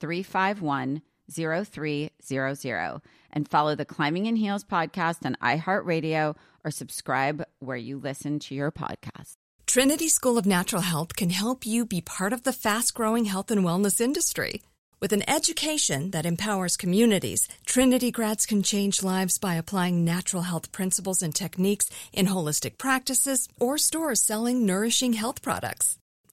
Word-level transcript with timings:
351 0.00 1.02
0300 1.30 3.00
and 3.30 3.48
follow 3.48 3.74
the 3.74 3.84
Climbing 3.84 4.26
in 4.26 4.36
Heels 4.36 4.64
podcast 4.64 5.24
on 5.24 5.36
iHeartRadio 5.42 6.36
or 6.64 6.70
subscribe 6.70 7.44
where 7.58 7.76
you 7.76 7.98
listen 7.98 8.38
to 8.40 8.54
your 8.54 8.72
podcast. 8.72 9.36
Trinity 9.66 10.08
School 10.08 10.38
of 10.38 10.46
Natural 10.46 10.80
Health 10.80 11.14
can 11.14 11.30
help 11.30 11.66
you 11.66 11.84
be 11.84 12.00
part 12.00 12.32
of 12.32 12.44
the 12.44 12.54
fast 12.54 12.94
growing 12.94 13.26
health 13.26 13.50
and 13.50 13.62
wellness 13.62 14.00
industry. 14.00 14.62
With 15.00 15.12
an 15.12 15.28
education 15.30 16.10
that 16.10 16.26
empowers 16.26 16.76
communities, 16.76 17.46
Trinity 17.66 18.10
grads 18.10 18.46
can 18.46 18.62
change 18.62 19.02
lives 19.02 19.38
by 19.38 19.54
applying 19.54 20.04
natural 20.04 20.42
health 20.42 20.72
principles 20.72 21.22
and 21.22 21.34
techniques 21.34 21.88
in 22.12 22.26
holistic 22.26 22.78
practices 22.78 23.48
or 23.60 23.78
stores 23.78 24.22
selling 24.22 24.66
nourishing 24.66 25.12
health 25.12 25.40
products. 25.42 25.98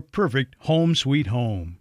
perfect 0.00 0.54
home 0.60 0.94
sweet 0.94 1.28
home. 1.28 1.78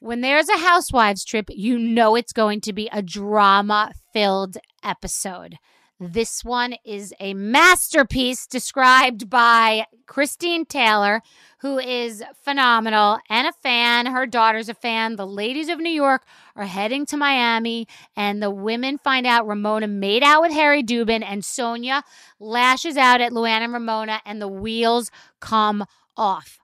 When 0.00 0.20
there's 0.20 0.48
a 0.48 0.58
housewives 0.58 1.24
trip, 1.24 1.46
you 1.48 1.78
know 1.78 2.14
it's 2.14 2.32
going 2.32 2.60
to 2.60 2.72
be 2.72 2.88
a 2.92 3.02
drama 3.02 3.92
filled 4.12 4.56
episode. 4.84 5.56
This 5.98 6.44
one 6.44 6.74
is 6.84 7.14
a 7.20 7.32
masterpiece 7.32 8.46
described 8.46 9.30
by 9.30 9.86
Christine 10.06 10.66
Taylor, 10.66 11.22
who 11.60 11.78
is 11.78 12.22
phenomenal 12.42 13.18
and 13.30 13.48
a 13.48 13.52
fan. 13.52 14.04
Her 14.04 14.26
daughter's 14.26 14.68
a 14.68 14.74
fan. 14.74 15.16
The 15.16 15.26
ladies 15.26 15.70
of 15.70 15.78
New 15.78 15.88
York 15.88 16.26
are 16.54 16.66
heading 16.66 17.06
to 17.06 17.16
Miami, 17.16 17.88
and 18.14 18.42
the 18.42 18.50
women 18.50 18.98
find 18.98 19.26
out 19.26 19.46
Ramona 19.46 19.86
made 19.86 20.22
out 20.22 20.42
with 20.42 20.52
Harry 20.52 20.82
Dubin, 20.82 21.24
and 21.24 21.42
Sonja 21.42 22.02
lashes 22.38 22.98
out 22.98 23.22
at 23.22 23.32
Luann 23.32 23.62
and 23.62 23.72
Ramona, 23.72 24.20
and 24.26 24.40
the 24.40 24.48
wheels 24.48 25.10
come 25.40 25.86
off. 26.14 26.58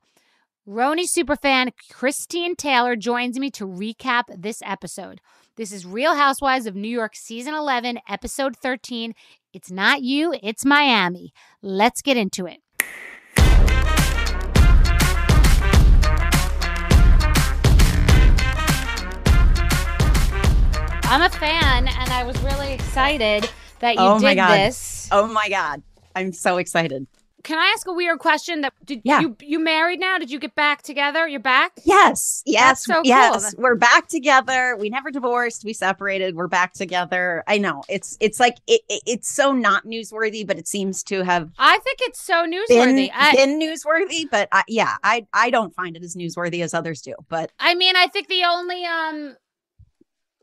RHONY 0.68 1.04
superfan 1.04 1.72
Christine 1.90 2.54
Taylor 2.54 2.96
joins 2.96 3.38
me 3.38 3.50
to 3.52 3.66
recap 3.66 4.24
this 4.28 4.60
episode. 4.62 5.22
This 5.56 5.70
is 5.72 5.84
Real 5.84 6.14
Housewives 6.14 6.64
of 6.66 6.74
New 6.74 6.88
York, 6.88 7.14
Season 7.14 7.52
11, 7.54 7.98
Episode 8.08 8.56
13. 8.56 9.14
It's 9.52 9.70
not 9.70 10.00
you, 10.02 10.34
it's 10.42 10.64
Miami. 10.64 11.32
Let's 11.60 12.00
get 12.00 12.16
into 12.16 12.46
it. 12.46 12.60
I'm 21.04 21.20
a 21.20 21.28
fan, 21.28 21.88
and 21.88 22.10
I 22.10 22.24
was 22.24 22.40
really 22.42 22.72
excited 22.72 23.48
that 23.80 23.96
you 23.96 24.00
Oh 24.00 24.18
my 24.18 24.30
did 24.30 24.36
God. 24.36 24.56
this. 24.56 25.08
Oh 25.12 25.26
my 25.26 25.48
God. 25.50 25.82
I'm 26.16 26.32
so 26.32 26.56
excited. 26.56 27.06
Can 27.44 27.58
I 27.58 27.72
ask 27.74 27.88
a 27.88 27.92
weird 27.92 28.18
question? 28.20 28.60
That 28.60 28.72
did 28.84 29.00
Yeah. 29.04 29.20
you 29.20 29.36
you 29.40 29.58
married 29.58 29.98
now? 29.98 30.18
Did 30.18 30.30
you 30.30 30.38
get 30.38 30.54
back 30.54 30.82
together? 30.82 31.26
You're 31.26 31.40
back? 31.40 31.72
Yes, 31.84 32.42
yes, 32.46 32.84
so 32.84 32.94
cool. 32.94 33.02
yes. 33.04 33.54
We're 33.58 33.74
back 33.74 34.06
together. 34.08 34.76
We 34.78 34.88
never 34.90 35.10
divorced. 35.10 35.64
We 35.64 35.72
separated. 35.72 36.36
We're 36.36 36.46
back 36.48 36.72
together. 36.72 37.42
I 37.48 37.58
know 37.58 37.82
it's 37.88 38.16
it's 38.20 38.38
like 38.38 38.56
it, 38.66 38.82
it- 38.88 39.02
it's 39.06 39.28
so 39.28 39.52
not 39.52 39.84
newsworthy, 39.84 40.46
but 40.46 40.58
it 40.58 40.68
seems 40.68 41.02
to 41.04 41.24
have 41.24 41.50
I 41.58 41.78
think 41.78 41.98
it's 42.02 42.22
so 42.22 42.42
been 42.42 42.52
newsworthy. 42.52 43.10
I, 43.12 43.32
been 43.34 43.58
newsworthy. 43.58 44.24
But 44.30 44.48
I, 44.52 44.62
yeah, 44.68 44.96
I 45.02 45.26
I 45.32 45.50
don't 45.50 45.74
find 45.74 45.96
it 45.96 46.04
as 46.04 46.14
newsworthy 46.14 46.62
as 46.62 46.74
others 46.74 47.02
do. 47.02 47.14
But 47.28 47.50
I 47.58 47.74
mean, 47.74 47.96
I 47.96 48.06
think 48.06 48.28
the 48.28 48.44
only 48.44 48.84
um 48.84 49.36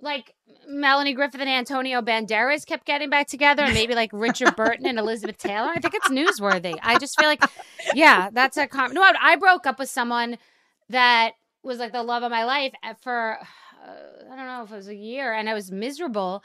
like 0.01 0.33
Melanie 0.69 1.13
Griffith 1.13 1.41
and 1.41 1.49
Antonio 1.49 2.01
Banderas 2.01 2.65
kept 2.65 2.85
getting 2.85 3.09
back 3.09 3.27
together, 3.27 3.63
and 3.63 3.73
maybe 3.73 3.95
like 3.95 4.11
Richard 4.13 4.55
Burton 4.55 4.85
and 4.85 4.99
Elizabeth 4.99 5.37
Taylor. 5.37 5.69
I 5.73 5.79
think 5.79 5.95
it's 5.95 6.09
newsworthy. 6.09 6.77
I 6.83 6.97
just 6.99 7.19
feel 7.19 7.27
like, 7.27 7.43
yeah, 7.95 8.29
that's 8.31 8.55
a 8.55 8.67
com- 8.67 8.93
no. 8.93 9.01
I, 9.01 9.35
broke 9.35 9.65
up 9.65 9.79
with 9.79 9.89
someone 9.89 10.37
that 10.89 11.31
was 11.63 11.79
like 11.79 11.91
the 11.91 12.03
love 12.03 12.23
of 12.23 12.31
my 12.31 12.43
life 12.43 12.73
for 13.01 13.39
uh, 13.83 14.31
I 14.31 14.35
don't 14.35 14.45
know 14.45 14.63
if 14.63 14.71
it 14.71 14.75
was 14.75 14.87
a 14.87 14.95
year, 14.95 15.33
and 15.33 15.49
I 15.49 15.53
was 15.53 15.71
miserable. 15.71 16.43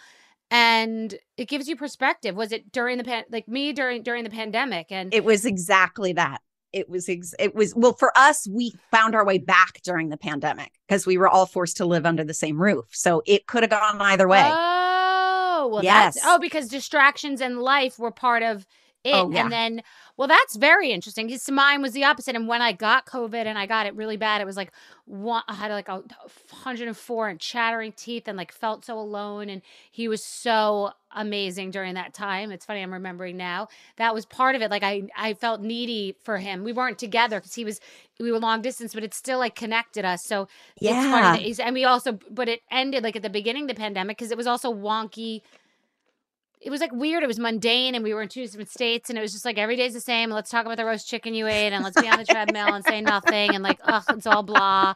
And 0.50 1.14
it 1.36 1.48
gives 1.48 1.68
you 1.68 1.76
perspective. 1.76 2.36
Was 2.36 2.52
it 2.52 2.70
during 2.70 2.98
the 2.98 3.04
pan- 3.04 3.24
like 3.30 3.48
me 3.48 3.72
during 3.72 4.02
during 4.02 4.24
the 4.24 4.30
pandemic? 4.30 4.86
And 4.90 5.12
it 5.12 5.24
was 5.24 5.44
exactly 5.44 6.12
that. 6.14 6.40
It 6.74 6.88
was 6.90 7.08
ex- 7.08 7.34
it 7.38 7.54
was 7.54 7.72
well 7.74 7.92
for 7.92 8.10
us. 8.16 8.48
We 8.48 8.74
found 8.90 9.14
our 9.14 9.24
way 9.24 9.38
back 9.38 9.80
during 9.84 10.08
the 10.08 10.16
pandemic 10.16 10.72
because 10.88 11.06
we 11.06 11.16
were 11.16 11.28
all 11.28 11.46
forced 11.46 11.76
to 11.78 11.84
live 11.86 12.04
under 12.04 12.24
the 12.24 12.34
same 12.34 12.60
roof. 12.60 12.86
So 12.90 13.22
it 13.26 13.46
could 13.46 13.62
have 13.62 13.70
gone 13.70 14.00
either 14.00 14.26
way. 14.26 14.42
Oh, 14.44 15.68
well, 15.72 15.84
Yes. 15.84 16.14
that's 16.14 16.26
oh, 16.26 16.38
because 16.38 16.68
distractions 16.68 17.40
in 17.40 17.58
life 17.60 17.98
were 17.98 18.10
part 18.10 18.42
of 18.42 18.66
it, 19.04 19.14
Oh, 19.14 19.30
yeah. 19.30 19.42
and 19.42 19.52
then 19.52 19.82
well, 20.16 20.28
that's 20.28 20.56
very 20.56 20.90
interesting. 20.90 21.26
Because 21.26 21.50
mine 21.50 21.82
was 21.82 21.92
the 21.92 22.04
opposite, 22.04 22.36
and 22.36 22.46
when 22.46 22.62
I 22.62 22.72
got 22.72 23.06
COVID 23.06 23.46
and 23.46 23.58
I 23.58 23.66
got 23.66 23.86
it 23.86 23.94
really 23.94 24.16
bad, 24.16 24.40
it 24.40 24.44
was 24.44 24.56
like 24.56 24.72
one. 25.06 25.42
I 25.48 25.54
had 25.54 25.70
like 25.70 25.88
a 25.88 26.02
104 26.50 27.28
and 27.28 27.40
chattering 27.40 27.92
teeth, 27.92 28.28
and 28.28 28.36
like 28.38 28.52
felt 28.52 28.84
so 28.84 28.98
alone. 28.98 29.48
And 29.48 29.62
he 29.90 30.08
was 30.08 30.24
so 30.24 30.92
amazing 31.14 31.70
during 31.70 31.94
that 31.94 32.14
time. 32.14 32.50
It's 32.50 32.66
funny, 32.66 32.82
I'm 32.82 32.92
remembering 32.92 33.36
now. 33.36 33.68
That 33.96 34.14
was 34.14 34.26
part 34.26 34.54
of 34.56 34.62
it. 34.62 34.70
Like 34.70 34.82
I, 34.82 35.04
I 35.16 35.34
felt 35.34 35.60
needy 35.60 36.16
for 36.24 36.38
him. 36.38 36.64
We 36.64 36.72
weren't 36.72 36.98
together 36.98 37.38
because 37.40 37.54
he 37.54 37.64
was, 37.64 37.80
we 38.18 38.32
were 38.32 38.38
long 38.38 38.62
distance, 38.62 38.94
but 38.94 39.04
it 39.04 39.14
still 39.14 39.38
like 39.38 39.54
connected 39.54 40.04
us. 40.04 40.24
So 40.24 40.48
it's 40.82 41.06
funny 41.06 41.28
Yeah. 41.28 41.32
that 41.32 41.40
he's, 41.42 41.60
and 41.60 41.74
we 41.74 41.84
also, 41.84 42.18
but 42.30 42.48
it 42.48 42.62
ended 42.70 43.02
like 43.04 43.16
at 43.16 43.22
the 43.22 43.30
beginning 43.30 43.62
of 43.64 43.68
the 43.68 43.74
pandemic 43.74 44.18
because 44.18 44.30
it 44.32 44.36
was 44.36 44.46
also 44.46 44.72
wonky. 44.72 45.42
It 46.64 46.70
was 46.70 46.80
like 46.80 46.92
weird. 46.92 47.22
It 47.22 47.26
was 47.26 47.38
mundane, 47.38 47.94
and 47.94 48.02
we 48.02 48.14
were 48.14 48.22
in 48.22 48.28
two 48.30 48.46
different 48.46 48.70
states, 48.70 49.10
and 49.10 49.18
it 49.18 49.22
was 49.22 49.32
just 49.32 49.44
like 49.44 49.58
every 49.58 49.76
day's 49.76 49.92
the 49.92 50.00
same. 50.00 50.30
Let's 50.30 50.50
talk 50.50 50.64
about 50.64 50.78
the 50.78 50.86
roast 50.86 51.06
chicken 51.06 51.34
you 51.34 51.46
ate, 51.46 51.74
and 51.74 51.84
let's 51.84 52.00
be 52.00 52.08
on 52.08 52.16
the 52.16 52.24
treadmill 52.24 52.72
and 52.72 52.82
say 52.82 53.02
nothing, 53.02 53.54
and 53.54 53.62
like, 53.62 53.78
ugh, 53.84 54.02
it's 54.08 54.26
all 54.26 54.42
blah. 54.42 54.94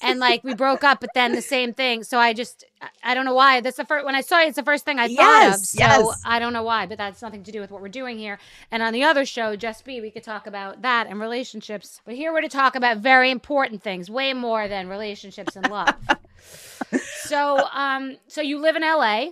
And 0.00 0.20
like 0.20 0.44
we 0.44 0.54
broke 0.54 0.84
up, 0.84 1.00
but 1.00 1.10
then 1.14 1.32
the 1.32 1.42
same 1.42 1.74
thing. 1.74 2.04
So 2.04 2.20
I 2.20 2.34
just, 2.34 2.64
I 3.02 3.14
don't 3.14 3.24
know 3.24 3.34
why. 3.34 3.60
That's 3.60 3.78
the 3.78 3.84
first 3.84 4.06
when 4.06 4.14
I 4.14 4.20
saw 4.20 4.40
it. 4.40 4.46
It's 4.46 4.56
the 4.56 4.62
first 4.62 4.84
thing 4.84 5.00
I 5.00 5.08
thought 5.08 5.46
of. 5.46 5.50
Yes, 5.50 5.70
So 5.70 5.78
yes. 5.80 6.22
I 6.24 6.38
don't 6.38 6.52
know 6.52 6.62
why, 6.62 6.86
but 6.86 6.98
that's 6.98 7.20
nothing 7.20 7.42
to 7.42 7.50
do 7.50 7.60
with 7.60 7.72
what 7.72 7.82
we're 7.82 7.88
doing 7.88 8.16
here. 8.16 8.38
And 8.70 8.80
on 8.80 8.92
the 8.92 9.02
other 9.02 9.24
show, 9.24 9.56
Just 9.56 9.84
Be, 9.84 10.00
we 10.00 10.12
could 10.12 10.22
talk 10.22 10.46
about 10.46 10.82
that 10.82 11.08
and 11.08 11.20
relationships. 11.20 12.00
But 12.04 12.14
here 12.14 12.32
we're 12.32 12.42
to 12.42 12.48
talk 12.48 12.76
about 12.76 12.98
very 12.98 13.32
important 13.32 13.82
things, 13.82 14.08
way 14.08 14.32
more 14.34 14.68
than 14.68 14.88
relationships 14.88 15.56
and 15.56 15.68
love. 15.68 15.96
so, 17.22 17.66
um, 17.72 18.18
so 18.28 18.40
you 18.40 18.60
live 18.60 18.76
in 18.76 18.82
LA. 18.82 19.30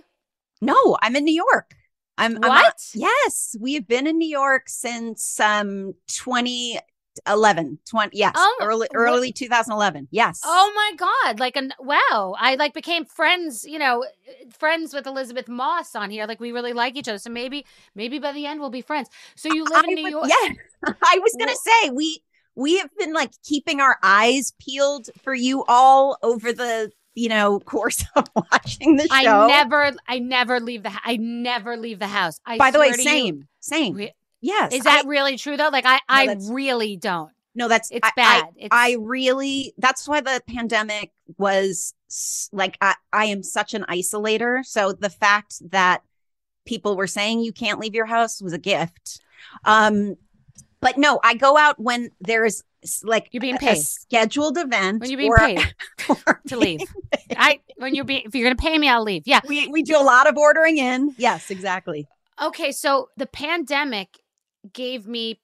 No, 0.59 0.97
I'm 1.01 1.15
in 1.15 1.23
New 1.23 1.33
York. 1.33 1.76
I'm 2.17 2.35
I'm 2.35 2.41
not- 2.41 2.49
What? 2.63 2.89
yes, 2.93 3.55
we 3.59 3.73
have 3.75 3.87
been 3.87 4.07
in 4.07 4.17
New 4.17 4.27
York 4.29 4.63
since 4.69 5.39
um 5.39 5.93
2011. 6.07 7.79
20 7.89 8.17
yes, 8.17 8.33
Oh, 8.35 8.57
early 8.61 8.79
what- 8.79 8.89
early 8.95 9.31
2011. 9.31 10.07
Yes. 10.11 10.41
Oh 10.45 10.71
my 10.75 10.91
god! 10.97 11.39
Like, 11.39 11.55
an, 11.55 11.73
wow! 11.79 12.35
I 12.39 12.55
like 12.55 12.73
became 12.73 13.05
friends. 13.05 13.65
You 13.65 13.79
know, 13.79 14.05
friends 14.57 14.93
with 14.93 15.07
Elisabeth 15.07 15.47
Moss 15.47 15.95
on 15.95 16.09
here. 16.09 16.25
Like, 16.25 16.39
we 16.39 16.51
really 16.51 16.73
like 16.73 16.95
each 16.95 17.07
other. 17.07 17.17
So 17.19 17.29
maybe, 17.29 17.65
maybe 17.95 18.19
by 18.19 18.31
the 18.33 18.45
end 18.45 18.59
we'll 18.59 18.69
be 18.69 18.81
friends. 18.81 19.09
So 19.35 19.49
you 19.53 19.63
live 19.65 19.85
in 19.87 19.95
New 19.95 20.03
would- 20.03 20.11
York? 20.11 20.29
Yeah. 20.29 20.53
I 21.03 21.19
was 21.19 21.33
going 21.37 21.49
to 21.49 21.55
say 21.55 21.89
we 21.91 22.21
we 22.55 22.77
have 22.79 22.89
been 22.97 23.13
like 23.13 23.31
keeping 23.43 23.79
our 23.81 23.97
eyes 24.03 24.53
peeled 24.59 25.09
for 25.23 25.33
you 25.33 25.63
all 25.67 26.17
over 26.23 26.51
the, 26.53 26.91
you 27.17 27.29
know, 27.29 27.59
course 27.65 28.03
of 28.15 28.25
watching 28.35 28.95
the 28.95 29.07
show. 29.07 29.15
I 29.15 29.47
never, 29.47 29.91
I 30.07 30.19
never 30.19 30.59
leave 30.59 30.83
the. 30.83 30.91
I 31.03 31.17
never 31.17 31.75
leave 31.75 31.99
the 31.99 32.07
house. 32.07 32.39
I 32.45 32.57
By 32.57 32.71
the 32.71 32.79
way, 32.79 32.91
to 32.91 32.97
you- 32.97 33.03
same. 33.03 33.47
Same. 33.59 33.95
Re- 33.95 34.13
yes. 34.39 34.71
Is 34.73 34.83
that 34.83 35.03
I- 35.05 35.07
really 35.09 35.37
true 35.37 35.57
though? 35.57 35.69
Like, 35.69 35.85
I, 35.85 35.99
I 36.07 36.37
really 36.49 36.95
don't. 36.95 37.31
no, 37.55 37.67
that's 37.67 37.89
It's 37.91 38.05
I- 38.05 38.09
I- 38.09 38.13
bad. 38.15 38.45
it's, 38.55 38.69
I 38.71 38.95
really 38.99 39.73
that's 39.77 40.07
why 40.07 40.21
the 40.21 40.41
pandemic 40.47 41.11
was 41.37 41.93
like 42.53 42.77
I, 42.79 42.93
I 43.11 43.25
am 43.25 43.41
such 43.43 43.73
an 43.73 43.83
isolator. 43.89 44.63
So 44.65 44.93
the 44.93 45.09
fact 45.09 45.55
that 45.71 46.03
people 46.65 46.95
were 46.95 47.07
saying 47.07 47.41
you 47.41 47.51
can't 47.51 47.79
leave 47.79 47.95
your 47.95 48.05
house 48.05 48.41
was 48.41 48.53
a 48.53 48.57
gift. 48.59 49.19
Um 49.65 50.15
but 50.79 50.97
no, 50.97 51.19
I 51.23 51.33
go 51.33 51.57
out 51.57 51.79
when 51.79 52.11
there's 52.21 52.57
s- 52.59 52.63
like 53.03 53.29
You're 53.31 53.41
being 53.41 53.57
paid. 53.57 53.77
scheduled 53.77 54.57
event 54.57 55.01
when 55.01 55.09
you're 55.09 55.17
being 55.17 55.31
or- 55.31 55.37
paid 55.37 55.59
or 56.27 56.41
to 56.47 56.57
leave. 56.57 56.81
I 57.35 57.59
when 57.77 57.95
you're 57.95 58.05
being 58.05 58.23
if 58.25 58.35
you're 58.35 58.45
gonna 58.45 58.55
pay 58.55 58.77
me, 58.77 58.89
I'll 58.89 59.03
leave. 59.03 59.23
Yeah. 59.25 59.41
We 59.47 59.67
we 59.67 59.83
do 59.83 59.97
a 59.99 60.03
lot 60.03 60.27
of 60.27 60.37
ordering 60.37 60.77
in. 60.77 61.13
Yes, 61.17 61.49
exactly. 61.51 62.07
Okay, 62.41 62.71
so 62.71 63.09
the 63.17 63.25
pandemic 63.25 64.19
gave 64.73 65.07
me 65.07 65.39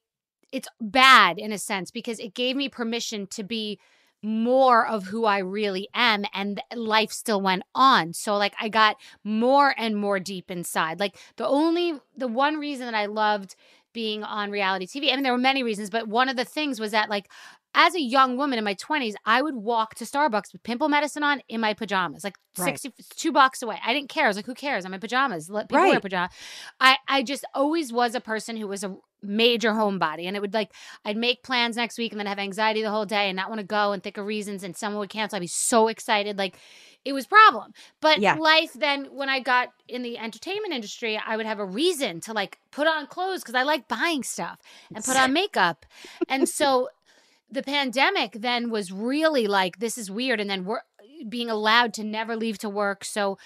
it's 0.51 0.67
bad 0.79 1.39
in 1.39 1.51
a 1.51 1.57
sense 1.57 1.89
because 1.89 2.19
it 2.19 2.33
gave 2.35 2.55
me 2.55 2.69
permission 2.69 3.25
to 3.27 3.43
be 3.43 3.79
more 4.21 4.85
of 4.87 5.05
who 5.05 5.25
I 5.25 5.39
really 5.39 5.89
am 5.93 6.23
and 6.33 6.61
life 6.73 7.11
still 7.11 7.41
went 7.41 7.63
on. 7.75 8.13
So 8.13 8.37
like 8.37 8.53
I 8.59 8.69
got 8.69 8.95
more 9.23 9.73
and 9.77 9.97
more 9.97 10.19
deep 10.19 10.49
inside. 10.49 10.99
Like 10.99 11.17
the 11.35 11.47
only 11.47 11.95
the 12.15 12.27
one 12.29 12.55
reason 12.57 12.85
that 12.85 12.95
I 12.95 13.07
loved 13.07 13.55
being 13.93 14.23
on 14.23 14.51
reality 14.51 14.85
TV. 14.87 15.11
I 15.11 15.15
mean 15.15 15.23
there 15.23 15.31
were 15.31 15.37
many 15.37 15.63
reasons, 15.63 15.89
but 15.89 16.07
one 16.07 16.29
of 16.29 16.35
the 16.35 16.45
things 16.45 16.79
was 16.79 16.91
that 16.91 17.09
like 17.09 17.29
as 17.75 17.95
a 17.95 18.01
young 18.01 18.37
woman 18.37 18.59
in 18.59 18.63
my 18.63 18.75
20s, 18.75 19.15
I 19.25 19.41
would 19.41 19.55
walk 19.55 19.95
to 19.95 20.03
Starbucks 20.05 20.53
with 20.53 20.61
pimple 20.63 20.89
medicine 20.89 21.23
on 21.23 21.41
in 21.49 21.59
my 21.61 21.73
pajamas, 21.73 22.23
like 22.23 22.35
Right. 22.57 22.79
60 22.79 22.93
two 23.15 23.31
blocks 23.31 23.61
away. 23.63 23.79
I 23.83 23.93
didn't 23.93 24.09
care. 24.09 24.25
I 24.25 24.27
was 24.27 24.35
like, 24.37 24.45
who 24.45 24.53
cares? 24.53 24.85
I'm 24.85 24.93
in 24.93 24.99
pajamas. 24.99 25.49
Let 25.49 25.69
people 25.69 25.81
wear 25.83 25.93
Right. 25.93 26.01
pajamas. 26.01 26.31
I, 26.79 26.97
I 27.07 27.23
just 27.23 27.45
always 27.55 27.91
was 27.91 28.13
a 28.13 28.21
person 28.21 28.57
who 28.57 28.67
was 28.67 28.83
a 28.83 28.95
major 29.23 29.71
homebody. 29.71 30.25
And 30.25 30.35
it 30.35 30.41
would 30.41 30.53
like, 30.53 30.71
I'd 31.05 31.17
make 31.17 31.43
plans 31.43 31.75
next 31.75 31.97
week 31.97 32.11
and 32.11 32.19
then 32.19 32.27
have 32.27 32.39
anxiety 32.39 32.81
the 32.81 32.91
whole 32.91 33.05
day 33.05 33.29
and 33.29 33.35
not 33.35 33.49
want 33.49 33.59
to 33.59 33.65
go 33.65 33.91
and 33.91 34.03
think 34.03 34.17
of 34.17 34.25
reasons 34.25 34.63
and 34.63 34.75
someone 34.75 34.99
would 34.99 35.09
cancel. 35.09 35.37
I'd 35.37 35.41
be 35.41 35.47
so 35.47 35.87
excited. 35.87 36.37
Like, 36.37 36.57
it 37.05 37.13
was 37.13 37.25
problem. 37.25 37.73
But 38.01 38.19
Yeah. 38.19 38.35
life 38.35 38.73
then, 38.73 39.05
when 39.05 39.29
I 39.29 39.39
got 39.39 39.69
in 39.87 40.03
the 40.03 40.17
entertainment 40.17 40.73
industry, 40.73 41.19
I 41.25 41.35
would 41.35 41.45
have 41.45 41.59
a 41.59 41.65
reason 41.65 42.21
to 42.21 42.33
like 42.33 42.59
put 42.71 42.87
on 42.87 43.07
clothes 43.07 43.41
because 43.41 43.55
I 43.55 43.63
like 43.63 43.87
buying 43.87 44.23
stuff 44.23 44.59
and 44.93 45.03
put 45.03 45.17
on 45.17 45.33
makeup. 45.33 45.85
And 46.29 46.47
so 46.49 46.89
the 47.53 47.63
pandemic 47.63 48.33
then 48.33 48.69
was 48.69 48.91
really 48.91 49.47
like 49.47 49.79
this 49.79 49.97
is 49.97 50.09
weird 50.09 50.39
and 50.39 50.49
then 50.49 50.65
we're 50.65 50.81
being 51.29 51.49
allowed 51.49 51.93
to 51.93 52.03
never 52.03 52.35
leave 52.35 52.57
to 52.57 52.67
work 52.67 53.05
so 53.05 53.37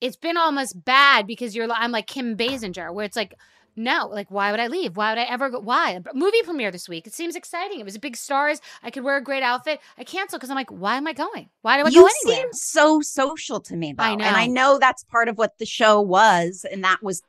it's 0.00 0.16
been 0.16 0.36
almost 0.36 0.84
bad 0.84 1.26
because 1.26 1.56
you're 1.56 1.70
i'm 1.72 1.90
like 1.90 2.06
kim 2.06 2.36
basinger 2.36 2.94
where 2.94 3.04
it's 3.04 3.16
like 3.16 3.34
no 3.78 4.08
like 4.12 4.30
why 4.30 4.50
would 4.50 4.60
i 4.60 4.66
leave 4.66 4.96
why 4.96 5.12
would 5.12 5.18
i 5.18 5.24
ever 5.24 5.48
go 5.50 5.58
why 5.60 5.92
A 5.92 6.14
movie 6.14 6.42
premiere 6.42 6.70
this 6.70 6.88
week 6.88 7.06
it 7.06 7.14
seems 7.14 7.36
exciting 7.36 7.80
it 7.80 7.84
was 7.84 7.96
big 7.98 8.16
stars 8.16 8.60
i 8.82 8.90
could 8.90 9.04
wear 9.04 9.16
a 9.16 9.22
great 9.22 9.42
outfit 9.42 9.80
i 9.96 10.04
canceled 10.04 10.40
because 10.40 10.50
i'm 10.50 10.56
like 10.56 10.70
why 10.70 10.96
am 10.96 11.06
i 11.06 11.12
going 11.12 11.48
why 11.62 11.78
do 11.80 11.86
i 11.86 11.88
you 11.90 12.02
go 12.02 12.08
anywhere 12.24 12.42
seem 12.44 12.52
so 12.52 13.00
social 13.00 13.60
to 13.60 13.76
me 13.76 13.92
though. 13.96 14.02
I 14.04 14.10
And 14.12 14.22
I 14.22 14.46
know. 14.46 14.72
know 14.74 14.78
that's 14.78 15.04
part 15.04 15.28
of 15.28 15.38
what 15.38 15.58
the 15.58 15.66
show 15.66 16.00
was. 16.00 16.64
And 16.70 16.82
that 16.84 17.02
was 17.02 17.22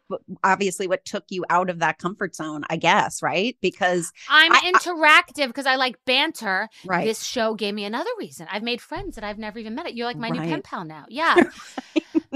obviously 0.44 0.88
what 0.88 1.06
took 1.06 1.26
you 1.30 1.46
out 1.50 1.70
of 1.70 1.80
that 1.80 1.98
comfort 2.00 2.36
zone, 2.36 2.64
I 2.70 2.78
guess, 2.78 3.22
right? 3.22 3.56
Because 3.62 4.12
i'm 4.30 4.52
I- 4.52 4.62
I- 4.64 4.72
interactive 4.72 5.48
because 5.48 5.66
I 5.66 5.76
like 5.76 5.98
banter 6.06 6.70
right. 6.86 7.06
This 7.06 7.24
show 7.24 7.54
gave 7.54 7.74
me 7.74 7.86
another 7.86 8.10
reason. 8.18 8.48
I've 8.52 8.64
made 8.64 8.82
friends 8.82 9.16
that 9.16 9.24
I've 9.24 9.38
never 9.38 9.60
even 9.60 9.76
met. 9.76 9.94
You're 9.94 10.06
like 10.08 10.18
my 10.18 10.30
new 10.30 10.40
pen 10.42 10.62
pal 10.62 10.86
now. 10.86 11.06
Yeah. 11.10 11.36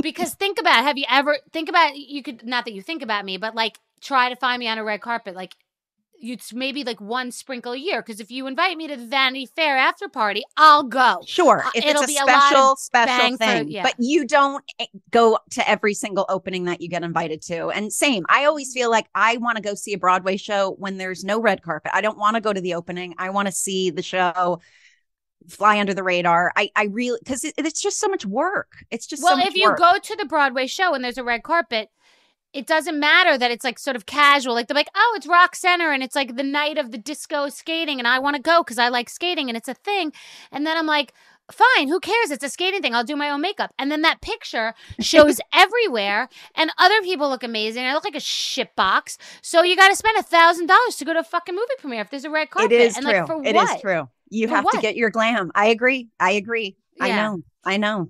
because 0.01 0.33
think 0.33 0.59
about 0.59 0.79
it. 0.79 0.83
Have 0.83 0.97
you 0.97 1.05
ever 1.09 1.37
think 1.51 1.69
about 1.69 1.95
you 1.95 2.21
could 2.23 2.45
not 2.45 2.65
that 2.65 2.73
you 2.73 2.81
think 2.81 3.01
about 3.01 3.25
me, 3.25 3.37
but 3.37 3.55
like 3.55 3.79
try 4.03 4.29
to 4.29 4.35
find 4.35 4.59
me 4.59 4.67
on 4.67 4.77
a 4.77 4.83
red 4.83 5.01
carpet. 5.01 5.35
Like 5.35 5.53
you 6.19 6.37
maybe 6.53 6.85
like 6.85 7.01
one 7.01 7.31
sprinkle 7.31 7.73
a 7.73 7.77
year. 7.77 8.01
Because 8.01 8.21
if 8.21 8.31
you 8.31 8.47
invite 8.47 8.77
me 8.77 8.87
to 8.87 8.95
the 8.95 9.05
Vanity 9.07 9.45
Fair 9.57 9.77
after 9.77 10.07
party, 10.07 10.43
I'll 10.55 10.83
go. 10.83 11.17
Sure, 11.25 11.63
Uh, 11.65 11.71
if 11.75 11.83
it'll 11.83 12.03
it's 12.03 12.11
a 12.11 12.13
be 12.13 12.17
a 12.17 12.21
special, 12.23 12.75
special 12.77 13.31
for- 13.31 13.37
thing, 13.37 13.69
yeah. 13.69 13.83
but 13.83 13.95
you 13.99 14.25
don't 14.25 14.63
eh, 14.79 14.85
go 15.11 15.37
to 15.51 15.69
every 15.69 15.93
single 15.93 16.25
opening 16.29 16.63
that 16.65 16.79
you 16.79 16.87
get 16.87 17.03
invited 17.03 17.41
to. 17.43 17.69
And 17.71 17.91
same, 17.91 18.25
I 18.29 18.45
always 18.45 18.71
feel 18.73 18.89
like 18.89 19.07
I 19.13 19.35
want 19.37 19.57
to 19.57 19.61
go 19.63 19.73
see 19.75 19.91
a 19.93 19.97
Broadway 19.97 20.37
show 20.37 20.75
when 20.79 20.97
there's 20.97 21.25
no 21.25 21.41
red 21.41 21.61
carpet. 21.61 21.91
I 21.93 21.99
don't 21.99 22.17
want 22.17 22.35
to 22.35 22.41
go 22.41 22.53
to 22.53 22.61
the 22.61 22.75
opening. 22.75 23.15
I 23.17 23.29
want 23.31 23.47
to 23.47 23.51
see 23.51 23.89
the 23.89 24.03
show 24.03 24.61
fly 25.49 25.77
under 25.77 25.93
the 25.93 26.03
radar. 26.03 26.53
I, 26.55 26.69
I 26.73 26.85
really 26.85 27.19
because 27.21 27.43
it, 27.43 27.53
it's 27.57 27.81
just 27.81 27.99
so 27.99 28.07
much 28.07 28.25
work. 28.25 28.71
It's 28.91 29.05
just 29.07 29.21
so 29.21 29.27
Well, 29.27 29.37
much 29.37 29.47
if 29.47 29.55
you 29.55 29.67
work. 29.69 29.77
go 29.77 29.97
to 30.01 30.15
the 30.15 30.25
Broadway 30.25 30.67
show 30.67 30.93
and 30.93 31.03
there's 31.03 31.17
a 31.17 31.23
red 31.23 31.43
carpet, 31.43 31.89
it 32.53 32.67
doesn't 32.67 32.99
matter 32.99 33.37
that 33.37 33.51
it's 33.51 33.63
like 33.63 33.79
sort 33.79 33.95
of 33.95 34.05
casual. 34.05 34.53
Like 34.53 34.67
they're 34.67 34.75
like, 34.75 34.91
oh, 34.95 35.13
it's 35.17 35.27
Rock 35.27 35.55
Center 35.55 35.91
and 35.91 36.03
it's 36.03 36.15
like 36.15 36.35
the 36.35 36.43
night 36.43 36.77
of 36.77 36.91
the 36.91 36.97
disco 36.97 37.49
skating, 37.49 37.99
and 37.99 38.07
I 38.07 38.19
want 38.19 38.35
to 38.35 38.41
go 38.41 38.63
because 38.63 38.77
I 38.77 38.89
like 38.89 39.09
skating 39.09 39.49
and 39.49 39.57
it's 39.57 39.67
a 39.67 39.73
thing. 39.73 40.13
And 40.51 40.65
then 40.65 40.77
I'm 40.77 40.85
like, 40.85 41.13
fine, 41.51 41.87
who 41.87 41.99
cares? 41.99 42.31
It's 42.31 42.43
a 42.43 42.49
skating 42.49 42.81
thing. 42.81 42.95
I'll 42.95 43.03
do 43.03 43.15
my 43.15 43.29
own 43.29 43.41
makeup. 43.41 43.73
And 43.77 43.91
then 43.91 44.01
that 44.03 44.21
picture 44.21 44.73
shows 44.99 45.39
everywhere, 45.53 46.29
and 46.55 46.71
other 46.77 47.01
people 47.01 47.29
look 47.29 47.43
amazing. 47.43 47.85
I 47.85 47.93
look 47.93 48.05
like 48.05 48.15
a 48.15 48.19
shit 48.19 48.75
box. 48.75 49.17
So 49.41 49.63
you 49.63 49.75
got 49.75 49.89
to 49.89 49.95
spend 49.95 50.17
a 50.17 50.23
thousand 50.23 50.67
dollars 50.67 50.95
to 50.97 51.05
go 51.05 51.13
to 51.13 51.19
a 51.19 51.23
fucking 51.23 51.55
movie 51.55 51.67
premiere 51.79 52.01
if 52.01 52.09
there's 52.09 52.25
a 52.25 52.29
red 52.29 52.49
carpet. 52.49 52.71
It 52.71 52.81
is 52.81 52.97
and 52.97 53.05
true. 53.05 53.13
Like, 53.13 53.27
for 53.27 53.43
It 53.43 53.55
is 53.55 53.69
what? 53.69 53.81
true. 53.81 54.09
You 54.29 54.47
For 54.47 54.55
have 54.55 54.69
to 54.71 54.81
get 54.81 54.95
your 54.95 55.09
glam. 55.11 55.51
I 55.53 55.67
agree. 55.67 56.09
I 56.19 56.31
agree. 56.31 56.75
I 56.99 57.09
know. 57.09 57.41
I 57.63 57.77
know. 57.77 58.09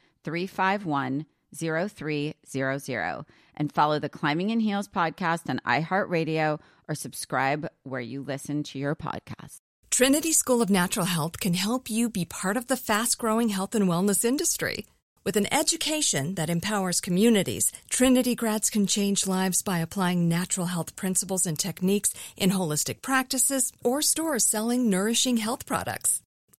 351 0.23 1.25
0300 1.53 3.25
and 3.55 3.71
follow 3.71 3.99
the 3.99 4.09
Climbing 4.09 4.49
in 4.49 4.59
Heels 4.59 4.87
podcast 4.87 5.49
on 5.49 5.59
iHeartRadio 5.65 6.59
or 6.87 6.95
subscribe 6.95 7.67
where 7.83 8.01
you 8.01 8.21
listen 8.21 8.63
to 8.63 8.79
your 8.79 8.95
podcast. 8.95 9.59
Trinity 9.89 10.31
School 10.31 10.61
of 10.61 10.69
Natural 10.69 11.05
Health 11.05 11.39
can 11.39 11.53
help 11.53 11.89
you 11.89 12.09
be 12.09 12.25
part 12.25 12.55
of 12.55 12.67
the 12.67 12.77
fast 12.77 13.17
growing 13.17 13.49
health 13.49 13.75
and 13.75 13.87
wellness 13.89 14.23
industry. 14.23 14.85
With 15.23 15.37
an 15.37 15.53
education 15.53 16.35
that 16.35 16.49
empowers 16.49 17.01
communities, 17.01 17.71
Trinity 17.89 18.33
grads 18.33 18.71
can 18.71 18.87
change 18.87 19.27
lives 19.27 19.61
by 19.61 19.77
applying 19.79 20.27
natural 20.27 20.67
health 20.67 20.95
principles 20.95 21.45
and 21.45 21.59
techniques 21.59 22.13
in 22.35 22.51
holistic 22.51 23.03
practices 23.03 23.71
or 23.83 24.01
stores 24.01 24.47
selling 24.47 24.89
nourishing 24.89 25.37
health 25.37 25.67
products. 25.67 26.23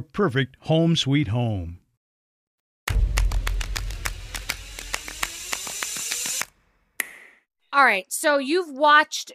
perfect 0.00 0.56
home 0.60 0.96
sweet 0.96 1.28
home. 1.28 1.78
All 7.72 7.84
right. 7.84 8.10
So 8.10 8.38
you've 8.38 8.70
watched 8.70 9.32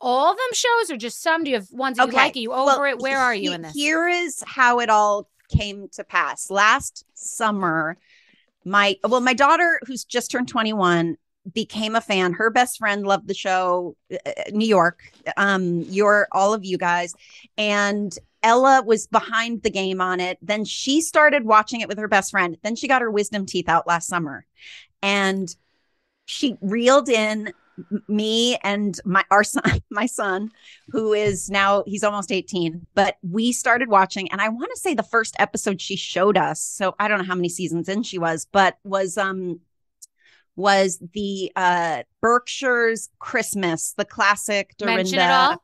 all 0.00 0.30
of 0.30 0.36
them 0.36 0.52
shows 0.52 0.90
or 0.90 0.96
just 0.96 1.22
some? 1.22 1.44
Do 1.44 1.50
you 1.50 1.56
have 1.56 1.70
ones 1.72 1.96
that 1.96 2.08
you 2.08 2.12
like? 2.12 2.36
Are 2.36 2.38
you 2.38 2.52
over 2.52 2.66
well, 2.66 2.84
it? 2.84 2.98
Where 2.98 3.18
are 3.18 3.34
you 3.34 3.50
he- 3.50 3.54
in 3.54 3.62
this? 3.62 3.72
Here 3.72 4.08
is 4.08 4.42
how 4.46 4.80
it 4.80 4.90
all 4.90 5.28
came 5.48 5.88
to 5.92 6.04
pass. 6.04 6.50
Last 6.50 7.04
summer, 7.14 7.96
my 8.64 8.96
well, 9.04 9.20
my 9.20 9.34
daughter, 9.34 9.80
who's 9.86 10.04
just 10.04 10.30
turned 10.30 10.48
21, 10.48 11.16
became 11.52 11.96
a 11.96 12.00
fan. 12.00 12.34
Her 12.34 12.50
best 12.50 12.78
friend 12.78 13.06
loved 13.06 13.26
the 13.26 13.34
show, 13.34 13.96
uh, 14.12 14.32
New 14.52 14.68
York. 14.68 15.00
Um, 15.36 15.80
your 15.88 16.28
all 16.32 16.54
of 16.54 16.64
you 16.64 16.78
guys, 16.78 17.14
and 17.56 18.16
Ella 18.42 18.82
was 18.84 19.06
behind 19.06 19.62
the 19.62 19.70
game 19.70 20.00
on 20.00 20.20
it. 20.20 20.38
Then 20.42 20.64
she 20.64 21.00
started 21.00 21.44
watching 21.44 21.80
it 21.80 21.88
with 21.88 21.98
her 21.98 22.08
best 22.08 22.30
friend. 22.30 22.56
Then 22.62 22.76
she 22.76 22.88
got 22.88 23.02
her 23.02 23.10
wisdom 23.10 23.46
teeth 23.46 23.68
out 23.68 23.86
last 23.86 24.08
summer, 24.08 24.46
and 25.02 25.54
she 26.26 26.56
reeled 26.60 27.08
in 27.08 27.52
me 28.08 28.56
and 28.62 28.98
my 29.04 29.24
our 29.30 29.44
son 29.44 29.62
my 29.90 30.06
son 30.06 30.50
who 30.90 31.12
is 31.12 31.48
now 31.48 31.84
he's 31.86 32.04
almost 32.04 32.32
18 32.32 32.86
but 32.94 33.16
we 33.22 33.52
started 33.52 33.88
watching 33.88 34.30
and 34.32 34.40
i 34.40 34.48
want 34.48 34.70
to 34.74 34.80
say 34.80 34.94
the 34.94 35.02
first 35.02 35.36
episode 35.38 35.80
she 35.80 35.96
showed 35.96 36.36
us 36.36 36.60
so 36.60 36.94
i 36.98 37.08
don't 37.08 37.18
know 37.18 37.24
how 37.24 37.34
many 37.34 37.48
seasons 37.48 37.88
in 37.88 38.02
she 38.02 38.18
was 38.18 38.46
but 38.50 38.78
was 38.84 39.16
um 39.16 39.60
was 40.56 40.98
the 41.12 41.52
uh 41.54 42.02
berkshire's 42.20 43.08
christmas 43.18 43.94
the 43.96 44.04
classic 44.04 44.74
dorinda 44.78 44.96
Mention 44.96 45.18
it 45.20 45.30
all? 45.30 45.62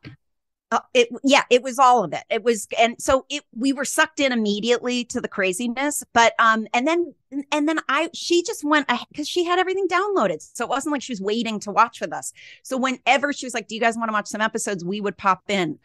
Uh, 0.71 0.79
it 0.93 1.09
yeah 1.23 1.43
it 1.49 1.61
was 1.61 1.77
all 1.77 2.03
of 2.03 2.11
it. 2.13 2.23
It 2.29 2.43
was 2.43 2.67
and 2.79 2.95
so 2.99 3.25
it 3.29 3.43
we 3.55 3.71
were 3.71 3.85
sucked 3.85 4.19
in 4.19 4.31
immediately 4.31 5.03
to 5.05 5.21
the 5.21 5.27
craziness 5.27 6.03
but 6.13 6.33
um 6.39 6.67
and 6.73 6.87
then 6.87 7.13
and 7.51 7.69
then 7.69 7.79
i 7.87 8.09
she 8.13 8.41
just 8.43 8.63
went 8.63 8.87
because 9.09 9.27
she 9.29 9.43
had 9.43 9.59
everything 9.59 9.87
downloaded 9.87 10.41
so 10.41 10.65
it 10.65 10.69
wasn't 10.69 10.91
like 10.91 11.01
she 11.03 11.11
was 11.11 11.21
waiting 11.21 11.59
to 11.61 11.71
watch 11.71 12.01
with 12.01 12.11
us. 12.13 12.33
So 12.63 12.77
whenever 12.77 13.31
she 13.31 13.45
was 13.45 13.53
like 13.53 13.67
do 13.67 13.75
you 13.75 13.81
guys 13.81 13.95
want 13.95 14.09
to 14.09 14.13
watch 14.13 14.27
some 14.27 14.41
episodes? 14.41 14.83
we 14.83 15.01
would 15.01 15.17
pop 15.17 15.43
in. 15.49 15.77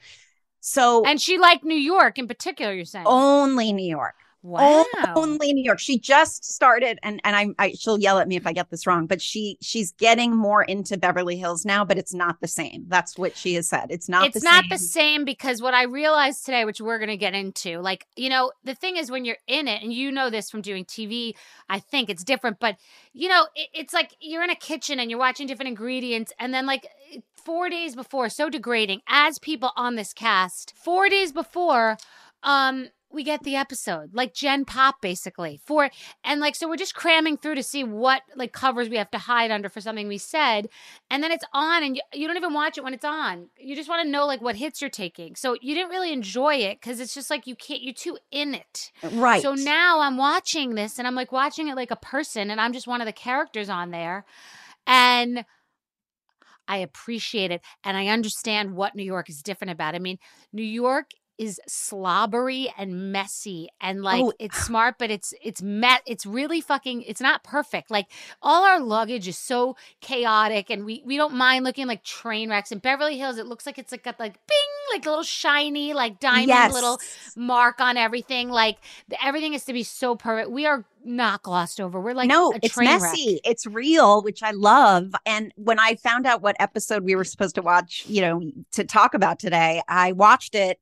So 0.61 1.05
And 1.05 1.21
she 1.21 1.39
liked 1.39 1.65
New 1.65 1.75
York 1.75 2.19
in 2.19 2.27
particular, 2.27 2.73
you're 2.73 2.85
saying? 2.85 3.07
only 3.07 3.73
new 3.73 3.89
york 3.89 4.15
wow. 4.43 4.85
only 5.17 5.53
New 5.53 5.65
York. 5.65 5.79
She 5.79 5.99
just 5.99 6.45
started, 6.45 6.99
and 7.03 7.21
and 7.25 7.37
I, 7.37 7.49
I 7.59 7.73
she'll 7.73 7.99
yell 7.99 8.19
at 8.19 8.29
me 8.29 8.37
if 8.37 8.47
I 8.47 8.53
get 8.53 8.71
this 8.71 8.87
wrong, 8.87 9.07
but 9.07 9.21
she 9.21 9.59
she's 9.61 9.93
getting 9.93 10.37
more 10.37 10.63
into 10.63 10.97
Beverly 10.97 11.37
Hills 11.37 11.65
now, 11.65 11.85
but 11.85 11.99
it's 11.99 12.15
not 12.15 12.41
the 12.41 12.49
same. 12.49 12.85
That's 12.89 13.19
what 13.19 13.37
she 13.37 13.55
has 13.55 13.69
said. 13.69 13.87
It's 13.91 14.09
not. 14.09 14.27
it's 14.27 14.41
the 14.41 14.45
not 14.45 14.63
same. 14.65 14.69
the 14.71 14.79
same 14.79 15.25
because 15.25 15.63
what 15.63 15.75
I 15.75 15.85
realized 15.85 16.45
today, 16.45 16.65
which 16.65 16.81
we're 16.81 16.99
going 16.99 17.11
to 17.11 17.17
get 17.17 17.35
into, 17.35 17.79
like, 17.81 18.07
you 18.17 18.29
know, 18.29 18.53
the 18.65 18.75
thing 18.75 18.97
is 18.97 19.11
when 19.11 19.25
you're 19.25 19.37
in 19.47 19.69
it, 19.69 19.83
and 19.83 19.93
you 19.93 20.11
know 20.11 20.31
this 20.31 20.51
from 20.51 20.63
doing 20.63 20.85
TV, 20.85 21.35
I 21.69 21.79
think 21.79 22.11
it's 22.11 22.25
different, 22.25 22.59
but, 22.61 22.77
you 23.13 23.29
know, 23.29 23.47
it, 23.55 23.69
it's 23.75 23.95
like 23.95 24.15
you're 24.21 24.45
in 24.45 24.51
a 24.51 24.57
kitchen 24.57 24.99
and 24.99 25.11
you're 25.11 25.19
watching 25.19 25.47
different 25.47 25.69
ingredients, 25.69 26.33
and 26.39 26.53
then, 26.53 26.67
like, 26.67 26.87
four 27.45 27.69
days 27.69 27.95
before, 27.95 28.29
so 28.29 28.49
degrading, 28.49 29.01
as 29.09 29.39
people 29.39 29.73
on 29.77 29.97
this 29.97 30.13
cast, 30.13 30.75
four 30.77 31.09
days 31.09 31.33
before, 31.33 31.97
um, 32.43 32.89
we 33.13 33.25
get 33.25 33.43
the 33.43 33.57
episode 33.57 34.11
like 34.15 34.35
Gen 34.35 34.65
Pop 34.65 35.01
basically 35.01 35.61
for 35.65 35.91
and 36.25 36.41
like 36.41 36.55
so 36.55 36.69
we're 36.69 36.77
just 36.77 36.95
cramming 36.95 37.37
through 37.37 37.57
to 37.57 37.63
see 37.63 37.85
what 37.85 38.23
like 38.37 38.53
covers 38.53 38.89
we 38.89 38.97
have 38.97 39.11
to 39.11 39.19
hide 39.19 39.51
under 39.51 39.69
for 39.69 39.81
something 39.81 40.09
we 40.09 40.19
said 40.19 40.69
and 41.11 41.23
then 41.23 41.33
it's 41.33 41.45
on 41.53 41.83
and 41.83 41.97
you, 41.97 42.03
you 42.13 42.27
don't 42.27 42.37
even 42.37 42.53
watch 42.53 42.79
it 42.79 42.85
when 42.85 42.95
it's 42.95 43.05
on 43.05 43.49
you 43.59 43.75
just 43.75 43.89
want 43.89 44.05
to 44.05 44.11
know 44.11 44.27
like 44.27 44.41
what 44.41 44.57
hits 44.57 44.81
you're 44.81 44.91
taking 44.91 45.35
so 45.35 45.57
you 45.61 45.75
didn't 45.75 45.91
really 45.91 46.13
enjoy 46.13 46.55
it 46.55 46.81
because 46.81 47.01
it's 47.01 47.15
just 47.15 47.31
like 47.31 47.47
you 47.47 47.57
can't 47.57 47.83
you're 47.83 47.95
too 47.95 48.19
in 48.31 48.55
it 48.55 48.91
uh, 49.03 49.09
right. 49.15 49.43
so 49.43 49.55
now 49.55 50.01
i'm 50.01 50.17
watching 50.17 50.75
this 50.75 50.99
and 50.99 51.07
i'm 51.07 51.15
like 51.15 51.33
watching 51.33 51.69
it 51.69 51.77
like 51.77 51.91
a 51.91 51.97
person 51.97 52.51
and 52.51 52.61
i'm 52.61 52.73
just 52.73 52.87
one 52.87 53.01
of 53.01 53.07
the 53.07 53.13
characters 53.13 53.69
on 53.69 53.91
there 53.91 54.25
and 54.87 55.45
I 56.69 56.77
appreciate 56.79 57.51
it 57.51 57.63
and 57.83 57.97
I 57.97 58.07
understand 58.07 58.75
what 58.75 58.95
New 58.95 59.03
York 59.03 59.29
is 59.29 59.43
different 59.43 59.73
about. 59.73 59.97
I 59.97 59.99
mean, 59.99 60.19
New 60.53 60.63
York 60.63 61.11
is 61.41 61.59
slobbery 61.67 62.71
and 62.77 63.13
messy 63.13 63.71
and 63.81 64.03
like 64.03 64.23
Oh. 64.23 64.33
it's 64.39 64.59
ah. 64.59 64.65
smart 64.65 64.97
but 64.99 65.11
it's 65.11 65.33
it's 65.43 65.63
met 65.63 66.03
it's 66.07 66.27
really 66.27 66.61
fucking 66.61 67.01
it's 67.03 67.21
not 67.21 67.43
perfect 67.43 67.91
like 67.91 68.09
all 68.43 68.63
our 68.65 68.79
luggage 68.79 69.27
is 69.27 69.39
so 69.39 69.75
chaotic 70.03 70.69
and 70.69 70.85
we 70.85 71.03
we 71.07 71.17
don't 71.17 71.33
mind 71.35 71.65
looking 71.65 71.87
like 71.87 72.05
train 72.05 72.51
wrecks 72.51 72.71
in 72.71 72.79
beverly 72.79 73.17
hills 73.17 73.39
it 73.39 73.47
looks 73.47 73.65
like 73.65 73.79
it's 73.79 73.91
like 73.91 74.05
got 74.05 74.21
like 74.21 74.35
bing 74.47 74.59
like 74.93 75.07
a 75.07 75.09
little 75.09 75.25
shiny 75.25 75.95
like 75.95 76.21
diamond 76.21 76.49
yes. 76.49 76.75
little 76.75 77.01
mark 77.37 77.81
on 77.81 77.97
everything 77.97 78.51
like 78.51 78.77
the, 79.09 79.25
everything 79.25 79.55
is 79.55 79.65
to 79.65 79.73
be 79.73 79.83
so 79.83 80.15
perfect 80.15 80.51
we 80.51 80.67
are 80.67 80.85
not 81.03 81.43
glossed 81.43 81.81
over 81.81 81.99
we're 81.99 82.13
like 82.13 82.29
no, 82.29 82.53
a 82.53 82.59
it's 82.63 82.75
train 82.75 82.89
wreck. 82.91 83.01
messy. 83.01 83.41
It's 83.45 83.67
real, 83.67 84.23
which 84.23 84.43
I 84.43 84.51
love. 84.51 85.15
And 85.25 85.53
when 85.57 85.79
I 85.79 85.95
found 85.95 86.27
out 86.27 86.43
what 86.43 86.57
episode 86.61 87.05
we 87.05 87.17
were 87.17 87.25
supposed 87.25 87.55
to 87.55 87.63
watch, 87.63 88.05
you 88.07 88.21
know, 88.21 88.43
to 88.73 88.85
talk 88.85 89.15
about 89.15 89.39
today, 89.39 89.83
I 89.89 90.13
watched 90.13 90.55
it 90.55 90.79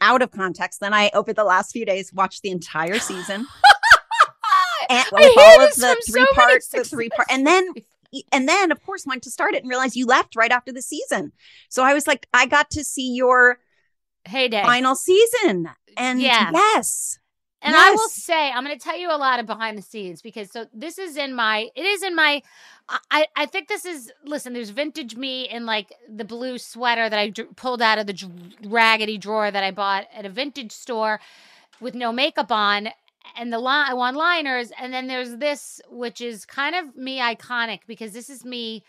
out 0.00 0.22
of 0.22 0.30
context. 0.30 0.80
Then 0.80 0.94
I, 0.94 1.10
over 1.14 1.32
the 1.32 1.44
last 1.44 1.72
few 1.72 1.84
days, 1.84 2.12
watched 2.12 2.42
the 2.42 2.50
entire 2.50 2.98
season. 2.98 3.46
and 4.88 5.04
I 5.04 5.08
with 5.12 5.38
all 5.38 5.60
of 5.66 5.74
the 5.74 5.80
from 5.80 5.96
so 6.02 6.12
three 6.12 6.26
parts, 6.34 6.68
the 6.68 6.84
three 6.84 7.08
part, 7.08 7.28
and 7.30 7.46
then 7.46 7.72
and 8.32 8.48
then 8.48 8.70
of 8.72 8.82
course 8.84 9.04
went 9.04 9.22
to 9.24 9.30
start 9.30 9.54
it 9.54 9.62
and 9.62 9.68
realized 9.68 9.96
you 9.96 10.06
left 10.06 10.36
right 10.36 10.52
after 10.52 10.72
the 10.72 10.82
season. 10.82 11.32
So 11.68 11.82
I 11.82 11.94
was 11.94 12.06
like, 12.06 12.26
I 12.32 12.46
got 12.46 12.70
to 12.70 12.84
see 12.84 13.14
your 13.14 13.58
heyday 14.24 14.62
final 14.62 14.94
season, 14.94 15.68
and 15.96 16.20
Yeah. 16.20 16.50
yes, 16.52 17.18
And 17.62 17.74
I 17.74 17.90
will 17.90 18.08
say, 18.08 18.50
I'm 18.50 18.64
going 18.64 18.78
to 18.78 18.82
tell 18.82 18.98
you 18.98 19.10
a 19.10 19.16
lot 19.16 19.40
of 19.40 19.46
behind 19.46 19.78
the 19.78 19.82
scenes 19.82 20.20
because 20.22 20.52
so 20.52 20.66
this 20.74 20.98
is 20.98 21.16
in 21.16 21.34
my, 21.34 21.70
it 21.74 21.84
is 21.84 22.02
in 22.02 22.14
my, 22.14 22.42
I, 23.10 23.26
I 23.34 23.46
think 23.46 23.68
this 23.68 23.84
is, 23.84 24.12
listen, 24.24 24.52
there's 24.52 24.70
vintage 24.70 25.16
me 25.16 25.48
in 25.48 25.66
like 25.66 25.92
the 26.08 26.24
blue 26.24 26.58
sweater 26.58 27.08
that 27.08 27.18
I 27.18 27.32
pulled 27.56 27.82
out 27.82 27.98
of 27.98 28.06
the 28.06 28.30
raggedy 28.64 29.18
drawer 29.18 29.50
that 29.50 29.64
I 29.64 29.70
bought 29.70 30.06
at 30.14 30.26
a 30.26 30.28
vintage 30.28 30.70
store 30.70 31.18
with 31.80 31.94
no 31.94 32.12
makeup 32.12 32.52
on 32.52 32.90
and 33.36 33.52
the 33.52 33.58
line, 33.58 33.96
one 33.96 34.14
liners. 34.14 34.70
And 34.78 34.92
then 34.92 35.06
there's 35.06 35.36
this, 35.36 35.80
which 35.88 36.20
is 36.20 36.44
kind 36.44 36.76
of 36.76 36.94
me 36.94 37.20
iconic 37.20 37.80
because 37.86 38.12
this 38.12 38.30
is 38.30 38.44
me 38.44 38.84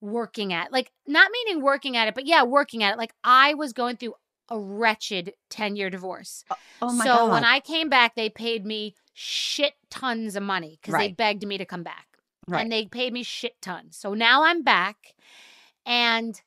working 0.00 0.52
at, 0.52 0.70
like, 0.70 0.90
not 1.06 1.30
meaning 1.32 1.62
working 1.62 1.96
at 1.96 2.08
it, 2.08 2.14
but 2.14 2.26
yeah, 2.26 2.42
working 2.42 2.82
at 2.82 2.92
it. 2.92 2.98
Like, 2.98 3.14
I 3.22 3.54
was 3.54 3.72
going 3.72 3.96
through 3.96 4.14
a 4.50 4.58
wretched 4.58 5.32
10 5.50 5.76
year 5.76 5.90
divorce 5.90 6.44
oh 6.82 6.92
my 6.92 7.04
so 7.04 7.14
god, 7.14 7.30
when 7.32 7.44
I 7.44 7.60
came 7.60 7.88
back, 7.88 8.14
they 8.14 8.28
paid 8.28 8.64
me 8.66 8.94
shit 9.14 9.74
tons 9.90 10.36
of 10.36 10.42
money 10.42 10.78
because 10.80 10.98
they 10.98 11.12
begged 11.12 11.46
me 11.46 11.56
to 11.58 11.64
come 11.64 11.82
back. 11.82 12.06
Right. 12.46 12.60
And 12.60 12.70
they 12.70 12.86
paid 12.86 13.12
me 13.12 13.22
shit 13.22 13.60
tons. 13.62 13.96
So 13.96 14.12
now 14.12 14.44
I'm 14.44 14.62
back 14.62 14.96
and 15.86 16.40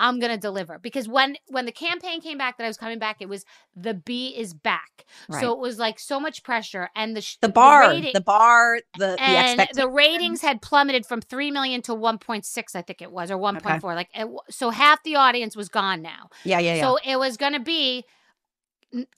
I'm 0.00 0.18
gonna 0.18 0.36
deliver 0.38 0.78
because 0.78 1.08
when 1.08 1.36
when 1.48 1.66
the 1.66 1.72
campaign 1.72 2.20
came 2.20 2.36
back 2.36 2.58
that 2.58 2.64
I 2.64 2.68
was 2.68 2.76
coming 2.76 2.98
back, 2.98 3.18
it 3.20 3.28
was 3.28 3.44
the 3.76 3.94
B 3.94 4.34
is 4.36 4.52
back. 4.52 5.04
Right. 5.28 5.40
So 5.40 5.52
it 5.52 5.58
was 5.58 5.78
like 5.78 5.98
so 5.98 6.18
much 6.18 6.42
pressure 6.42 6.88
and 6.96 7.16
the 7.16 7.20
sh- 7.20 7.36
the 7.40 7.48
bar, 7.48 7.88
rating- 7.90 8.12
the 8.12 8.20
bar, 8.20 8.80
the 8.98 9.06
the 9.06 9.20
and 9.20 9.60
expectation. 9.60 9.76
the 9.76 9.88
ratings 9.88 10.40
had 10.42 10.60
plummeted 10.62 11.06
from 11.06 11.20
3 11.20 11.50
million 11.50 11.82
to 11.82 11.92
1.6 11.92 12.76
i 12.76 12.82
think 12.82 13.02
it 13.02 13.12
was 13.12 13.30
or 13.30 13.36
1.4 13.36 13.82
like 13.94 14.08
it, 14.14 14.26
so 14.50 14.70
half 14.70 15.02
the 15.04 15.16
audience 15.16 15.56
was 15.56 15.68
gone 15.68 16.02
now 16.02 16.28
yeah, 16.44 16.58
yeah, 16.58 16.74
yeah. 16.74 16.82
so 16.82 16.98
it 17.04 17.18
was 17.18 17.36
going 17.36 17.52
to 17.52 17.60
be 17.60 18.04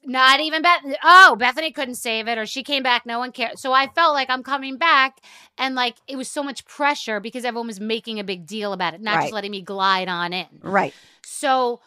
not 0.05 0.41
even 0.41 0.63
Beth. 0.63 0.81
Oh, 1.03 1.37
Bethenny 1.39 1.75
couldn't 1.75 1.97
save 1.97 2.29
it, 2.29 2.39
or 2.39 2.47
she 2.47 2.63
came 2.63 2.83
back. 2.83 3.07
No 3.07 3.19
one 3.19 3.33
cared. 3.33 3.59
So 3.59 3.73
I 3.73 3.87
felt 3.89 4.15
like 4.15 4.31
I'm 4.31 4.43
coming 4.43 4.77
back, 4.77 5.21
and 5.59 5.75
like 5.75 5.97
it 6.09 6.17
was 6.17 6.29
so 6.29 6.43
much 6.43 6.65
pressure 6.65 7.21
because 7.21 7.45
everyone 7.45 7.67
was 7.67 7.81
making 7.81 8.19
a 8.19 8.25
big 8.25 8.47
deal 8.47 8.73
about 8.73 8.95
it, 8.95 9.01
not 9.01 9.17
Right. 9.17 9.23
just 9.23 9.33
letting 9.33 9.51
me 9.51 9.63
glide 9.63 10.09
on 10.09 10.33
in. 10.33 10.47
right. 10.63 10.95
So 11.25 11.81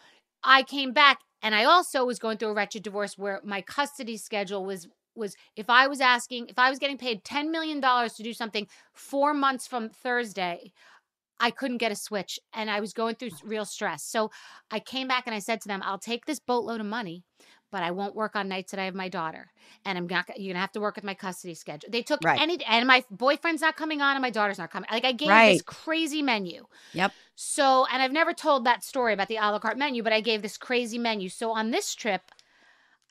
I 0.43 0.63
came 0.63 0.93
back 0.93 1.19
and 1.41 1.55
I 1.55 1.63
also 1.63 2.05
was 2.05 2.19
going 2.19 2.37
through 2.37 2.49
a 2.49 2.53
wretched 2.53 2.83
divorce 2.83 3.17
where 3.17 3.41
my 3.43 3.61
custody 3.61 4.17
schedule 4.17 4.65
was 4.65 4.87
was 5.15 5.35
if 5.55 5.69
I 5.69 5.87
was 5.87 5.99
asking 5.99 6.47
if 6.47 6.57
I 6.59 6.69
was 6.69 6.79
getting 6.79 6.97
paid 6.97 7.23
10 7.23 7.51
million 7.51 7.79
dollars 7.79 8.13
to 8.13 8.23
do 8.23 8.33
something 8.33 8.67
4 8.93 9.33
months 9.33 9.67
from 9.67 9.89
Thursday 9.89 10.71
I 11.39 11.51
couldn't 11.51 11.77
get 11.77 11.91
a 11.91 11.95
switch 11.95 12.39
and 12.53 12.69
I 12.69 12.79
was 12.79 12.93
going 12.93 13.15
through 13.15 13.31
real 13.43 13.65
stress. 13.65 14.03
So 14.03 14.29
I 14.71 14.79
came 14.79 15.07
back 15.07 15.23
and 15.25 15.33
I 15.33 15.39
said 15.39 15.61
to 15.61 15.67
them, 15.69 15.81
I'll 15.85 15.97
take 15.97 16.25
this 16.25 16.39
boatload 16.39 16.81
of 16.81 16.85
money, 16.85 17.23
but 17.71 17.83
I 17.83 17.91
won't 17.91 18.15
work 18.15 18.35
on 18.35 18.47
nights 18.47 18.71
that 18.71 18.79
I 18.79 18.85
have 18.85 18.95
my 18.95 19.09
daughter. 19.09 19.51
And 19.85 19.97
I'm 19.97 20.07
not 20.07 20.27
you're 20.29 20.47
going 20.47 20.55
to 20.55 20.59
have 20.59 20.71
to 20.73 20.79
work 20.79 20.95
with 20.95 21.03
my 21.03 21.13
custody 21.13 21.53
schedule. 21.53 21.89
They 21.91 22.01
took 22.01 22.23
Right. 22.23 22.39
any 22.39 22.63
and 22.65 22.87
my 22.87 23.03
boyfriend's 23.11 23.61
not 23.61 23.75
coming 23.75 24.01
on 24.01 24.15
and 24.15 24.21
my 24.21 24.29
daughter's 24.29 24.57
not 24.57 24.71
coming. 24.71 24.89
Like 24.91 25.05
I 25.05 25.11
gave 25.11 25.29
this 25.29 25.61
crazy 25.61 26.21
menu. 26.21 26.65
Yep. 26.93 27.13
So, 27.35 27.85
and 27.91 28.01
I've 28.01 28.11
never 28.11 28.33
told 28.33 28.65
that 28.65 28.83
story 28.83 29.13
about 29.13 29.29
the 29.29 29.37
a 29.37 29.49
la 29.51 29.59
carte 29.59 29.77
menu, 29.77 30.03
but 30.03 30.11
I 30.11 30.19
gave 30.21 30.41
this 30.41 30.57
crazy 30.57 30.97
menu. 30.97 31.29
So 31.29 31.51
on 31.51 31.71
this 31.71 31.95
trip, 31.95 32.31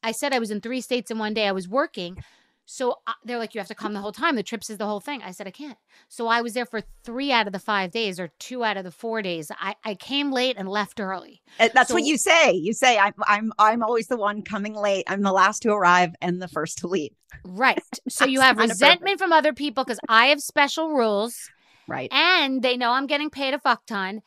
I 0.03 0.13
said 0.13 0.33
I 0.33 0.39
was 0.39 0.51
in 0.51 0.61
three 0.61 0.81
states 0.81 1.11
in 1.11 1.19
one 1.19 1.35
day. 1.35 1.47
I 1.49 1.53
was 1.53 1.69
working. 1.69 2.23
So 2.71 2.97
uh, 3.07 3.15
they're 3.25 3.39
like, 3.39 3.55
you 3.55 3.61
have 3.61 3.69
to 3.69 3.75
come 3.75 3.95
the 3.95 4.01
whole 4.01 4.13
time. 4.13 4.37
The 4.37 4.43
trips 4.43 4.69
is 4.69 4.77
the 4.77 4.85
whole 4.85 5.01
thing. 5.01 5.23
I 5.23 5.31
said, 5.31 5.47
I 5.47 5.51
can't. 5.51 5.79
So 6.11 6.27
I 6.27 6.43
was 6.43 6.53
there 6.53 6.67
for 6.67 6.83
three 7.03 7.33
out 7.33 7.47
of 7.47 7.55
the 7.55 7.59
five 7.59 7.91
days 7.91 8.21
or 8.21 8.29
two 8.39 8.63
out 8.63 8.77
of 8.77 8.85
the 8.85 8.91
four 8.91 9.23
days. 9.23 9.51
I, 9.59 9.75
I 9.87 9.95
came 9.95 10.31
late 10.31 10.57
and 10.59 10.69
left 10.69 11.01
early. 11.01 11.41
Uh, 11.59 11.71
That's 11.73 11.91
what 11.91 12.05
you 12.05 12.19
say. 12.19 12.53
You 12.53 12.75
say 12.75 12.99
I'm 12.99 13.15
I'm 13.27 13.53
I'm 13.59 13.83
always 13.83 14.09
the 14.09 14.19
one 14.19 14.43
coming 14.43 14.75
late. 14.75 15.05
I'm 15.09 15.23
the 15.23 15.33
last 15.33 15.63
to 15.63 15.71
arrive 15.71 16.15
and 16.21 16.43
the 16.43 16.47
first 16.47 16.77
to 16.79 16.89
leave. 16.89 17.13
Right. 17.43 17.83
So 18.11 18.27
you 18.27 18.41
have 18.41 18.59
resentment 18.59 19.19
from 19.19 19.33
other 19.33 19.55
people 19.55 19.85
because 19.85 20.01
I 20.07 20.27
have 20.27 20.41
special 20.41 20.91
rules. 20.91 21.51
Right. 21.87 22.13
and 22.13 22.61
they 22.61 22.77
know 22.77 22.91
I'm 22.91 23.07
getting 23.07 23.31
paid 23.31 23.55
a 23.55 23.59
fuck 23.59 23.87
ton, 23.87 24.21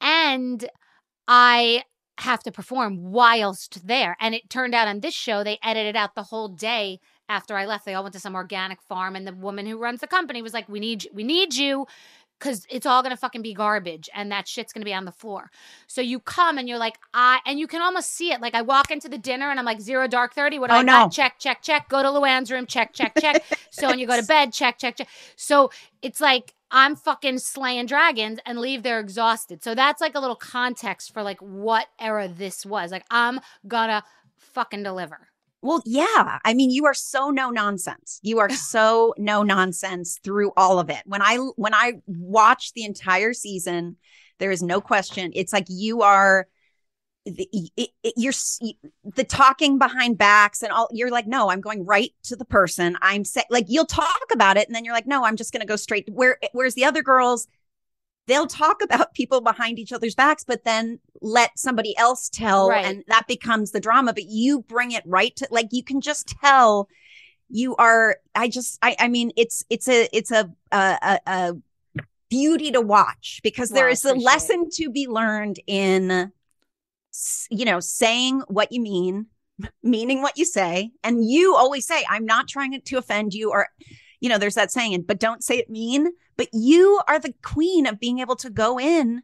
and 0.00 0.66
I 1.28 1.84
have 2.18 2.42
to 2.44 2.52
perform 2.52 3.12
whilst 3.12 3.86
there. 3.86 4.16
And 4.18 4.34
it 4.34 4.48
turned 4.48 4.74
out 4.74 4.88
on 4.88 5.00
this 5.00 5.14
show, 5.14 5.44
they 5.44 5.58
edited 5.62 5.94
out 5.94 6.14
the 6.14 6.22
whole 6.22 6.48
day 6.48 7.00
after 7.32 7.56
I 7.56 7.64
left. 7.66 7.84
They 7.86 7.94
all 7.94 8.02
went 8.04 8.12
to 8.12 8.20
some 8.20 8.34
organic 8.34 8.82
farm, 8.82 9.16
and 9.16 9.26
the 9.26 9.32
woman 9.32 9.64
who 9.66 9.78
runs 9.78 10.00
the 10.00 10.06
company 10.06 10.42
was 10.42 10.52
like, 10.52 10.68
"We 10.68 10.80
need, 10.80 11.04
you, 11.04 11.10
we 11.14 11.24
need 11.24 11.54
you." 11.54 11.86
Cause 12.40 12.66
it's 12.68 12.86
all 12.86 13.04
gonna 13.04 13.16
fucking 13.16 13.42
be 13.42 13.54
garbage 13.54 14.10
and 14.16 14.32
that 14.32 14.48
shit's 14.48 14.72
gonna 14.72 14.84
be 14.84 14.92
on 14.92 15.04
the 15.04 15.12
floor. 15.12 15.48
So 15.86 16.00
you 16.00 16.18
come 16.18 16.58
and 16.58 16.68
you're 16.68 16.76
like, 16.86 16.98
I 17.14 17.38
and 17.46 17.56
you 17.60 17.68
can 17.68 17.80
almost 17.80 18.10
see 18.16 18.32
it. 18.32 18.40
Like 18.40 18.56
I 18.56 18.62
walk 18.62 18.90
into 18.90 19.08
the 19.08 19.16
dinner 19.16 19.48
and 19.48 19.60
I'm 19.60 19.64
like 19.64 19.80
zero 19.80 20.08
dark 20.08 20.34
30. 20.34 20.58
What 20.58 20.70
do 20.70 20.74
Oh, 20.74 20.78
I 20.78 20.82
no. 20.82 20.92
got? 21.04 21.12
Check, 21.12 21.38
check, 21.38 21.62
check. 21.62 21.88
Go 21.88 22.02
to 22.02 22.08
Luann's 22.08 22.50
room, 22.50 22.66
check, 22.66 22.94
check, 22.94 23.14
check. 23.14 23.44
so 23.70 23.88
when 23.88 24.00
you 24.00 24.08
go 24.08 24.20
to 24.20 24.26
bed, 24.26 24.52
check, 24.52 24.76
check, 24.76 24.96
check. 24.96 25.06
So 25.36 25.70
it's 26.02 26.20
like 26.20 26.52
I'm 26.72 26.96
fucking 26.96 27.38
slaying 27.38 27.86
dragons 27.86 28.40
and 28.44 28.58
leave 28.58 28.82
there 28.82 28.98
exhausted. 28.98 29.62
So 29.62 29.76
that's 29.76 30.00
like 30.00 30.16
a 30.16 30.20
little 30.20 30.34
context 30.34 31.12
for 31.14 31.22
like 31.22 31.38
what 31.38 31.86
era 32.00 32.26
this 32.26 32.66
was. 32.66 32.90
Like 32.90 33.04
I'm 33.08 33.38
gonna 33.68 34.02
fucking 34.38 34.82
deliver. 34.82 35.28
Well, 35.62 35.82
yeah. 35.86 36.38
I 36.44 36.54
mean, 36.54 36.70
you 36.70 36.86
are 36.86 36.94
so 36.94 37.30
no 37.30 37.50
nonsense. 37.50 38.18
You 38.22 38.40
are 38.40 38.50
so 38.50 39.14
no 39.16 39.42
nonsense 39.42 40.18
through 40.22 40.52
all 40.56 40.78
of 40.78 40.90
it. 40.90 41.02
When 41.06 41.22
I 41.22 41.36
when 41.56 41.74
I 41.74 41.94
watch 42.06 42.72
the 42.74 42.84
entire 42.84 43.32
season, 43.32 43.96
there 44.38 44.50
is 44.50 44.62
no 44.62 44.80
question. 44.80 45.30
It's 45.34 45.52
like 45.52 45.66
you 45.68 46.02
are 46.02 46.48
the, 47.24 47.48
it, 47.76 47.90
it, 48.02 48.14
you're 48.16 48.32
the 49.04 49.22
talking 49.22 49.78
behind 49.78 50.18
backs 50.18 50.62
and 50.62 50.72
all. 50.72 50.88
You're 50.90 51.10
like, 51.10 51.28
no, 51.28 51.50
I'm 51.50 51.60
going 51.60 51.86
right 51.86 52.10
to 52.24 52.36
the 52.36 52.44
person. 52.44 52.96
I'm 53.00 53.24
say, 53.24 53.44
like, 53.48 53.66
you'll 53.68 53.86
talk 53.86 54.22
about 54.32 54.56
it, 54.56 54.66
and 54.66 54.74
then 54.74 54.84
you're 54.84 54.94
like, 54.94 55.06
no, 55.06 55.24
I'm 55.24 55.36
just 55.36 55.52
going 55.52 55.60
to 55.60 55.66
go 55.66 55.76
straight. 55.76 56.08
Where 56.10 56.38
whereas 56.52 56.74
the 56.74 56.84
other 56.84 57.02
girls, 57.02 57.46
they'll 58.26 58.46
talk 58.46 58.82
about 58.82 59.14
people 59.14 59.40
behind 59.40 59.78
each 59.78 59.92
other's 59.92 60.14
backs, 60.14 60.44
but 60.44 60.64
then 60.64 61.00
let 61.20 61.58
somebody 61.58 61.96
else 61.98 62.28
tell, 62.28 62.68
Right. 62.68 62.84
and 62.84 63.04
that 63.08 63.26
becomes 63.26 63.70
the 63.72 63.80
drama. 63.80 64.12
But 64.12 64.24
you 64.24 64.62
bring 64.62 64.92
it 64.92 65.02
right 65.06 65.34
to 65.36 65.48
like 65.50 65.68
you 65.70 65.82
can 65.84 66.00
just 66.00 66.28
tell 66.42 66.88
you 67.48 67.76
are. 67.76 68.16
I 68.34 68.48
just, 68.48 68.78
I, 68.82 68.96
I 68.98 69.08
mean, 69.08 69.32
it's 69.36 69.64
it's 69.68 69.88
a 69.88 70.08
it's 70.16 70.30
a 70.30 70.50
a, 70.70 70.98
a, 71.02 71.18
a 71.26 71.54
beauty 72.30 72.70
to 72.72 72.80
watch 72.80 73.40
because 73.42 73.68
there 73.68 73.90
is 73.90 74.04
a 74.06 74.14
lesson 74.14 74.70
to 74.72 74.88
be 74.88 75.06
learned 75.06 75.60
in 75.66 76.32
you 77.50 77.66
know 77.66 77.78
saying 77.78 78.40
what 78.48 78.72
you 78.72 78.80
mean 78.80 79.26
meaning 79.82 80.22
what 80.22 80.38
you 80.38 80.46
say 80.46 80.90
and 81.04 81.28
you 81.28 81.54
always 81.54 81.86
say 81.86 82.02
i'm 82.08 82.24
not 82.24 82.48
trying 82.48 82.80
to 82.80 82.96
offend 82.96 83.34
you 83.34 83.50
or 83.50 83.68
you 84.22 84.28
know 84.30 84.38
there's 84.38 84.54
that 84.54 84.72
saying 84.72 85.02
but 85.02 85.18
don't 85.20 85.44
say 85.44 85.58
it 85.58 85.68
mean 85.68 86.08
but 86.38 86.48
you 86.54 86.98
are 87.06 87.18
the 87.18 87.34
queen 87.42 87.86
of 87.86 88.00
being 88.00 88.20
able 88.20 88.36
to 88.36 88.48
go 88.48 88.78
in 88.80 89.22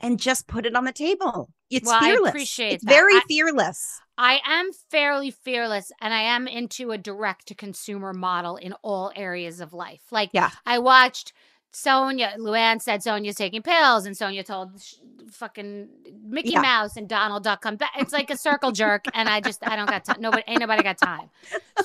and 0.00 0.18
just 0.20 0.48
put 0.48 0.66
it 0.66 0.74
on 0.74 0.84
the 0.84 0.92
table 0.92 1.50
it's 1.70 1.86
Well, 1.86 1.98
I 2.02 2.28
appreciate 2.28 2.72
it's 2.74 2.84
that. 2.84 2.90
very 2.90 3.14
I- 3.14 3.22
fearless 3.28 4.00
I 4.20 4.40
am 4.44 4.70
fairly 4.90 5.30
fearless 5.30 5.92
and 6.00 6.12
I 6.12 6.22
am 6.22 6.48
into 6.48 6.90
a 6.90 6.98
direct 6.98 7.46
to 7.48 7.54
consumer 7.54 8.12
model 8.12 8.56
in 8.56 8.72
all 8.82 9.12
areas 9.14 9.60
of 9.60 9.72
life. 9.72 10.00
Like, 10.10 10.30
Yeah. 10.32 10.50
I 10.66 10.80
watched 10.80 11.32
Sonja, 11.72 12.34
Luann 12.36 12.82
said 12.82 13.00
Sonja's 13.00 13.36
taking 13.36 13.62
pills, 13.62 14.06
and 14.06 14.16
Sonja 14.16 14.44
told 14.44 14.82
sh- 14.82 14.94
fucking 15.30 15.88
Mickey 16.24 16.50
Yeah. 16.50 16.62
Mouse 16.62 16.96
and 16.96 17.08
Donald 17.08 17.44
Duck 17.44 17.60
come 17.62 17.76
back. 17.76 17.92
It's 17.96 18.12
like 18.12 18.28
a 18.30 18.36
circle 18.36 18.72
jerk, 18.72 19.04
and 19.14 19.28
I 19.28 19.40
just, 19.40 19.64
I 19.64 19.76
don't 19.76 19.88
got 19.88 20.04
time. 20.04 20.20
Nobody, 20.20 20.42
ain't 20.48 20.58
nobody 20.58 20.82
got 20.82 20.98
time. 20.98 21.30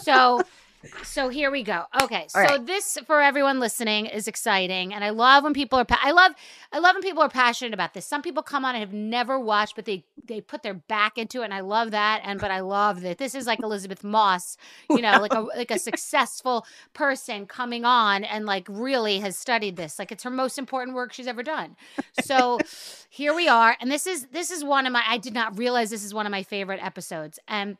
So, 0.02 0.42
so 1.04 1.30
here 1.30 1.52
we 1.52 1.64
go. 1.64 1.84
Okay, 2.02 2.26
so 2.28 2.40
All 2.40 2.46
right. 2.46 2.66
this 2.66 2.98
for 3.06 3.22
everyone 3.22 3.60
listening 3.60 4.06
is 4.06 4.28
exciting, 4.28 4.94
and 4.94 5.04
I 5.04 5.10
love 5.10 5.44
when 5.44 5.54
people 5.54 5.80
are. 5.80 5.86
Pa- 5.86 6.00
I 6.02 6.12
love, 6.12 6.34
I 6.72 6.80
love 6.80 6.96
when 6.96 7.02
people 7.02 7.22
are 7.24 7.30
passionate 7.30 7.74
about 7.74 7.94
this. 7.94 8.06
Some 8.06 8.22
people 8.22 8.44
come 8.44 8.66
on 8.66 8.76
and 8.76 8.82
have 8.82 8.94
never 8.94 9.40
watched, 9.40 9.76
but 9.76 9.86
they 9.86 10.06
they 10.26 10.42
put 10.42 10.64
their 10.64 10.74
back 10.74 11.18
into 11.18 11.42
it, 11.42 11.46
and 11.46 11.54
I 11.54 11.62
love 11.62 11.92
that. 11.92 12.22
And 12.24 12.40
but 12.40 12.52
I 12.52 12.62
love 12.62 13.02
that 13.02 13.18
this 13.18 13.36
is 13.36 13.48
like 13.48 13.62
Elisabeth 13.62 14.04
Moss, 14.04 14.58
you 14.90 15.02
know, 15.02 15.20
like 15.20 15.34
a 15.34 15.42
like 15.56 15.72
a 15.72 15.78
successful 15.78 16.66
person 16.94 17.46
coming 17.46 17.86
on 17.86 18.24
and 18.24 18.46
like 18.46 18.68
really 18.70 19.20
has 19.20 19.38
studied 19.38 19.76
this. 19.76 20.00
Like 20.00 20.12
it's 20.12 20.24
her 20.24 20.30
most 20.30 20.58
important 20.58 20.96
work 20.96 21.14
she's 21.14 21.28
ever 21.28 21.44
done. 21.44 21.76
So 22.22 22.60
here 23.10 23.34
we 23.34 23.48
are, 23.48 23.76
and 23.80 23.92
this 23.92 24.08
is 24.08 24.28
this 24.28 24.52
is 24.52 24.64
one 24.64 24.86
of 24.86 24.94
my. 24.94 25.04
I 25.08 25.18
did 25.18 25.34
not 25.34 25.58
realize 25.58 25.90
this 25.90 26.04
is 26.04 26.14
one 26.14 26.26
of 26.26 26.32
my 26.32 26.44
favorite 26.44 26.84
episodes, 26.84 27.40
and 27.48 27.78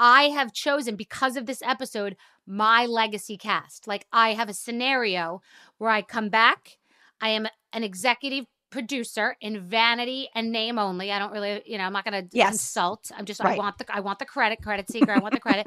I 0.00 0.30
have 0.30 0.54
chosen 0.54 0.96
because 0.96 1.36
of 1.36 1.44
this 1.44 1.60
episode 1.60 2.16
my 2.50 2.86
legacy 2.86 3.38
cast. 3.38 3.86
Like 3.86 4.06
I 4.12 4.34
have 4.34 4.48
a 4.48 4.54
scenario 4.54 5.40
where 5.78 5.90
I 5.90 6.02
come 6.02 6.28
back. 6.28 6.78
I 7.20 7.30
am 7.30 7.46
an 7.72 7.84
executive 7.84 8.46
producer 8.70 9.36
in 9.40 9.60
vanity 9.60 10.28
and 10.34 10.52
name 10.52 10.78
only. 10.78 11.12
I 11.12 11.18
don't 11.18 11.32
really, 11.32 11.62
you 11.66 11.78
know, 11.78 11.84
I'm 11.84 11.92
not 11.92 12.04
going 12.04 12.28
to 12.28 12.36
Yes. 12.36 12.50
insult. 12.50 13.10
I'm 13.16 13.24
just 13.24 13.40
I 13.40 13.56
want 13.56 13.78
the 13.78 13.86
I 13.94 14.00
want 14.00 14.18
the 14.18 14.26
credit, 14.26 14.62
credit 14.62 14.88
seeker. 14.90 15.12
I 15.12 15.20
want 15.20 15.34
the 15.34 15.40
credit. 15.40 15.66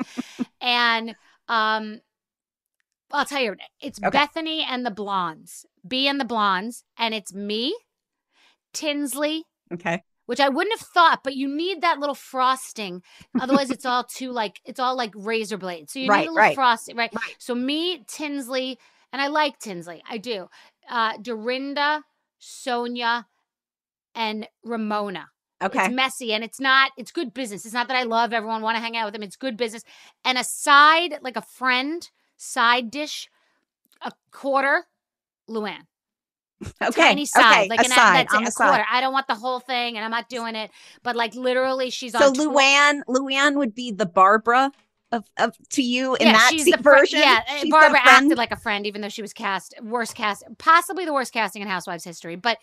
and 0.62 1.16
um 1.48 2.02
I'll 3.12 3.26
tell 3.26 3.42
you, 3.42 3.56
it's 3.80 4.00
Okay. 4.06 4.20
Bethenny 4.20 4.66
and 4.68 4.86
the 4.86 4.92
Blondes. 4.92 5.66
B 5.88 6.08
and 6.08 6.20
the 6.20 6.26
Blondes 6.26 6.84
and 6.98 7.14
it's 7.14 7.34
me, 7.34 7.76
Tinsley, 8.74 9.46
okay 9.74 10.04
which 10.26 10.40
I 10.40 10.50
wouldn't 10.50 10.78
have 10.80 10.88
thought, 10.88 11.24
but 11.24 11.36
you 11.36 11.48
need 11.48 11.82
that 11.82 12.00
little 12.00 12.16
frosting. 12.16 13.02
Otherwise, 13.40 13.72
it's 13.72 13.86
all 13.86 14.04
too 14.04 14.32
like 14.32 14.62
it's 14.66 14.80
all 14.80 14.96
like 14.96 15.12
razor 15.16 15.58
blades. 15.58 15.94
So 15.94 16.00
you 16.00 16.10
Right, 16.10 16.22
need 16.22 16.28
a 16.28 16.32
little 16.32 16.48
right. 16.48 16.56
frosting, 16.56 16.96
right? 16.96 17.14
Right. 17.14 17.36
So 17.40 17.56
me, 17.56 18.04
Tinsley, 18.08 18.80
and 19.12 19.22
I 19.22 19.28
like 19.28 19.60
Tinsley, 19.60 20.02
I 20.10 20.18
do. 20.18 20.50
Uh, 20.90 21.18
Dorinda, 21.18 22.04
Sonja, 22.42 23.26
and 24.16 24.48
Ramona. 24.64 25.30
okay 25.62 25.86
It's 25.86 25.94
messy 25.94 26.34
and 26.34 26.44
it's 26.44 26.60
not. 26.60 26.92
It's 26.98 27.12
good 27.12 27.34
business. 27.34 27.66
It's 27.66 27.74
not 27.74 27.88
that 27.88 27.98
I 27.98 28.04
love 28.04 28.34
everyone, 28.34 28.62
want 28.62 28.76
to 28.78 28.82
hang 28.82 28.98
out 28.98 29.06
with 29.06 29.14
them. 29.14 29.24
It's 29.24 29.36
good 29.36 29.58
business. 29.58 29.84
And 30.26 30.38
a 30.38 30.44
side, 30.44 31.20
like 31.22 31.38
a 31.38 31.42
friend, 31.42 32.10
side 32.38 32.92
dish, 32.92 33.30
a 34.02 34.12
quarter, 34.32 34.86
Luann 35.50 35.88
okay 36.84 37.02
tiny 37.02 37.26
side, 37.26 37.66
okay 37.66 37.70
like 37.70 37.80
an 37.80 37.92
aside, 37.92 38.16
that's 38.16 38.34
it, 38.34 38.38
on 38.38 38.44
a 38.44 38.46
the 38.46 38.52
side. 38.52 38.68
quarter. 38.70 38.86
I 38.92 39.02
don't 39.02 39.14
want 39.14 39.28
the 39.28 39.36
whole 39.36 39.60
thing, 39.60 39.96
and 39.98 40.04
I'm 40.06 40.12
not 40.12 40.30
doing 40.30 40.56
it. 40.56 40.72
But 41.04 41.16
like 41.16 41.36
literally, 41.36 41.90
she's 41.90 42.12
so 42.14 42.28
on. 42.28 42.34
tw- 42.34 42.38
luann 42.40 43.02
luann 43.08 43.56
would 43.58 43.74
be 43.76 43.92
the 43.92 44.06
barbara 44.06 44.72
of, 45.12 45.24
of 45.38 45.56
to 45.70 45.84
you 45.84 46.16
in 46.16 46.26
yeah, 46.26 46.34
that 46.34 46.50
she's 46.52 46.66
the 46.66 46.78
fr- 46.78 46.82
version? 46.98 47.20
yeah, 47.20 47.42
She's 47.60 47.70
Barbara 47.70 48.00
acted 48.04 48.36
like 48.36 48.52
a 48.52 48.56
friend, 48.56 48.88
even 48.88 49.02
though 49.02 49.10
she 49.10 49.22
was 49.22 49.32
cast 49.32 49.76
worst 49.84 50.16
cast, 50.16 50.44
possibly 50.58 51.06
the 51.06 51.14
worst 51.14 51.32
casting 51.32 51.62
in 51.62 51.68
Housewives 51.68 52.04
history. 52.04 52.36
But 52.36 52.58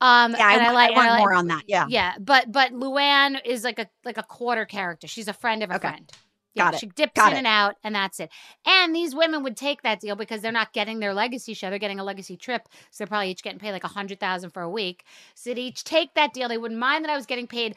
um, 0.00 0.32
Yeah, 0.36 0.48
I, 0.48 0.56
want, 0.56 0.68
I 0.68 0.72
like, 0.72 0.88
and 0.88 0.96
want 0.96 1.08
like- 1.10 1.18
more 1.20 1.32
on 1.34 1.46
that. 1.46 1.62
Yeah. 1.68 1.86
Yeah, 1.88 2.14
but 2.18 2.50
but 2.50 2.72
Luann 2.72 3.38
is 3.44 3.62
like 3.62 3.78
a 3.78 3.86
like 4.04 4.18
a 4.18 4.24
quarter 4.24 4.64
character. 4.64 5.06
She's 5.06 5.28
a 5.28 5.32
friend 5.32 5.62
of 5.62 5.70
a 5.70 5.76
Okay. 5.76 5.88
friend. 5.90 6.10
Yeah, 6.54 6.64
Got 6.64 6.74
it. 6.74 6.80
She 6.80 6.86
dips 6.86 7.16
Got 7.16 7.28
in 7.32 7.34
it. 7.34 7.38
and 7.38 7.46
out, 7.46 7.76
and 7.82 7.94
that's 7.94 8.20
it. 8.20 8.30
And 8.66 8.94
these 8.94 9.14
women 9.14 9.42
would 9.42 9.56
take 9.56 9.82
that 9.82 10.00
deal 10.00 10.16
because 10.16 10.42
they're 10.42 10.52
not 10.52 10.72
getting 10.72 11.00
their 11.00 11.14
legacy 11.14 11.54
show; 11.54 11.70
they're 11.70 11.78
getting 11.78 12.00
a 12.00 12.04
legacy 12.04 12.36
trip, 12.36 12.68
so 12.90 12.98
they're 12.98 13.06
probably 13.06 13.30
each 13.30 13.42
getting 13.42 13.58
paid 13.58 13.72
like 13.72 13.84
a 13.84 13.88
hundred 13.88 14.20
thousand 14.20 14.50
for 14.50 14.62
a 14.62 14.70
week. 14.70 15.04
So 15.34 15.50
they'd 15.50 15.58
each 15.60 15.84
take 15.84 16.14
that 16.14 16.34
deal. 16.34 16.48
They 16.48 16.58
wouldn't 16.58 16.78
mind 16.80 17.04
that 17.04 17.10
I 17.10 17.16
was 17.16 17.26
getting 17.26 17.46
paid 17.46 17.74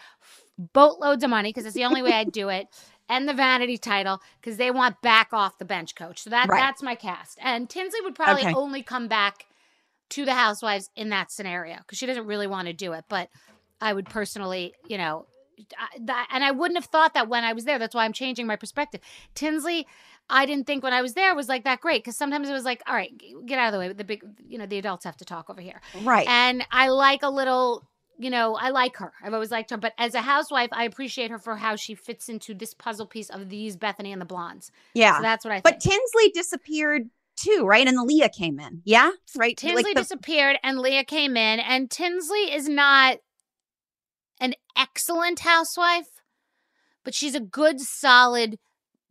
boatloads 0.73 1.23
of 1.23 1.29
money 1.29 1.49
because 1.49 1.65
it's 1.65 1.75
the 1.75 1.85
only 1.85 2.01
way 2.01 2.13
I'd 2.13 2.31
do 2.31 2.49
it. 2.49 2.67
And 3.07 3.29
the 3.29 3.33
vanity 3.35 3.77
title 3.77 4.19
because 4.41 4.57
they 4.57 4.71
want 4.71 4.99
back 5.03 5.29
off 5.31 5.59
the 5.59 5.65
bench 5.65 5.93
coach. 5.95 6.23
So 6.23 6.31
that 6.31 6.49
Right. 6.49 6.59
that's 6.59 6.81
my 6.81 6.95
cast. 6.95 7.37
And 7.39 7.69
Tinsley 7.69 8.01
would 8.01 8.15
probably 8.15 8.43
Okay. 8.43 8.55
only 8.55 8.81
come 8.81 9.07
back 9.07 9.45
to 10.09 10.25
the 10.25 10.33
Housewives 10.33 10.89
in 10.95 11.09
that 11.09 11.31
scenario 11.31 11.77
because 11.77 11.99
she 11.99 12.07
doesn't 12.07 12.25
really 12.25 12.47
want 12.47 12.67
to 12.67 12.73
do 12.73 12.93
it. 12.93 13.05
But 13.07 13.29
I 13.79 13.93
would 13.93 14.09
personally, 14.09 14.73
you 14.87 14.97
know, 14.97 15.27
and 15.99 16.43
I 16.43 16.51
wouldn't 16.51 16.77
have 16.77 16.85
thought 16.85 17.13
that 17.13 17.27
when 17.27 17.43
I 17.43 17.53
was 17.53 17.65
there. 17.65 17.79
That's 17.79 17.95
why 17.95 18.05
I'm 18.05 18.13
changing 18.13 18.47
my 18.47 18.55
perspective. 18.55 19.01
Tinsley, 19.33 19.87
I 20.29 20.45
didn't 20.45 20.67
think 20.67 20.83
when 20.83 20.93
I 20.93 21.01
was 21.01 21.13
there 21.13 21.35
was 21.35 21.47
like 21.49 21.63
that 21.65 21.81
great 21.81 22.03
because 22.03 22.17
sometimes 22.17 22.49
it 22.49 22.53
was 22.53 22.65
like, 22.65 22.81
all 22.87 22.95
right, 22.95 23.11
get 23.45 23.59
out 23.59 23.67
of 23.67 23.73
the 23.73 23.79
way. 23.79 23.93
The 23.93 24.03
big, 24.03 24.23
you 24.47 24.57
know, 24.57 24.65
the 24.65 24.77
adults 24.77 25.05
have 25.05 25.17
to 25.17 25.25
talk 25.25 25.49
over 25.49 25.61
here. 25.61 25.81
Right. 26.03 26.27
And 26.27 26.65
I 26.71 26.89
like 26.89 27.21
a 27.23 27.29
little, 27.29 27.83
you 28.17 28.29
know, 28.29 28.55
I 28.55 28.69
like 28.69 28.97
her. 28.97 29.13
I've 29.23 29.33
always 29.33 29.51
liked 29.51 29.69
her. 29.71 29.77
But 29.77 29.93
as 29.97 30.15
a 30.15 30.21
housewife, 30.21 30.69
I 30.71 30.85
appreciate 30.85 31.31
her 31.31 31.37
for 31.39 31.55
how 31.57 31.75
she 31.75 31.95
fits 31.95 32.27
into 32.29 32.53
this 32.53 32.73
puzzle 32.73 33.05
piece 33.05 33.29
of 33.29 33.49
these 33.49 33.77
Bethenny 33.77 34.11
and 34.11 34.21
the 34.21 34.25
Blondes. 34.25 34.71
yeah. 34.93 35.17
So 35.17 35.21
that's 35.21 35.45
what 35.45 35.51
I 35.51 35.55
think. 35.55 35.63
but 35.63 35.79
Tinsley 35.79 36.29
disappeared 36.33 37.09
too, 37.37 37.65
right? 37.65 37.85
And 37.85 37.99
Leah 38.07 38.29
came 38.29 38.59
in. 38.59 38.81
Yeah. 38.85 39.11
Right. 39.35 39.57
Tinsley 39.57 39.83
Like 39.83 39.95
the- 39.95 40.01
disappeared 40.01 40.57
and 40.63 40.79
Leah 40.79 41.03
came 41.03 41.35
in, 41.37 41.59
and 41.59 41.91
Tinsley 41.91 42.53
is 42.53 42.67
not 42.69 43.17
an 44.39 44.53
excellent 44.77 45.39
housewife, 45.39 46.07
but 47.03 47.13
she's 47.13 47.35
a 47.35 47.39
good, 47.39 47.79
solid 47.79 48.57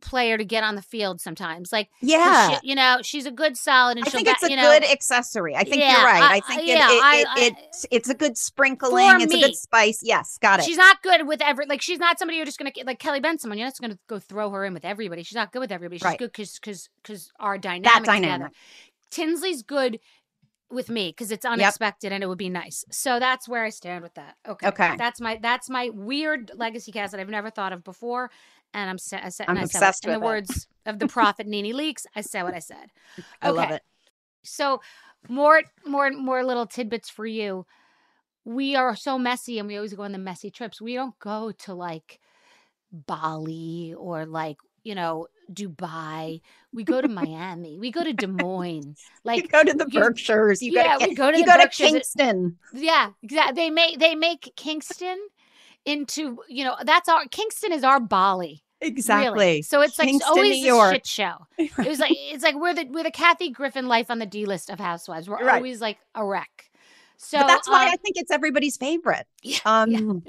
player 0.01 0.37
to 0.37 0.45
get 0.45 0.63
on 0.63 0.75
the 0.75 0.81
field 0.83 1.19
sometimes. 1.19 1.71
Like, 1.71 1.89
yeah. 2.01 2.59
she- 2.59 2.69
you 2.69 2.75
know, 2.75 2.99
she's 3.01 3.25
a 3.25 3.31
good, 3.31 3.57
solid, 3.57 3.97
and 3.97 4.05
I 4.05 4.09
think 4.09 4.27
it's 4.27 4.43
a 4.43 4.49
you 4.51 4.55
know, 4.55 4.61
good 4.61 4.83
accessory. 4.83 5.55
I 5.55 5.63
think 5.63 5.77
Yeah, 5.77 5.93
you're 5.97 6.05
right. 6.05 6.21
I- 6.21 6.35
I, 6.35 6.39
think 6.41 6.59
I- 6.59 6.63
it, 6.63 6.67
yeah, 6.67 6.91
it, 6.91 7.03
I- 7.03 7.17
it, 7.17 7.27
I- 7.27 7.57
it's 7.63 7.85
it's 7.89 8.09
a 8.09 8.13
good 8.13 8.37
sprinkling. 8.37 9.21
It's 9.21 9.33
a 9.33 9.39
good 9.39 9.55
spice. 9.55 10.01
Yes, 10.03 10.37
got 10.39 10.59
it. 10.59 10.65
She's 10.65 10.77
not 10.77 11.01
good 11.01 11.25
with 11.25 11.41
every 11.41 11.65
like 11.65 11.81
she's 11.81 11.97
not 11.97 12.19
somebody 12.19 12.37
you're 12.37 12.45
just 12.45 12.59
gonna 12.59 12.71
like 12.85 12.99
Kelly 12.99 13.19
Bensimon. 13.21 13.55
You're 13.55 13.65
not 13.65 13.71
just 13.71 13.81
gonna 13.81 13.97
go 14.07 14.19
throw 14.19 14.51
her 14.51 14.63
in 14.65 14.73
with 14.75 14.85
everybody. 14.85 15.23
She's 15.23 15.35
not 15.35 15.51
good 15.51 15.59
with 15.61 15.71
everybody. 15.71 15.97
She's 15.97 16.05
Right. 16.05 16.19
good 16.19 16.31
because 16.31 16.59
because 16.59 16.89
because 17.01 17.31
our 17.39 17.57
dynamic, 17.57 18.03
together. 18.03 18.05
dynamic. 18.05 18.51
Tinsley's 19.09 19.63
good 19.63 19.99
with 20.71 20.89
me 20.89 21.09
because 21.09 21.31
it's 21.31 21.45
unexpected 21.45 22.11
and 22.11 22.23
it 22.23 22.27
would 22.27 22.37
be 22.37 22.49
nice. 22.49 22.83
So 22.91 23.19
that's 23.19 23.47
where 23.47 23.63
I 23.63 23.69
stand 23.69 24.03
with 24.03 24.13
that. 24.15 24.35
Okay. 24.47 24.67
Okay. 24.67 24.95
That's 24.97 25.21
my 25.21 25.39
that's 25.41 25.69
my 25.69 25.89
weird 25.93 26.51
legacy 26.55 26.91
cast 26.91 27.11
that 27.11 27.21
I've 27.21 27.29
never 27.29 27.49
thought 27.49 27.73
of 27.73 27.83
before. 27.83 28.31
And 28.73 28.89
I'm 28.89 28.97
sa- 28.97 29.19
I 29.23 29.29
said, 29.29 29.47
I'm 29.47 29.57
I 29.57 29.61
said 29.61 29.77
obsessed 29.77 30.05
in 30.05 30.11
the 30.11 30.19
it. 30.19 30.21
words 30.21 30.67
of 30.85 30.99
the 30.99 31.07
prophet 31.07 31.47
Nene 31.47 31.75
Leakes. 31.75 32.05
I 32.15 32.21
said 32.21 32.43
what 32.43 32.55
I 32.55 32.59
said. 32.59 32.91
I 33.41 33.49
love 33.49 33.71
it. 33.71 33.83
So 34.43 34.81
more 35.29 35.61
more 35.85 36.11
more 36.11 36.43
little 36.43 36.65
tidbits 36.65 37.09
for 37.09 37.25
you. 37.25 37.65
We 38.43 38.75
are 38.75 38.95
so 38.95 39.17
messy 39.17 39.57
and 39.57 39.67
we 39.67 39.75
always 39.75 39.93
go 39.93 40.03
on 40.03 40.11
the 40.11 40.17
messy 40.19 40.51
trips. 40.51 40.79
We 40.81 40.93
don't 40.93 41.17
go 41.19 41.51
to 41.59 41.73
like 41.73 42.19
Bali 42.91 43.93
or 43.97 44.25
like, 44.25 44.57
you 44.85 44.95
know, 44.95 45.27
Dubai. 45.51 46.41
We 46.73 46.83
go 46.83 47.01
to 47.01 47.07
Miami. 47.09 47.77
We 47.77 47.91
go 47.91 48.03
to 48.03 48.13
Des 48.13 48.27
Moines. 48.27 48.97
Like 49.25 49.43
you 49.43 49.47
go 49.49 49.63
to 49.63 49.73
the 49.73 49.85
Berkshires. 49.87 50.61
You 50.61 50.71
yeah, 50.73 50.97
go 50.97 50.99
to, 50.99 51.09
we 51.09 51.15
go 51.15 51.31
to 51.31 51.37
you 51.39 51.45
go 51.45 51.57
to 51.57 51.67
Kingston. 51.67 52.57
yeah, 52.73 53.09
exactly. 53.23 53.55
They 53.55 53.69
make 53.71 53.99
they 53.99 54.15
make 54.15 54.53
Kingston 54.55 55.17
into, 55.85 56.37
you 56.47 56.63
know, 56.63 56.75
that's 56.83 57.09
our 57.09 57.25
Kingston 57.27 57.73
is 57.73 57.83
our 57.83 57.99
Bali. 57.99 58.63
Exactly. 58.81 59.31
Really. 59.31 59.61
So 59.63 59.81
it's 59.81 59.97
like 59.97 60.07
Kingston, 60.07 60.29
always 60.29 60.63
a 60.63 60.91
shit 60.91 61.07
show. 61.07 61.33
It 61.57 61.87
was 61.87 61.99
like 61.99 62.11
it's 62.13 62.43
like 62.43 62.55
we're 62.55 62.73
the 62.75 62.85
we're 62.91 63.03
the 63.03 63.11
Kathy 63.11 63.49
Griffin 63.49 63.87
life 63.87 64.11
on 64.11 64.19
the 64.19 64.25
D 64.25 64.45
list 64.45 64.69
of 64.69 64.79
housewives. 64.79 65.27
We're 65.27 65.43
Right. 65.43 65.55
always 65.55 65.81
like 65.81 65.97
a 66.13 66.23
wreck. 66.25 66.69
So 67.17 67.39
but 67.39 67.47
that's 67.47 67.67
why 67.69 67.85
um, 67.85 67.93
I 67.93 67.95
think 67.97 68.17
it's 68.17 68.31
everybody's 68.31 68.77
favorite. 68.77 69.25
Yeah, 69.43 69.59
Um, 69.65 70.23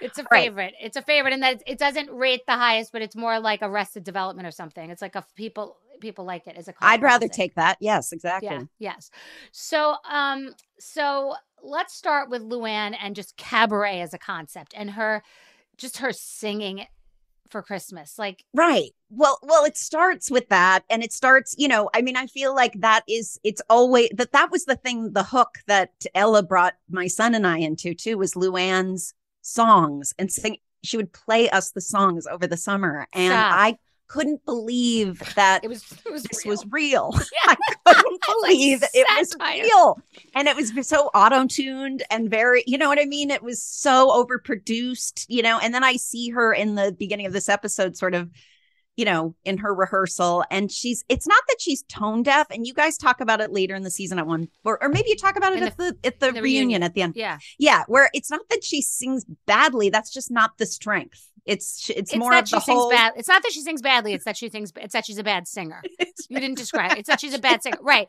it's 0.00 0.18
a 0.18 0.26
Right. 0.30 0.44
favorite. 0.44 0.74
It's 0.80 0.96
a 0.96 1.02
favorite, 1.02 1.34
and 1.34 1.42
that 1.42 1.62
it 1.66 1.78
doesn't 1.78 2.10
rate 2.10 2.42
the 2.46 2.54
highest, 2.56 2.92
but 2.92 3.02
it's 3.02 3.16
more 3.16 3.40
like 3.40 3.60
Arrested 3.62 4.04
Development 4.04 4.46
or 4.46 4.50
something. 4.50 4.90
It's 4.90 5.02
like 5.02 5.14
a 5.16 5.24
people 5.36 5.76
people 6.00 6.24
like 6.24 6.46
it 6.46 6.56
as 6.56 6.68
a. 6.68 6.74
I'd 6.80 7.02
rather 7.02 7.28
take 7.28 7.54
that. 7.56 7.76
Yes, 7.80 8.12
exactly. 8.12 8.48
Yeah. 8.48 8.62
Yes. 8.78 9.10
So 9.52 9.96
um 10.10 10.54
so 10.78 11.34
let's 11.62 11.94
start 11.94 12.30
with 12.30 12.42
Luann 12.42 12.96
and 13.00 13.14
just 13.14 13.36
cabaret 13.36 14.00
as 14.00 14.14
a 14.14 14.18
concept 14.18 14.72
and 14.76 14.90
her 14.92 15.22
just 15.76 15.98
her 15.98 16.12
singing 16.12 16.86
for 17.50 17.62
Christmas. 17.62 18.18
Like 18.18 18.44
Right. 18.54 18.90
Well, 19.10 19.38
well, 19.42 19.64
it 19.64 19.76
starts 19.76 20.30
with 20.30 20.48
that, 20.50 20.84
and 20.88 21.02
it 21.02 21.12
starts. 21.12 21.54
You 21.58 21.66
know, 21.66 21.90
I 21.92 22.00
mean, 22.00 22.16
I 22.16 22.26
feel 22.28 22.54
like 22.54 22.74
that 22.80 23.02
is. 23.08 23.40
It's 23.42 23.60
always 23.68 24.08
that. 24.16 24.32
That 24.32 24.50
was 24.52 24.64
the 24.66 24.76
thing, 24.76 25.12
the 25.12 25.24
hook 25.24 25.58
that 25.66 25.90
Ella 26.14 26.42
brought 26.44 26.74
my 26.88 27.08
son 27.08 27.34
and 27.34 27.46
I 27.46 27.58
into 27.58 27.92
too. 27.92 28.16
Was 28.18 28.34
Luann's 28.34 29.12
songs 29.42 30.14
and 30.18 30.30
sing. 30.32 30.56
She 30.82 30.96
would 30.96 31.12
play 31.12 31.50
us 31.50 31.72
the 31.72 31.80
songs 31.80 32.26
over 32.26 32.46
the 32.46 32.56
summer, 32.56 33.06
and 33.12 33.32
Stop. 33.32 33.54
I 33.54 33.76
couldn't 34.08 34.44
believe 34.44 35.22
that 35.36 35.62
it 35.62 35.68
was 35.68 35.84
it 36.04 36.10
was 36.12 36.24
this 36.24 36.44
real. 36.44 36.50
was 36.50 36.66
real. 36.70 37.12
Yeah. 37.46 37.54
I 37.86 37.94
couldn't 37.94 38.20
It's 38.22 38.28
like 38.42 38.50
believe 38.50 38.82
it 38.92 39.06
was 39.18 39.36
real. 39.40 39.98
And 40.34 40.48
it 40.48 40.56
was 40.56 40.72
so 40.88 41.10
auto 41.14 41.46
tuned 41.46 42.02
and 42.10 42.28
very, 42.28 42.64
you 42.66 42.76
know 42.76 42.88
what 42.88 42.98
I 42.98 43.04
mean? 43.04 43.30
It 43.30 43.42
was 43.42 43.62
so 43.62 44.08
overproduced, 44.10 45.26
you 45.28 45.42
know. 45.42 45.58
And 45.60 45.72
then 45.72 45.84
I 45.84 45.96
see 45.96 46.30
her 46.30 46.52
in 46.52 46.74
the 46.74 46.94
beginning 46.98 47.26
of 47.26 47.32
this 47.32 47.48
episode, 47.48 47.96
sort 47.96 48.14
of, 48.14 48.30
you 49.00 49.06
know, 49.06 49.34
in 49.46 49.56
her 49.56 49.74
rehearsal. 49.74 50.44
And 50.50 50.70
she's, 50.70 51.02
it's 51.08 51.26
not 51.26 51.42
that 51.48 51.56
she's 51.58 51.82
tone 51.84 52.22
deaf. 52.22 52.46
And 52.50 52.66
you 52.66 52.74
guys 52.74 52.98
talk 52.98 53.22
about 53.22 53.40
it 53.40 53.50
later 53.50 53.74
in 53.74 53.82
the 53.82 53.90
season 53.90 54.18
at 54.18 54.26
one, 54.26 54.48
or, 54.62 54.80
or 54.82 54.90
maybe 54.90 55.08
you 55.08 55.16
talk 55.16 55.36
about 55.36 55.54
it 55.54 55.58
In 55.62 55.64
at 55.68 55.76
the, 55.78 55.96
at 56.04 56.20
the, 56.20 56.26
the 56.26 56.32
reunion, 56.34 56.42
reunion. 56.42 56.82
at 56.82 56.92
the 56.92 57.00
end. 57.00 57.16
Yeah. 57.16 57.38
Yeah. 57.58 57.84
Where 57.88 58.10
it's 58.12 58.30
not 58.30 58.42
that 58.50 58.62
she 58.62 58.82
sings 58.82 59.24
badly. 59.46 59.88
That's 59.88 60.12
just 60.12 60.30
not 60.30 60.58
the 60.58 60.66
strength. 60.66 61.26
It's, 61.46 61.88
it's, 61.88 62.12
It's, 62.12 62.16
more 62.16 62.32
that 62.32 62.42
of 62.42 62.48
she 62.50 62.56
the 62.56 62.60
sings 62.60 62.78
whole. 62.78 62.90
bad. 62.90 63.14
It's 63.16 63.26
not 63.28 63.42
that 63.42 63.52
she 63.52 63.62
sings 63.62 63.80
badly. 63.80 64.12
It's 64.12 64.26
that 64.26 64.36
she 64.36 64.50
sings. 64.50 64.70
It's 64.76 64.92
that 64.92 65.06
she's 65.06 65.16
a 65.18 65.24
bad 65.24 65.48
singer. 65.48 65.82
You 66.28 66.38
didn't 66.38 66.58
describe. 66.58 66.92
it. 66.92 66.98
It's 66.98 67.08
that 67.08 67.18
she's 67.20 67.34
a 67.34 67.38
bad 67.40 67.62
singer, 67.62 67.78
right? 67.80 68.06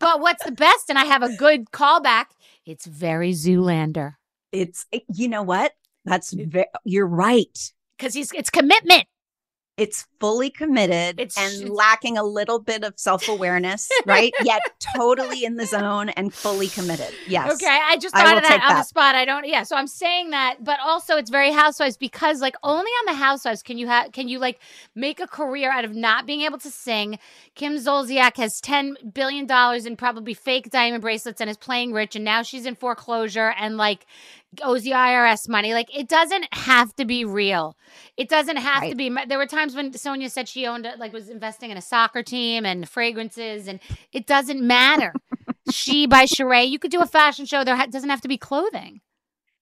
But 0.00 0.20
what's 0.20 0.44
the 0.44 0.50
best? 0.52 0.90
And 0.90 0.98
I 0.98 1.04
have 1.04 1.22
a 1.22 1.34
good 1.36 1.66
callback. 1.70 2.24
It's 2.66 2.84
very 2.84 3.32
Zoolander 3.32 4.14
It's, 4.50 4.84
eh, 4.92 4.98
you 5.14 5.28
know 5.28 5.42
what? 5.44 5.72
That's, 6.04 6.32
ve- 6.32 6.66
you're 6.84 7.06
right. 7.06 7.72
because 7.96 8.12
he's 8.14 8.32
it's 8.32 8.50
commitment. 8.50 9.04
It's 9.76 10.06
fully 10.20 10.50
committed 10.50 11.18
It's- 11.18 11.36
and 11.38 11.70
lacking 11.70 12.18
a 12.18 12.22
little 12.22 12.58
bit 12.58 12.84
of 12.84 12.94
self-awareness 12.96 13.88
right 14.06 14.32
yet 14.44 14.60
totally 14.96 15.44
in 15.44 15.56
the 15.56 15.66
zone 15.66 16.10
and 16.10 16.32
fully 16.32 16.68
committed 16.68 17.10
yes 17.26 17.52
Okay, 17.54 17.78
I 17.82 17.96
just 17.96 18.14
I 18.14 18.22
thought 18.22 18.30
will 18.34 18.38
of 18.38 18.42
that 18.44 18.62
on 18.70 18.76
the 18.76 18.82
spot. 18.82 19.14
I 19.14 19.24
don't. 19.24 19.46
Yeah, 19.46 19.62
so 19.62 19.76
I'm 19.76 19.86
saying 19.86 20.30
that, 20.30 20.56
but 20.62 20.78
also 20.80 21.16
it's 21.16 21.30
very 21.30 21.52
Housewives 21.52 21.96
because 21.96 22.40
like 22.40 22.54
only 22.62 22.90
on 22.90 23.06
the 23.06 23.14
Housewives 23.14 23.62
can 23.62 23.78
you 23.78 23.86
have 23.86 24.12
can 24.12 24.28
you 24.28 24.38
like 24.38 24.58
make 24.94 25.20
a 25.20 25.26
career 25.26 25.70
out 25.70 25.84
of 25.84 25.94
not 25.94 26.26
being 26.26 26.42
able 26.42 26.58
to 26.58 26.70
sing. 26.70 27.18
Kim 27.54 27.76
Zolciak 27.76 28.36
has 28.36 28.60
ten 28.60 28.96
billion 29.12 29.46
dollars 29.46 29.86
in 29.86 29.96
probably 29.96 30.34
fake 30.34 30.70
diamond 30.70 31.02
bracelets 31.02 31.40
and 31.40 31.50
is 31.50 31.56
playing 31.56 31.92
rich, 31.92 32.16
and 32.16 32.24
now 32.24 32.42
she's 32.42 32.66
in 32.66 32.74
foreclosure 32.74 33.52
and 33.58 33.76
like 33.76 34.06
owes 34.62 34.82
the 34.82 34.90
IRS 34.90 35.48
money. 35.48 35.72
Like 35.74 35.96
it 35.96 36.08
doesn't 36.08 36.46
have 36.52 36.94
to 36.96 37.04
be 37.04 37.24
real. 37.24 37.76
It 38.16 38.28
doesn't 38.28 38.56
have 38.58 38.88
to 38.88 38.94
be. 38.94 39.08
There 39.26 39.38
were 39.38 39.46
times 39.46 39.74
when 39.74 39.92
Sonja 39.92 40.30
said 40.30 40.48
she 40.48 40.66
owned 40.66 40.86
like 40.98 41.12
was 41.12 41.28
investing 41.28 41.70
in 41.70 41.76
a 41.76 41.82
soccer 41.82 42.22
team 42.22 42.66
and 42.66 42.88
fragrances, 42.88 43.68
and 43.68 43.80
it 44.12 44.26
doesn't 44.26 44.60
matter. 44.60 45.12
she 45.70 46.06
by 46.06 46.24
Sheree, 46.24 46.68
you 46.68 46.78
could 46.78 46.90
do 46.90 47.00
a 47.00 47.06
fashion 47.06 47.46
show. 47.46 47.64
There 47.64 47.76
ha- 47.76 47.86
doesn't 47.86 48.10
have 48.10 48.20
to 48.22 48.28
be 48.28 48.36
clothing. 48.38 49.00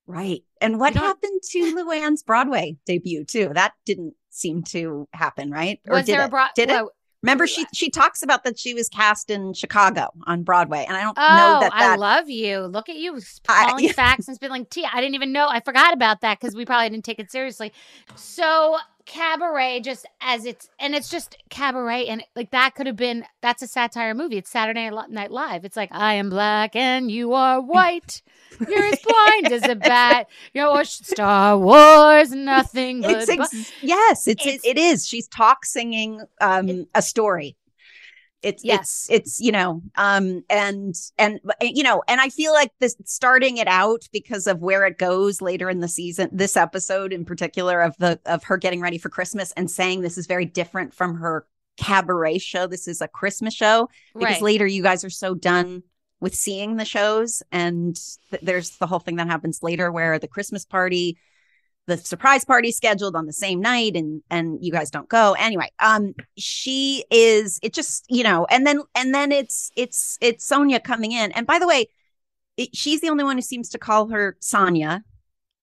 right 0.07 0.43
and 0.61 0.81
what 0.81 0.95
happened 0.95 1.41
to 1.51 1.59
luann's 1.77 2.23
broadway 2.23 2.77
debut 2.87 3.25
too 3.25 3.51
that 3.55 3.73
didn't 3.87 4.15
seem 4.31 4.63
to 4.63 5.07
happen 5.13 5.51
right 5.51 5.79
Was 5.87 6.07
did 6.07 6.15
there 6.15 6.23
it? 6.23 6.27
a 6.27 6.29
bra- 6.29 6.49
did 6.57 6.69
it 6.71 6.73
well, 6.73 6.91
remember 7.23 7.47
she 7.47 7.67
she 7.75 7.91
talks 7.91 8.23
about 8.23 8.45
that 8.45 8.59
she 8.59 8.73
was 8.75 8.89
cast 8.89 9.31
in 9.31 9.53
chicago 9.53 10.09
on 10.27 10.43
broadway 10.43 10.85
and 10.89 10.97
i 10.97 11.03
don't 11.03 11.17
Oh, 11.19 11.37
know 11.37 11.61
that 11.61 11.73
I 11.75 11.97
love 11.97 12.29
you. 12.31 12.61
Look 12.61 12.89
at 12.89 12.97
you 12.97 13.21
I- 13.49 13.69
calling 13.69 13.89
facts 13.91 14.27
and 14.29 14.35
spilling 14.37 14.65
tea. 14.67 14.87
I 14.91 15.01
didn't 15.01 15.15
even 15.15 15.33
know. 15.33 15.49
I 15.49 15.61
forgot 15.61 15.93
about 15.93 16.21
that 16.23 16.41
because 16.41 16.55
we 16.55 16.65
probably 16.65 16.89
didn't 16.89 17.05
take 17.05 17.19
it 17.19 17.31
seriously. 17.31 17.73
So 18.15 18.79
cabaret 19.07 19.81
just 19.81 20.07
as 20.21 20.45
it's 20.45 20.69
and 20.79 20.95
it's 20.95 21.09
just 21.09 21.37
cabaret 21.49 22.07
and 22.07 22.23
like 22.37 22.51
that 22.51 22.75
could 22.75 22.87
have 22.87 22.97
been 22.97 23.25
that's 23.41 23.63
a 23.63 23.67
satire 23.67 24.15
movie. 24.15 24.39
It's 24.39 24.51
saturday 24.51 24.91
night 24.91 25.31
live. 25.31 25.65
It's 25.65 25.77
like 25.77 25.91
i 25.93 26.15
am 26.15 26.31
black 26.31 26.77
and 26.77 27.11
you 27.11 27.33
are 27.33 27.61
white. 27.61 28.23
You're 28.69 28.85
as 28.85 29.01
blind 29.01 29.53
as 29.53 29.69
a 29.69 29.75
bat. 29.75 30.29
You 30.55 30.63
know 30.63 30.83
star 30.83 31.59
wars 31.59 32.33
nothing 32.33 33.03
but 33.03 33.29
it's 33.29 33.29
ex- 33.29 33.73
yes 33.83 34.27
it's, 34.27 34.47
it's 34.47 34.65
it, 34.65 34.77
it 34.77 34.79
is. 34.79 35.07
She's 35.07 35.29
talk 35.29 35.65
singing 35.65 36.23
um 36.41 36.69
it, 36.69 36.89
a 36.95 37.03
story 37.03 37.57
it's 38.43 38.65
yes 38.65 39.07
it's, 39.11 39.29
it's 39.29 39.41
you 39.41 39.53
know 39.53 39.83
um 39.97 40.43
and 40.49 40.95
and 41.19 41.41
you 41.61 41.83
know 41.83 42.03
and 42.09 42.21
i 42.21 42.29
feel 42.29 42.53
like 42.53 42.73
this 42.81 42.97
starting 43.05 43.59
it 43.59 43.69
out 43.69 44.09
because 44.13 44.47
of 44.47 44.61
where 44.61 44.85
it 44.87 44.99
goes 44.99 45.43
later 45.43 45.69
in 45.69 45.81
the 45.81 45.89
season 45.89 46.29
this 46.33 46.57
episode 46.57 47.13
in 47.13 47.25
particular 47.25 47.81
of 47.81 47.97
the 47.99 48.19
of 48.27 48.43
her 48.45 48.57
getting 48.57 48.81
ready 48.81 48.99
for 48.99 49.09
christmas 49.09 49.53
and 49.53 49.71
saying 49.71 50.01
this 50.01 50.17
is 50.17 50.27
very 50.27 50.47
different 50.47 50.95
from 50.95 51.15
her 51.17 51.47
cabaret 51.77 52.39
show 52.39 52.67
this 52.67 52.89
is 52.89 53.01
a 53.01 53.09
christmas 53.09 53.55
show 53.55 53.89
because 54.15 54.35
right. 54.35 54.43
later 54.43 54.67
you 54.67 54.83
guys 54.83 55.05
are 55.05 55.11
so 55.11 55.35
done 55.35 55.83
with 56.21 56.35
seeing 56.35 56.77
the 56.77 56.85
shows 56.85 57.43
and 57.53 57.99
th- 58.31 58.43
there's 58.43 58.77
the 58.79 58.87
whole 58.87 58.99
thing 58.99 59.17
that 59.17 59.27
happens 59.27 59.63
later 59.63 59.91
where 59.91 60.19
the 60.19 60.29
christmas 60.29 60.65
party 60.65 61.19
the 61.91 61.97
surprise 61.97 62.45
party 62.45 62.71
scheduled 62.73 63.15
on 63.17 63.27
the 63.27 63.33
same 63.33 63.61
night 63.61 63.95
and 63.97 64.23
and 64.31 64.59
you 64.65 64.73
guys 64.73 64.91
don't 64.91 65.09
go. 65.09 65.35
Anyway 65.39 65.69
um 65.79 66.15
she 66.39 67.05
is 67.11 67.59
it 67.63 67.73
just 67.75 68.05
you 68.09 68.23
know 68.23 68.47
and 68.51 68.67
then 68.67 68.81
and 68.95 69.15
then 69.15 69.33
it's 69.33 69.71
it's 69.77 70.17
it's 70.21 70.49
sonja 70.51 70.83
coming 70.83 71.13
in. 71.13 71.33
And 71.33 71.47
by 71.47 71.59
the 71.59 71.67
way 71.67 71.89
it, 72.57 72.75
she's 72.75 73.01
the 73.01 73.09
only 73.09 73.25
one 73.25 73.37
who 73.37 73.43
seems 73.43 73.69
to 73.71 73.79
call 73.79 74.09
her 74.09 74.37
sonja. 74.41 75.03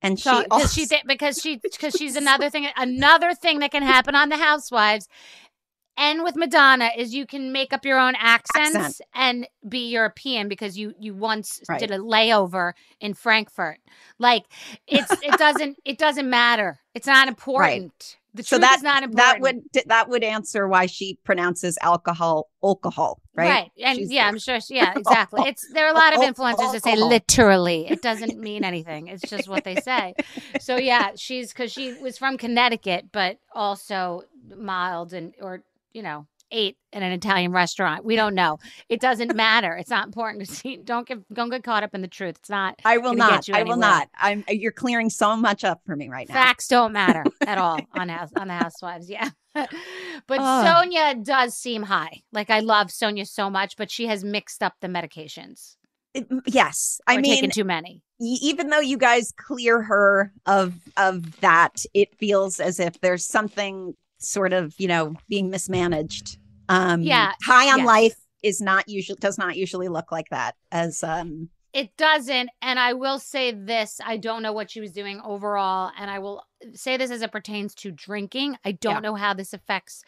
And 0.02 0.20
so, 0.20 0.42
she 0.42 0.48
also- 0.52 0.68
she 0.68 0.86
th- 0.86 1.04
because 1.08 1.40
she 1.42 1.58
because 1.58 1.94
she's 1.96 2.16
another 2.16 2.50
thing 2.50 2.68
another 2.78 3.34
thing 3.34 3.60
that 3.60 3.72
can 3.72 3.84
happen 3.84 4.13
on 4.16 4.30
the 4.30 4.38
housewives 4.38 5.08
and 5.98 6.24
with 6.24 6.36
Madonna 6.36 6.92
is 6.96 7.14
you 7.14 7.26
can 7.26 7.52
make 7.52 7.74
up 7.74 7.84
your 7.84 8.00
own 8.00 8.14
accents 8.18 8.76
Accent. 8.76 9.10
and 9.16 9.48
be 9.68 9.90
European 9.90 10.48
because 10.48 10.78
you 10.78 10.94
you 11.00 11.14
once 11.14 11.60
right. 11.68 11.80
did 11.80 11.92
a 11.92 11.98
layover 11.98 12.74
in 13.00 13.14
Frankfurt. 13.14 13.80
Like 14.20 14.46
it's 14.88 15.12
it 15.24 15.38
doesn't 15.38 15.78
it 15.86 15.98
doesn't 15.98 16.30
matter. 16.30 16.80
It's 16.94 17.08
not 17.08 17.28
important. 17.28 17.94
Right. 17.94 18.18
The 18.34 18.44
so 18.44 18.60
that, 18.60 18.82
not 18.84 19.02
important. 19.02 19.18
That 19.18 19.42
would 19.42 19.64
that 19.88 20.10
would 20.10 20.24
answer 20.24 20.68
why 20.68 20.86
she 20.86 21.18
pronounces 21.24 21.76
alcohol 21.82 22.50
alcohol, 22.64 23.20
right? 23.34 23.50
Right. 23.50 23.72
And 23.84 23.98
She's 23.98 24.12
yeah, 24.12 24.28
I'm 24.28 24.38
sure. 24.38 24.62
She, 24.62 24.76
yeah, 24.76 24.94
exactly. 24.96 25.42
It's 25.48 25.66
there 25.74 25.88
are 25.88 25.92
a 25.92 25.98
lot 25.98 26.16
of 26.16 26.22
influencers 26.22 26.74
that 26.74 26.84
say 26.84 26.96
literally. 26.96 27.88
It 27.90 28.04
doesn't 28.04 28.40
mean 28.48 28.64
anything. 28.64 29.08
It's 29.08 29.28
just 29.28 29.48
what 29.48 29.64
they 29.64 29.78
say. 29.78 30.14
So 30.60 30.76
yeah, 30.76 31.14
she's 31.16 31.52
because 31.52 31.72
she 31.72 31.94
was 31.94 32.20
from 32.20 32.38
Connecticut, 32.38 33.08
but 33.12 33.40
also 33.56 34.24
Milan 34.56 35.34
or 35.42 35.64
you 35.98 36.04
know, 36.04 36.28
ate 36.52 36.78
in 36.94 37.02
an 37.02 37.12
Italian 37.12 37.52
restaurant. 37.52 38.06
We 38.06 38.16
don't 38.16 38.36
know. 38.36 38.60
It 38.88 39.02
doesn't 39.02 39.36
matter. 39.36 39.76
It's 39.76 39.90
not 39.90 40.06
important 40.06 40.48
to 40.48 40.54
see. 40.54 40.78
Don't 40.78 41.08
get 41.08 41.18
don't 41.34 41.50
get 41.50 41.64
caught 41.64 41.82
up 41.84 41.96
in 41.96 42.02
the 42.02 42.08
truth. 42.08 42.38
It's 42.38 42.52
not. 42.52 42.76
I 42.86 42.98
will 42.98 43.16
not. 43.16 43.50
I 43.50 43.64
will 43.64 43.78
not. 43.78 44.08
I'm. 44.16 44.46
You're 44.48 44.72
clearing 44.72 45.10
so 45.10 45.36
much 45.36 45.64
up 45.64 45.82
for 45.88 45.96
me 45.96 46.08
right 46.08 46.30
now. 46.30 46.36
Facts 46.36 46.68
don't 46.68 46.94
matter 46.94 47.24
at 47.46 47.58
all 47.58 47.80
on 47.98 48.10
house 48.10 48.30
on 48.38 48.48
the 48.48 48.54
Housewives. 48.54 49.10
Yeah. 49.10 49.32
but 49.56 50.40
Sonja 50.40 51.24
does 51.24 51.58
seem 51.58 51.82
high. 51.82 52.22
Like 52.32 52.52
I 52.52 52.60
love 52.60 52.88
Sonja 52.90 53.28
so 53.28 53.50
much, 53.50 53.76
but 53.76 53.90
she 53.90 54.06
has 54.06 54.24
mixed 54.24 54.62
up 54.62 54.76
the 54.82 54.88
medications. 54.88 55.78
It, 56.14 56.28
yes, 56.46 57.02
I 57.08 57.18
mean 57.18 57.50
too 57.50 57.64
many. 57.64 58.04
Even 58.20 58.70
though 58.70 58.80
you 58.80 58.98
guys 58.98 59.34
clear 59.36 59.82
her 59.82 60.32
of 60.46 60.76
of 60.96 61.40
that, 61.42 61.84
it 61.96 62.16
feels 62.20 62.60
as 62.60 62.80
if 62.80 63.02
there's 63.02 63.26
something 63.26 63.96
sort 64.28 64.54
of, 64.54 64.74
you 64.78 64.88
know, 64.88 65.16
being 65.30 65.50
mismanaged. 65.50 66.38
Um, 66.70 67.02
yeah. 67.02 67.34
High 67.44 67.72
on 67.72 67.80
yes. 67.80 67.88
life 67.88 68.16
is 68.44 68.62
not 68.62 68.88
usually, 68.88 69.18
does 69.20 69.38
not 69.38 69.56
usually 69.56 69.88
look 69.88 70.12
like 70.12 70.30
that 70.30 70.56
as, 70.72 71.04
um, 71.04 71.50
it 71.74 71.96
doesn't. 71.98 72.50
And 72.62 72.80
I 72.80 72.94
will 72.94 73.20
say 73.20 73.52
this 73.52 74.02
I 74.04 74.18
don't 74.18 74.42
know 74.42 74.54
what 74.54 74.72
she 74.72 74.82
was 74.82 74.92
doing 74.92 75.22
overall. 75.24 75.92
And 75.98 76.10
I 76.10 76.20
will 76.20 76.44
say 76.74 76.98
this 76.98 77.12
as 77.12 77.22
it 77.22 77.32
pertains 77.32 77.76
to 77.76 77.92
drinking. 77.92 78.58
I 78.66 78.72
don't 78.72 78.96
yeah. 78.96 79.00
know 79.02 79.16
how 79.16 79.34
this 79.34 79.54
affects 79.54 80.04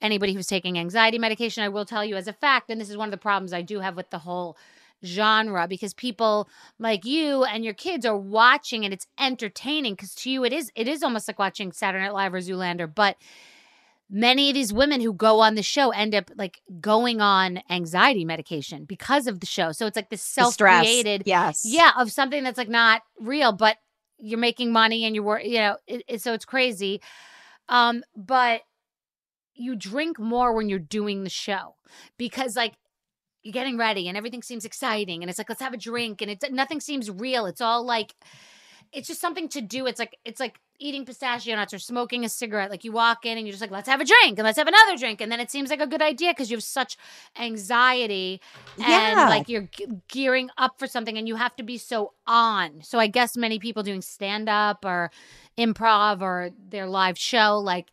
anybody 0.00 0.32
who's 0.32 0.46
taking 0.46 0.78
anxiety 0.78 1.18
medication. 1.18 1.62
I 1.62 1.68
will 1.68 1.84
tell 1.84 2.04
you 2.04 2.16
as 2.16 2.26
a 2.26 2.32
fact, 2.32 2.70
and 2.70 2.80
this 2.80 2.88
is 2.88 2.96
one 2.96 3.08
of 3.08 3.12
the 3.12 3.18
problems 3.18 3.52
I 3.52 3.60
do 3.60 3.80
have 3.80 3.96
with 3.96 4.10
the 4.10 4.20
whole 4.20 4.56
genre 5.04 5.66
because 5.66 5.94
people 5.94 6.48
like 6.78 7.04
you 7.04 7.44
and 7.44 7.64
your 7.64 7.74
kids 7.74 8.04
are 8.04 8.16
watching 8.16 8.84
and 8.84 8.92
it's 8.92 9.06
entertaining 9.18 9.94
because 9.94 10.14
to 10.14 10.30
you 10.30 10.44
it 10.44 10.52
is 10.52 10.70
it 10.74 10.86
is 10.86 11.02
almost 11.02 11.26
like 11.26 11.38
watching 11.38 11.72
Saturday 11.72 12.04
Night 12.04 12.12
Live 12.12 12.34
or 12.34 12.38
Zoolander 12.38 12.92
but 12.92 13.16
many 14.10 14.50
of 14.50 14.54
these 14.54 14.72
women 14.72 15.00
who 15.00 15.12
go 15.12 15.40
on 15.40 15.54
the 15.54 15.62
show 15.62 15.90
end 15.90 16.14
up 16.14 16.30
like 16.36 16.60
going 16.80 17.20
on 17.20 17.60
anxiety 17.70 18.24
medication 18.24 18.84
because 18.84 19.26
of 19.26 19.40
the 19.40 19.46
show. 19.46 19.70
So 19.72 19.86
it's 19.86 19.96
like 19.96 20.10
this 20.10 20.22
self-created, 20.22 21.22
yes, 21.26 21.62
yeah, 21.64 21.92
of 21.96 22.10
something 22.10 22.42
that's 22.42 22.58
like 22.58 22.68
not 22.68 23.02
real, 23.20 23.52
but 23.52 23.76
you're 24.18 24.38
making 24.38 24.72
money 24.72 25.04
and 25.04 25.14
you're 25.14 25.24
work, 25.24 25.44
you 25.44 25.58
know, 25.58 25.76
it, 25.86 26.02
it, 26.08 26.20
so 26.20 26.34
it's 26.34 26.44
crazy. 26.44 27.00
Um, 27.68 28.02
but 28.16 28.62
you 29.54 29.76
drink 29.76 30.18
more 30.18 30.54
when 30.54 30.68
you're 30.68 30.78
doing 30.78 31.22
the 31.22 31.30
show 31.30 31.76
because 32.18 32.56
like 32.56 32.74
you're 33.42 33.52
getting 33.52 33.78
ready 33.78 34.08
and 34.08 34.16
everything 34.16 34.42
seems 34.42 34.64
exciting 34.64 35.22
and 35.22 35.30
it's 35.30 35.38
like 35.38 35.48
let's 35.48 35.62
have 35.62 35.72
a 35.72 35.78
drink 35.78 36.20
and 36.20 36.30
it's 36.30 36.44
nothing 36.50 36.80
seems 36.80 37.10
real. 37.10 37.46
It's 37.46 37.60
all 37.60 37.84
like 37.84 38.14
it's 38.92 39.06
just 39.06 39.20
something 39.20 39.48
to 39.50 39.60
do. 39.60 39.86
It's 39.86 40.00
like 40.00 40.16
it's 40.24 40.40
like 40.40 40.58
eating 40.80 41.04
pistachio 41.04 41.54
nuts 41.54 41.72
or 41.72 41.78
smoking 41.78 42.24
a 42.24 42.28
cigarette. 42.28 42.70
Like 42.70 42.82
you 42.84 42.92
walk 42.92 43.24
in 43.24 43.38
and 43.38 43.46
you're 43.46 43.52
just 43.52 43.60
like, 43.60 43.70
let's 43.70 43.88
have 43.88 44.00
a 44.00 44.04
drink 44.04 44.38
and 44.38 44.44
let's 44.44 44.58
have 44.58 44.66
another 44.66 44.96
drink. 44.96 45.20
And 45.20 45.30
then 45.30 45.38
it 45.38 45.50
seems 45.50 45.70
like 45.70 45.80
a 45.80 45.86
good 45.86 46.02
idea 46.02 46.30
because 46.30 46.50
you 46.50 46.56
have 46.56 46.64
such 46.64 46.96
anxiety 47.38 48.40
and 48.76 49.18
yeah. 49.18 49.28
like 49.28 49.48
you're 49.48 49.68
gearing 50.08 50.50
up 50.58 50.78
for 50.78 50.86
something 50.86 51.16
and 51.16 51.28
you 51.28 51.36
have 51.36 51.54
to 51.56 51.62
be 51.62 51.78
so 51.78 52.14
on. 52.26 52.82
So 52.82 52.98
I 52.98 53.06
guess 53.06 53.36
many 53.36 53.58
people 53.58 53.82
doing 53.82 54.02
stand 54.02 54.48
up 54.48 54.84
or 54.84 55.10
improv 55.56 56.22
or 56.22 56.50
their 56.68 56.86
live 56.86 57.18
show, 57.18 57.58
like, 57.58 57.90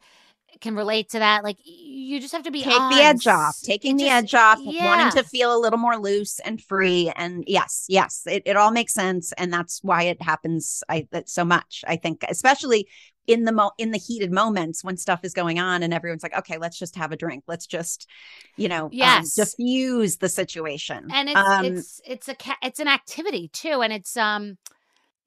can 0.61 0.75
relate 0.75 1.09
to 1.09 1.19
that. 1.19 1.43
Like 1.43 1.57
you 1.63 2.19
just 2.19 2.33
have 2.33 2.43
to 2.43 2.51
be 2.51 2.63
take 2.63 2.79
on. 2.79 2.91
the 2.91 3.01
edge 3.01 3.27
off, 3.27 3.59
taking 3.61 3.97
the 3.97 4.09
edge 4.09 4.33
off, 4.33 4.59
yeah. 4.61 4.85
wanting 4.85 5.21
to 5.21 5.27
feel 5.27 5.55
a 5.55 5.59
little 5.59 5.79
more 5.79 5.97
loose 5.97 6.39
and 6.39 6.61
free. 6.61 7.11
And 7.15 7.43
yes, 7.47 7.85
yes, 7.87 8.23
it, 8.25 8.43
it 8.45 8.57
all 8.57 8.71
makes 8.71 8.93
sense, 8.93 9.33
and 9.33 9.51
that's 9.51 9.83
why 9.83 10.03
it 10.03 10.21
happens. 10.21 10.83
I 10.89 11.07
that 11.11 11.29
so 11.29 11.43
much. 11.45 11.83
I 11.87 11.95
think, 11.95 12.23
especially 12.27 12.87
in 13.27 13.43
the 13.43 13.51
mo 13.51 13.71
in 13.77 13.91
the 13.91 13.97
heated 13.97 14.31
moments 14.31 14.83
when 14.83 14.97
stuff 14.97 15.19
is 15.23 15.33
going 15.33 15.59
on 15.59 15.83
and 15.83 15.93
everyone's 15.93 16.23
like 16.23 16.35
okay 16.35 16.57
let's 16.57 16.79
just 16.79 16.95
have 16.95 17.11
a 17.11 17.17
drink 17.17 17.43
let's 17.47 17.67
just 17.67 18.07
you 18.55 18.69
know 18.69 18.85
um, 18.85 18.89
yes 18.93 19.37
um, 19.37 19.45
diffuse 19.45 20.17
the 20.17 20.29
situation 20.29 21.07
and 21.13 21.29
it's 21.29 21.37
um, 21.37 21.65
it's 21.65 22.01
it's 22.05 22.29
a 22.29 22.35
it's 22.63 22.79
an 22.79 22.87
activity 22.87 23.49
too 23.49 23.81
and 23.81 23.91
it's 23.91 24.15
um 24.15 24.57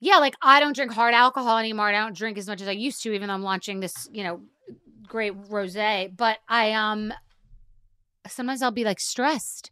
yeah 0.01 0.17
like 0.17 0.35
i 0.43 0.59
don't 0.59 0.75
drink 0.75 0.91
hard 0.91 1.15
alcohol 1.15 1.59
anymore 1.59 1.89
i 1.89 1.93
don't 1.93 2.17
drink 2.17 2.39
as 2.39 2.49
much 2.49 2.63
as 2.63 2.69
i 2.69 2.73
used 2.73 3.03
to 3.03 3.13
even 3.13 3.29
though 3.29 3.35
i'm 3.35 3.43
launching 3.43 3.81
this 3.81 4.09
you 4.11 4.25
know 4.25 4.41
great 5.11 5.35
rosé, 5.51 6.17
but 6.17 6.39
I 6.49 6.73
um 6.73 7.13
sometimes 8.27 8.63
I'll 8.63 8.71
be 8.71 8.85
like 8.85 9.01
stressed. 9.01 9.71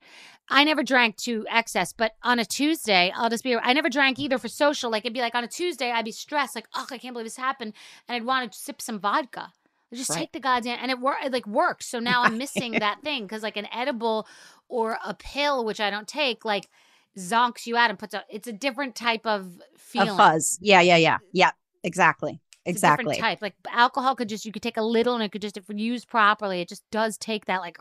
I 0.51 0.65
never 0.65 0.83
drank 0.83 1.17
to 1.19 1.47
excess, 1.51 1.93
but 1.93 2.13
on 2.23 2.39
a 2.39 2.45
Tuesday, 2.45 3.13
I'll 3.15 3.31
just 3.31 3.45
be 3.45 3.55
I 3.55 3.73
never 3.73 3.89
drank 3.89 4.19
either 4.19 4.37
for 4.37 4.49
social. 4.49 4.91
Like 4.91 5.05
it'd 5.05 5.15
be 5.15 5.21
like 5.21 5.35
on 5.35 5.45
a 5.45 5.49
Tuesday, 5.49 5.91
I'd 5.91 6.05
be 6.05 6.13
stressed, 6.13 6.55
like, 6.55 6.67
oh, 6.75 6.87
I 6.91 6.99
can't 6.99 7.15
believe 7.15 7.27
this 7.27 7.37
happened. 7.37 7.73
And 8.07 8.17
I'd 8.17 8.27
want 8.27 8.53
to 8.53 8.59
sip 8.59 8.83
some 8.83 8.99
vodka. 8.99 9.53
Just 9.95 10.11
right. 10.11 10.19
take 10.19 10.33
the 10.33 10.41
goddamn 10.41 10.79
and 10.83 10.91
it 10.91 11.01
work 11.01 11.17
it 11.25 11.33
like 11.33 11.47
works. 11.47 11.87
So 11.87 11.99
now 11.99 12.23
I'm 12.25 12.37
missing 12.37 12.73
that 12.81 13.01
thing 13.03 13.23
because 13.23 13.43
like 13.43 13.57
an 13.57 13.69
edible 13.73 14.27
or 14.69 14.99
a 15.05 15.15
pill, 15.15 15.65
which 15.65 15.81
I 15.81 15.89
don't 15.89 16.09
take, 16.09 16.45
like 16.45 16.69
zonks 17.17 17.67
you 17.67 17.77
out 17.77 17.91
and 17.91 17.99
puts 17.99 18.13
a 18.15 18.25
it's 18.29 18.49
a 18.49 18.53
different 18.53 18.97
type 18.97 19.27
of 19.27 19.61
feeling. 19.77 20.11
A 20.11 20.17
fuzz. 20.17 20.59
Yeah, 20.61 20.81
yeah, 20.81 20.97
yeah. 20.97 21.19
Yeah. 21.33 21.53
Exactly 21.85 22.41
exactly. 22.69 23.17
type 23.17 23.41
like 23.41 23.55
alcohol 23.71 24.15
could 24.15 24.29
just 24.29 24.45
you 24.45 24.53
could 24.53 24.63
take 24.63 24.77
a 24.77 24.83
little 24.83 25.15
and 25.15 25.23
it 25.23 25.33
could 25.33 25.43
just 25.43 25.57
if 25.57 25.65
used 25.69 26.09
properly 26.09 26.61
it 26.61 26.69
just 26.69 26.83
does 26.91 27.17
take 27.19 27.47
that 27.47 27.61
like 27.61 27.79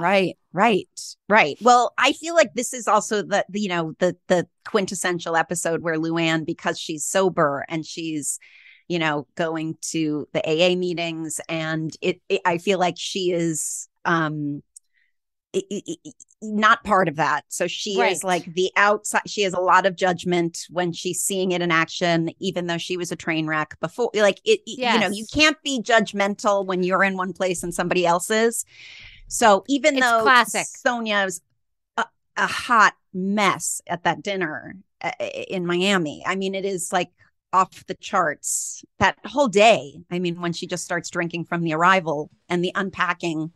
right 0.00 0.36
right 0.52 0.88
right. 1.28 1.56
Well 1.60 1.92
i 1.98 2.12
feel 2.12 2.34
like 2.34 2.54
this 2.54 2.72
is 2.72 2.88
also 2.88 3.22
the, 3.22 3.44
the 3.48 3.60
you 3.60 3.68
know 3.68 3.94
the 3.98 4.16
the 4.28 4.46
quintessential 4.66 5.36
episode 5.36 5.82
where 5.82 5.96
luann 5.96 6.44
because 6.44 6.78
she's 6.78 7.04
sober 7.04 7.64
and 7.68 7.84
she's 7.86 8.38
you 8.88 8.98
know 8.98 9.26
going 9.34 9.76
to 9.80 10.28
the 10.32 10.40
aa 10.40 10.76
meetings 10.76 11.40
and 11.48 11.96
it, 12.00 12.20
it 12.28 12.40
i 12.44 12.58
feel 12.58 12.78
like 12.78 12.96
she 12.96 13.32
is 13.32 13.88
um 14.04 14.62
not 16.42 16.84
part 16.84 17.08
of 17.08 17.16
that. 17.16 17.44
So 17.48 17.66
she 17.66 17.98
right. 17.98 18.12
is 18.12 18.24
like 18.24 18.44
the 18.54 18.70
outside. 18.76 19.22
She 19.26 19.42
has 19.42 19.52
a 19.52 19.60
lot 19.60 19.86
of 19.86 19.96
judgment 19.96 20.66
when 20.70 20.92
she's 20.92 21.20
seeing 21.20 21.52
it 21.52 21.62
in 21.62 21.70
action, 21.70 22.30
even 22.38 22.66
though 22.66 22.78
she 22.78 22.96
was 22.96 23.12
a 23.12 23.16
train 23.16 23.46
wreck 23.46 23.78
before. 23.80 24.10
Like 24.14 24.40
it, 24.44 24.60
yes. 24.66 24.94
you 24.94 25.00
know, 25.00 25.08
you 25.08 25.26
can't 25.32 25.60
be 25.62 25.80
judgmental 25.82 26.66
when 26.66 26.82
you're 26.82 27.04
in 27.04 27.16
one 27.16 27.32
place 27.32 27.62
and 27.62 27.74
somebody 27.74 28.06
else 28.06 28.30
is. 28.30 28.64
So 29.28 29.64
even 29.68 29.96
it's 29.96 30.06
though 30.06 30.22
classic 30.22 30.66
Sonja's 30.86 31.40
a, 31.96 32.04
a 32.36 32.46
hot 32.46 32.94
mess 33.12 33.80
at 33.86 34.04
that 34.04 34.22
dinner 34.22 34.76
uh, 35.02 35.10
in 35.20 35.66
Miami, 35.66 36.22
I 36.26 36.36
mean, 36.36 36.54
it 36.54 36.64
is 36.64 36.92
like 36.92 37.10
off 37.52 37.86
the 37.86 37.94
charts 37.94 38.84
that 38.98 39.16
whole 39.24 39.48
day. 39.48 40.00
I 40.10 40.18
mean, 40.18 40.40
when 40.40 40.52
she 40.52 40.66
just 40.66 40.84
starts 40.84 41.10
drinking 41.10 41.46
from 41.46 41.62
the 41.62 41.74
arrival 41.74 42.30
and 42.48 42.62
the 42.62 42.72
unpacking. 42.74 43.52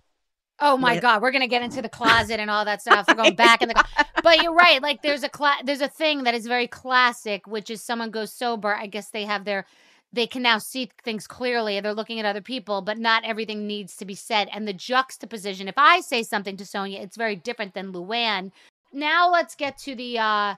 Oh 0.60 0.76
my 0.76 0.98
god, 0.98 1.22
we're 1.22 1.30
gonna 1.30 1.48
get 1.48 1.62
into 1.62 1.80
the 1.80 1.88
closet 1.88 2.38
and 2.38 2.50
all 2.50 2.64
that 2.64 2.82
stuff. 2.82 3.06
We're 3.08 3.14
going 3.14 3.36
back 3.36 3.62
in 3.62 3.68
the. 3.68 3.84
But 4.22 4.42
you're 4.42 4.52
right. 4.52 4.82
Like 4.82 5.00
there's 5.00 5.22
a 5.22 5.30
cla- 5.30 5.62
there's 5.64 5.80
a 5.80 5.88
thing 5.88 6.24
that 6.24 6.34
is 6.34 6.46
very 6.46 6.66
classic, 6.66 7.46
which 7.46 7.70
is 7.70 7.82
someone 7.82 8.10
goes 8.10 8.30
sober. 8.30 8.74
I 8.74 8.86
guess 8.86 9.08
they 9.08 9.24
have 9.24 9.46
their 9.46 9.64
they 10.12 10.26
can 10.26 10.42
now 10.42 10.58
see 10.58 10.90
things 11.04 11.26
clearly. 11.26 11.80
They're 11.80 11.94
looking 11.94 12.20
at 12.20 12.26
other 12.26 12.42
people, 12.42 12.82
but 12.82 12.98
not 12.98 13.24
everything 13.24 13.66
needs 13.66 13.96
to 13.96 14.04
be 14.04 14.14
said. 14.14 14.48
And 14.52 14.68
the 14.68 14.74
juxtaposition. 14.74 15.68
If 15.68 15.78
I 15.78 16.00
say 16.00 16.22
something 16.22 16.56
to 16.58 16.64
Sonja, 16.64 17.00
it's 17.00 17.16
very 17.16 17.36
different 17.36 17.72
than 17.72 17.92
Luann. 17.92 18.50
Now 18.92 19.30
let's 19.30 19.54
get 19.54 19.78
to 19.78 19.94
the 19.94 20.18
uh 20.18 20.54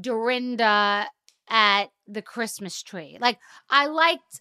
Dorinda 0.00 1.06
at 1.48 1.86
the 2.06 2.22
Christmas 2.22 2.82
tree. 2.82 3.18
Like 3.20 3.38
I 3.70 3.86
liked 3.86 4.40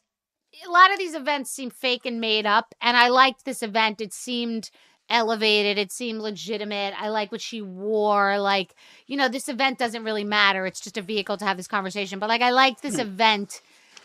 a 0.66 0.72
lot 0.72 0.92
of 0.92 1.00
these 1.00 1.16
events 1.16 1.52
seem 1.52 1.70
fake 1.70 2.06
and 2.06 2.22
made 2.22 2.46
up, 2.46 2.74
and 2.82 2.96
I 2.96 3.10
liked 3.10 3.46
this 3.46 3.63
event. 3.63 4.02
It 4.02 4.13
seemed 4.13 4.70
elevated, 5.10 5.78
it 5.78 5.92
seemed 5.92 6.22
legitimate. 6.22 6.94
I 7.00 7.10
like 7.10 7.32
what 7.32 7.42
she 7.42 7.62
wore. 7.62 8.39
Like, 8.39 8.74
you 9.08 9.18
know, 9.18 9.28
this 9.28 9.50
event 9.50 9.78
doesn't 9.78 10.04
really 10.04 10.24
matter. 10.24 10.66
It's 10.66 10.80
just 10.80 10.98
a 10.98 11.02
vehicle 11.02 11.38
to 11.38 11.46
have 11.46 11.58
this 11.58 11.68
conversation. 11.68 12.20
But 12.20 12.30
like 12.30 12.42
I 12.42 12.52
liked 12.52 12.82
this 12.82 12.96
hmm. 12.96 13.02
event 13.02 13.62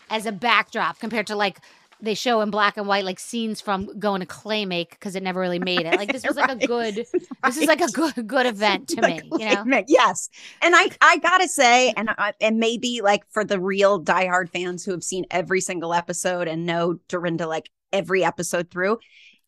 as 0.09 0.25
a 0.25 0.31
backdrop 0.31 0.99
compared 0.99 1.27
to 1.27 1.35
like 1.35 1.59
they 2.01 2.13
show 2.13 2.41
in 2.41 2.49
black 2.49 2.77
and 2.77 2.87
white 2.87 3.05
like 3.05 3.19
scenes 3.19 3.61
from 3.61 3.97
going 3.99 4.21
to 4.21 4.25
clay 4.25 4.65
make 4.65 4.91
because 4.91 5.15
it 5.15 5.23
never 5.23 5.39
really 5.39 5.59
made 5.59 5.85
it. 5.85 5.95
Like 5.95 6.11
this 6.11 6.25
was 6.25 6.35
like 6.35 6.49
a 6.49 6.55
Right. 6.55 6.63
good 6.63 7.05
this 7.43 7.57
is 7.57 7.67
like 7.67 7.81
a 7.81 7.89
good 7.89 8.27
good 8.27 8.45
event 8.45 8.89
to 8.89 9.01
me, 9.01 9.33
you 9.35 9.45
know. 9.45 9.65
Yes. 9.87 10.29
And 10.61 10.75
I 10.75 10.89
I 11.01 11.17
got 11.17 11.39
to 11.39 11.47
say 11.47 11.91
and 11.91 12.09
I, 12.17 12.33
and 12.39 12.57
maybe 12.59 13.01
like 13.03 13.23
for 13.31 13.43
the 13.43 13.59
real 13.59 14.03
diehard 14.03 14.49
fans 14.49 14.83
who 14.85 14.91
have 14.91 15.03
seen 15.03 15.25
every 15.31 15.61
single 15.61 15.93
episode 15.93 16.47
and 16.47 16.65
know 16.65 16.95
Dorinda 17.07 17.47
like 17.47 17.69
every 17.91 18.23
episode 18.23 18.69
through, 18.71 18.99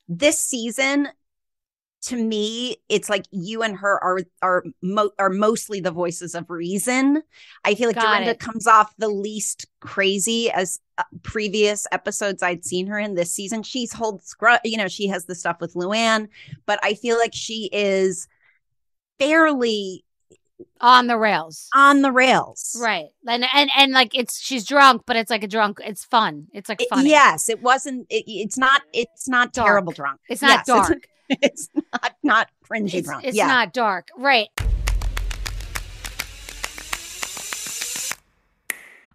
this 0.08 0.40
season 0.40 1.08
to 2.02 2.16
me 2.16 2.78
it's 2.90 3.10
like 3.10 3.26
you 3.32 3.62
and 3.62 3.78
her 3.78 4.04
are 4.04 4.20
are 4.42 4.64
mo- 4.82 5.12
are 5.20 5.30
mostly 5.30 5.80
the 5.80 5.92
voices 5.92 6.34
of 6.36 6.50
reason. 6.50 7.22
I 7.64 7.76
feel 7.76 7.88
like 7.90 7.96
Got 7.96 8.02
Dorinda 8.02 8.32
it. 8.32 8.40
comes 8.40 8.68
off 8.68 8.94
the 8.98 9.10
least 9.10 9.68
crazy 9.80 10.50
as 10.52 10.80
uh, 10.98 11.04
previous 11.24 11.86
episodes 11.92 12.42
I'd 12.42 12.66
seen 12.66 12.88
her 12.88 12.98
in 12.98 13.16
this 13.16 13.32
season. 13.34 13.64
She's 13.64 13.94
holds 13.94 14.34
scru- 14.34 14.60
you 14.64 14.78
know, 14.78 14.88
she 14.88 15.08
has 15.08 15.26
the 15.26 15.36
stuff 15.36 15.58
with 15.62 15.76
Luann, 15.76 16.28
but 16.66 16.80
I 16.84 16.96
feel 16.96 17.18
like 17.18 17.34
she 17.36 17.70
is 17.72 18.28
fairly 19.20 20.04
On 20.82 21.08
the 21.08 21.18
rails. 21.18 21.68
on 21.76 22.02
the 22.02 22.12
rails. 22.12 22.78
Right. 22.82 23.10
And 23.28 23.46
and 23.54 23.70
and 23.78 23.92
like 23.92 24.16
it's 24.16 24.40
she's 24.42 24.66
drunk, 24.66 25.04
but 25.06 25.16
it's 25.16 25.30
like 25.32 25.44
a 25.44 25.48
drunk 25.48 25.80
it's 25.84 26.04
fun. 26.04 26.48
It's 26.54 26.70
like 26.70 26.82
It- 26.82 26.88
yes, 27.06 27.50
it 27.50 27.62
wasn't. 27.62 28.08
It, 28.10 28.24
it's 28.28 28.58
not. 28.58 28.82
It's 28.94 29.28
not 29.28 29.54
Dark. 29.54 29.68
terrible 29.68 29.94
drunk. 29.94 30.20
It's 30.30 30.42
not 30.42 30.60
Yes, 30.60 30.66
dark. 30.68 31.08
It's, 31.42 31.70
not 31.94 32.14
not 32.24 32.50
cringy 32.70 32.94
It's, 32.96 33.08
drunk. 33.08 33.24
it's 33.24 33.38
yeah. 33.38 33.48
not 33.48 33.72
dark. 33.74 34.10
Right. 34.18 34.50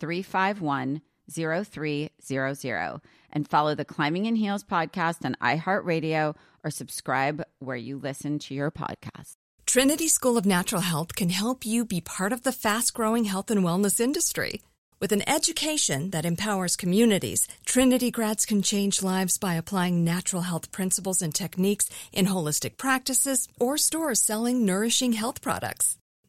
351 0.00 1.02
0300 1.30 3.00
and 3.32 3.48
follow 3.48 3.74
the 3.74 3.84
Climbing 3.84 4.26
in 4.26 4.36
Heels 4.36 4.64
podcast 4.64 5.24
on 5.24 5.36
iHeartRadio 5.40 6.36
or 6.62 6.70
subscribe 6.70 7.42
where 7.58 7.76
you 7.76 7.98
listen 7.98 8.38
to 8.40 8.54
your 8.54 8.70
podcast. 8.70 9.36
Trinity 9.66 10.08
School 10.08 10.36
of 10.36 10.46
Natural 10.46 10.82
Health 10.82 11.14
can 11.14 11.30
help 11.30 11.64
you 11.64 11.84
be 11.84 12.00
part 12.00 12.32
of 12.32 12.42
the 12.42 12.52
fast 12.52 12.94
growing 12.94 13.24
health 13.24 13.50
and 13.50 13.64
wellness 13.64 13.98
industry. 14.00 14.62
With 15.00 15.10
an 15.12 15.28
education 15.28 16.10
that 16.10 16.24
empowers 16.24 16.76
communities, 16.76 17.48
Trinity 17.66 18.10
grads 18.10 18.46
can 18.46 18.62
change 18.62 19.02
lives 19.02 19.36
by 19.36 19.54
applying 19.54 20.04
natural 20.04 20.42
health 20.42 20.70
principles 20.70 21.20
and 21.20 21.34
techniques 21.34 21.90
in 22.12 22.26
holistic 22.26 22.76
practices 22.76 23.48
or 23.58 23.76
stores 23.76 24.22
selling 24.22 24.64
nourishing 24.64 25.14
health 25.14 25.42
products. 25.42 25.98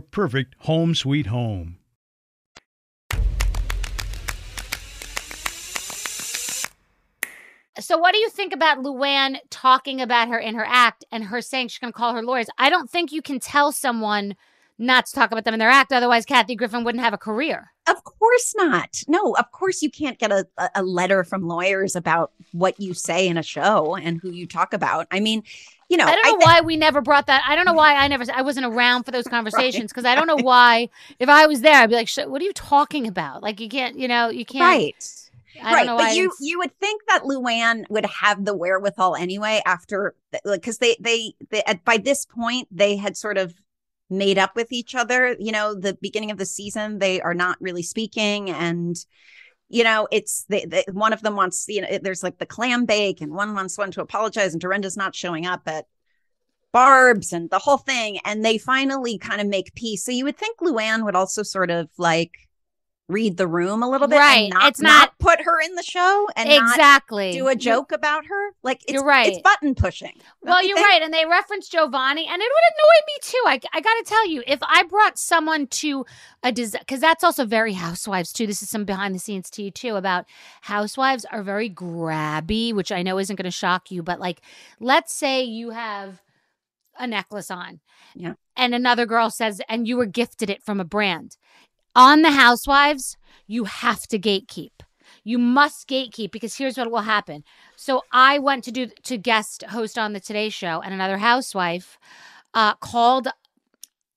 perfect 0.00 0.54
home 0.60 0.94
sweet 0.94 1.26
home. 1.26 1.78
So 7.80 7.96
what 7.96 8.12
do 8.12 8.18
you 8.18 8.28
think 8.28 8.52
about 8.52 8.78
Luann 8.78 9.38
talking 9.48 10.00
about 10.02 10.28
her 10.28 10.38
in 10.38 10.54
her 10.56 10.66
act 10.66 11.04
and 11.10 11.24
her 11.24 11.40
saying 11.40 11.68
she's 11.68 11.78
going 11.78 11.92
to 11.92 11.96
call 11.96 12.14
her 12.14 12.22
lawyers? 12.22 12.48
I 12.58 12.68
don't 12.68 12.90
think 12.90 13.12
you 13.12 13.22
can 13.22 13.40
tell 13.40 13.72
someone 13.72 14.36
not 14.78 15.06
to 15.06 15.12
talk 15.14 15.32
about 15.32 15.44
them 15.44 15.54
in 15.54 15.60
their 15.60 15.70
act. 15.70 15.92
Otherwise, 15.92 16.26
Kathy 16.26 16.54
Griffin 16.54 16.84
wouldn't 16.84 17.02
have 17.02 17.14
a 17.14 17.18
career. 17.18 17.72
Of 17.88 18.04
course 18.04 18.54
not. 18.56 19.02
No, 19.08 19.34
of 19.36 19.50
course 19.52 19.80
you 19.80 19.90
can't 19.90 20.18
get 20.18 20.30
a, 20.30 20.46
a- 20.58 20.70
a 20.76 20.82
letter 20.82 21.24
from 21.24 21.48
lawyers 21.48 21.96
about 21.96 22.32
what 22.52 22.78
you 22.78 22.92
say 22.92 23.26
in 23.26 23.38
a 23.38 23.42
show 23.42 23.96
and 23.96 24.20
who 24.20 24.30
you 24.30 24.46
talk 24.46 24.74
about. 24.74 25.06
I 25.10 25.20
mean, 25.20 25.42
you 25.92 25.98
know, 25.98 26.06
I 26.06 26.14
don't 26.14 26.24
know 26.24 26.38
thi- 26.38 26.44
why 26.46 26.60
we 26.62 26.76
never 26.76 27.02
brought 27.02 27.26
that. 27.26 27.44
I 27.46 27.54
don't 27.54 27.66
know 27.66 27.74
why 27.74 27.94
I 27.94 28.08
never. 28.08 28.24
I 28.32 28.40
wasn't 28.40 28.64
around 28.64 29.04
for 29.04 29.10
those 29.10 29.26
conversations 29.36 29.92
because 29.92 30.06
I 30.06 30.14
don't 30.14 30.26
know 30.26 30.36
why. 30.42 30.88
If 31.18 31.28
I 31.28 31.46
was 31.46 31.60
there, 31.60 31.74
I'd 31.74 31.90
be 31.90 31.96
like, 31.96 32.08
"What 32.16 32.40
are 32.40 32.44
you 32.46 32.54
talking 32.54 33.06
about? 33.06 33.42
Like, 33.42 33.60
you 33.60 33.68
can't. 33.68 33.98
You 33.98 34.08
know, 34.08 34.30
you 34.30 34.46
can't." 34.46 34.62
right. 34.62 35.18
I 35.62 35.74
right. 35.74 35.88
I 35.88 35.96
but 35.98 36.16
you 36.16 36.32
you 36.40 36.58
would 36.60 36.74
think 36.80 37.02
that 37.08 37.24
Luann 37.24 37.84
would 37.90 38.06
have 38.06 38.46
the 38.46 38.56
wherewithal 38.56 39.16
anyway 39.16 39.60
after 39.66 40.14
because 40.44 40.78
they, 40.78 40.96
they 40.98 41.34
they 41.50 41.62
at 41.64 41.84
by 41.84 41.98
this 41.98 42.24
point 42.24 42.68
they 42.70 42.96
had 42.96 43.18
sort 43.18 43.36
of 43.36 43.52
made 44.08 44.38
up 44.38 44.56
with 44.56 44.72
each 44.72 44.94
other. 44.94 45.36
You 45.38 45.52
know, 45.52 45.74
the 45.74 45.98
beginning 46.00 46.30
of 46.30 46.38
the 46.38 46.46
season 46.46 47.00
they 47.00 47.20
are 47.20 47.34
not 47.34 47.60
really 47.60 47.82
speaking, 47.82 48.50
and 48.50 48.96
You 49.72 49.84
know, 49.84 50.06
it's 50.12 50.44
the, 50.50 50.84
one 50.92 51.12
of 51.12 51.22
them 51.22 51.34
wants, 51.34 51.64
you 51.66 51.80
know, 51.80 51.98
there's 52.02 52.22
like 52.22 52.38
the 52.38 52.46
clam 52.46 52.84
bake 52.84 53.20
and 53.22 53.32
one 53.32 53.54
wants 53.54 53.78
one 53.78 53.90
to 53.92 54.02
apologize 54.02 54.52
and 54.52 54.60
Dorinda's 54.60 54.96
not 54.96 55.16
showing 55.16 55.46
up 55.46 55.62
at 55.66 55.86
Barb's 56.72 57.32
and 57.32 57.48
the 57.48 57.58
whole 57.58 57.78
thing. 57.78 58.18
And 58.24 58.44
they 58.44 58.58
finally 58.58 59.16
kind 59.16 59.40
of 59.40 59.46
make 59.46 59.74
peace. 59.74 60.04
So 60.04 60.12
you 60.12 60.24
would 60.24 60.36
think 60.36 60.58
Luann 60.60 61.04
would 61.04 61.16
also 61.16 61.42
sort 61.42 61.70
of 61.70 61.88
like 61.96 62.48
read 63.08 63.36
the 63.36 63.46
room 63.46 63.82
a 63.82 63.90
little 63.90 64.06
bit 64.08 64.16
Right. 64.18 64.44
and 64.44 64.54
not, 64.54 64.68
It's 64.70 64.80
not- 64.80 65.18
put 65.18 65.40
her 65.42 65.60
in 65.60 65.74
the 65.74 65.82
show 65.82 66.28
and 66.36 66.48
not 66.48 66.70
exactly. 66.70 67.32
do 67.32 67.48
a 67.48 67.54
joke 67.54 67.92
about 67.92 68.26
her. 68.26 68.50
Like 68.62 68.82
it's, 68.84 68.92
You're 68.92 69.04
right. 69.04 69.32
it's 69.32 69.42
button 69.42 69.74
pushing. 69.74 70.18
Well, 70.40 70.62
you 70.62 70.68
you're 70.68 70.76
think? 70.78 70.88
right, 70.88 71.02
and 71.02 71.12
they 71.12 71.26
reference 71.26 71.68
Giovanni, 71.68 72.26
and 72.26 72.40
it 72.40 72.44
would 72.44 72.64
annoy 72.72 73.06
me 73.06 73.12
too. 73.20 73.42
I, 73.46 73.76
I 73.78 73.80
got 73.82 73.94
to 73.94 74.04
tell 74.06 74.26
you, 74.28 74.42
if 74.46 74.60
I 74.62 74.84
brought 74.84 75.18
someone 75.18 75.66
to 75.66 76.06
a 76.42 76.52
because 76.52 77.00
that's 77.00 77.24
also 77.24 77.44
very 77.44 77.74
housewives 77.74 78.32
too. 78.32 78.46
This 78.46 78.62
is 78.62 78.70
some 78.70 78.84
behind 78.84 79.14
the 79.14 79.18
scenes 79.18 79.50
tea 79.50 79.70
too 79.70 79.96
about 79.96 80.24
housewives 80.62 81.24
are 81.26 81.42
very 81.42 81.68
grabby, 81.68 82.72
which 82.72 82.92
I 82.92 83.02
know 83.02 83.18
isn't 83.18 83.36
going 83.36 83.44
to 83.44 83.50
shock 83.50 83.90
you, 83.90 84.02
but 84.02 84.20
like, 84.20 84.40
let's 84.80 85.12
say 85.12 85.42
you 85.42 85.70
have 85.70 86.22
a 86.98 87.06
necklace 87.06 87.50
on, 87.50 87.80
Yeah. 88.14 88.34
and 88.56 88.74
another 88.74 89.06
girl 89.06 89.30
says, 89.30 89.60
and 89.68 89.88
you 89.88 89.96
were 89.96 90.06
gifted 90.06 90.50
it 90.50 90.62
from 90.62 90.78
a 90.80 90.84
brand. 90.84 91.36
On 91.94 92.22
the 92.22 92.30
housewives, 92.30 93.18
you 93.46 93.64
have 93.64 94.06
to 94.08 94.18
gatekeep. 94.18 94.70
You 95.24 95.38
must 95.38 95.88
gatekeep 95.88 96.30
because 96.30 96.56
here's 96.56 96.78
what 96.78 96.90
will 96.90 97.02
happen. 97.02 97.44
So 97.76 98.02
I 98.10 98.38
went 98.38 98.64
to 98.64 98.72
do 98.72 98.86
to 99.04 99.18
guest 99.18 99.62
host 99.64 99.98
on 99.98 100.14
the 100.14 100.20
Today 100.20 100.48
Show, 100.48 100.80
and 100.80 100.94
another 100.94 101.18
housewife 101.18 101.98
uh, 102.54 102.74
called, 102.76 103.28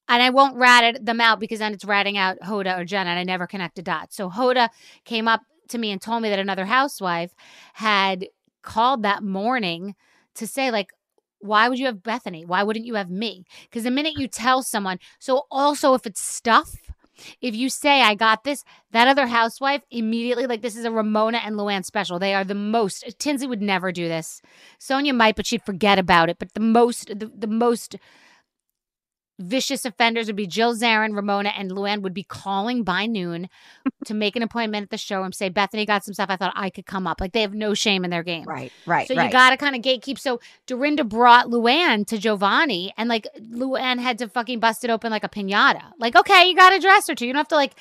and 0.07 0.23
I 0.23 0.29
won't 0.29 0.55
rat 0.55 1.05
them 1.05 1.19
out 1.19 1.39
because 1.39 1.59
then 1.59 1.73
it's 1.73 1.85
ratting 1.85 2.17
out 2.17 2.37
Hoda 2.39 2.79
or 2.79 2.85
Jenna, 2.85 3.09
and 3.09 3.19
I 3.19 3.23
never 3.23 3.45
connect 3.45 3.75
the 3.75 3.81
dots. 3.81 4.15
So 4.15 4.29
Hoda 4.29 4.69
came 5.03 5.27
up 5.27 5.41
to 5.67 5.77
me 5.77 5.91
and 5.91 6.01
told 6.01 6.23
me 6.23 6.29
that 6.29 6.39
another 6.39 6.65
housewife 6.65 7.35
had 7.73 8.27
called 8.61 9.03
that 9.03 9.21
morning 9.23 9.95
to 10.35 10.47
say 10.47 10.71
like. 10.71 10.91
Why 11.39 11.69
would 11.69 11.77
you 11.77 11.85
have 11.85 11.97
Bethenny? 11.97 12.43
Why 12.43 12.63
wouldn't 12.63 12.87
you 12.87 12.95
have 12.95 13.11
me? 13.11 13.43
Because 13.65 13.83
the 13.83 13.91
minute 13.91 14.17
you 14.17 14.27
tell 14.27 14.63
someone, 14.63 14.97
so 15.19 15.43
also 15.51 15.93
if 15.93 16.07
it's 16.07 16.21
stuff, 16.21 16.75
if 17.41 17.55
you 17.55 17.69
say 17.69 18.01
I 18.01 18.15
got 18.15 18.43
this, 18.43 18.63
that 18.91 19.07
other 19.07 19.27
housewife 19.27 19.83
immediately 19.91 20.47
like 20.47 20.61
this 20.61 20.75
is 20.75 20.85
a 20.85 20.91
Ramona 20.91 21.39
and 21.43 21.55
Luann 21.55 21.85
special. 21.85 22.19
They 22.19 22.33
are 22.33 22.43
the 22.43 22.55
most. 22.55 23.03
Tinsley 23.19 23.47
would 23.47 23.61
never 23.61 23.91
do 23.91 24.07
this. 24.07 24.41
Sonja 24.79 25.15
might, 25.15 25.35
but 25.35 25.45
she'd 25.45 25.63
forget 25.63 25.99
about 25.99 26.29
it. 26.29 26.37
But 26.39 26.53
the 26.53 26.59
most, 26.59 27.07
the, 27.07 27.31
the 27.35 27.47
most 27.47 27.95
vicious 29.39 29.85
offenders 29.85 30.27
would 30.27 30.35
be 30.35 30.47
Jill 30.47 30.75
Zarin, 30.75 31.15
Ramona, 31.15 31.49
and 31.57 31.71
Luann 31.71 32.01
would 32.01 32.13
be 32.13 32.23
calling 32.23 32.83
by 32.83 33.05
noon 33.05 33.49
to 34.05 34.13
make 34.13 34.35
an 34.35 34.43
appointment 34.43 34.83
at 34.83 34.89
the 34.89 34.97
show 34.97 35.23
and 35.23 35.33
say 35.33 35.49
Bethenny 35.49 35.85
got 35.85 36.03
some 36.03 36.13
stuff. 36.13 36.29
I 36.29 36.35
thought 36.37 36.53
I 36.55 36.69
could 36.69 36.85
come 36.85 37.07
up. 37.07 37.19
Like 37.19 37.33
they 37.33 37.41
have 37.41 37.53
no 37.53 37.73
shame 37.73 38.03
in 38.03 38.11
their 38.11 38.23
game. 38.23 38.45
Right, 38.45 38.71
right. 38.85 39.07
So 39.07 39.15
right. 39.15 39.25
you 39.25 39.31
got 39.31 39.49
to 39.51 39.57
kind 39.57 39.75
of 39.75 39.81
gatekeep. 39.81 40.19
So 40.19 40.39
Dorinda 40.67 41.03
brought 41.03 41.47
Luann 41.47 42.05
to 42.07 42.17
Giovanni, 42.17 42.93
and 42.97 43.09
like 43.09 43.27
Luann 43.39 43.99
had 43.99 44.17
to 44.19 44.29
fucking 44.29 44.59
bust 44.59 44.83
it 44.83 44.89
open 44.89 45.11
like 45.11 45.23
a 45.23 45.29
pinata. 45.29 45.83
Like, 45.99 46.15
okay, 46.15 46.47
you 46.47 46.55
got 46.55 46.69
to 46.71 46.79
dress 46.79 47.07
her 47.07 47.15
too. 47.15 47.25
You 47.25 47.33
don't 47.33 47.39
have 47.39 47.47
to 47.49 47.55
like, 47.55 47.73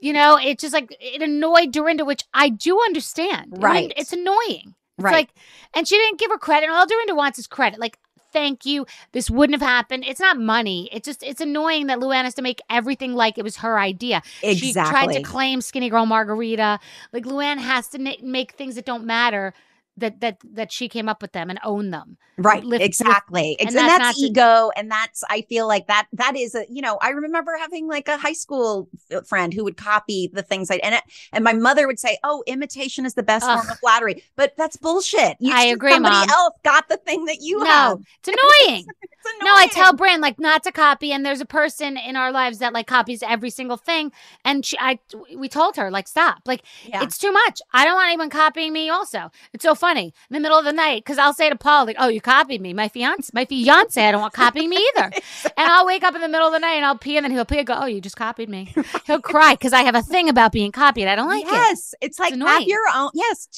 you 0.00 0.12
know, 0.12 0.38
it's 0.40 0.62
just 0.62 0.74
like 0.74 0.96
it 1.00 1.22
annoyed 1.22 1.72
Dorinda, 1.72 2.04
which 2.04 2.24
I 2.32 2.48
do 2.48 2.80
understand. 2.80 3.54
Right. 3.58 3.92
it's 3.96 4.12
annoying. 4.12 4.74
It's 4.96 5.04
Right. 5.04 5.12
like, 5.12 5.30
and 5.74 5.88
she 5.88 5.96
didn't 5.96 6.20
give 6.20 6.30
her 6.30 6.38
credit. 6.38 6.66
And 6.66 6.74
all 6.74 6.86
Dorinda 6.86 7.16
wants 7.16 7.38
is 7.38 7.48
credit. 7.48 7.80
Like, 7.80 7.98
thank 8.34 8.66
you. 8.66 8.86
This 9.12 9.30
wouldn't 9.30 9.58
have 9.58 9.66
happened. 9.66 10.04
It's 10.06 10.20
not 10.20 10.38
money. 10.38 10.90
It's 10.92 11.06
just 11.06 11.22
it's 11.22 11.40
annoying 11.40 11.86
that 11.86 11.98
Luann 12.00 12.24
has 12.24 12.34
to 12.34 12.42
make 12.42 12.60
everything 12.68 13.14
like 13.14 13.38
it 13.38 13.44
was 13.44 13.56
her 13.58 13.78
idea. 13.78 14.20
She 14.58 14.72
tried 14.90 15.06
to 15.06 15.22
claim 15.22 15.60
Skinnygirl 15.60 16.06
Margarita. 16.06 16.78
Like 17.14 17.24
Luann 17.24 17.56
has 17.56 17.88
to 17.88 17.98
na- 17.98 18.20
make 18.22 18.52
things 18.52 18.74
that 18.74 18.84
don't 18.84 19.06
matter 19.06 19.54
that 19.96 20.20
that 20.20 20.38
that 20.52 20.72
she 20.72 20.88
came 20.88 21.08
up 21.08 21.22
with 21.22 21.32
them 21.32 21.50
and 21.50 21.58
own 21.64 21.90
them. 21.90 22.16
Right, 22.36 22.64
lift- 22.64 22.82
exactly. 22.82 23.56
and 23.60 23.68
Ex- 23.68 23.74
that's 23.74 23.82
And 23.82 23.86
not 23.86 23.98
that's, 24.06 24.18
to- 24.20 24.26
ego. 24.26 24.70
And 24.74 24.90
that's, 24.90 25.22
I 25.30 25.42
feel 25.42 25.68
like 25.68 25.86
that, 25.86 26.08
that 26.14 26.34
is 26.36 26.56
a, 26.56 26.66
you 26.68 26.82
know, 26.82 26.98
I 27.00 27.10
remember 27.10 27.52
having 27.60 27.86
like 27.86 28.08
a 28.08 28.16
high 28.16 28.32
school 28.32 28.88
friend 29.24 29.54
who 29.54 29.62
would 29.62 29.76
copy 29.76 30.28
the 30.32 30.42
things 30.42 30.68
I, 30.68 30.80
and 30.82 30.96
it, 30.96 31.04
and 31.32 31.44
my 31.44 31.52
mother 31.52 31.86
would 31.86 32.00
say, 32.00 32.18
oh, 32.24 32.42
imitation 32.48 33.06
is 33.06 33.14
the 33.14 33.22
best 33.22 33.46
form 33.46 33.60
of 33.70 33.78
flattery. 33.78 34.24
But 34.34 34.56
that's 34.56 34.76
bullshit. 34.76 35.36
You, 35.38 35.52
I 35.54 35.66
agree, 35.66 35.92
somebody 35.92 36.16
Mom. 36.16 36.28
else 36.30 36.54
got 36.64 36.88
the 36.88 36.96
thing 36.96 37.24
that 37.26 37.40
you 37.40 37.60
no, 37.60 37.66
have. 37.66 38.00
it's 38.18 38.28
annoying. 38.28 38.84
It's 39.00 39.44
no, 39.44 39.54
I 39.56 39.68
tell 39.68 39.92
Bryn 39.94 40.20
like 40.20 40.40
not 40.40 40.64
to 40.64 40.72
copy, 40.72 41.12
and 41.12 41.24
there's 41.24 41.40
a 41.40 41.46
person 41.46 41.96
in 41.96 42.16
our 42.16 42.32
lives 42.32 42.58
that 42.58 42.72
like 42.72 42.88
copies 42.88 43.22
every 43.22 43.48
single 43.50 43.76
thing, 43.76 44.10
and 44.44 44.66
she, 44.66 44.76
I, 44.78 44.98
we 45.36 45.48
told 45.48 45.76
her 45.76 45.88
like 45.90 46.08
stop, 46.08 46.40
like 46.46 46.62
Yeah. 46.84 47.02
it's 47.04 47.16
too 47.16 47.30
much. 47.32 47.62
I 47.72 47.84
don't 47.84 47.94
want 47.94 48.08
anyone 48.08 48.28
copying 48.28 48.72
me. 48.72 48.90
Also, 48.90 49.30
it's 49.54 49.62
so 49.62 49.74
funny 49.84 50.14
in 50.30 50.34
the 50.34 50.40
middle 50.40 50.58
of 50.58 50.64
the 50.64 50.72
night 50.72 51.04
because 51.04 51.18
I'll 51.18 51.34
say 51.34 51.50
to 51.50 51.56
Paul 51.56 51.84
like, 51.84 51.96
"Oh, 51.98 52.08
you 52.08 52.20
copied 52.20 52.60
me, 52.62 52.72
my 52.72 52.88
fiance, 52.88 53.30
my 53.34 53.44
fiance. 53.44 54.02
I 54.02 54.10
don't 54.12 54.22
want 54.22 54.32
copying 54.32 54.70
me 54.70 54.76
either." 54.96 55.10
and 55.58 55.68
I'll 55.72 55.84
wake 55.84 56.02
up 56.02 56.14
in 56.14 56.22
the 56.22 56.28
middle 56.28 56.46
of 56.46 56.52
the 56.54 56.58
night 56.58 56.76
and 56.76 56.86
I'll 56.86 56.96
pee, 56.98 57.16
and 57.18 57.24
then 57.24 57.32
he'll 57.32 57.44
pee 57.44 57.58
and 57.58 57.66
go, 57.66 57.74
"Oh, 57.76 57.86
you 57.86 58.00
just 58.00 58.16
copied 58.16 58.48
me." 58.48 58.74
He'll 59.06 59.20
cry 59.20 59.54
because 59.54 59.72
I 59.74 59.82
have 59.82 59.94
a 59.94 60.02
thing 60.02 60.28
about 60.28 60.52
being 60.52 60.72
copied. 60.72 61.06
I 61.08 61.16
don't 61.16 61.28
like 61.28 61.44
it. 61.44 61.52
yes, 61.52 61.94
it's 62.00 62.18
like 62.18 62.34
have 62.34 62.62
your 62.62 62.80
own. 62.94 63.10
Yes, 63.14 63.48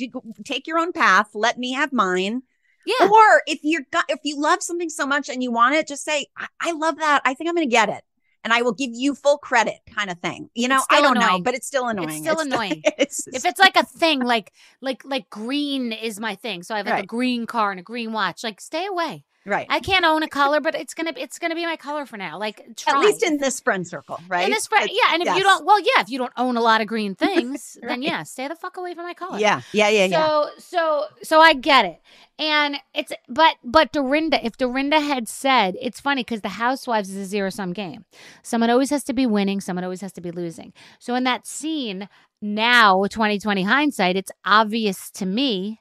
take 0.44 0.66
your 0.66 0.78
own 0.78 0.92
path. 0.92 1.28
Let 1.34 1.58
me 1.58 1.72
have 1.72 1.92
mine. 1.92 2.42
Yeah, 2.86 3.08
Or 3.08 3.42
if 3.46 3.60
you're 3.62 3.82
if 4.08 4.20
you 4.22 4.40
love 4.40 4.62
something 4.62 4.88
so 4.90 5.06
much 5.06 5.28
and 5.28 5.42
you 5.42 5.50
want 5.50 5.74
it, 5.74 5.88
just 5.88 6.04
say, 6.04 6.26
I, 6.38 6.46
I 6.60 6.72
love 6.72 6.98
that. 6.98 7.20
I 7.24 7.34
think 7.34 7.48
I'm 7.48 7.56
going 7.56 7.68
to 7.68 7.70
get 7.70 7.88
it, 7.88 8.02
and 8.46 8.52
I 8.52 8.62
will 8.62 8.74
give 8.74 8.90
you 8.94 9.16
full 9.16 9.38
credit, 9.38 9.80
kind 9.92 10.10
of 10.10 10.20
thing. 10.20 10.50
You 10.54 10.68
know, 10.68 10.80
I 10.88 11.02
don't 11.02 11.18
know, 11.18 11.40
but 11.40 11.54
it's 11.54 11.66
still 11.66 11.88
annoying. 11.88 12.10
It's 12.10 12.18
still 12.18 12.38
annoying. 12.38 12.82
it's, 12.98 13.26
if 13.26 13.44
it's 13.44 13.58
like 13.58 13.76
a 13.76 13.82
thing 13.84 14.20
like 14.20 14.52
like 14.80 15.04
like 15.04 15.28
green 15.30 15.92
is 15.92 16.20
my 16.20 16.34
thing 16.34 16.62
so 16.62 16.74
i 16.74 16.78
have 16.78 16.86
like 16.86 17.04
a 17.04 17.06
green 17.06 17.46
car 17.46 17.70
and 17.70 17.80
a 17.80 17.82
green 17.82 18.12
watch 18.12 18.44
like 18.44 18.60
stay 18.60 18.86
away 18.86 19.24
right, 19.44 19.66
i 19.70 19.80
can't 19.80 20.04
own 20.04 20.22
a 20.22 20.28
color 20.28 20.60
but 20.60 20.74
it's 20.74 20.94
gonna 20.94 21.12
it's 21.16 21.38
gonna 21.38 21.54
be 21.54 21.64
my 21.64 21.76
color 21.76 22.06
for 22.06 22.16
now 22.16 22.38
like 22.38 22.62
try. 22.76 22.94
at 22.94 23.00
least 23.00 23.22
in 23.22 23.38
this 23.38 23.60
friend 23.60 23.86
circle, 23.86 24.18
right? 24.28 24.44
in 24.44 24.50
this 24.50 24.66
friend 24.66 24.88
yeah 24.92 25.14
and 25.14 25.22
if 25.22 25.26
yes. 25.26 25.38
you 25.38 25.42
don't 25.42 25.64
well 25.64 25.80
yeah 25.80 26.00
if 26.00 26.10
you 26.10 26.18
don't 26.18 26.32
own 26.36 26.56
a 26.56 26.60
lot 26.60 26.80
of 26.80 26.86
green 26.86 27.14
things 27.26 27.78
then 27.82 28.02
yeah 28.02 28.22
stay 28.22 28.48
the 28.48 28.54
fuck 28.54 28.76
away 28.76 28.94
from 28.94 29.04
my 29.04 29.14
color 29.14 29.38
yeah, 29.38 29.60
yeah, 29.72 29.88
yeah, 29.88 30.04
yeah. 30.06 30.26
so 30.26 30.50
so 30.58 31.04
so 31.22 31.40
I 31.40 31.54
get 31.54 31.84
it. 31.84 32.00
And 32.38 32.76
it's 32.94 33.12
but 33.28 33.56
but 33.64 33.92
Dorinda, 33.92 34.44
if 34.44 34.58
Dorinda 34.58 35.00
had 35.00 35.26
said, 35.26 35.74
it's 35.80 36.00
funny 36.00 36.20
because 36.22 36.42
the 36.42 36.50
housewives 36.50 37.08
is 37.08 37.16
a 37.16 37.24
zero 37.24 37.48
sum 37.48 37.72
game. 37.72 38.04
Someone 38.42 38.68
always 38.68 38.90
has 38.90 39.04
to 39.04 39.14
be 39.14 39.24
winning, 39.24 39.60
someone 39.60 39.84
always 39.84 40.02
has 40.02 40.12
to 40.14 40.20
be 40.20 40.30
losing. 40.30 40.74
So 40.98 41.14
in 41.14 41.24
that 41.24 41.46
scene, 41.46 42.10
now 42.42 43.04
2020 43.04 43.62
hindsight, 43.62 44.16
it's 44.16 44.32
obvious 44.44 45.10
to 45.12 45.24
me. 45.24 45.80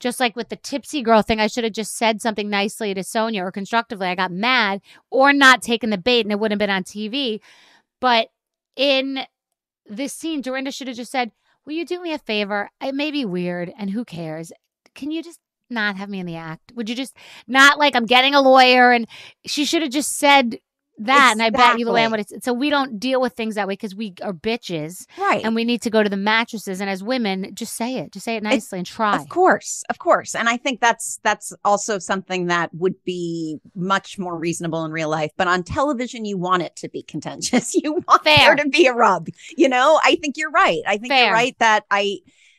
Just 0.00 0.18
like 0.18 0.34
with 0.34 0.48
the 0.48 0.56
tipsy 0.56 1.00
girl 1.00 1.22
thing, 1.22 1.38
I 1.38 1.46
should 1.46 1.62
have 1.62 1.72
just 1.72 1.96
said 1.96 2.20
something 2.20 2.50
nicely 2.50 2.92
to 2.92 3.02
Sonja 3.02 3.38
or 3.38 3.52
constructively. 3.52 4.08
I 4.08 4.16
got 4.16 4.32
mad 4.32 4.80
or 5.10 5.32
not 5.32 5.62
taken 5.62 5.90
the 5.90 5.98
bait 5.98 6.26
and 6.26 6.32
it 6.32 6.40
wouldn't 6.40 6.60
have 6.60 6.66
been 6.66 6.74
on 6.74 6.82
TV. 6.82 7.38
But 8.00 8.30
in 8.74 9.20
this 9.86 10.12
scene, 10.12 10.40
Dorinda 10.40 10.72
should 10.72 10.88
have 10.88 10.96
just 10.96 11.12
said, 11.12 11.30
Will 11.64 11.74
you 11.74 11.86
do 11.86 12.02
me 12.02 12.12
a 12.12 12.18
favor? 12.18 12.70
It 12.80 12.96
may 12.96 13.12
be 13.12 13.24
weird 13.24 13.72
and 13.78 13.90
who 13.90 14.04
cares? 14.04 14.50
Can 14.96 15.12
you 15.12 15.22
just 15.22 15.38
not 15.72 15.96
have 15.96 16.08
me 16.08 16.20
in 16.20 16.26
the 16.26 16.36
act? 16.36 16.72
Would 16.74 16.88
you 16.88 16.94
just 16.94 17.16
not 17.46 17.78
like 17.78 17.96
I'm 17.96 18.06
getting 18.06 18.34
a 18.34 18.40
lawyer? 18.40 18.92
And 18.92 19.06
she 19.46 19.64
should 19.64 19.82
have 19.82 19.90
just 19.90 20.18
said 20.18 20.58
that. 20.98 21.30
And 21.32 21.42
I 21.42 21.50
bet 21.50 21.78
you, 21.78 21.86
Luann, 21.86 22.06
Exactly. 22.06 22.10
would 22.10 22.18
have. 22.18 22.42
So 22.44 22.52
we 22.52 22.70
don't 22.70 22.98
deal 22.98 23.20
with 23.20 23.32
things 23.32 23.54
that 23.54 23.66
way 23.66 23.74
because 23.74 23.94
we 23.94 24.14
are 24.22 24.32
bitches 24.32 25.06
right. 25.18 25.44
and 25.44 25.54
we 25.54 25.64
need 25.64 25.82
to 25.82 25.90
go 25.90 26.02
to 26.02 26.08
the 26.08 26.16
mattresses. 26.16 26.80
And 26.80 26.90
as 26.90 27.02
women, 27.02 27.54
just 27.54 27.74
say 27.76 27.96
it. 27.96 28.12
Just 28.12 28.24
say 28.24 28.36
it 28.36 28.42
nicely 28.42 28.78
and 28.78 28.86
try. 28.86 29.16
Of 29.16 29.28
course, 29.28 29.82
of 29.88 29.98
course, 29.98 30.34
and 30.34 30.48
I 30.48 30.56
think 30.56 30.80
that's 30.80 31.18
that's 31.22 31.52
also 31.64 31.98
something 31.98 32.46
that 32.46 32.72
would 32.74 33.02
be 33.04 33.58
much 33.74 34.18
more 34.18 34.38
reasonable 34.38 34.84
in 34.84 34.92
real 34.92 35.08
life. 35.08 35.30
But 35.36 35.48
on 35.48 35.62
television, 35.62 36.24
you 36.24 36.38
want 36.38 36.62
it 36.62 36.76
to 36.76 36.88
be 36.88 37.02
contentious. 37.02 37.72
You 37.82 37.94
want 38.06 38.22
Fair. 38.22 38.54
there 38.54 38.64
to 38.64 38.68
be 38.68 38.86
a 38.86 38.92
rub. 38.92 39.28
You 39.56 39.68
know, 39.68 39.98
I 40.04 40.16
think 40.16 40.36
you're 40.36 40.50
right. 40.50 40.82
I 40.86 40.98
think 40.98 41.08
Fair. 41.08 41.24
you're 41.26 41.34
right 41.34 41.56
that 41.58 41.84
I 41.90 42.18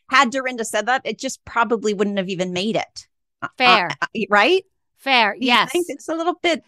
had 0.10 0.32
Dorinda 0.32 0.66
said 0.66 0.86
that, 0.86 1.02
it 1.06 1.20
just 1.20 1.44
probably 1.46 1.94
wouldn't 1.94 2.18
have 2.18 2.30
even 2.30 2.54
made 2.54 2.76
it. 2.76 3.08
Uh, 3.42 3.48
Fair. 3.58 3.90
uh, 4.02 4.08
right? 4.30 4.64
Fair. 4.98 5.36
You 5.36 5.48
Yes. 5.48 5.72
think 5.72 5.86
it's 5.90 6.08
a 6.08 6.16
little 6.16 6.36
bit 6.42 6.64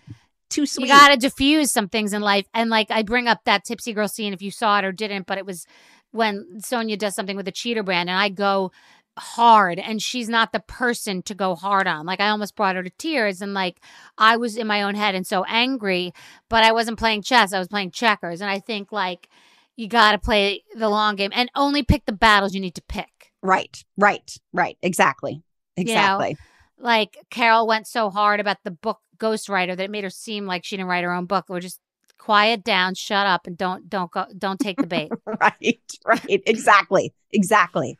too 0.49 0.65
sweet. 0.65 0.83
You 0.88 0.93
got 0.93 1.09
to 1.09 1.17
diffuse 1.17 1.71
some 1.71 1.89
things 1.89 2.13
in 2.13 2.21
life. 2.21 2.45
And 2.53 2.69
like 2.69 2.91
I 2.91 3.03
bring 3.03 3.27
up 3.27 3.41
that 3.45 3.63
tipsy 3.65 3.93
girl 3.93 4.07
scene 4.07 4.33
if 4.33 4.41
you 4.41 4.51
saw 4.51 4.79
it 4.79 4.86
or 4.86 4.91
didn't, 4.91 5.25
but 5.25 5.38
it 5.38 5.45
was 5.45 5.65
when 6.11 6.59
Sonja 6.61 6.97
does 6.97 7.15
something 7.15 7.36
with 7.36 7.47
a 7.47 7.51
cheater 7.51 7.83
brand 7.83 8.09
and 8.09 8.17
I 8.17 8.29
go 8.29 8.71
hard 9.17 9.79
and 9.79 10.01
she's 10.01 10.27
not 10.27 10.51
the 10.51 10.59
person 10.59 11.21
to 11.23 11.33
go 11.33 11.55
hard 11.55 11.88
on. 11.88 12.05
Like 12.05 12.19
I 12.19 12.29
almost 12.29 12.55
brought 12.55 12.75
her 12.75 12.83
to 12.83 12.89
tears 12.89 13.41
and 13.41 13.53
like 13.53 13.79
I 14.17 14.38
was 14.38 14.57
in 14.57 14.67
my 14.67 14.83
own 14.83 14.95
head 14.95 15.15
and 15.15 15.25
so 15.25 15.45
angry, 15.45 16.13
but 16.49 16.63
I 16.63 16.73
wasn't 16.73 16.99
playing 16.99 17.21
chess. 17.21 17.53
I 17.53 17.59
was 17.59 17.67
playing 17.69 17.91
checkers. 17.91 18.41
And 18.41 18.49
I 18.49 18.59
think 18.59 18.91
like 18.91 19.29
you 19.77 19.88
got 19.88 20.11
to 20.11 20.17
play 20.17 20.63
the 20.75 20.89
long 20.89 21.15
game 21.15 21.31
and 21.33 21.49
only 21.55 21.83
pick 21.83 22.05
the 22.05 22.13
battles 22.13 22.53
you 22.53 22.61
need 22.61 22.75
to 22.75 22.81
pick. 22.81 23.09
Right, 23.45 23.83
right, 23.97 24.37
right. 24.53 24.77
Exactly, 24.81 25.33
know, 25.33 25.41
exactly. 25.77 26.37
like 26.79 27.17
Carol 27.29 27.67
went 27.67 27.87
so 27.87 28.09
hard 28.09 28.39
about 28.39 28.57
the 28.63 28.71
book 28.71 28.99
ghostwriter 29.17 29.77
that 29.77 29.85
it 29.85 29.91
made 29.91 30.03
her 30.03 30.09
seem 30.09 30.45
like 30.45 30.63
she 30.65 30.77
didn't 30.77 30.89
write 30.89 31.03
her 31.03 31.13
own 31.13 31.25
book 31.25 31.45
or 31.49 31.59
just 31.59 31.79
quiet 32.17 32.63
down, 32.63 32.95
shut 32.95 33.27
up, 33.27 33.47
and 33.47 33.57
don't 33.57 33.89
don't 33.89 34.11
go 34.11 34.25
don't 34.37 34.59
take 34.59 34.77
the 34.77 34.87
bait. 34.87 35.11
right, 35.41 35.79
right. 36.05 36.41
Exactly. 36.45 37.13
Exactly. 37.31 37.97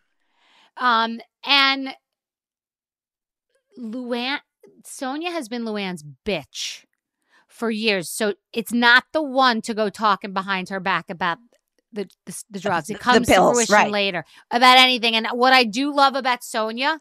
um, 0.78 1.20
and 1.46 1.96
Luann 3.78 4.40
Sonja 4.84 5.32
has 5.32 5.48
been 5.48 5.64
Luann's 5.64 6.04
bitch 6.26 6.86
for 7.48 7.70
years. 7.70 8.10
So 8.10 8.34
it's 8.54 8.74
not 8.74 9.06
the 9.14 9.24
one 9.24 9.62
to 9.62 9.74
go 9.74 9.90
talking 9.90 10.34
behind 10.34 10.70
her 10.70 10.80
back 10.80 11.10
about 11.10 11.38
the 11.96 12.10
the, 12.26 12.44
the 12.52 12.60
drugs. 12.60 12.90
It 12.90 13.00
comes 13.00 13.28
pills, 13.28 13.52
to 13.52 13.66
fruition 13.66 13.74
right. 13.74 13.92
later 13.92 14.26
about 14.52 14.78
anything. 14.78 15.16
And 15.16 15.28
what 15.34 15.54
I 15.54 15.64
do 15.64 15.94
love 15.94 16.16
about 16.16 16.42
Sonja 16.42 17.00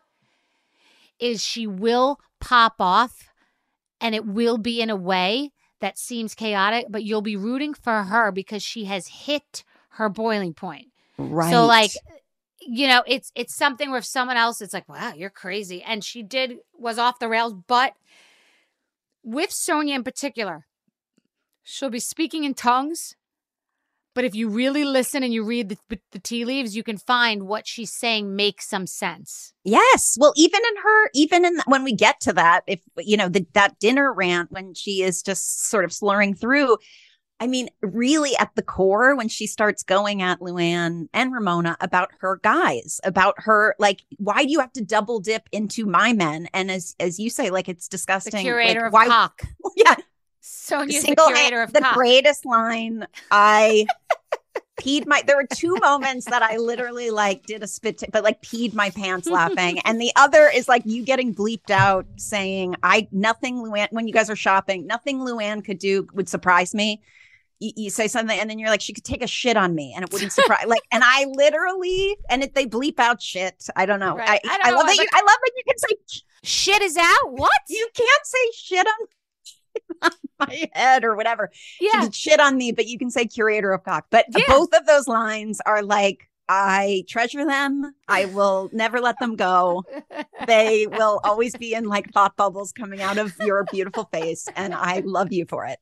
is 1.18 1.44
she 1.44 1.66
will 1.66 2.18
pop 2.40 2.76
off 2.80 3.28
and 4.00 4.14
it 4.14 4.26
will 4.26 4.58
be 4.58 4.80
in 4.80 4.90
a 4.90 4.96
way 4.96 5.50
that 5.80 5.98
seems 5.98 6.34
chaotic, 6.34 6.86
but 6.88 7.04
you'll 7.04 7.22
be 7.22 7.36
rooting 7.36 7.74
for 7.74 8.04
her 8.04 8.32
because 8.32 8.62
she 8.62 8.84
has 8.84 9.06
hit 9.06 9.64
her 9.90 10.08
boiling 10.08 10.54
point. 10.54 10.88
Right. 11.18 11.50
So 11.50 11.66
like 11.66 11.92
you 12.66 12.88
know, 12.88 13.02
it's 13.06 13.30
it's 13.34 13.54
something 13.54 13.90
where 13.90 13.98
if 13.98 14.06
someone 14.06 14.36
else 14.36 14.60
it's 14.60 14.74
like, 14.74 14.88
wow, 14.88 15.12
you're 15.14 15.30
crazy. 15.30 15.82
And 15.82 16.02
she 16.02 16.22
did 16.22 16.58
was 16.78 16.98
off 16.98 17.18
the 17.18 17.28
rails, 17.28 17.54
but 17.66 17.94
with 19.22 19.50
Sonja 19.50 19.94
in 19.94 20.04
particular, 20.04 20.66
she'll 21.62 21.90
be 21.90 22.00
speaking 22.00 22.44
in 22.44 22.54
tongues. 22.54 23.16
But 24.14 24.24
if 24.24 24.34
you 24.34 24.48
really 24.48 24.84
listen 24.84 25.22
and 25.22 25.32
you 25.34 25.44
read 25.44 25.70
the, 25.70 25.98
the 26.12 26.18
tea 26.20 26.44
leaves, 26.44 26.76
you 26.76 26.82
can 26.84 26.98
find 26.98 27.48
what 27.48 27.66
she's 27.66 27.92
saying 27.92 28.36
makes 28.36 28.68
some 28.68 28.86
sense. 28.86 29.52
Yes. 29.64 30.16
Well, 30.20 30.32
even 30.36 30.60
in 30.60 30.82
her, 30.82 31.10
even 31.14 31.44
in 31.44 31.58
when 31.66 31.82
we 31.84 31.92
get 31.94 32.20
to 32.20 32.32
that, 32.34 32.62
if 32.66 32.80
you 32.98 33.16
know 33.16 33.28
the, 33.28 33.46
that 33.54 33.78
dinner 33.80 34.12
rant 34.12 34.52
when 34.52 34.74
she 34.74 35.02
is 35.02 35.22
just 35.22 35.68
sort 35.68 35.84
of 35.84 35.92
slurring 35.92 36.34
through, 36.34 36.76
I 37.40 37.48
mean, 37.48 37.68
really 37.82 38.36
at 38.38 38.54
the 38.54 38.62
core, 38.62 39.16
when 39.16 39.28
she 39.28 39.48
starts 39.48 39.82
going 39.82 40.22
at 40.22 40.38
Luann 40.38 41.08
and 41.12 41.32
Ramona 41.32 41.76
about 41.80 42.10
her 42.20 42.38
guys, 42.42 43.00
about 43.02 43.34
her 43.38 43.74
like, 43.80 44.02
why 44.18 44.44
do 44.44 44.50
you 44.50 44.60
have 44.60 44.72
to 44.74 44.84
double 44.84 45.18
dip 45.18 45.48
into 45.50 45.84
my 45.86 46.12
men? 46.12 46.46
And 46.54 46.70
as 46.70 46.94
as 47.00 47.18
you 47.18 47.30
say, 47.30 47.50
like 47.50 47.68
it's 47.68 47.88
The 47.88 47.96
disgusting. 47.96 48.42
curator 48.44 48.82
like, 48.82 48.86
of 48.86 48.92
why? 48.92 49.06
cock. 49.08 49.42
Yeah, 49.76 49.96
Sonja's 50.64 50.94
the 50.94 51.00
single 51.00 51.26
curator 51.26 51.62
of 51.62 51.72
the 51.72 51.80
cock. 51.80 51.94
greatest 51.94 52.44
line 52.46 53.06
I 53.30 53.86
peed 54.80 55.06
my 55.06 55.22
there 55.26 55.36
were 55.36 55.46
two 55.54 55.76
moments 55.76 56.26
that 56.26 56.42
I 56.42 56.56
literally 56.56 57.10
like 57.10 57.44
did 57.46 57.62
a 57.62 57.66
spit 57.66 58.02
but 58.12 58.24
like 58.24 58.42
peed 58.42 58.74
my 58.74 58.90
pants 58.90 59.28
laughing 59.28 59.78
and 59.84 60.00
the 60.00 60.10
other 60.16 60.48
is 60.52 60.68
like 60.68 60.82
you 60.84 61.04
getting 61.04 61.34
bleeped 61.34 61.70
out 61.70 62.06
saying 62.16 62.74
I 62.82 63.06
nothing 63.12 63.56
Luann 63.58 63.88
when 63.92 64.08
you 64.08 64.12
guys 64.12 64.28
are 64.30 64.36
shopping 64.36 64.86
nothing 64.86 65.20
Luann 65.20 65.64
could 65.64 65.78
do 65.78 66.08
would 66.12 66.28
surprise 66.28 66.74
me 66.74 67.02
you, 67.60 67.70
you 67.76 67.90
say 67.90 68.08
something 68.08 68.38
and 68.38 68.50
then 68.50 68.58
you're 68.58 68.68
like 68.70 68.80
she 68.80 68.92
could 68.92 69.04
take 69.04 69.22
a 69.22 69.28
shit 69.28 69.56
on 69.56 69.74
me 69.76 69.92
and 69.94 70.04
it 70.04 70.12
wouldn't 70.12 70.32
surprise 70.32 70.64
like 70.66 70.82
and 70.90 71.04
I 71.06 71.26
literally 71.36 72.16
and 72.28 72.42
if 72.42 72.52
they 72.54 72.66
bleep 72.66 72.98
out 72.98 73.22
shit 73.22 73.68
I 73.76 73.86
don't 73.86 74.00
know 74.00 74.16
Right. 74.16 74.40
I, 74.44 74.54
I 74.54 74.56
don't 74.58 74.66
I, 74.66 74.70
know, 74.70 74.76
love 74.78 74.86
that 74.86 74.96
you 74.96 75.06
I 75.12 75.18
love 75.18 75.38
that 75.44 75.52
you 75.56 75.62
can 75.66 75.78
say 75.78 76.22
Shit 76.44 76.82
is 76.82 76.98
out. 76.98 77.32
What? 77.32 77.50
you 77.70 77.88
can't 77.94 78.26
say 78.26 78.38
shit 78.54 78.86
on 78.86 79.06
my 80.38 80.68
head 80.72 81.04
or 81.04 81.14
whatever 81.16 81.50
Yeah. 81.80 82.08
shit 82.10 82.40
on 82.40 82.56
me, 82.56 82.72
but 82.72 82.86
you 82.86 82.98
can 82.98 83.10
say 83.10 83.26
curator 83.26 83.72
of 83.72 83.84
cock. 83.84 84.06
But 84.10 84.26
uh, 84.34 84.38
Yeah. 84.38 84.44
both 84.48 84.72
of 84.74 84.86
those 84.86 85.08
lines 85.08 85.60
are 85.64 85.82
like, 85.82 86.28
I 86.48 87.04
treasure 87.08 87.44
them. 87.44 87.94
I 88.08 88.26
will 88.26 88.68
never 88.72 89.00
let 89.00 89.18
them 89.18 89.36
go. 89.36 89.84
They 90.46 90.86
will 90.86 91.20
always 91.24 91.56
be 91.56 91.72
in 91.72 91.84
like 91.84 92.12
thought 92.12 92.36
bubbles 92.36 92.70
coming 92.70 93.00
out 93.00 93.16
of 93.16 93.34
your 93.40 93.64
beautiful 93.72 94.04
face. 94.12 94.46
And 94.56 94.74
I 94.74 95.00
love 95.02 95.32
you 95.32 95.46
for 95.46 95.64
it. 95.64 95.78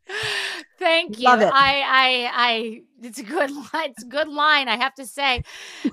Thank 0.78 1.18
you. 1.18 1.24
Love 1.24 1.40
it. 1.40 1.50
I, 1.52 1.80
I, 1.80 2.30
I. 2.32 2.82
It's 3.02 3.18
a 3.18 3.24
good 3.24 3.50
line. 3.50 3.90
It's 3.90 4.04
a 4.04 4.06
good 4.06 4.28
line, 4.28 4.68
I 4.68 4.76
have 4.76 4.94
to 4.94 5.06
say. 5.06 5.42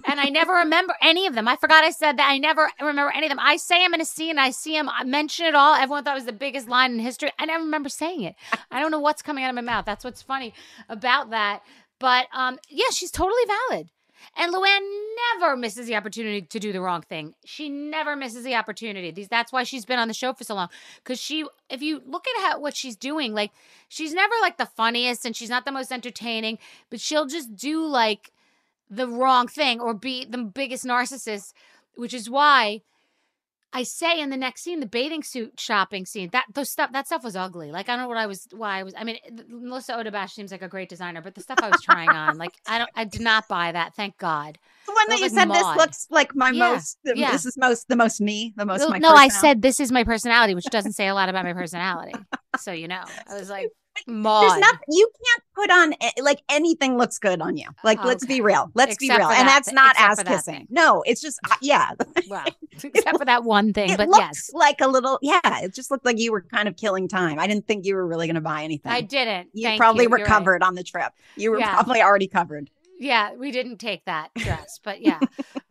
And 0.05 0.19
I 0.19 0.29
never 0.29 0.53
remember 0.53 0.93
any 1.01 1.25
of 1.25 1.33
them. 1.33 1.47
I 1.47 1.55
forgot 1.55 1.83
I 1.83 1.89
said 1.89 2.17
that. 2.17 2.29
I 2.29 2.37
never 2.37 2.69
remember 2.79 3.11
any 3.11 3.25
of 3.25 3.29
them. 3.31 3.39
I 3.39 3.57
say 3.57 3.83
them 3.83 3.95
in 3.95 4.01
a 4.01 4.05
scene. 4.05 4.37
I 4.37 4.51
see 4.51 4.75
him 4.75 4.87
I 4.87 5.03
mention 5.03 5.47
it 5.47 5.55
all. 5.55 5.73
Everyone 5.73 6.03
thought 6.03 6.13
it 6.13 6.21
was 6.21 6.25
the 6.25 6.33
biggest 6.33 6.69
line 6.69 6.91
in 6.91 6.99
history. 6.99 7.31
I 7.39 7.45
never 7.45 7.63
remember 7.63 7.89
saying 7.89 8.21
it. 8.21 8.35
I 8.69 8.79
don't 8.79 8.91
know 8.91 8.99
what's 8.99 9.23
coming 9.23 9.43
out 9.43 9.49
of 9.49 9.55
my 9.55 9.61
mouth. 9.61 9.85
That's 9.85 10.03
what's 10.03 10.21
funny 10.21 10.53
about 10.89 11.31
that. 11.31 11.63
But 11.99 12.27
um, 12.33 12.59
yeah, 12.69 12.89
she's 12.91 13.11
totally 13.11 13.41
valid. 13.69 13.89
And 14.37 14.53
Luann 14.53 14.79
never 15.35 15.55
misses 15.55 15.87
the 15.87 15.95
opportunity 15.95 16.41
to 16.41 16.59
do 16.59 16.71
the 16.71 16.81
wrong 16.81 17.01
thing. 17.01 17.33
She 17.45 17.69
never 17.69 18.15
misses 18.15 18.43
the 18.43 18.55
opportunity. 18.55 19.11
These 19.11 19.27
that's 19.27 19.51
why 19.51 19.63
she's 19.63 19.85
been 19.85 19.99
on 19.99 20.07
the 20.07 20.13
show 20.13 20.33
for 20.33 20.43
so 20.43 20.55
long. 20.55 20.69
Because 20.97 21.19
she, 21.19 21.45
if 21.69 21.81
you 21.81 22.01
look 22.05 22.25
at 22.27 22.41
how, 22.43 22.59
what 22.59 22.75
she's 22.75 22.95
doing, 22.95 23.33
like 23.33 23.51
she's 23.87 24.13
never 24.13 24.33
like 24.41 24.57
the 24.57 24.65
funniest 24.65 25.25
and 25.25 25.35
she's 25.35 25.49
not 25.49 25.65
the 25.65 25.71
most 25.71 25.91
entertaining, 25.91 26.57
but 26.89 26.99
she'll 26.99 27.27
just 27.27 27.55
do 27.55 27.85
like 27.85 28.31
the 28.89 29.07
wrong 29.07 29.47
thing 29.47 29.79
or 29.79 29.93
be 29.93 30.25
the 30.25 30.37
biggest 30.37 30.85
narcissist, 30.85 31.53
which 31.95 32.13
is 32.13 32.29
why 32.29 32.81
I 33.71 33.83
say 33.83 34.19
in 34.19 34.29
the 34.29 34.37
next 34.37 34.63
scene, 34.63 34.79
the 34.79 34.85
bathing 34.87 35.21
suit 35.21 35.59
shopping 35.59 36.05
scene, 36.05 36.29
that 36.31 36.45
those 36.53 36.69
stuff 36.69 36.91
that 36.91 37.05
stuff 37.05 37.23
was 37.23 37.35
ugly. 37.35 37.71
Like 37.71 37.87
I 37.87 37.93
don't 37.93 38.03
know 38.03 38.07
what 38.07 38.17
I 38.17 38.25
was 38.25 38.47
why 38.51 38.79
I 38.79 38.83
was 38.83 38.93
I 38.97 39.03
mean 39.03 39.17
Melissa 39.47 39.93
Odabash 39.93 40.31
seems 40.31 40.51
like 40.51 40.61
a 40.61 40.67
great 40.67 40.89
designer, 40.89 41.21
but 41.21 41.35
the 41.35 41.41
stuff 41.41 41.59
I 41.61 41.69
was 41.69 41.81
trying 41.81 42.09
on, 42.09 42.37
like 42.37 42.53
I 42.67 42.79
don't 42.79 42.89
I 42.95 43.03
did 43.03 43.21
not 43.21 43.47
buy 43.47 43.71
that, 43.71 43.93
thank 43.95 44.17
God. 44.17 44.57
The 44.87 44.93
one 44.93 45.09
that 45.09 45.17
you 45.17 45.25
like 45.25 45.31
said 45.31 45.47
Maude. 45.47 45.57
this 45.57 45.77
looks 45.77 46.07
like 46.09 46.35
my 46.35 46.49
Yeah, 46.49 46.71
most, 46.71 46.97
the- 47.03 47.17
yeah. 47.17 47.31
this 47.31 47.45
is 47.45 47.57
most, 47.57 47.87
the 47.87 47.95
most 47.95 48.19
me, 48.19 48.53
the 48.55 48.65
most 48.65 48.89
my 48.89 48.97
no, 48.97 49.13
I 49.13 49.27
said 49.27 49.61
this 49.61 49.79
is 49.79 49.91
my 49.91 50.03
personality, 50.03 50.55
which 50.55 50.65
doesn't 50.65 50.93
say 50.93 51.07
a 51.07 51.13
lot 51.13 51.29
about 51.29 51.45
my 51.45 51.53
personality. 51.53 52.15
So 52.57 52.71
you 52.71 52.87
know. 52.87 53.03
I 53.29 53.35
was 53.35 53.49
like 53.49 53.69
There's 54.07 54.59
nothing 54.59 54.79
you 54.87 55.09
can't 55.25 55.43
put 55.55 55.71
on 55.71 55.93
like 56.23 56.41
anything 56.49 56.97
looks 56.97 57.19
good 57.19 57.41
on 57.41 57.57
you. 57.57 57.67
Like, 57.83 58.03
let's 58.03 58.25
be 58.25 58.41
real. 58.41 58.71
Let's 58.73 58.97
be 58.97 59.09
real. 59.09 59.29
And 59.29 59.47
that's 59.47 59.71
not 59.71 59.91
except 59.91 60.29
ass 60.29 60.45
kissing. 60.45 60.67
No, 60.69 61.03
it's 61.05 61.21
just 61.21 61.39
uh, 61.49 61.55
yeah. 61.61 61.91
Well, 62.29 62.45
except 62.83 63.17
for 63.17 63.25
that 63.25 63.43
one 63.43 63.73
thing, 63.73 63.89
it 63.91 63.97
but 63.97 64.07
yes. 64.15 64.51
like 64.53 64.81
a 64.81 64.87
little 64.87 65.19
yeah. 65.21 65.39
It 65.61 65.73
just 65.73 65.91
looked 65.91 66.05
like 66.05 66.19
you 66.19 66.31
were 66.31 66.41
kind 66.41 66.67
of 66.67 66.75
killing 66.77 67.07
time. 67.07 67.39
I 67.39 67.47
didn't 67.47 67.67
think 67.67 67.85
you 67.85 67.95
were 67.95 68.05
really 68.05 68.27
going 68.27 68.35
to 68.35 68.41
buy 68.41 68.63
anything. 68.63 68.91
I 68.91 69.01
didn't. 69.01 69.49
you 69.53 69.63
Thank 69.63 69.79
probably 69.79 70.03
you. 70.03 70.09
were 70.09 70.19
You're 70.19 70.27
right. 70.27 70.61
on 70.61 70.75
the 70.75 70.83
trip. 70.83 71.11
You 71.35 71.51
were 71.51 71.59
Yeah. 71.59 71.73
probably 71.73 72.01
already 72.01 72.27
covered. 72.27 72.69
Yeah, 72.99 73.33
we 73.35 73.51
didn't 73.51 73.77
take 73.79 74.05
that 74.05 74.31
dress, 74.37 74.79
but 74.83 75.01
yeah, 75.01 75.23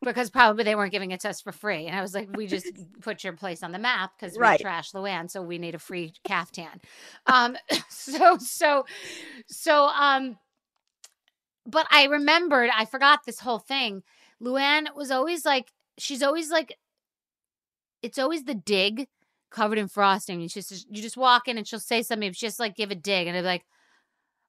because 0.03 0.31
probably 0.31 0.65
they 0.65 0.75
weren't 0.75 0.93
giving 0.93 1.13
it 1.13 1.21
to 1.21 1.31
us 1.31 1.43
for 1.43 1.53
free. 1.53 1.87
And 1.87 1.97
I 1.97 2.03
was 2.03 2.15
like, 2.15 2.29
we 2.33 2.47
just 2.49 2.73
put 3.03 3.23
your 3.25 3.35
place 3.35 3.63
on 3.63 3.73
the 3.73 3.79
map 3.79 4.13
because 4.19 4.39
we 4.39 4.41
Right. 4.41 4.61
trashed 4.61 4.95
Luann, 4.95 5.31
so 5.31 5.43
we 5.43 5.59
need 5.59 5.75
a 5.75 5.79
free 5.79 6.15
caftan. 6.25 6.81
Um, 7.27 7.57
so 7.91 8.39
so 8.39 8.87
so 9.49 9.87
um, 9.89 10.39
but 11.67 11.87
I 11.91 12.05
remembered, 12.07 12.71
I 12.75 12.87
forgot 12.87 13.21
this 13.27 13.41
whole 13.41 13.59
thing. 13.59 14.03
Luann 14.43 14.95
was 14.97 15.11
always 15.11 15.45
like, 15.45 15.73
she's 15.99 16.23
always 16.23 16.51
like, 16.51 16.77
it's 18.03 18.19
always 18.19 18.45
the 18.45 18.55
dig 18.55 19.09
covered 19.51 19.79
in 19.79 19.89
frosting. 19.89 20.41
You 20.41 20.49
just 20.49 20.87
you 20.91 21.03
just 21.03 21.17
walk 21.17 21.49
in 21.49 21.59
and 21.59 21.67
she'll 21.67 21.81
say 21.81 22.03
something, 22.03 22.29
it's 22.29 22.39
just 22.39 22.61
like 22.61 22.77
give 22.77 22.91
a 22.91 22.95
dig, 22.97 23.27
and 23.27 23.37
be 23.37 23.43
like. 23.43 23.65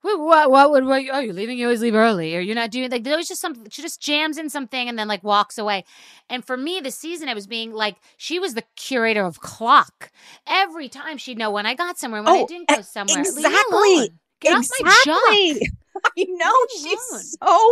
What, 0.01 0.19
what, 0.19 0.45
oh, 0.47 0.69
what, 0.69 0.83
what, 0.85 1.09
are 1.09 1.21
you 1.23 1.33
leaving? 1.33 1.57
You 1.57 1.65
always 1.65 1.81
leave 1.81 1.95
early, 1.95 2.35
or 2.35 2.39
you're 2.39 2.55
not 2.55 2.71
doing 2.71 2.89
like, 2.89 3.03
there's 3.03 3.13
always 3.13 3.27
just 3.27 3.41
something. 3.41 3.67
She 3.69 3.81
just 3.81 4.01
jams 4.01 4.37
in 4.37 4.49
something 4.49 4.87
and 4.87 4.97
then 4.97 5.07
like 5.09 5.23
walks 5.23 5.57
away. 5.57 5.83
And 6.29 6.45
for 6.45 6.55
me, 6.55 6.79
this 6.79 6.95
season, 6.95 7.27
I 7.27 7.33
was 7.33 7.47
being 7.47 7.73
like, 7.73 7.97
she 8.15 8.39
was 8.39 8.53
the 8.53 8.63
curator 8.77 9.25
of 9.25 9.41
clock. 9.41 10.11
Every 10.47 10.87
time 10.87 11.17
she'd 11.17 11.37
know 11.37 11.51
when 11.51 11.65
I 11.65 11.73
got 11.75 11.97
somewhere, 11.97 12.23
when 12.23 12.33
I 12.33 12.39
Oh, 12.39 12.47
didn't 12.47 12.69
go 12.69 12.81
somewhere. 12.81 13.19
Exactly. 13.19 14.11
Get 14.39 14.55
off 14.55 14.65
my 14.79 14.89
job. 15.03 15.19
Exactly. 15.33 15.69
I 16.17 16.25
know 16.29 16.53
Leave 16.73 16.83
me 16.85 16.91
alone. 16.91 17.21
she's 17.21 17.37
so 17.43 17.71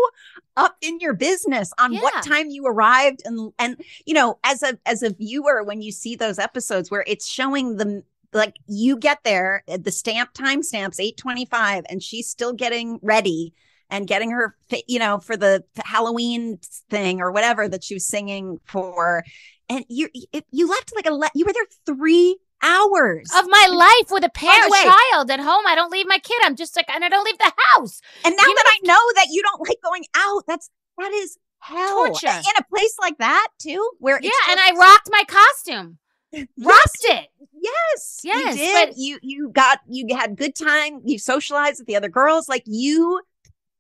up 0.57 0.75
in 0.81 0.99
your 0.99 1.13
business 1.13 1.71
on 1.79 1.93
Yeah. 1.93 2.01
what 2.01 2.23
time 2.23 2.49
you 2.49 2.65
arrived 2.65 3.21
and 3.23 3.53
and 3.57 3.79
you 4.05 4.13
know 4.13 4.37
as 4.43 4.63
a 4.63 4.77
as 4.85 5.01
a 5.01 5.11
viewer 5.13 5.63
when 5.63 5.81
you 5.81 5.93
see 5.93 6.15
those 6.17 6.37
episodes 6.39 6.91
where 6.91 7.05
it's 7.07 7.25
showing 7.27 7.77
them 7.77 8.03
like 8.33 8.55
you 8.67 8.97
get 8.97 9.19
there 9.23 9.63
at 9.67 9.83
the 9.83 9.91
stamp 9.91 10.33
time 10.33 10.63
stamps 10.63 10.99
825 10.99 11.85
and 11.89 12.03
she's 12.03 12.29
still 12.29 12.53
getting 12.53 12.99
ready 13.01 13.53
and 13.89 14.07
getting 14.07 14.31
her 14.31 14.55
you 14.87 14.99
know 14.99 15.19
for 15.19 15.37
the 15.37 15.63
Halloween 15.77 16.59
thing 16.89 17.21
or 17.21 17.31
whatever 17.31 17.67
that 17.67 17.83
she 17.83 17.93
was 17.93 18.05
singing 18.05 18.59
for 18.65 19.23
and 19.69 19.85
you 19.89 20.09
you 20.51 20.69
left 20.69 20.93
like 20.95 21.07
a 21.07 21.13
le- 21.13 21.29
you 21.33 21.45
were 21.45 21.53
there 21.53 21.95
3 21.95 22.37
hours 22.61 23.31
Of 23.37 23.45
my 23.47 23.67
life 23.69 24.11
with 24.11 24.23
a 24.23 24.29
parent 24.29 24.73
child 24.73 25.29
at 25.29 25.39
home. 25.39 25.63
I 25.67 25.75
don't 25.75 25.91
leave 25.91 26.07
my 26.07 26.17
kid. 26.17 26.41
I'm 26.43 26.55
just 26.55 26.75
like, 26.75 26.89
and 26.89 27.05
I 27.05 27.09
don't 27.09 27.23
leave 27.23 27.37
the 27.37 27.53
house. 27.73 28.01
And 28.25 28.35
now 28.35 28.43
You 28.43 28.55
that 28.55 28.65
I 28.65 28.79
know 28.83 29.13
that 29.15 29.27
you 29.29 29.43
don't 29.43 29.67
like 29.67 29.77
going 29.83 30.05
out, 30.15 30.43
that's 30.47 30.69
that 30.97 31.11
is 31.11 31.37
hell. 31.59 32.07
Torture. 32.07 32.27
In 32.27 32.57
a 32.57 32.63
place 32.63 32.95
like 32.99 33.17
that 33.19 33.49
too, 33.59 33.91
where 33.99 34.19
Yeah, 34.21 34.31
and 34.49 34.59
I 34.59 34.71
rocked 34.75 35.09
my 35.11 35.23
costume. 35.27 35.99
Rocked 36.33 37.03
it. 37.03 37.27
yes, 37.53 38.19
Yes, 38.23 38.55
you 38.57 38.65
did. 38.65 38.89
but- 38.89 38.97
You 38.97 39.19
you 39.21 39.49
got 39.49 39.79
you 39.87 40.15
had 40.15 40.35
good 40.35 40.55
time. 40.55 41.01
You 41.05 41.17
socialized 41.19 41.79
with 41.79 41.87
the 41.87 41.95
other 41.95 42.09
girls. 42.09 42.49
Like 42.49 42.63
you 42.65 43.21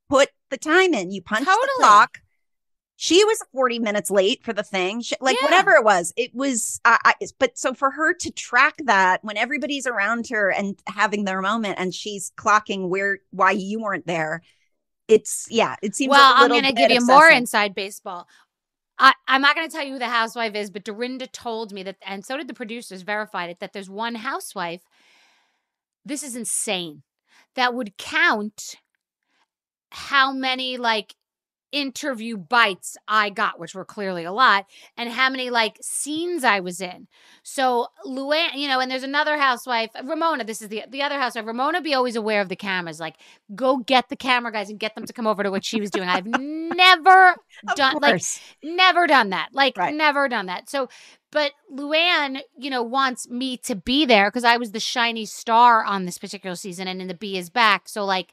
put 0.09 0.29
the 0.49 0.57
time 0.57 0.93
in. 0.93 1.11
You 1.11 1.21
punched 1.21 1.45
Totally. 1.45 1.67
the 1.77 1.83
clock. 1.83 2.19
she 2.99 3.23
was 3.25 3.37
40 3.51 3.77
minutes 3.79 4.09
late 4.09 4.43
for 4.43 4.53
the 4.53 4.63
thing 4.63 5.01
she, 5.01 5.13
like 5.21 5.37
Yeah. 5.39 5.45
whatever 5.45 5.71
it 5.73 5.83
was 5.83 6.13
it 6.17 6.33
was 6.33 6.81
I, 6.83 6.97
I 7.05 7.13
but 7.37 7.55
so 7.55 7.75
for 7.75 7.91
her 7.91 8.13
to 8.15 8.31
track 8.31 8.73
that 8.85 9.23
when 9.23 9.37
everybody's 9.37 9.85
around 9.85 10.29
her 10.29 10.49
and 10.51 10.79
having 10.87 11.23
their 11.25 11.39
moment 11.41 11.75
and 11.77 11.93
she's 11.93 12.31
clocking 12.37 12.87
where 12.89 13.19
why 13.29 13.51
you 13.51 13.79
weren't 13.81 14.07
there 14.07 14.41
it's 15.07 15.45
yeah 15.51 15.75
it 15.83 15.95
seems 15.95 16.09
well, 16.09 16.33
I'm 16.37 16.49
going 16.49 16.63
to 16.63 16.73
give 16.73 16.89
you 16.89 17.05
more 17.05 17.29
inside 17.29 17.75
baseball. 17.75 18.27
I, 18.99 19.13
I'm 19.27 19.41
not 19.41 19.55
going 19.55 19.69
to 19.69 19.75
tell 19.75 19.85
you 19.85 19.93
who 19.93 19.99
the 19.99 20.07
housewife 20.07 20.55
is, 20.55 20.69
but 20.71 20.83
Dorinda 20.83 21.27
told 21.27 21.71
me 21.71 21.83
that, 21.83 21.97
and 22.05 22.25
so 22.25 22.37
did 22.37 22.47
the 22.47 22.53
producers, 22.53 23.03
verified 23.03 23.49
it, 23.49 23.59
that 23.59 23.73
there's 23.73 23.89
one 23.89 24.15
housewife. 24.15 24.81
This 26.05 26.23
is 26.23 26.35
insane. 26.35 27.03
That 27.55 27.73
would 27.73 27.97
count 27.97 28.75
how 29.91 30.31
many 30.31 30.77
like 30.77 31.15
interview 31.71 32.37
bites 32.37 32.97
I 33.07 33.29
got, 33.29 33.59
which 33.59 33.75
were 33.75 33.85
clearly 33.85 34.23
a 34.23 34.31
lot, 34.31 34.65
and 34.95 35.09
how 35.09 35.29
many 35.29 35.49
like 35.49 35.77
scenes 35.81 36.43
I 36.43 36.59
was 36.59 36.81
in. 36.81 37.07
So 37.43 37.87
Luann, 38.05 38.55
you 38.55 38.67
know, 38.67 38.79
and 38.79 38.89
there's 38.89 39.03
another 39.03 39.37
housewife, 39.37 39.91
Ramona. 40.03 40.43
This 40.43 40.61
is 40.61 40.69
the 40.69 40.83
the 40.89 41.01
other 41.01 41.19
housewife. 41.19 41.45
Ramona 41.45 41.81
be 41.81 41.93
always 41.93 42.15
aware 42.15 42.41
of 42.41 42.49
the 42.49 42.55
cameras. 42.55 42.99
Like, 42.99 43.15
go 43.55 43.77
get 43.77 44.09
the 44.09 44.15
camera 44.15 44.51
guys 44.51 44.69
and 44.69 44.79
get 44.79 44.95
them 44.95 45.05
to 45.05 45.13
come 45.13 45.27
over 45.27 45.43
to 45.43 45.51
what 45.51 45.65
she 45.65 45.79
was 45.81 45.91
doing. 45.91 46.09
I've 46.09 46.25
never 46.27 47.35
done 47.75 47.97
like 48.01 48.21
never 48.63 49.07
done 49.07 49.29
that. 49.31 49.49
Like 49.53 49.77
Right. 49.77 49.93
never 49.93 50.27
done 50.29 50.47
that. 50.47 50.69
So 50.69 50.89
but 51.31 51.51
Luann, 51.73 52.39
you 52.57 52.69
know, 52.69 52.81
wants 52.83 53.29
me 53.29 53.57
to 53.57 53.75
be 53.75 54.05
there 54.05 54.29
because 54.29 54.45
I 54.45 54.57
was 54.57 54.71
the 54.71 54.79
shiny 54.79 55.25
star 55.25 55.83
on 55.83 56.05
this 56.05 56.17
particular 56.17 56.55
season 56.55 56.87
and 56.87 57.01
in 57.01 57.07
the 57.07 57.13
B 57.13 57.37
is 57.37 57.49
back. 57.49 57.89
So 57.89 58.05
like, 58.05 58.31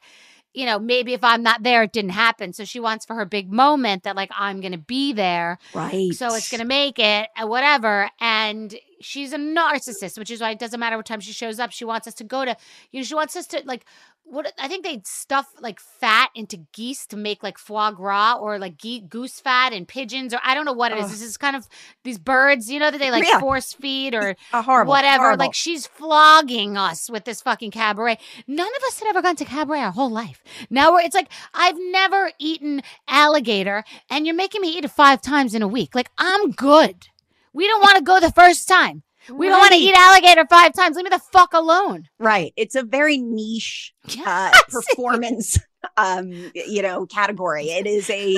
you 0.55 0.65
know, 0.65 0.79
maybe 0.79 1.13
if 1.13 1.25
I'm 1.25 1.43
not 1.43 1.63
there, 1.63 1.83
it 1.83 1.93
didn't 1.93 2.13
happen. 2.13 2.53
So 2.53 2.65
she 2.65 2.81
wants 2.81 3.05
for 3.05 3.15
her 3.17 3.25
big 3.25 3.53
moment 3.53 4.05
that 4.05 4.17
like 4.17 4.31
I'm 4.37 4.61
gonna 4.61 4.79
be 4.79 5.13
there. 5.13 5.59
right 5.75 6.15
So 6.15 6.35
it's 6.35 6.51
gonna 6.51 6.65
make 6.65 6.99
it, 6.99 7.29
whatever. 7.43 8.09
And 8.21 8.75
she's 9.01 9.33
a 9.33 9.37
narcissist, 9.37 10.17
which 10.17 10.31
is 10.31 10.41
why 10.41 10.51
it 10.51 10.59
doesn't 10.59 10.79
matter 10.79 10.97
what 10.97 11.07
time 11.07 11.21
she 11.21 11.33
shows 11.33 11.59
up. 11.59 11.73
She 11.73 11.85
wants 11.85 12.07
us 12.07 12.15
to 12.15 12.25
go 12.25 12.45
to, 12.45 12.57
you 12.93 13.01
know, 13.01 13.05
she 13.05 13.15
wants 13.15 13.37
us 13.37 13.47
to 13.49 13.63
like 13.67 13.85
what 14.27 14.53
I 14.59 14.69
think 14.69 14.85
they 14.85 15.01
stuff 15.05 15.47
like 15.61 15.79
fat 15.79 16.31
into 16.35 16.57
geese 16.73 17.07
to 17.09 17.17
make 17.17 17.43
like 17.43 17.59
foie 17.59 17.91
gras 17.93 18.39
or 18.41 18.59
like 18.59 18.79
ge- 18.79 19.03
goose 19.09 19.39
fat 19.39 19.73
and 19.73 19.87
pigeons 19.87 20.33
or 20.35 20.41
I 20.43 20.55
don't 20.55 20.65
know 20.65 20.73
what 20.73 20.93
it 20.93 20.99
is. 20.99 21.05
Ugh. 21.05 21.11
This 21.11 21.23
is 21.23 21.37
kind 21.37 21.55
of 21.55 21.69
these 22.03 22.19
birds, 22.19 22.71
you 22.71 22.81
know, 22.81 22.91
that 22.91 22.99
they 22.99 23.11
like 23.11 23.25
Yeah. 23.25 23.39
force 23.39 23.75
feed 23.75 24.15
or 24.15 24.35
horrible 24.51 24.91
whatever. 24.91 25.23
horrible. 25.25 25.45
Like 25.45 25.55
she's 25.55 25.87
flogging 25.87 26.77
us 26.77 27.11
with 27.11 27.25
this 27.27 27.43
fucking 27.43 27.71
cabaret. 27.71 28.19
None 28.47 28.67
of 28.67 28.83
us 28.89 28.99
had 28.99 29.09
ever 29.09 29.23
gone 29.23 29.37
to 29.37 29.45
cabaret 29.45 29.81
our 29.81 29.93
whole 29.93 30.11
life. 30.11 30.43
Now 30.71 30.93
we're 30.93 31.01
it's 31.03 31.15
like 31.15 31.31
I've 31.53 31.77
never 31.79 32.33
eaten 32.39 32.83
alligator, 33.07 33.85
and 34.11 34.27
you're 34.27 34.35
making 34.35 34.63
me 34.63 34.77
eat 34.77 34.85
it 34.85 34.91
five 34.91 35.21
times 35.21 35.55
in 35.55 35.63
a 35.63 35.69
week. 35.69 35.95
Like 35.95 36.11
I'm 36.19 36.51
good. 36.51 37.09
We 37.53 37.69
don't 37.69 37.81
want 37.83 37.97
to 37.99 38.03
go 38.03 38.19
the 38.21 38.33
first 38.33 38.67
time. 38.69 39.03
We 39.31 39.49
don't 39.49 39.59
want 39.59 39.73
to 39.73 39.79
eat 39.79 39.95
alligator 39.97 40.47
five 40.49 40.73
times. 40.75 40.97
Leave 40.97 41.05
me 41.05 41.11
the 41.11 41.19
fuck 41.33 41.53
alone. 41.55 42.09
right 42.19 42.53
it's 42.57 42.75
a 42.75 42.83
very 42.83 43.19
niche 43.19 43.93
uh, 44.27 44.51
performance 44.69 45.59
um 45.97 46.33
you 46.55 46.81
know 46.83 47.05
category 47.07 47.67
it 47.71 47.87
is 47.87 48.09
a 48.11 48.37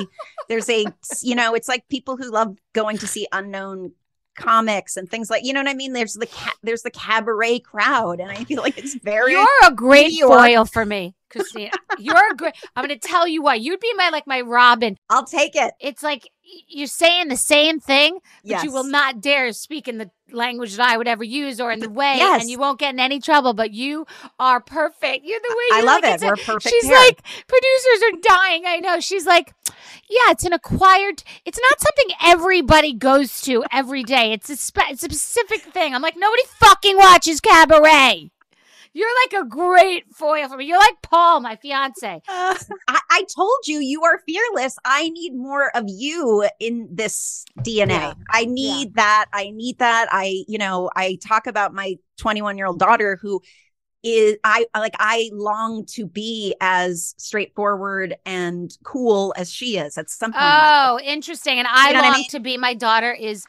there's 0.49 0.69
a 0.69 0.85
you 1.23 1.35
know 1.35 1.55
it's 1.55 1.69
like 1.69 1.87
people 1.89 2.17
who 2.17 2.31
love 2.31 2.57
going 2.73 2.99
to 2.99 3.07
see 3.07 3.27
unknown 3.33 3.93
comics 4.37 4.97
and 4.97 5.09
things 5.09 5.31
like 5.31 5.45
you 5.45 5.53
know 5.53 5.61
what 5.61 5.69
i 5.69 5.75
mean 5.75 5.93
there's 5.93 6.15
the 6.15 6.27
ca- 6.27 6.57
there's 6.63 6.83
the 6.83 6.91
cabaret 6.91 7.59
crowd 7.61 8.21
and 8.21 8.31
i 8.31 8.45
feel 8.45 8.61
like 8.61 8.77
it's 8.77 8.95
very 8.97 9.33
You're 9.33 9.47
a 9.65 9.73
great 9.73 10.13
New 10.13 10.29
foil 10.29 10.65
for 10.67 10.85
me, 10.85 11.15
Christina. 11.31 11.71
You're 11.99 12.33
a 12.33 12.37
great. 12.37 12.55
I'm 12.75 12.87
going 12.87 12.99
to 12.99 13.09
tell 13.09 13.27
you 13.27 13.43
why. 13.43 13.55
You'd 13.55 13.81
be 13.81 13.93
my 13.95 14.11
like 14.11 14.27
my 14.27 14.43
Robin. 14.43 14.97
i'll 15.09 15.25
take 15.25 15.57
it 15.57 15.73
It's 15.81 16.03
like 16.03 16.29
you're 16.69 16.87
saying 16.87 17.29
the 17.29 17.37
same 17.37 17.81
thing, 17.81 18.15
but 18.43 18.51
yes 18.51 18.65
you 18.65 18.73
will 18.73 18.85
not 18.85 19.21
dare 19.21 19.53
speak 19.53 19.89
in 19.89 19.99
the 19.99 20.11
language 20.33 20.77
that 20.77 20.89
I 20.89 20.97
would 20.97 21.07
ever 21.09 21.23
use 21.25 21.61
or 21.61 21.71
in 21.71 21.81
the 21.81 21.89
way, 21.89 22.17
Yes. 22.17 22.41
and 22.43 22.51
you 22.51 22.59
won't 22.59 22.79
get 22.79 22.93
in 22.95 23.01
any 23.01 23.21
trouble. 23.21 23.55
But 23.55 23.73
you 23.73 24.07
are 24.39 24.61
perfect. 24.61 25.25
You're 25.25 25.41
the 25.41 25.55
way 25.57 25.79
i 25.79 25.83
love 25.83 26.03
like 26.03 26.21
it 26.21 26.25
we're 26.25 26.37
perfect 26.37 26.69
She's 26.75 26.91
like, 26.91 27.23
producers 27.47 28.03
are 28.13 28.19
dying. 28.23 28.65
I 28.67 28.81
know. 28.81 29.01
She's 29.01 29.27
like, 29.27 29.55
yeah, 30.09 30.31
it's 30.31 30.45
an 30.45 30.53
acquired. 30.53 31.23
It's 31.45 31.61
not 31.61 31.81
something 31.81 32.17
everybody 32.23 32.93
goes 32.93 33.41
to 33.43 33.65
every 33.73 34.03
day. 34.03 34.33
It's 34.33 34.51
a 34.51 34.57
spe- 34.57 34.91
it's 34.91 35.03
a 35.05 35.07
specific 35.13 35.73
thing. 35.73 35.95
I'm 35.95 36.03
like, 36.03 36.17
nobody 36.17 36.43
fucking 36.61 36.97
watches 36.97 37.41
cabaret. 37.41 38.31
You're 38.97 39.11
like 39.25 39.45
a 39.45 39.47
great 39.47 40.05
foil 40.15 40.49
for 40.49 40.57
me. 40.57 40.65
You're 40.65 40.79
like 40.79 41.03
Paul, 41.03 41.41
my 41.41 41.57
fiance. 41.57 42.23
I, 42.29 42.57
I 42.89 43.25
told 43.37 43.59
you 43.67 43.79
you 43.81 44.03
are 44.05 44.23
fearless. 44.27 44.79
I 44.87 45.11
need 45.11 45.35
more 45.35 45.71
of 45.77 45.85
you 45.87 46.49
in 46.59 46.89
this 46.91 47.45
DNA. 47.61 47.89
Yeah. 47.91 48.15
I 48.31 48.47
need 48.47 48.95
that. 48.95 49.27
I 49.35 49.51
need 49.51 49.81
that. 49.81 50.07
I, 50.11 50.45
you 50.49 50.57
know, 50.57 50.89
I 50.97 51.19
talk 51.23 51.47
about 51.47 51.75
my 51.75 51.97
21 52.17 52.57
year 52.57 52.67
old 52.67 52.79
daughter 52.79 53.19
who 53.21 53.43
is 54.03 54.37
I 54.45 54.67
like 54.75 54.95
I 54.99 55.31
long 55.33 55.85
to 55.95 56.07
be 56.07 56.55
as 56.61 57.15
straightforward 57.19 58.17
and 58.25 58.71
cool 58.85 59.35
as 59.37 59.53
she 59.53 59.77
is 59.77 59.99
at 59.99 60.09
some 60.09 60.33
point. 60.33 60.43
in 60.43 60.49
my 60.49 60.57
life. 60.57 60.91
Oh, 60.93 61.01
interesting. 61.05 61.59
And 61.59 61.69
I 61.69 61.89
You 61.89 61.95
know 61.95 62.01
what 62.03 62.15
I 62.15 62.17
mean? 62.17 62.29
to 62.31 62.41
be. 62.41 62.57
My 62.57 62.73
daughter 62.73 63.13
is 63.13 63.45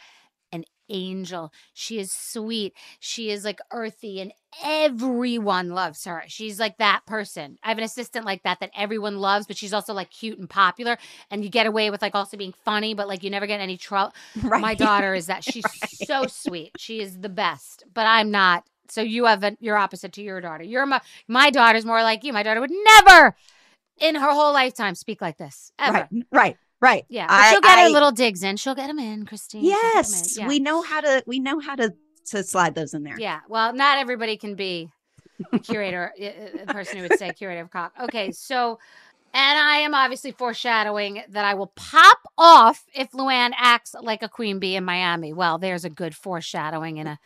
angel. 0.90 1.52
She 1.74 2.00
is 2.00 2.12
sweet. 2.12 2.74
She 3.00 3.30
is 3.30 3.44
like 3.46 3.60
earthy, 3.72 4.22
and 4.22 4.34
everyone 4.64 5.70
loves 5.70 6.06
her. 6.06 6.24
She's 6.28 6.60
like 6.60 6.78
that 6.78 7.06
person. 7.06 7.58
I 7.64 7.70
have 7.70 7.78
an 7.78 7.84
assistant 7.84 8.26
like 8.26 8.44
that 8.44 8.60
that 8.60 8.72
everyone 8.76 9.18
loves, 9.18 9.48
but 9.48 9.58
she's 9.58 9.74
also 9.74 9.94
like 9.94 10.10
cute 10.10 10.40
and 10.40 10.50
popular. 10.50 10.98
And 11.30 11.44
you 11.44 11.50
get 11.50 11.68
away 11.68 11.90
with 11.90 12.02
like 12.02 12.16
also 12.16 12.38
being 12.38 12.54
funny, 12.66 12.94
but 12.94 13.08
like 13.08 13.24
you 13.24 13.30
never 13.30 13.48
get 13.48 13.60
any 13.60 13.78
trouble. 13.78 14.14
right. 14.44 14.62
My 14.62 14.76
daughter 14.76 15.14
is 15.14 15.28
that. 15.28 15.44
She's 15.44 15.70
so 15.70 16.28
sweet. 16.28 16.74
She 16.76 17.02
is 17.02 17.20
the 17.20 17.30
best. 17.30 17.84
But 17.94 18.06
I'm 18.08 18.32
not. 18.32 18.64
So 18.90 19.02
you 19.02 19.26
have 19.26 19.44
a, 19.44 19.58
you're 19.60 19.78
opposite 19.78 20.14
to 20.14 20.22
your 20.22 20.42
daughter. 20.42 20.64
You're 20.64 20.86
my 20.86 21.02
my 21.28 21.50
daughter's 21.50 21.86
more 21.86 22.02
like 22.04 22.24
you. 22.24 22.34
My 22.34 22.44
daughter 22.44 22.62
would 22.62 22.72
never 22.72 23.36
in 24.00 24.16
her 24.16 24.32
whole 24.32 24.54
lifetime 24.54 24.96
speak 24.96 25.22
like 25.22 25.38
this 25.38 25.72
ever. 25.80 26.08
right, 26.12 26.26
right, 26.32 26.58
right. 26.82 27.06
Yeah, 27.10 27.28
I- 27.30 27.52
she'll 27.52 27.62
get 27.62 27.78
I- 27.78 27.84
her 27.84 27.90
little 27.90 28.12
digs 28.12 28.44
in. 28.44 28.58
She'll 28.58 28.76
get 28.76 28.88
them 28.88 29.00
in, 29.00 29.26
Christine. 29.26 29.62
She'll 29.64 29.72
get 29.72 29.84
'em 29.86 29.92
Yes, 29.96 30.36
in. 30.38 30.42
Yeah. 30.44 30.48
we 30.48 30.60
know 30.60 30.82
how 30.82 31.02
to 31.02 31.24
we 31.28 31.40
know 31.40 31.60
how 31.60 31.76
to 31.76 31.94
to 32.28 32.44
slide 32.44 32.76
those 32.76 32.94
in 32.94 33.04
there. 33.04 33.16
Yeah. 33.20 33.40
Well, 33.48 33.74
not 33.74 33.98
everybody 34.00 34.36
can 34.38 34.56
be 34.56 34.92
a 35.54 35.60
curator, 35.60 36.14
a 36.20 36.66
person 36.74 36.98
who 36.98 37.04
would 37.04 37.18
say 37.18 37.32
curator 37.32 37.62
of 37.62 37.70
cock. 37.72 37.94
Okay, 38.02 38.32
so, 38.32 38.80
and 39.34 39.60
I 39.60 39.78
am 39.78 39.94
obviously 39.94 40.32
foreshadowing 40.32 41.24
that 41.30 41.46
I 41.46 41.54
will 41.54 41.72
pop 41.76 42.18
off 42.38 42.84
if 42.94 43.12
Luann 43.12 43.52
acts 43.56 43.96
like 44.02 44.24
a 44.24 44.28
queen 44.30 44.60
bee 44.60 44.76
in 44.76 44.84
Miami. 44.84 45.32
Well, 45.32 45.58
there's 45.58 45.86
a 45.86 45.90
good 45.90 46.16
foreshadowing 46.16 46.98
in 46.98 47.08
a 47.08 47.20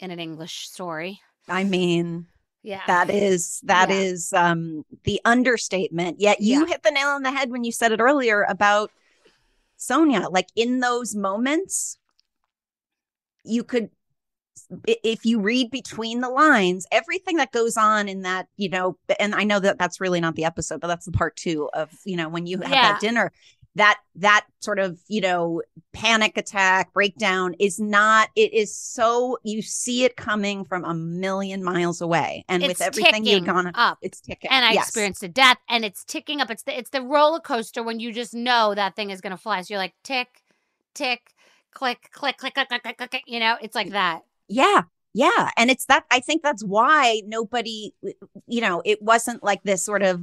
in 0.00 0.10
an 0.10 0.18
English 0.18 0.68
story. 0.68 1.20
I 1.48 1.64
mean, 1.64 2.26
Yeah. 2.64 2.80
That 2.86 3.10
is 3.10 3.60
that 3.64 3.90
Yeah. 3.90 3.96
is 3.96 4.32
um 4.32 4.84
the 5.04 5.20
understatement. 5.24 6.18
Yet 6.18 6.40
you 6.40 6.60
Yeah. 6.60 6.66
hit 6.66 6.82
the 6.82 6.90
nail 6.90 7.08
on 7.08 7.22
the 7.22 7.30
head 7.30 7.50
when 7.50 7.62
you 7.62 7.70
said 7.70 7.92
it 7.92 8.00
earlier 8.00 8.42
about 8.42 8.90
Sonja. 9.78 10.32
Like 10.32 10.48
in 10.56 10.80
those 10.80 11.14
moments, 11.14 11.98
you 13.44 13.62
could 13.62 13.90
if 14.86 15.26
you 15.26 15.40
read 15.40 15.70
between 15.70 16.20
the 16.20 16.30
lines, 16.30 16.86
everything 16.90 17.36
that 17.36 17.52
goes 17.52 17.76
on 17.76 18.08
in 18.08 18.22
that, 18.22 18.48
you 18.56 18.70
know, 18.70 18.96
and 19.20 19.34
I 19.34 19.44
know 19.44 19.58
that 19.60 19.78
that's 19.78 20.00
really 20.00 20.20
not 20.20 20.36
the 20.36 20.44
episode, 20.46 20.80
but 20.80 20.86
that's 20.86 21.04
the 21.04 21.12
part 21.12 21.36
two 21.36 21.68
of, 21.74 21.90
you 22.04 22.16
know, 22.16 22.28
when 22.30 22.46
you 22.46 22.58
have 22.60 22.70
Yeah. 22.70 22.92
that 22.92 23.00
dinner, 23.00 23.30
that 23.76 23.98
that 24.16 24.46
sort 24.60 24.78
of, 24.78 25.00
you 25.08 25.20
know, 25.20 25.60
panic 25.92 26.36
attack 26.36 26.92
breakdown 26.92 27.54
is 27.58 27.80
not 27.80 28.28
it 28.36 28.52
is 28.52 28.76
so 28.76 29.38
you 29.42 29.62
see 29.62 30.04
it 30.04 30.16
coming 30.16 30.64
from 30.64 30.84
a 30.84 30.94
million 30.94 31.62
miles 31.64 32.00
away 32.00 32.44
and 32.48 32.62
it's 32.62 32.78
with 32.78 32.80
everything 32.80 33.24
you've 33.24 33.44
gone 33.44 33.72
up. 33.74 33.98
it's 34.00 34.20
ticking 34.20 34.50
and 34.50 34.64
I 34.64 34.72
Yes. 34.72 34.86
experienced 34.88 35.22
a 35.22 35.28
death, 35.28 35.58
and 35.68 35.84
it's 35.84 36.04
ticking 36.04 36.40
up. 36.40 36.50
It's 36.50 36.62
the 36.62 36.76
it's 36.78 36.90
the 36.90 37.02
roller 37.02 37.40
coaster 37.40 37.82
when 37.82 37.98
you 38.00 38.12
just 38.12 38.34
know 38.34 38.74
that 38.74 38.94
thing 38.96 39.10
is 39.10 39.20
going 39.20 39.32
to 39.32 39.36
fly. 39.36 39.60
So 39.62 39.74
you're 39.74 39.78
like 39.78 39.94
tick, 40.04 40.42
tick, 40.94 41.32
click, 41.72 42.10
click, 42.12 42.36
click, 42.38 42.54
click, 42.54 42.68
click, 42.68 42.82
click, 42.82 43.10
click. 43.10 43.22
You 43.26 43.40
know, 43.40 43.56
it's 43.60 43.74
like 43.74 43.90
that. 43.90 44.22
Yeah. 44.48 44.82
Yeah. 45.12 45.50
And 45.56 45.70
it's 45.70 45.86
that 45.86 46.04
I 46.10 46.20
think 46.20 46.42
that's 46.42 46.64
why 46.64 47.22
nobody, 47.26 47.92
you 48.46 48.60
know, 48.60 48.82
it 48.84 49.00
wasn't 49.02 49.42
like 49.44 49.62
this 49.62 49.82
sort 49.82 50.02
of, 50.02 50.22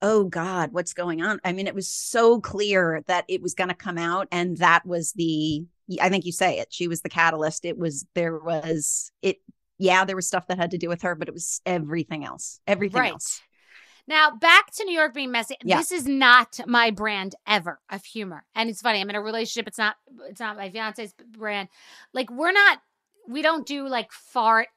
oh 0.00 0.24
God, 0.24 0.72
what's 0.72 0.94
going 0.94 1.22
on? 1.22 1.40
I 1.44 1.52
mean, 1.52 1.66
it 1.66 1.74
was 1.74 1.88
so 1.88 2.40
clear 2.40 3.02
that 3.06 3.24
it 3.28 3.42
was 3.42 3.54
going 3.54 3.68
to 3.68 3.74
come 3.74 3.98
out. 3.98 4.28
And 4.30 4.56
that 4.58 4.86
was 4.86 5.12
the, 5.12 5.64
I 6.00 6.08
think 6.08 6.24
you 6.24 6.32
say 6.32 6.58
it, 6.58 6.68
she 6.70 6.88
was 6.88 7.02
the 7.02 7.08
catalyst. 7.08 7.64
It 7.64 7.76
was, 7.78 8.06
there 8.14 8.38
was, 8.38 9.10
it, 9.22 9.38
yeah, 9.78 10.04
there 10.04 10.16
was 10.16 10.26
stuff 10.26 10.46
that 10.48 10.58
had 10.58 10.72
to 10.72 10.78
do 10.78 10.88
with 10.88 11.02
her, 11.02 11.14
but 11.14 11.28
it 11.28 11.34
was 11.34 11.60
everything 11.66 12.24
else, 12.24 12.60
everything 12.66 13.00
right. 13.00 13.12
else. 13.12 13.40
Now 14.08 14.30
back 14.30 14.72
to 14.72 14.84
New 14.84 14.94
York 14.94 15.12
being 15.12 15.30
messy. 15.30 15.56
Yeah. 15.62 15.76
This 15.76 15.92
is 15.92 16.06
not 16.08 16.60
my 16.66 16.90
brand 16.90 17.34
ever 17.46 17.78
of 17.90 18.02
humor, 18.06 18.42
and 18.54 18.70
it's 18.70 18.80
funny. 18.80 19.02
I'm 19.02 19.10
in 19.10 19.16
a 19.16 19.20
relationship. 19.20 19.68
It's 19.68 19.76
not. 19.76 19.96
It's 20.30 20.40
not 20.40 20.56
my 20.56 20.70
fiance's 20.70 21.12
brand. 21.36 21.68
Like 22.14 22.30
we're 22.30 22.52
not. 22.52 22.78
We 23.28 23.42
don't 23.42 23.66
do 23.66 23.86
like 23.86 24.10
fart 24.10 24.68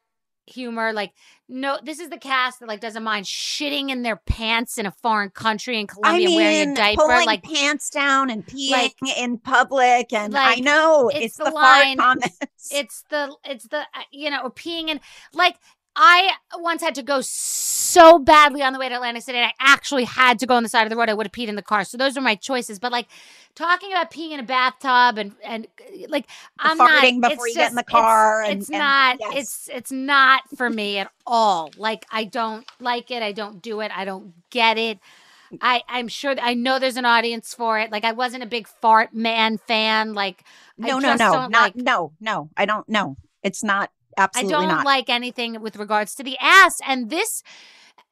humor. 0.47 0.93
Like, 0.93 1.11
no, 1.47 1.77
this 1.83 1.99
is 1.99 2.09
the 2.09 2.17
cast 2.17 2.59
that 2.59 2.67
like 2.67 2.79
doesn't 2.79 3.03
mind 3.03 3.25
shitting 3.25 3.89
in 3.89 4.01
their 4.03 4.17
pants 4.25 4.77
in 4.77 4.85
a 4.85 4.91
foreign 4.91 5.29
country 5.29 5.79
in 5.79 5.87
I 5.89 5.93
Colombia 5.93 6.27
mean, 6.27 6.35
wearing 6.35 6.71
a 6.71 6.75
diaper. 6.75 7.07
Like, 7.25 7.43
pants 7.43 7.89
down 7.89 8.29
and 8.29 8.45
peeing 8.45 8.71
like- 8.71 8.95
in 9.17 9.37
public, 9.37 10.13
and 10.13 10.35
I 10.35 10.55
know 10.55 11.09
it's 11.09 11.25
it's, 11.25 11.37
the 11.37 11.45
the, 11.45 11.51
line- 11.51 11.97
comments. 11.97 12.37
it's 12.71 13.03
the 13.09 13.35
it's 13.45 13.67
the 13.67 13.79
uh, 13.79 14.01
you 14.11 14.29
know 14.29 14.41
or 14.43 14.51
peeing 14.51 14.89
in 14.89 14.99
like 15.33 15.55
I 15.95 16.31
once 16.57 16.81
had 16.81 16.95
to 16.95 17.03
go 17.03 17.19
so 17.21 18.17
badly 18.17 18.61
on 18.61 18.71
the 18.71 18.79
way 18.79 18.87
to 18.87 18.95
Atlantic 18.95 19.23
City. 19.23 19.37
and 19.39 19.47
I 19.47 19.53
actually 19.59 20.05
had 20.05 20.39
to 20.39 20.45
go 20.45 20.55
on 20.55 20.63
the 20.63 20.69
side 20.69 20.83
of 20.83 20.89
the 20.89 20.95
road. 20.95 21.09
I 21.09 21.13
would 21.13 21.25
have 21.27 21.33
peed 21.33 21.47
in 21.49 21.55
the 21.55 21.61
car. 21.61 21.83
So 21.83 21.97
those 21.97 22.15
are 22.15 22.21
my 22.21 22.35
choices. 22.35 22.79
But 22.79 22.91
like 22.93 23.07
talking 23.55 23.91
about 23.91 24.09
peeing 24.11 24.31
in 24.31 24.39
a 24.39 24.43
bathtub 24.43 25.17
and 25.17 25.33
and 25.43 25.67
like 26.07 26.27
I'm 26.59 26.77
farting 26.79 27.19
not 27.19 27.31
before 27.31 27.47
it's 27.47 27.55
you 27.55 27.61
get 27.61 27.69
in 27.71 27.75
the 27.75 27.81
just- 27.81 27.89
it's- 27.89 28.01
car 28.01 28.43
It's, 28.43 28.69
and- 28.69 28.75
and- 28.75 28.79
not. 28.79 29.17
yes. 29.19 29.33
It's 29.35 29.69
it's 29.73 29.91
not 29.91 30.43
for 30.55 30.69
me 30.69 30.99
at 30.99 31.11
all. 31.27 31.71
Like 31.75 32.05
I 32.09 32.23
don't 32.23 32.65
like 32.79 33.11
it. 33.11 33.21
I 33.21 33.33
don't 33.33 33.61
do 33.61 33.81
it. 33.81 33.91
I 33.95 34.05
don't 34.05 34.33
get 34.49 34.77
it. 34.77 34.99
I, 35.61 35.81
I'm 35.89 36.07
sure 36.07 36.33
I 36.41 36.53
know 36.53 36.79
there's 36.79 36.95
an 36.95 37.03
audience 37.05 37.53
for 37.53 37.77
it. 37.77 37.91
Like 37.91 38.05
I 38.05 38.13
wasn't 38.13 38.43
a 38.43 38.45
big 38.47 38.69
fart 38.69 39.13
man 39.13 39.57
fan. 39.57 40.13
Like 40.13 40.45
no, 40.77 40.99
no, 40.99 41.15
no, 41.15 41.31
not 41.47 41.51
like- 41.51 41.75
no, 41.75 42.13
no. 42.21 42.49
I 42.55 42.63
don't 42.65 42.87
know. 42.87 43.17
It's 43.43 43.61
not 43.61 43.91
I 44.17 44.43
don't 44.43 44.67
not. 44.67 44.85
like 44.85 45.09
anything 45.09 45.61
with 45.61 45.75
regards 45.75 46.15
to 46.15 46.23
the 46.23 46.37
ass. 46.39 46.79
And 46.87 47.09
this 47.09 47.43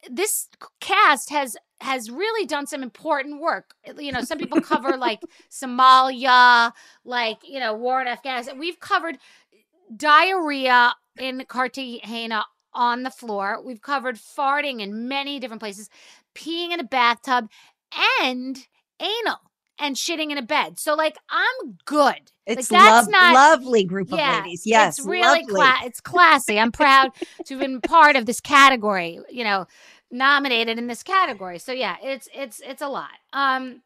this 0.10 0.47
cast 0.80 1.30
has 1.30 1.58
has 1.82 2.10
really 2.10 2.45
done 2.45 2.68
some 2.68 2.84
important 2.84 3.41
work. 3.41 3.74
Uh, 3.88 3.93
you 4.00 4.12
know, 4.12 4.22
some 4.22 4.38
people 4.38 4.62
cover 4.62 4.97
like 4.97 5.22
Somalia, 5.52 6.72
like 7.04 7.39
you 7.43 7.60
know, 7.60 7.74
war 7.74 8.02
in 8.02 8.08
Afghanistan. 8.08 8.60
We've 8.60 8.80
covered 8.80 9.16
uh, 9.16 9.58
diarrhea 9.95 10.93
in 11.18 11.43
Cartagena 11.47 12.45
on 12.74 13.04
the 13.04 13.10
floor. 13.10 13.62
We've 13.64 13.82
covered 13.82 14.16
farting 14.16 14.82
in 14.82 15.08
many 15.08 15.39
different 15.39 15.62
places, 15.62 15.89
peeing 16.36 16.72
in 16.72 16.80
a 16.80 16.84
bathtub, 16.84 17.50
and 18.22 18.68
anal 19.00 19.49
and 19.80 19.96
shitting 19.96 20.32
in 20.32 20.38
a 20.38 20.42
bed. 20.42 20.78
So 20.80 20.96
like 20.96 21.18
I'm 21.30 21.78
good. 21.86 22.32
it's 22.46 22.70
like, 22.72 22.82
that's 22.82 23.08
lov- 23.08 23.12
not 23.12 23.34
lovely 23.34 23.84
group 23.86 24.12
of 24.12 24.20
ladies. 24.20 24.64
Yes, 24.66 25.00
it's 25.00 25.08
really 25.08 25.46
cla- 25.46 25.80
it's 25.84 26.02
classy. 26.02 26.60
I'm 26.60 26.72
proud 26.72 27.12
to 27.46 27.54
have 27.54 27.60
been 27.62 27.82
part 27.88 28.16
of 28.16 28.26
this 28.26 28.40
category. 28.40 29.20
You 29.30 29.44
know, 29.44 29.68
nominated 30.12 30.78
in 30.78 30.88
this 30.88 31.04
category. 31.04 31.60
So 31.60 31.72
yeah, 31.72 31.96
it's 32.04 32.28
it's 32.34 32.62
it's 32.66 32.82
a 32.82 32.88
lot. 32.90 33.10
Um, 33.34 33.82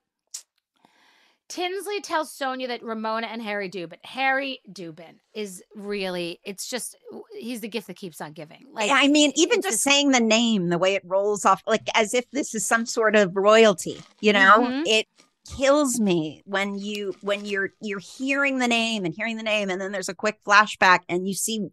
Tinsley 1.50 2.02
tells 2.02 2.32
Sonja 2.36 2.68
that 2.70 2.82
Ramona 2.82 3.28
and 3.28 3.39
Harry 3.41 3.70
Dubin. 3.70 3.98
Harry 4.06 4.60
Dubin 4.72 5.16
is 5.36 5.62
really. 5.76 6.39
It's 6.44 6.68
just 6.68 6.96
he's 7.38 7.62
the 7.62 7.68
gift 7.68 7.88
that 7.88 7.96
keeps 7.96 8.22
on 8.22 8.32
giving. 8.32 8.66
Like 8.72 8.89
I 8.91 9.08
mean, 9.08 9.32
even 9.36 9.60
it's 9.60 9.68
just 9.68 9.82
saying 9.84 10.12
the 10.12 10.20
name, 10.20 10.70
the 10.70 10.78
way 10.80 10.96
it 10.96 11.04
rolls 11.06 11.46
off, 11.46 11.62
like 11.68 11.88
as 11.96 12.14
if 12.16 12.30
this 12.32 12.56
is 12.56 12.66
some 12.66 12.86
sort 12.88 13.16
of 13.16 13.36
royalty, 13.36 14.02
you 14.20 14.34
know, 14.34 14.56
Mhm. 14.62 14.84
it 14.88 15.08
kills 15.46 16.00
me 16.00 16.41
when 16.46 16.78
you 16.78 17.14
when 17.22 17.46
you're 17.46 17.72
you're 17.82 18.00
hearing 18.00 18.60
the 18.60 18.68
name 18.68 19.06
and 19.06 19.14
hearing 19.14 19.38
the 19.38 19.44
name, 19.44 19.70
and 19.70 19.80
then 19.80 19.91
there's 19.91 20.10
a 20.10 20.16
quick 20.16 20.44
flashback 20.46 21.00
and 21.10 21.28
you 21.28 21.34
see 21.34 21.68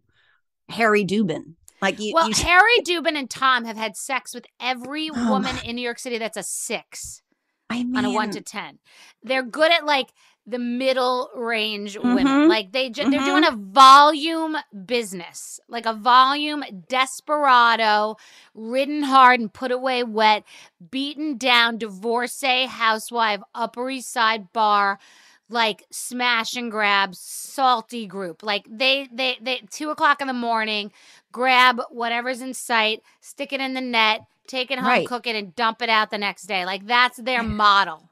Harry 0.69 1.05
Dubin. 1.05 1.55
Like 1.81 1.99
you, 1.99 2.13
Well, 2.13 2.29
you 2.29 2.35
Harry 2.35 2.79
Dubin 2.81 3.17
and 3.17 3.29
Tom 3.29 3.65
have 3.65 3.77
had 3.77 3.97
sex 3.97 4.33
with 4.33 4.45
every 4.59 5.09
Oh 5.13 5.29
woman 5.31 5.55
in 5.63 5.75
New 5.75 5.81
York 5.81 5.99
City 5.99 6.17
that's 6.19 6.37
a 6.37 6.43
six. 6.43 7.21
I 7.69 7.83
mean, 7.83 7.95
on 7.95 8.05
a 8.05 8.11
one 8.11 8.31
to 8.31 8.41
ten. 8.41 8.79
They're 9.23 9.43
good 9.43 9.71
at 9.71 9.85
like 9.85 10.09
the 10.47 10.57
middle 10.59 11.29
range 11.35 11.97
women. 11.97 12.25
Mhm. 12.25 12.49
Like 12.49 12.71
they 12.71 12.89
ju- 12.89 13.09
they're 13.09 13.19
doing 13.23 13.45
a 13.45 13.51
volume 13.51 14.57
business, 14.85 15.59
like 15.67 15.85
a 15.85 15.93
volume 15.93 16.63
desperado, 16.89 18.17
ridden 18.53 19.03
hard 19.03 19.39
and 19.39 19.53
put 19.53 19.71
away 19.71 20.03
wet, 20.03 20.43
beaten 20.89 21.37
down 21.37 21.77
divorcee 21.77 22.65
housewife, 22.65 23.41
Upper 23.53 23.89
East 23.89 24.11
Side 24.11 24.51
bar. 24.53 24.99
Like 25.49 25.83
smash 25.91 26.55
and 26.55 26.71
grab, 26.71 27.13
salty 27.13 28.07
group. 28.07 28.41
Like 28.41 28.65
they, 28.69 29.09
they, 29.11 29.37
they, 29.41 29.57
two 29.69 29.89
o'clock 29.89 30.21
in 30.21 30.27
the 30.27 30.33
morning, 30.33 30.93
grab 31.33 31.81
whatever's 31.89 32.39
in 32.39 32.53
sight, 32.53 33.01
stick 33.19 33.51
it 33.51 33.59
in 33.59 33.73
the 33.73 33.81
net, 33.81 34.21
take 34.47 34.71
it 34.71 34.79
home, 34.79 34.87
Right. 34.87 35.05
cook 35.05 35.27
it, 35.27 35.35
and 35.35 35.53
dump 35.53 35.81
it 35.81 35.89
out 35.89 36.09
the 36.09 36.17
next 36.17 36.43
day. 36.43 36.63
Like 36.63 36.87
that's 36.87 37.17
their 37.17 37.43
model. 37.43 38.07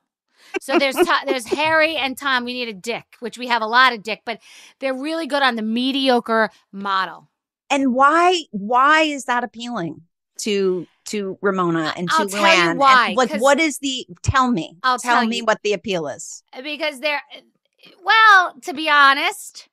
So 0.62 0.78
there's 0.80 0.96
To- 0.96 1.24
there's 1.26 1.46
Harry 1.48 1.96
and 1.96 2.18
Tom. 2.18 2.46
We 2.46 2.54
need 2.54 2.68
a 2.70 2.74
Dick, 2.74 3.06
which 3.20 3.38
we 3.38 3.48
have 3.48 3.62
a 3.62 3.68
lot 3.68 3.94
of 3.94 4.04
Dick, 4.04 4.22
but 4.26 4.40
they're 4.80 4.94
really 4.94 5.28
good 5.28 5.44
on 5.44 5.56
the 5.56 5.62
mediocre 5.62 6.50
model. 6.72 7.30
and 7.70 7.94
why 7.94 8.44
why 8.52 9.02
is 9.02 9.26
that 9.26 9.44
appealing 9.44 10.02
to 10.40 10.88
to 11.06 11.38
Ramona 11.42 11.94
and 11.98 12.10
to 12.10 12.16
I'll 12.16 12.30
you 12.30 12.36
Luann? 12.36 12.78
Why, 12.78 13.14
like, 13.18 13.32
what 13.42 13.60
is 13.60 13.80
the? 13.80 14.06
Tell 14.24 14.52
me. 14.52 14.78
I'll 14.84 15.00
tell, 15.00 15.20
tell 15.22 15.28
me 15.28 15.38
you. 15.38 15.46
what 15.46 15.60
the 15.64 15.74
appeal 15.74 16.08
is. 16.08 16.44
because 16.64 17.00
they're 17.00 17.22
well 18.04 18.56
to 18.62 18.74
be 18.74 18.90
honest 18.90 19.68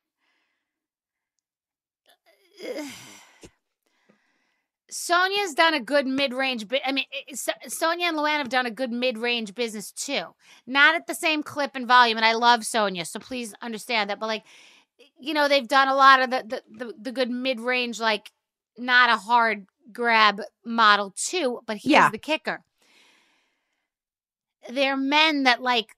sonja's 5.09 5.55
done 5.55 5.75
a 5.75 5.81
good 5.81 6.07
mid-range 6.07 6.69
bi- 6.69 6.81
i 6.85 6.93
mean 6.93 7.05
it- 7.13 7.39
So- 7.39 7.53
sonja 7.67 8.03
and 8.03 8.17
luann 8.17 8.39
have 8.39 8.49
done 8.49 8.67
a 8.67 8.71
good 8.71 8.93
mid-range 8.93 9.55
business 9.55 9.93
too 9.93 10.35
not 10.67 10.95
at 10.95 11.07
the 11.07 11.15
same 11.15 11.43
clip 11.43 11.73
and 11.75 11.87
volume 11.87 12.17
and 12.17 12.25
i 12.27 12.33
love 12.35 12.61
sonja 12.61 13.07
so 13.07 13.19
please 13.19 13.55
understand 13.63 14.11
that 14.11 14.21
but 14.21 14.27
like 14.27 14.45
you 15.19 15.35
know 15.35 15.49
they've 15.49 15.69
done 15.69 15.89
a 15.89 15.95
lot 15.95 16.21
of 16.23 16.31
the 16.31 16.45
the, 16.47 16.85
the, 16.87 16.95
the 17.01 17.13
good 17.13 17.31
mid-range 17.31 18.01
like 18.01 18.31
not 18.79 19.11
a 19.11 19.17
hard 19.17 19.67
grab 19.93 20.41
model 20.65 21.13
too 21.17 21.61
but 21.67 21.77
here's 21.77 21.93
Yeah. 21.93 22.11
the 22.11 22.19
kicker 22.19 22.63
they're 24.71 24.97
men 24.97 25.45
that 25.45 25.63
like 25.63 25.96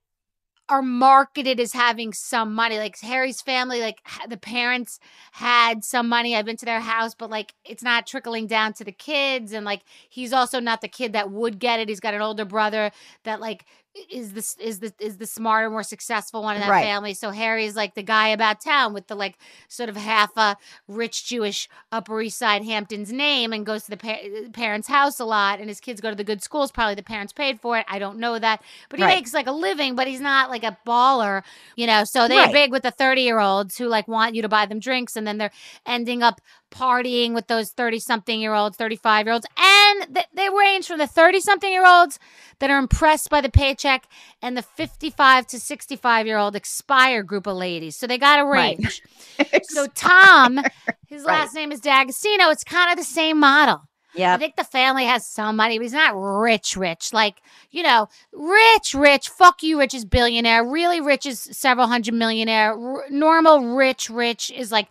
are 0.69 0.83
marketed 0.83 1.61
as 1.61 1.73
having 1.73 2.13
some 2.13 2.55
money. 2.55 2.79
Like 2.79 2.99
Harry's 3.01 3.41
family, 3.41 3.81
like 3.81 4.01
the 4.29 4.37
parents 4.37 4.99
had 5.33 5.85
some 5.85 6.09
money. 6.09 6.37
I've 6.37 6.45
been 6.45 6.57
to 6.59 6.67
their 6.67 6.81
house, 6.81 7.15
but 7.15 7.31
like 7.31 7.55
it's 7.65 7.83
not 7.83 8.07
trickling 8.07 8.47
down 8.47 8.75
to 8.75 8.85
the 8.85 8.93
kids. 8.93 9.53
And 9.53 9.65
like 9.65 9.83
he's 10.09 10.33
also 10.33 10.61
not 10.61 10.81
the 10.81 10.89
kid 10.89 11.13
that 11.15 11.31
would 11.31 11.59
get 11.59 11.81
it. 11.81 11.89
He's 11.89 12.01
got 12.01 12.15
an 12.15 12.23
older 12.23 12.45
brother 12.45 12.91
that 13.25 13.41
like 13.41 13.65
is 14.11 14.33
this 14.33 14.57
is 14.59 14.81
the 14.81 14.93
is 14.99 15.17
the 15.19 15.27
smarter, 15.27 15.71
more 15.71 15.83
successful 15.83 16.43
one 16.43 16.55
in 16.57 16.61
that 16.61 16.71
Right. 16.71 16.85
family. 16.85 17.15
So 17.15 17.31
Harry's 17.31 17.77
like 17.77 17.95
the 17.95 18.03
guy 18.03 18.29
about 18.29 18.61
town 18.61 18.93
with 18.95 19.07
the 19.07 19.15
like 19.15 19.37
sort 19.69 19.89
of 19.89 19.97
half 19.97 20.37
a 20.37 20.57
rich 20.87 21.25
Jewish 21.27 21.69
Upper 21.93 22.21
East 22.23 22.39
Side 22.39 22.65
Hamptons 22.65 23.13
name 23.13 23.53
and 23.53 23.65
goes 23.67 23.85
to 23.85 23.91
the 23.91 23.97
pa- 23.97 24.19
uh, 24.25 24.49
parents' 24.53 24.89
house 24.89 25.19
a 25.21 25.25
lot. 25.25 25.59
And 25.61 25.69
his 25.69 25.81
kids 25.81 26.01
go 26.01 26.11
to 26.11 26.17
the 26.17 26.25
good 26.25 26.43
schools. 26.43 26.71
Probably 26.71 26.95
the 26.95 27.03
parents 27.03 27.33
paid 27.33 27.61
for 27.61 27.79
it. 27.79 27.87
I 27.89 27.99
don't 27.99 28.19
know 28.19 28.39
that, 28.39 28.63
but 28.89 28.99
he 28.99 29.05
Right. 29.05 29.17
makes 29.17 29.35
like 29.35 29.47
a 29.47 29.53
living. 29.53 29.95
But 29.97 30.07
he's 30.07 30.21
not 30.21 30.51
like 30.51 30.65
a 30.65 30.77
baller, 30.87 31.43
you 31.77 31.87
know. 31.87 32.05
So 32.05 32.29
they're 32.29 32.39
Right. 32.45 32.53
big 32.53 32.71
with 32.73 32.83
the 32.83 32.91
thirty 32.91 33.23
year 33.23 33.41
olds 33.41 33.79
who 33.79 33.87
like 33.89 34.09
want 34.09 34.35
you 34.35 34.43
to 34.43 34.49
buy 34.49 34.67
them 34.67 34.81
drinks, 34.81 35.17
and 35.17 35.27
then 35.27 35.39
they're 35.39 35.53
ending 35.87 36.23
up 36.23 36.41
partying 36.71 37.35
with 37.35 37.47
those 37.47 37.71
30 37.71 37.99
something 38.01 38.41
year 38.41 38.55
olds, 38.55 38.77
35 38.77 39.27
year 39.27 39.33
olds. 39.35 39.47
And 39.59 40.15
th- 40.15 40.27
they 40.35 40.49
range 40.49 40.87
from 40.87 40.99
the 40.99 41.07
30 41.07 41.41
something 41.41 41.71
year 41.73 41.87
olds 41.87 42.19
that 42.61 42.71
are 42.71 42.79
impressed 42.79 43.31
by 43.31 43.41
the 43.41 43.49
paycheck 43.51 44.05
and 44.43 44.57
the 44.57 44.63
55 44.63 45.47
to 45.49 45.61
65 45.61 46.27
year 46.27 46.39
old 46.39 46.55
expire 46.57 47.23
group 47.23 47.47
of 47.47 47.57
ladies. 47.57 47.97
So 47.97 48.07
they 48.07 48.19
got 48.19 48.41
a 48.41 48.45
Right. 48.45 48.79
range. 48.79 49.03
so 49.65 49.87
Tom, 49.95 50.59
his 51.07 51.23
Right. 51.25 51.41
last 51.41 51.55
name 51.55 51.73
is 51.73 51.81
D'Agostino. 51.81 52.51
It's 52.51 52.65
kind 52.65 52.91
of 52.91 52.97
the 52.99 53.05
same 53.05 53.39
model. 53.39 53.83
Yeah. 54.15 54.35
I 54.35 54.39
think 54.39 54.57
the 54.57 54.65
family 54.65 55.05
has 55.05 55.27
some 55.27 55.55
money, 55.57 55.79
but 55.79 55.83
he's 55.85 55.93
not 55.93 56.15
rich, 56.17 56.77
rich. 56.77 57.13
Like, 57.13 57.37
you 57.71 57.83
know, 57.83 58.09
rich, 58.33 58.95
rich. 58.95 59.29
Fuck 59.29 59.63
you, 59.63 59.79
rich 59.79 59.95
is 59.95 60.05
billionaire. 60.07 60.65
Really 60.65 61.01
rich 61.01 61.27
is 61.27 61.39
several 61.53 61.87
hundred 61.87 62.15
millionaire. 62.15 62.73
R- 62.73 63.05
normal 63.11 63.75
rich, 63.77 64.09
rich 64.11 64.51
is 64.51 64.73
like 64.73 64.89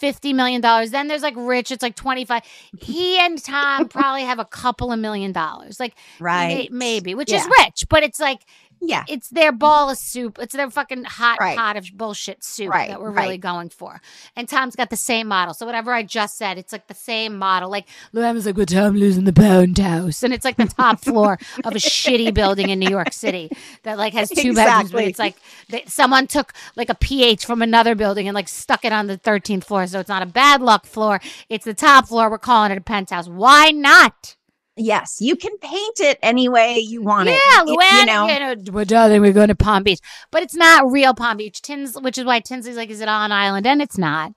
$50 0.00 0.34
million. 0.34 0.60
Then 0.60 1.08
there's 1.08 1.22
like 1.22 1.34
rich, 1.36 1.70
it's 1.70 1.82
like 1.82 1.94
25. 1.96 2.42
He 2.80 3.18
and 3.18 3.42
Tom 3.42 3.88
probably 3.88 4.22
have 4.22 4.38
a 4.38 4.44
couple 4.44 4.92
of 4.92 4.98
million 4.98 5.32
dollars. 5.32 5.78
Like, 5.78 5.94
Right. 6.18 6.70
may- 6.70 6.78
maybe, 6.78 7.14
which 7.14 7.32
is 7.32 7.46
rich, 7.60 7.84
but 7.88 8.02
it's 8.02 8.18
like, 8.20 8.40
Yeah. 8.80 9.04
it's 9.08 9.28
their 9.28 9.52
ball 9.52 9.90
of 9.90 9.98
soup. 9.98 10.38
It's 10.40 10.54
their 10.54 10.70
fucking 10.70 11.04
hot 11.04 11.38
Right. 11.40 11.56
pot 11.56 11.76
of 11.76 11.86
bullshit 11.94 12.42
soup 12.42 12.70
Right, 12.70 12.88
that 12.88 13.00
we're 13.00 13.10
really 13.10 13.28
right. 13.30 13.40
going 13.40 13.68
for. 13.68 14.00
And 14.36 14.48
Tom's 14.48 14.74
got 14.76 14.90
the 14.90 14.96
same 14.96 15.26
model. 15.28 15.54
So 15.54 15.66
whatever 15.66 15.92
I 15.92 16.02
just 16.02 16.38
said, 16.38 16.58
it's 16.58 16.72
like 16.72 16.86
the 16.86 16.94
same 16.94 17.36
model. 17.36 17.70
Like 17.70 17.86
Luann 18.14 18.34
was 18.34 18.46
like, 18.46 18.56
"Well, 18.56 18.66
Tom 18.66 18.94
losing 18.96 19.24
the 19.24 19.32
pound 19.32 19.78
house," 19.78 20.22
and 20.22 20.32
it's 20.32 20.44
like 20.44 20.56
the 20.56 20.66
top 20.66 21.00
floor 21.04 21.38
of 21.64 21.72
a 21.74 21.78
shitty 21.78 22.32
building 22.34 22.70
in 22.70 22.78
New 22.78 22.88
York 22.90 23.12
City 23.12 23.50
that 23.82 23.98
like 23.98 24.12
has 24.14 24.30
two 24.30 24.54
bedrooms, 24.54 24.92
but 24.92 25.04
it's 25.04 25.18
like 25.18 25.36
they, 25.68 25.84
someone 25.86 26.26
took 26.26 26.52
like 26.76 26.88
a 26.88 26.94
pH 26.94 27.44
from 27.46 27.62
another 27.62 27.94
building 27.94 28.28
and 28.28 28.34
like 28.34 28.48
stuck 28.48 28.84
it 28.84 28.92
on 28.92 29.06
the 29.06 29.16
thirteenth 29.16 29.64
floor. 29.64 29.86
So 29.86 30.00
it's 30.00 30.08
not 30.08 30.22
a 30.22 30.26
bad 30.26 30.62
luck 30.62 30.86
floor. 30.86 31.20
It's 31.48 31.64
the 31.64 31.74
top 31.74 32.08
floor. 32.08 32.30
We're 32.30 32.38
calling 32.38 32.72
it 32.72 32.78
a 32.78 32.80
penthouse. 32.80 33.28
Why 33.28 33.70
not? 33.70 34.36
Yes. 34.76 35.18
You 35.20 35.36
can 35.36 35.56
paint 35.58 36.00
it 36.00 36.18
any 36.22 36.48
way 36.48 36.78
you 36.78 37.02
want 37.02 37.28
it. 37.28 37.32
Yeah, 37.32 37.64
Luann, 37.64 38.00
you 38.00 38.06
know. 38.06 38.26
you 38.28 38.38
know, 38.38 38.72
well, 38.72 38.84
darling, 38.84 39.20
we're 39.20 39.32
going 39.32 39.48
to 39.48 39.54
Palm 39.54 39.82
Beach, 39.82 40.00
but 40.30 40.42
it's 40.42 40.54
not 40.54 40.90
real 40.90 41.12
Palm 41.14 41.36
Beach. 41.36 41.60
Tins, 41.60 42.00
which 42.00 42.16
is 42.16 42.24
why 42.24 42.40
Tinsley's 42.40 42.76
like, 42.76 42.90
is 42.90 43.00
it 43.00 43.08
on 43.08 43.32
island? 43.32 43.66
And 43.66 43.82
it's 43.82 43.98
not. 43.98 44.32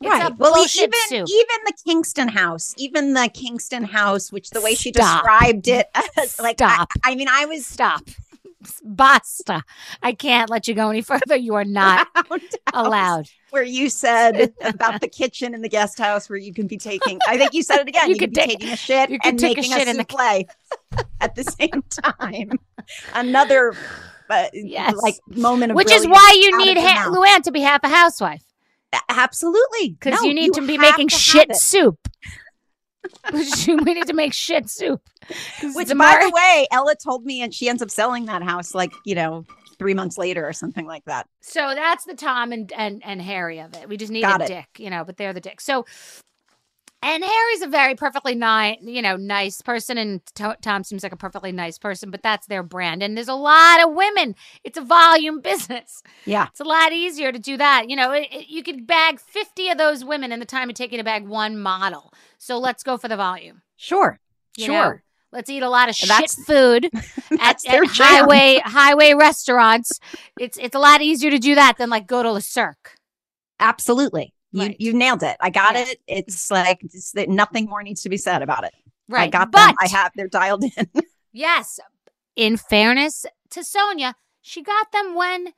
It's 0.00 0.10
right. 0.10 0.30
a 0.30 0.34
well, 0.36 0.58
even 0.58 0.90
soup. 1.08 1.26
even 1.26 1.64
the 1.64 1.72
Kingston 1.86 2.28
house, 2.28 2.74
even 2.76 3.14
the 3.14 3.30
Kingston 3.32 3.84
house, 3.84 4.30
which 4.30 4.50
the 4.50 4.60
way 4.60 4.74
she 4.74 4.90
described 4.90 5.68
it, 5.68 5.88
as, 6.18 6.38
like 6.38 6.60
I- 6.60 6.74
Stop. 6.74 6.88
I, 7.02 7.14
mean, 7.14 7.28
I 7.30 7.46
was 7.46 7.66
Stop. 7.66 8.02
Basta. 8.86 9.62
I 10.02 10.12
can't 10.12 10.48
let 10.50 10.68
you 10.68 10.74
go 10.74 10.90
any 10.90 11.02
further. 11.12 11.36
You 11.36 11.54
are 11.54 11.64
not 11.64 12.06
allowed. 12.72 13.26
where 13.50 13.62
you 13.62 13.88
said 13.90 14.52
about 14.62 15.00
the 15.00 15.08
kitchen 15.08 15.54
in 15.54 15.62
the 15.62 15.68
guest 15.68 15.98
house 15.98 16.28
where 16.28 16.38
you 16.38 16.52
can 16.54 16.66
be 16.66 16.76
taking. 16.78 17.18
I 17.28 17.36
think 17.38 17.52
you 17.54 17.62
said 17.62 17.78
it 17.80 17.88
again. 17.88 18.08
You 18.08 18.14
You, 18.14 18.18
could 18.20 18.34
can 18.34 18.46
be 18.48 18.50
take- 18.52 18.58
taking 18.60 18.72
a 18.72 18.76
shit 18.76 19.10
you 19.10 19.18
and 19.24 19.38
take 19.38 19.58
a 19.58 19.62
shit 19.62 19.86
a 19.86 19.90
in 19.90 19.96
the- 19.96 20.04
souffle 20.08 20.48
at 21.20 21.34
the 21.34 21.44
same 21.44 21.82
time. 22.20 22.50
Another. 23.14 23.74
Uh, 24.28 24.46
Yes. 24.52 24.94
like 25.02 25.14
moment 25.28 25.70
of 25.70 25.76
Which 25.76 25.90
is 25.92 26.06
why 26.06 26.36
you 26.40 26.58
need 26.58 26.78
ha- 26.78 27.08
Luann 27.10 27.42
to 27.44 27.52
be 27.52 27.60
half 27.60 27.84
a 27.84 27.88
housewife. 27.88 28.42
absolutely 29.08 29.90
Because 29.90 30.20
No, 30.20 30.28
you 30.28 30.34
need 30.34 30.52
to 30.54 30.66
be 30.66 30.78
making 30.78 31.08
to 31.08 31.14
shit 31.16 31.50
it. 31.50 31.56
soup. 31.56 31.96
we 33.32 33.94
need 33.94 34.06
to 34.06 34.14
make 34.14 34.32
shit 34.32 34.68
soup. 34.70 35.00
Which, 35.74 35.88
the 35.88 35.94
by 35.94 36.12
more- 36.12 36.28
the 36.28 36.30
way, 36.34 36.66
Ella 36.70 36.94
told 36.94 37.24
me, 37.24 37.42
and 37.42 37.52
she 37.52 37.68
ends 37.68 37.82
up 37.82 37.90
selling 37.90 38.26
that 38.26 38.42
house 38.42 38.74
like 38.74 38.92
you 39.04 39.14
know 39.14 39.44
three 39.78 39.94
months 39.94 40.16
later 40.16 40.46
or 40.46 40.52
something 40.52 40.86
like 40.86 41.04
that. 41.04 41.28
So 41.42 41.72
that's 41.74 42.04
the 42.04 42.14
Tom 42.14 42.52
and 42.52 42.72
and 42.72 43.02
and 43.04 43.20
Harry 43.20 43.58
of 43.60 43.74
it. 43.74 43.88
We 43.88 43.96
just 43.96 44.12
need 44.12 44.22
Got 44.22 44.40
a 44.40 44.44
it. 44.44 44.48
dick, 44.48 44.68
you 44.78 44.90
know, 44.90 45.04
but 45.04 45.16
they're 45.16 45.32
the 45.32 45.40
dick. 45.40 45.60
So 45.60 45.84
and 47.02 47.22
Harry's 47.22 47.62
a 47.62 47.68
very 47.68 47.94
perfectly 47.94 48.34
nice, 48.34 48.78
you 48.82 49.02
know, 49.02 49.16
nice 49.16 49.60
person, 49.62 49.96
and 49.98 50.20
Tom 50.62 50.82
seems 50.82 51.02
like 51.02 51.12
a 51.12 51.16
perfectly 51.16 51.52
nice 51.52 51.78
person, 51.78 52.10
but 52.10 52.22
that's 52.22 52.46
their 52.46 52.62
brand. 52.62 53.02
And 53.02 53.16
there's 53.16 53.28
a 53.28 53.34
lot 53.34 53.82
of 53.84 53.94
women. 53.94 54.34
It's 54.64 54.78
a 54.78 54.82
volume 54.82 55.40
business. 55.42 56.02
Yeah, 56.24 56.46
It's 56.48 56.60
a 56.60 56.64
lot 56.64 56.92
easier 56.92 57.30
to 57.32 57.38
do 57.38 57.56
that. 57.58 57.88
You 57.88 57.96
know, 57.96 58.12
it, 58.12 58.28
it- 58.32 58.48
you 58.48 58.62
could 58.62 58.86
bag 58.86 59.20
50 59.20 59.68
of 59.70 59.78
those 59.78 60.04
women 60.04 60.32
in 60.32 60.40
the 60.40 60.46
time 60.46 60.68
of 60.70 60.74
taking 60.74 60.98
to 60.98 61.04
bag 61.04 61.26
one 61.26 61.58
model. 61.58 62.12
So 62.38 62.58
let's 62.58 62.82
go 62.82 62.96
for 62.96 63.08
the 63.08 63.16
volume. 63.16 63.62
sure, 63.76 64.18
you 64.56 64.66
sure. 64.66 64.74
know? 64.74 64.98
Let's 65.32 65.50
eat 65.50 65.62
a 65.62 65.68
lot 65.68 65.88
of 65.90 65.94
shit 65.94 66.08
That's- 66.08 66.34
food 66.46 66.86
at, 66.94 67.02
That's 67.30 67.68
at 67.68 67.84
highway 67.88 68.60
highway 68.64 69.12
restaurants. 69.12 70.00
It's 70.40 70.56
it's 70.56 70.74
a 70.74 70.78
lot 70.78 71.02
easier 71.02 71.30
to 71.30 71.38
do 71.38 71.54
that 71.56 71.76
than 71.78 71.90
like 71.90 72.06
go 72.06 72.22
to 72.22 72.30
Le 72.32 72.40
Cirque. 72.40 72.94
Absolutely. 73.60 74.32
You, 74.56 74.74
you 74.78 74.92
nailed 74.92 75.22
it. 75.22 75.36
I 75.40 75.50
got 75.50 75.74
Yeah. 75.74 75.84
it. 75.88 76.00
It's 76.06 76.50
like 76.50 76.80
it's, 76.82 77.14
nothing 77.14 77.66
more 77.66 77.82
needs 77.82 78.02
to 78.02 78.08
be 78.08 78.16
said 78.16 78.42
about 78.42 78.64
it. 78.64 78.74
Right. 79.08 79.22
I 79.22 79.28
got 79.28 79.52
but 79.52 79.66
them. 79.68 79.76
I 79.80 79.86
have. 79.88 80.12
They're 80.16 80.28
dialed 80.28 80.64
in. 80.64 80.90
yes, 81.32 81.78
in 82.34 82.56
fairness 82.56 83.24
to 83.50 83.60
Sonja, 83.60 84.14
she 84.42 84.62
got 84.62 84.92
them 84.92 85.14
when 85.14 85.52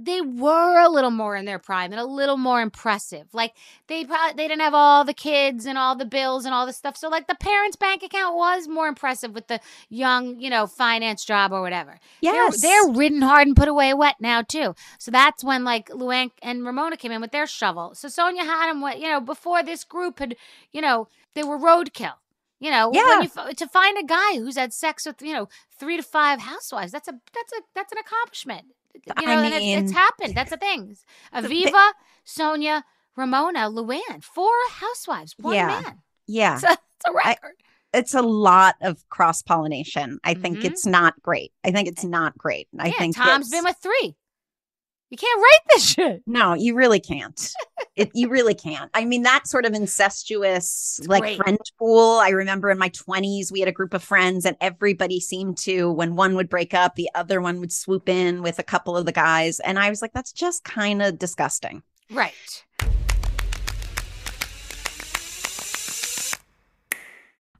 they 0.00 0.20
were 0.20 0.78
a 0.78 0.88
little 0.88 1.10
more 1.10 1.34
in 1.34 1.44
their 1.44 1.58
prime 1.58 1.90
and 1.90 2.00
a 2.00 2.04
little 2.04 2.36
more 2.36 2.60
impressive. 2.60 3.26
Like 3.32 3.54
they 3.88 4.04
probably 4.04 4.34
they 4.36 4.46
didn't 4.46 4.60
have 4.62 4.72
all 4.74 5.04
the 5.04 5.12
kids 5.12 5.66
and 5.66 5.76
all 5.76 5.96
the 5.96 6.04
bills 6.04 6.44
and 6.44 6.54
all 6.54 6.66
the 6.66 6.72
stuff. 6.72 6.96
So 6.96 7.08
like 7.08 7.26
the 7.26 7.34
parents' 7.34 7.76
bank 7.76 8.04
account 8.04 8.36
was 8.36 8.68
more 8.68 8.86
impressive 8.86 9.34
with 9.34 9.48
the 9.48 9.58
young, 9.88 10.38
you 10.40 10.50
know, 10.50 10.68
finance 10.68 11.24
job 11.24 11.52
or 11.52 11.60
whatever. 11.60 11.98
yes. 12.20 12.60
They're, 12.60 12.70
they're 12.84 12.92
ridden 12.96 13.22
hard 13.22 13.48
and 13.48 13.56
put 13.56 13.66
away 13.68 13.92
wet 13.92 14.14
now 14.20 14.42
too. 14.42 14.76
So 14.98 15.10
that's 15.10 15.42
when 15.42 15.64
like 15.64 15.88
Luann 15.88 16.30
and 16.42 16.64
Ramona 16.64 16.96
came 16.96 17.10
in 17.10 17.20
with 17.20 17.32
their 17.32 17.48
shovel. 17.48 17.94
So 17.96 18.06
Sonja 18.08 18.44
had 18.44 18.72
them, 18.72 18.82
you 19.00 19.08
know, 19.08 19.20
before 19.20 19.64
this 19.64 19.82
group 19.82 20.20
had, 20.20 20.36
you 20.70 20.80
know, 20.80 21.08
they 21.34 21.42
were 21.42 21.58
roadkill. 21.58 22.14
You 22.60 22.70
know, 22.70 22.90
Yeah. 22.92 23.20
when 23.20 23.22
you 23.48 23.54
to 23.54 23.66
find 23.68 23.96
a 23.98 24.02
guy 24.04 24.34
who's 24.38 24.56
had 24.56 24.72
sex 24.72 25.06
with 25.06 25.22
you 25.22 25.32
know 25.32 25.48
three 25.78 25.96
to 25.96 26.02
five 26.02 26.40
housewives, 26.40 26.90
that's 26.92 27.06
a 27.08 27.12
that's 27.32 27.52
a 27.52 27.62
that's 27.74 27.92
an 27.92 27.98
accomplishment. 27.98 28.66
You 29.06 29.12
I 29.16 29.24
know, 29.24 29.42
and 29.42 29.54
it's, 29.54 29.90
it's 29.90 29.92
happened. 29.92 30.34
That's 30.34 30.50
the 30.50 30.56
thing. 30.56 30.96
The 31.32 31.40
Aviva, 31.42 31.92
Sonja, 32.26 32.82
Ramona, 33.16 33.70
Luann, 33.70 34.22
four 34.22 34.50
housewives, 34.70 35.34
one 35.38 35.54
Yeah. 35.54 35.66
man. 35.82 35.98
yeah. 36.26 36.54
It's 36.60 36.64
a, 36.64 36.72
it's 36.72 37.04
a 37.08 37.12
record. 37.12 37.52
it's 37.94 38.14
a 38.14 38.22
lot 38.22 38.74
of 38.82 39.08
cross 39.08 39.42
pollination. 39.42 40.18
I 40.24 40.34
think 40.34 40.58
Mhm. 40.58 40.64
it's 40.64 40.84
not 40.86 41.20
great. 41.22 41.52
I 41.64 41.70
think 41.70 41.88
it's 41.88 42.04
not 42.04 42.36
great. 42.36 42.68
I 42.78 42.88
yeah, 42.88 42.92
think 42.98 43.16
Tom's 43.16 43.50
been 43.50 43.64
with 43.64 43.76
three. 43.82 44.16
You 45.10 45.16
can't 45.16 45.40
write 45.40 45.60
this 45.70 45.90
shit. 45.90 46.22
No, 46.26 46.52
you 46.54 46.74
really 46.74 47.00
can't. 47.00 47.52
it 47.96 48.10
you 48.14 48.28
really 48.28 48.54
can't. 48.54 48.90
I 48.92 49.04
mean, 49.06 49.22
that 49.22 49.46
sort 49.48 49.64
of 49.64 49.72
incestuous 49.72 50.98
It's 50.98 51.08
like 51.08 51.22
great. 51.22 51.36
friend 51.38 51.58
pool. 51.78 52.18
I 52.18 52.28
remember 52.28 52.70
in 52.70 52.78
my 52.78 52.90
twenties, 52.90 53.50
we 53.50 53.60
had 53.60 53.68
a 53.68 53.72
group 53.72 53.94
of 53.94 54.04
friends, 54.04 54.44
and 54.44 54.56
everybody 54.60 55.18
seemed 55.20 55.56
to, 55.58 55.90
when 55.92 56.14
one 56.14 56.34
would 56.34 56.50
break 56.50 56.74
up, 56.74 56.94
the 56.94 57.08
other 57.14 57.40
one 57.40 57.58
would 57.60 57.72
swoop 57.72 58.08
in 58.08 58.42
with 58.42 58.58
a 58.58 58.62
couple 58.62 58.96
of 58.96 59.06
the 59.06 59.12
guys, 59.12 59.60
and 59.60 59.78
I 59.78 59.88
was 59.88 60.02
like, 60.02 60.12
that's 60.12 60.32
just 60.32 60.64
kind 60.64 61.00
of 61.00 61.18
disgusting. 61.18 61.82
Right. 62.10 62.64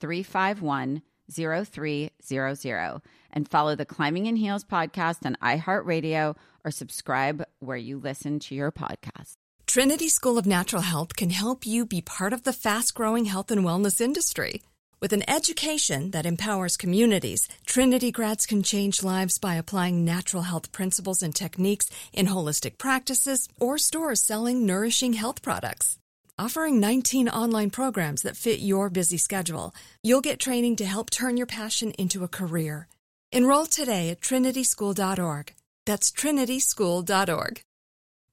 351 0.00 1.02
0300 1.30 3.00
and 3.30 3.48
follow 3.48 3.76
the 3.76 3.84
Climbing 3.84 4.26
in 4.26 4.36
Heels 4.36 4.64
podcast 4.64 5.26
on 5.26 5.36
iHeartRadio 5.42 6.36
or 6.64 6.70
subscribe 6.70 7.44
where 7.60 7.76
you 7.76 7.98
listen 7.98 8.38
to 8.40 8.54
your 8.54 8.72
podcast. 8.72 9.36
Trinity 9.66 10.08
School 10.08 10.38
of 10.38 10.46
Natural 10.46 10.80
Health 10.80 11.14
can 11.14 11.30
help 11.30 11.66
you 11.66 11.84
be 11.84 12.00
part 12.00 12.32
of 12.32 12.44
the 12.44 12.54
fast 12.54 12.94
growing 12.94 13.26
health 13.26 13.50
and 13.50 13.64
wellness 13.64 14.00
industry. 14.00 14.62
With 15.00 15.12
an 15.12 15.28
education 15.30 16.10
that 16.10 16.26
empowers 16.26 16.76
communities, 16.76 17.46
Trinity 17.66 18.10
grads 18.10 18.46
can 18.46 18.62
change 18.62 19.04
lives 19.04 19.38
by 19.38 19.54
applying 19.54 20.04
natural 20.04 20.42
health 20.42 20.72
principles 20.72 21.22
and 21.22 21.34
techniques 21.34 21.90
in 22.12 22.26
holistic 22.26 22.78
practices 22.78 23.48
or 23.60 23.78
stores 23.78 24.22
selling 24.22 24.66
nourishing 24.66 25.12
health 25.12 25.42
products. 25.42 25.97
Offering 26.40 26.78
19 26.78 27.28
online 27.30 27.70
programs 27.70 28.22
that 28.22 28.36
fit 28.36 28.60
your 28.60 28.88
busy 28.90 29.16
schedule, 29.16 29.74
you'll 30.04 30.20
get 30.20 30.38
training 30.38 30.76
to 30.76 30.84
help 30.84 31.10
turn 31.10 31.36
your 31.36 31.48
passion 31.48 31.90
into 31.98 32.22
a 32.22 32.28
career. 32.28 32.86
Enroll 33.32 33.66
today 33.66 34.08
at 34.10 34.20
trinityschool.org. 34.20 35.52
That's 35.84 36.12
trinityschool.org. 36.12 37.60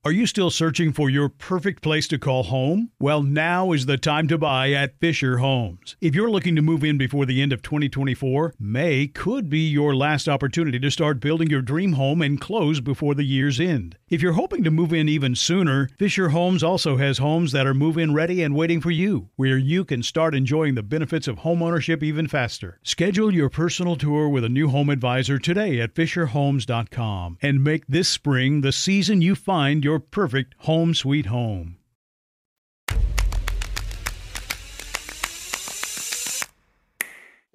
Are 0.06 0.12
you 0.12 0.28
still 0.28 0.52
searching 0.52 0.94
for 0.94 1.10
your 1.10 1.30
perfect 1.30 1.82
place 1.82 2.08
to 2.10 2.20
call 2.20 2.44
home? 2.44 2.92
Well, 3.00 3.24
now 3.24 3.72
is 3.72 3.88
the 3.88 3.98
time 3.98 4.28
to 4.28 4.38
buy 4.38 4.72
at 4.72 5.00
Fisher 5.00 5.40
Homes. 5.40 5.96
If 6.00 6.14
you're 6.14 6.30
looking 6.30 6.56
to 6.58 6.62
move 6.62 6.84
in 6.84 7.00
before 7.00 7.26
the 7.26 7.42
end 7.42 7.52
of 7.52 7.64
2024, 7.64 8.54
May 8.60 9.08
could 9.08 9.50
be 9.50 9.68
your 9.68 9.96
last 9.96 10.30
opportunity 10.30 10.78
to 10.78 10.92
start 10.92 11.20
building 11.20 11.50
your 11.50 11.64
dream 11.64 11.94
home 11.94 12.22
and 12.22 12.40
close 12.40 12.82
before 12.82 13.16
the 13.16 13.24
year's 13.24 13.60
end. 13.60 13.98
If 14.08 14.22
you're 14.22 14.34
hoping 14.34 14.64
to 14.64 14.70
move 14.70 14.94
in 14.94 15.10
even 15.10 15.34
sooner, 15.34 15.90
Fisher 15.98 16.30
Homes 16.30 16.62
also 16.62 16.98
has 16.98 17.18
homes 17.18 17.52
that 17.54 17.66
are 17.66 17.74
move 17.74 17.98
in 17.98 18.14
ready 18.14 18.44
and 18.44 18.54
waiting 18.56 18.80
for 18.80 18.92
you, 18.92 19.30
where 19.36 19.58
you 19.58 19.84
can 19.84 20.04
start 20.04 20.36
enjoying 20.36 20.76
the 20.76 20.84
benefits 20.84 21.28
of 21.28 21.38
homeownership 21.38 22.04
even 22.04 22.28
faster. 22.28 22.80
Schedule 22.84 23.34
your 23.34 23.50
personal 23.50 23.96
tour 23.96 24.30
with 24.30 24.44
a 24.44 24.50
new 24.50 24.70
home 24.70 24.92
advisor 24.92 25.40
today 25.40 25.82
at 25.82 25.96
FisherHomes.com 25.96 27.40
and 27.42 27.64
make 27.64 27.88
this 27.88 28.08
spring 28.08 28.62
the 28.62 28.72
season 28.72 29.24
you 29.24 29.34
find 29.34 29.84
your 29.84 30.00
perfect 30.00 30.54
home 30.60 30.94
sweet 30.94 31.26
home. 31.26 31.78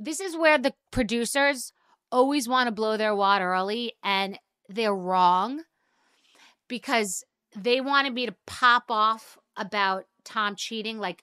this 0.03 0.19
is 0.19 0.35
where 0.35 0.57
the 0.57 0.73
producers 0.91 1.75
always 2.11 2.49
want 2.49 2.67
to 2.67 2.73
blow 2.73 2.97
their 2.97 3.15
wad 3.15 3.43
early 3.43 3.93
and 4.03 4.39
they're 4.69 4.95
wrong 4.95 5.63
because 6.71 7.23
they 7.55 7.83
wanted 7.83 8.15
me 8.15 8.25
to 8.25 8.35
pop 8.47 8.85
off 8.89 9.37
about 9.57 10.05
Tom 10.25 10.55
cheating 10.57 10.99
like 10.99 11.23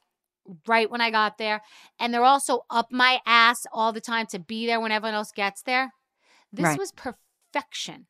right 0.68 0.92
when 0.92 1.02
I 1.02 1.10
got 1.10 1.38
there. 1.40 1.62
And 2.00 2.14
they're 2.14 2.24
also 2.24 2.62
up 2.70 2.92
my 2.92 3.20
ass 3.26 3.66
all 3.72 3.92
the 3.94 4.02
time 4.02 4.28
to 4.28 4.40
be 4.40 4.68
there 4.68 4.80
when 4.80 4.92
everyone 4.92 5.16
else 5.16 5.32
gets 5.32 5.64
there. 5.64 5.94
This 6.54 6.66
Right. 6.66 6.78
was 6.78 6.92
perfection. 6.92 8.06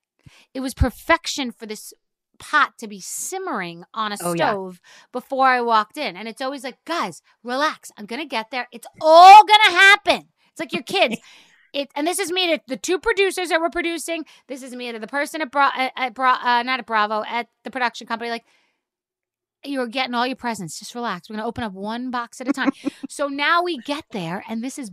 It 0.54 0.60
was 0.60 0.74
perfection 0.74 1.52
for 1.52 1.66
this 1.66 1.94
pot 2.40 2.74
to 2.80 2.88
be 2.88 3.00
simmering 3.00 3.84
on 3.94 4.12
a 4.12 4.18
Oh, 4.22 4.34
yeah. 4.34 4.52
stove 4.52 4.82
before 5.12 5.48
I 5.48 5.62
walked 5.62 5.98
in. 5.98 6.16
And 6.18 6.28
it's 6.28 6.42
always 6.42 6.64
like, 6.64 6.78
guys, 6.86 7.22
relax. 7.44 7.92
I'm 7.98 8.06
going 8.06 8.22
to 8.22 8.28
get 8.28 8.52
there. 8.52 8.68
It's 8.72 8.88
all 9.02 9.46
going 9.46 9.60
to 9.68 9.72
happen. 9.72 10.30
It's 10.52 10.60
like 10.60 10.74
your 10.74 10.84
kids. 10.84 11.18
It, 11.74 11.90
and 11.96 12.08
this 12.08 12.20
is 12.20 12.32
me 12.32 12.56
to 12.56 12.62
the 12.68 12.78
two 12.78 13.00
producers 13.00 13.50
that 13.50 13.62
were 13.62 13.70
producing. 13.70 14.26
This 14.48 14.64
is 14.64 14.74
me 14.74 14.92
to 14.92 15.00
the 15.00 15.08
person 15.08 15.42
at, 15.42 15.52
Bra- 15.52 15.72
at, 15.76 15.92
at 15.96 16.14
Bra- 16.14 16.40
uh, 16.42 16.64
not 16.64 16.80
at 16.80 16.86
Bravo, 16.86 17.24
at 17.28 17.48
the 17.64 17.72
production 17.72 18.08
company. 18.08 18.30
Like, 18.30 18.46
you're 19.64 19.88
getting 19.88 20.14
all 20.14 20.26
your 20.26 20.36
presents. 20.36 20.80
Just 20.80 20.96
relax. 20.96 21.30
We're 21.30 21.36
going 21.36 21.44
to 21.44 21.48
open 21.48 21.64
up 21.64 21.74
one 21.74 22.10
box 22.10 22.40
at 22.42 22.48
a 22.48 22.54
time. 22.54 22.72
so 23.10 23.28
now 23.28 23.64
we 23.64 23.78
get 23.78 24.06
there, 24.12 24.44
and 24.48 24.64
this 24.64 24.80
is 24.80 24.92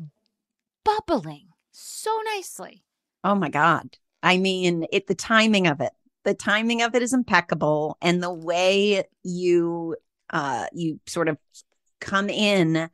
bubbling 0.85 1.49
so 1.72 2.11
nicely. 2.35 2.85
Oh 3.22 3.35
my 3.35 3.49
God. 3.49 3.97
I 4.22 4.39
mean, 4.39 4.87
it 4.93 5.07
the 5.07 5.14
timing 5.14 5.66
of 5.66 5.81
it. 5.81 5.93
The 6.25 6.35
timing 6.35 6.83
of 6.83 6.95
it 6.95 7.03
is 7.03 7.12
impeccable. 7.12 7.99
And 8.01 8.22
the 8.22 8.33
way 8.33 9.05
you 9.22 9.97
uh 10.31 10.66
you 10.72 11.01
sort 11.07 11.29
of 11.29 11.37
come 12.01 12.31
in 12.31 12.89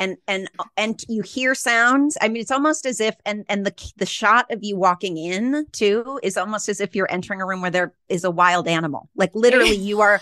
and 0.00 0.16
and 0.26 0.48
and 0.76 1.04
you 1.08 1.22
hear 1.22 1.54
sounds. 1.54 2.16
I 2.20 2.28
mean, 2.28 2.40
it's 2.40 2.50
almost 2.50 2.86
as 2.86 3.00
if 3.00 3.14
and 3.24 3.44
and 3.48 3.64
the 3.64 3.92
the 3.98 4.06
shot 4.06 4.50
of 4.50 4.64
you 4.64 4.76
walking 4.76 5.18
in 5.18 5.66
too 5.70 6.18
is 6.22 6.36
almost 6.36 6.68
as 6.68 6.80
if 6.80 6.96
you're 6.96 7.10
entering 7.12 7.40
a 7.40 7.46
room 7.46 7.60
where 7.60 7.70
there 7.70 7.92
is 8.08 8.24
a 8.24 8.30
wild 8.30 8.66
animal. 8.66 9.08
Like 9.14 9.30
literally 9.34 9.76
you 9.76 10.00
are 10.00 10.20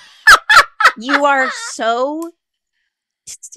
you 0.98 1.24
are 1.24 1.48
so 1.70 2.32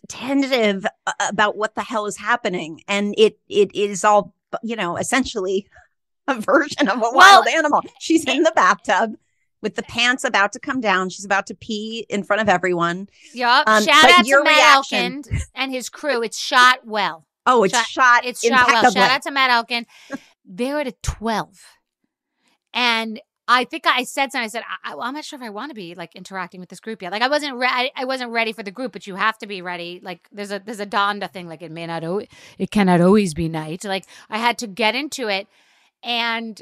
tentative 0.07 0.85
about 1.19 1.57
what 1.57 1.75
the 1.75 1.81
hell 1.81 2.05
is 2.05 2.17
happening 2.17 2.81
and 2.87 3.15
it 3.17 3.39
it 3.47 3.73
is 3.73 4.03
all 4.03 4.33
you 4.61 4.75
know 4.75 4.97
essentially 4.97 5.65
a 6.27 6.39
version 6.41 6.89
of 6.89 6.97
a 6.97 7.11
wild 7.13 7.47
animal 7.47 7.81
she's 7.99 8.25
in 8.25 8.43
the 8.43 8.51
bathtub 8.53 9.15
with 9.61 9.75
the 9.75 9.83
pants 9.83 10.23
about 10.23 10.51
to 10.53 10.59
come 10.59 10.81
down 10.81 11.09
she's 11.09 11.25
about 11.25 11.45
to 11.47 11.53
pee 11.55 12.05
in 12.09 12.23
front 12.23 12.41
of 12.41 12.49
everyone 12.49 13.07
Yup. 13.33 13.67
Um, 13.67 13.83
Shout 13.83 14.05
out 14.05 14.25
to 14.25 14.43
Matt 14.43 14.53
reaction- 14.57 15.23
Elkin 15.25 15.41
and 15.55 15.71
his 15.71 15.89
crew. 15.89 16.21
It's 16.23 16.37
shot 16.39 16.79
well. 16.85 17.25
oh 17.45 17.63
it's 17.63 17.73
Shot- 17.75 17.85
shot 17.87 18.25
It's 18.25 18.45
shot 18.45 18.67
well. 18.67 18.91
Shout 18.91 19.11
out 19.11 19.21
to 19.23 19.31
Matt 19.31 19.49
Elkin. 19.51 19.85
They're 20.45 20.79
at 20.79 20.87
a 20.87 20.93
12. 21.03 21.59
And 22.73 23.21
I 23.47 23.65
think 23.65 23.85
I 23.85 24.03
said 24.03 24.31
something. 24.31 24.45
I 24.45 24.47
said, 24.47 24.63
I, 24.83 24.91
am 24.93 25.13
not 25.13 25.25
sure 25.25 25.37
if 25.37 25.43
I 25.43 25.49
want 25.49 25.71
to 25.71 25.75
be 25.75 25.93
like 25.93 26.15
interacting 26.15 26.59
with 26.59 26.69
this 26.69 26.79
group 26.79 27.01
yet. 27.01 27.11
Like 27.11 27.21
I 27.21 27.27
wasn't, 27.27 27.57
re- 27.57 27.67
I, 27.69 27.91
I 27.95 28.05
wasn't 28.05 28.31
ready 28.31 28.53
for 28.53 28.63
the 28.63 28.71
group, 28.71 28.93
but 28.93 29.07
you 29.07 29.15
have 29.15 29.37
to 29.39 29.47
be 29.47 29.61
ready. 29.61 29.99
Like 30.01 30.27
there's 30.31 30.51
a 30.51 30.61
there's 30.63 30.79
a 30.79 30.85
Donda 30.85 31.29
thing. 31.29 31.47
Like 31.49 31.61
it 31.61 31.71
may 31.71 31.85
not, 31.85 32.03
al- 32.03 32.23
it 32.57 32.71
cannot 32.71 33.01
always 33.01 33.33
be 33.33 33.49
night. 33.49 33.83
Like 33.83 34.05
I 34.29 34.37
had 34.37 34.57
to 34.59 34.67
get 34.67 34.95
into 34.95 35.27
it, 35.27 35.47
and 36.01 36.61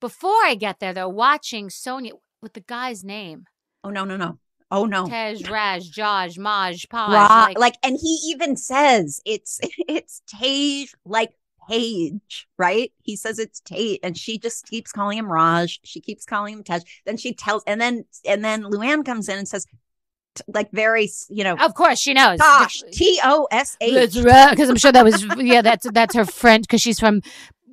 before 0.00 0.44
I 0.44 0.54
get 0.54 0.80
there, 0.80 0.94
though, 0.94 1.08
watching 1.08 1.68
Sonja 1.68 2.12
with 2.40 2.52
the 2.54 2.60
guy's 2.60 3.04
name, 3.04 3.44
oh 3.84 3.90
no 3.90 4.04
no 4.04 4.16
no 4.16 4.38
oh 4.70 4.84
no 4.84 5.06
Tej, 5.06 5.44
Raj, 5.50 5.90
Jaj, 5.90 6.38
Maj, 6.38 6.86
Paj, 6.88 7.08
Ra- 7.08 7.44
like, 7.46 7.58
like, 7.58 7.74
and 7.82 7.98
he 8.00 8.20
even 8.30 8.56
says 8.56 9.20
it's 9.24 9.60
it's 9.88 10.22
Tage 10.26 10.94
like 11.04 11.32
Page, 11.68 12.48
right? 12.56 12.92
He 13.02 13.14
says 13.14 13.38
it's 13.38 13.60
Tate, 13.60 14.00
and 14.02 14.16
she 14.16 14.38
just 14.38 14.66
keeps 14.66 14.90
calling 14.90 15.18
him 15.18 15.30
Raj. 15.30 15.80
She 15.84 16.00
keeps 16.00 16.24
calling 16.24 16.54
him 16.54 16.64
Tej. 16.64 16.80
Then 17.04 17.18
she 17.18 17.34
tells, 17.34 17.62
and 17.66 17.78
then 17.78 18.04
and 18.26 18.42
then 18.42 18.62
Luann 18.62 19.04
comes 19.04 19.28
in 19.28 19.36
and 19.36 19.46
says, 19.46 19.66
like 20.46 20.70
very, 20.70 21.10
you 21.28 21.44
know, 21.44 21.56
of 21.56 21.74
course 21.74 21.98
she 21.98 22.14
knows. 22.14 22.38
Tosh, 22.38 22.82
T 22.92 23.20
O 23.22 23.48
S 23.50 23.76
H. 23.82 24.14
Because 24.14 24.70
I'm 24.70 24.76
sure 24.76 24.92
that 24.92 25.04
was 25.04 25.22
yeah. 25.38 25.60
That's 25.60 25.86
that's 25.90 26.14
her 26.14 26.24
friend 26.24 26.62
because 26.62 26.80
she's 26.80 26.98
from 26.98 27.20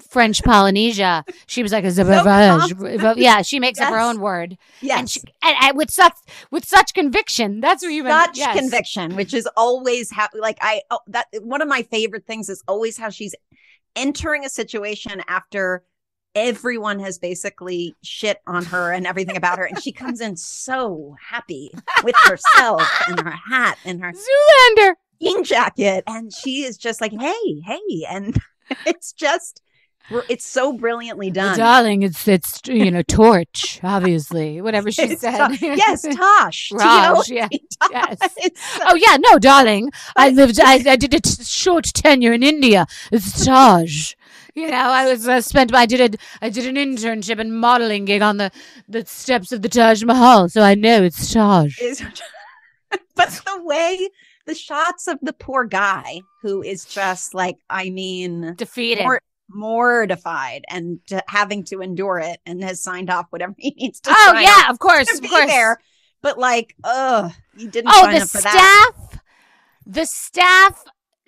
French 0.09 0.43
Polynesia. 0.43 1.23
She 1.47 1.63
was 1.63 1.71
like 1.71 1.85
a 1.85 1.93
confident. 1.93 3.03
Uh, 3.03 3.15
yeah. 3.17 3.41
She 3.41 3.59
makes 3.59 3.79
up 3.79 3.89
her 3.89 3.99
own 3.99 4.19
word, 4.19 4.51
and, 4.51 4.59
Yes, 4.81 5.11
she, 5.11 5.21
and, 5.43 5.55
and 5.61 5.77
with 5.77 5.91
such 5.91 6.13
with 6.51 6.65
such 6.65 6.93
conviction. 6.93 7.59
That's 7.61 7.83
what 7.83 7.93
you 7.93 8.03
meant. 8.03 8.27
such 8.27 8.37
yes. 8.37 8.57
conviction, 8.57 9.15
which 9.15 9.33
is 9.33 9.47
always 9.55 10.11
how, 10.11 10.27
like 10.33 10.57
I 10.61 10.81
oh, 10.91 10.99
that 11.07 11.27
one 11.41 11.61
of 11.61 11.67
my 11.67 11.83
favorite 11.83 12.25
things 12.25 12.49
is 12.49 12.63
always 12.67 12.97
how 12.97 13.09
she's 13.09 13.35
entering 13.95 14.45
a 14.45 14.49
situation 14.49 15.21
after 15.27 15.83
everyone 16.35 16.99
has 16.99 17.17
basically 17.17 17.95
shit 18.03 18.41
on 18.45 18.65
her 18.65 18.91
and 18.91 19.07
everything 19.07 19.37
about 19.37 19.57
her, 19.57 19.65
and 19.65 19.81
she 19.81 19.91
comes 19.91 20.21
in 20.21 20.35
so 20.35 21.15
happy 21.29 21.71
with 22.03 22.15
herself 22.25 22.87
and 23.07 23.19
her 23.21 23.31
hat 23.31 23.77
and 23.85 24.01
her 24.01 24.11
Zoolander. 24.11 24.93
jean 25.21 25.43
jacket, 25.43 26.03
and 26.07 26.33
she 26.33 26.63
is 26.63 26.77
just 26.77 27.01
like, 27.01 27.13
hey, 27.13 27.61
hey, 27.65 28.05
and 28.09 28.37
it's 28.85 29.13
just. 29.13 29.61
It's 30.29 30.45
so 30.45 30.73
brilliantly 30.73 31.31
done. 31.31 31.57
Darling, 31.57 32.03
it's 32.03 32.27
it's 32.27 32.61
you 32.67 32.91
know 32.91 33.01
torch, 33.07 33.79
obviously. 33.83 34.61
Whatever 34.61 34.91
she 34.91 35.01
It's 35.03 35.21
said. 35.21 35.47
To- 35.47 35.57
yes, 35.65 36.05
Tosh. 36.15 36.71
Raj, 36.71 37.29
yeah, 37.29 37.47
Tosh. 37.81 37.89
yes. 37.91 38.17
So- 38.19 38.83
Oh 38.87 38.95
yeah, 38.95 39.17
no, 39.19 39.39
darling. 39.39 39.91
I 40.15 40.29
lived. 40.29 40.59
I, 40.61 40.83
I 40.87 40.95
did 40.95 41.13
a 41.13 41.19
t- 41.19 41.43
short 41.43 41.85
tenure 41.85 42.33
in 42.33 42.43
India. 42.43 42.85
It's 43.11 43.43
Taj. 43.45 44.13
You 44.53 44.69
know, 44.71 44.77
I 44.77 45.05
was 45.09 45.27
uh, 45.27 45.41
spent. 45.41 45.73
I 45.73 45.85
did 45.85 46.13
a. 46.13 46.17
I 46.41 46.49
did 46.49 46.65
an 46.67 46.75
internship 46.75 47.39
and 47.39 47.57
modeling 47.59 48.05
gig 48.05 48.21
on 48.21 48.37
the 48.37 48.51
the 48.87 49.05
steps 49.05 49.51
of 49.51 49.61
the 49.63 49.69
Taj 49.69 50.03
Mahal, 50.03 50.49
so 50.49 50.61
I 50.61 50.75
know 50.75 51.03
it's 51.03 51.33
Taj. 51.33 51.79
is 51.81 52.01
but 53.15 53.29
the 53.45 53.63
way 53.63 54.09
the 54.45 54.53
shots 54.55 55.07
of 55.07 55.17
the 55.21 55.33
poor 55.33 55.65
guy 55.65 56.21
who 56.41 56.61
is 56.61 56.85
just 56.85 57.33
like 57.33 57.55
i 57.69 57.89
mean 57.89 58.53
Defeated. 58.55 59.03
mor- 59.03 59.21
mortified 59.49 60.63
and 60.69 60.99
to 61.07 61.23
having 61.27 61.63
to 61.63 61.81
endure 61.81 62.19
it 62.19 62.39
and 62.45 62.63
has 62.63 62.81
signed 62.81 63.09
off 63.09 63.27
whatever 63.29 63.53
he 63.57 63.71
needs 63.77 63.99
to 64.01 64.09
oh 64.11 64.31
sign 64.33 64.43
yeah, 64.43 64.69
of 64.69 64.79
course, 64.79 65.11
of 65.19 65.29
course. 65.29 65.45
there 65.45 65.79
but 66.21 66.37
like 66.37 66.75
ugh 66.83 67.31
you 67.55 67.69
didn't 67.69 67.91
Oh, 67.93 68.01
sign 68.03 68.15
the 68.15 68.21
up 68.21 68.29
for 68.29 68.41
that 68.41 68.91
staff. 68.91 69.19
The 69.85 70.05
staff 70.05 70.83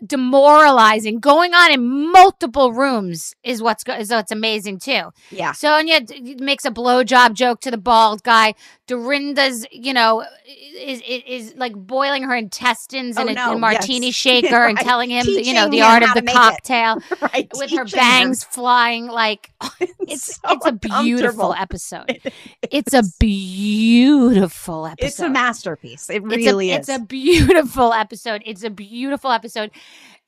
demoralizing, 0.06 1.20
going 1.20 1.54
on 1.54 1.72
in 1.72 2.12
multiple 2.12 2.74
rooms 2.74 3.34
is 3.44 3.62
what's 3.62 3.84
go- 3.84 3.94
is 3.96 4.10
what's 4.12 4.32
amazing 4.32 4.80
too. 4.80 5.12
yeah 5.32 5.52
Sonja 5.54 6.06
d- 6.06 6.36
makes 6.40 6.66
a 6.66 6.72
blowjob 6.72 7.34
joke 7.34 7.62
to 7.62 7.72
the 7.72 7.78
bald 7.78 8.24
guy. 8.24 8.54
Dorinda's, 8.88 9.66
you 9.72 9.94
know, 9.94 10.24
is 10.80 11.02
is, 11.06 11.22
is 11.28 11.54
like 11.58 11.74
boiling 11.76 12.24
her 12.24 12.36
intestines 12.36 13.18
in 13.18 13.28
Oh, 13.28 13.32
a, 13.32 13.34
no, 13.34 13.54
a 13.56 13.58
martini 13.60 14.08
yes. 14.08 14.16
shaker 14.24 14.66
and 14.66 14.78
telling 14.78 15.10
him, 15.10 15.26
you 15.28 15.54
know, 15.54 15.68
the 15.70 15.82
art 15.82 16.04
of 16.04 16.14
the 16.14 16.20
it. 16.24 16.28
cocktail 16.28 16.98
right 17.22 17.50
with 17.54 17.72
her 17.72 17.84
teaching 17.84 18.00
him. 18.00 18.06
bangs 18.06 18.44
flying. 18.46 19.08
Like 19.08 19.52
it's 20.00 20.36
so 20.36 20.42
it's 20.46 20.66
a 20.66 20.72
beautiful 20.72 21.54
episode. 21.54 22.22
It's 22.72 22.94
a 22.94 23.04
beautiful 23.20 24.86
episode. 24.88 25.06
it's 25.06 25.20
a 25.20 25.30
masterpiece 25.30 26.10
it 26.10 26.24
It's 26.24 26.34
a- 26.34 26.38
really 26.38 26.72
it's 26.72 26.90
a 26.90 27.00
beautiful 27.00 27.92
episode. 27.94 28.42
It's 28.46 28.64
a 28.64 28.70
beautiful 28.70 29.32
episode. 29.32 29.72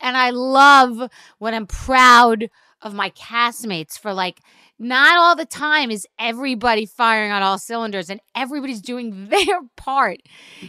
And 0.00 0.16
I 0.16 0.30
love 0.30 1.10
when 1.38 1.54
I'm 1.54 1.66
proud 1.66 2.50
of 2.82 2.94
my 2.94 3.10
castmates 3.10 3.98
for 3.98 4.14
like 4.14 4.40
not 4.78 5.18
all 5.18 5.36
the 5.36 5.44
time 5.44 5.90
is 5.90 6.06
everybody 6.18 6.86
firing 6.86 7.30
on 7.30 7.42
all 7.42 7.58
cylinders 7.58 8.08
and 8.08 8.20
everybody's 8.34 8.80
doing 8.80 9.28
their 9.30 9.60
part. 9.76 10.20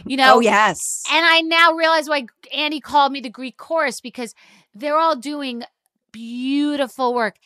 You 0.04 0.16
know, 0.16 0.36
oh 0.36 0.40
yes 0.40 1.02
and 1.10 1.24
I 1.24 1.40
now 1.40 1.72
realize 1.72 2.08
why 2.08 2.26
Andy 2.54 2.80
called 2.80 3.12
me 3.12 3.20
the 3.20 3.30
Greek 3.30 3.56
chorus 3.56 4.00
because 4.00 4.34
they're 4.74 4.98
all 4.98 5.16
doing 5.16 5.64
beautiful 6.12 7.14
work. 7.14 7.36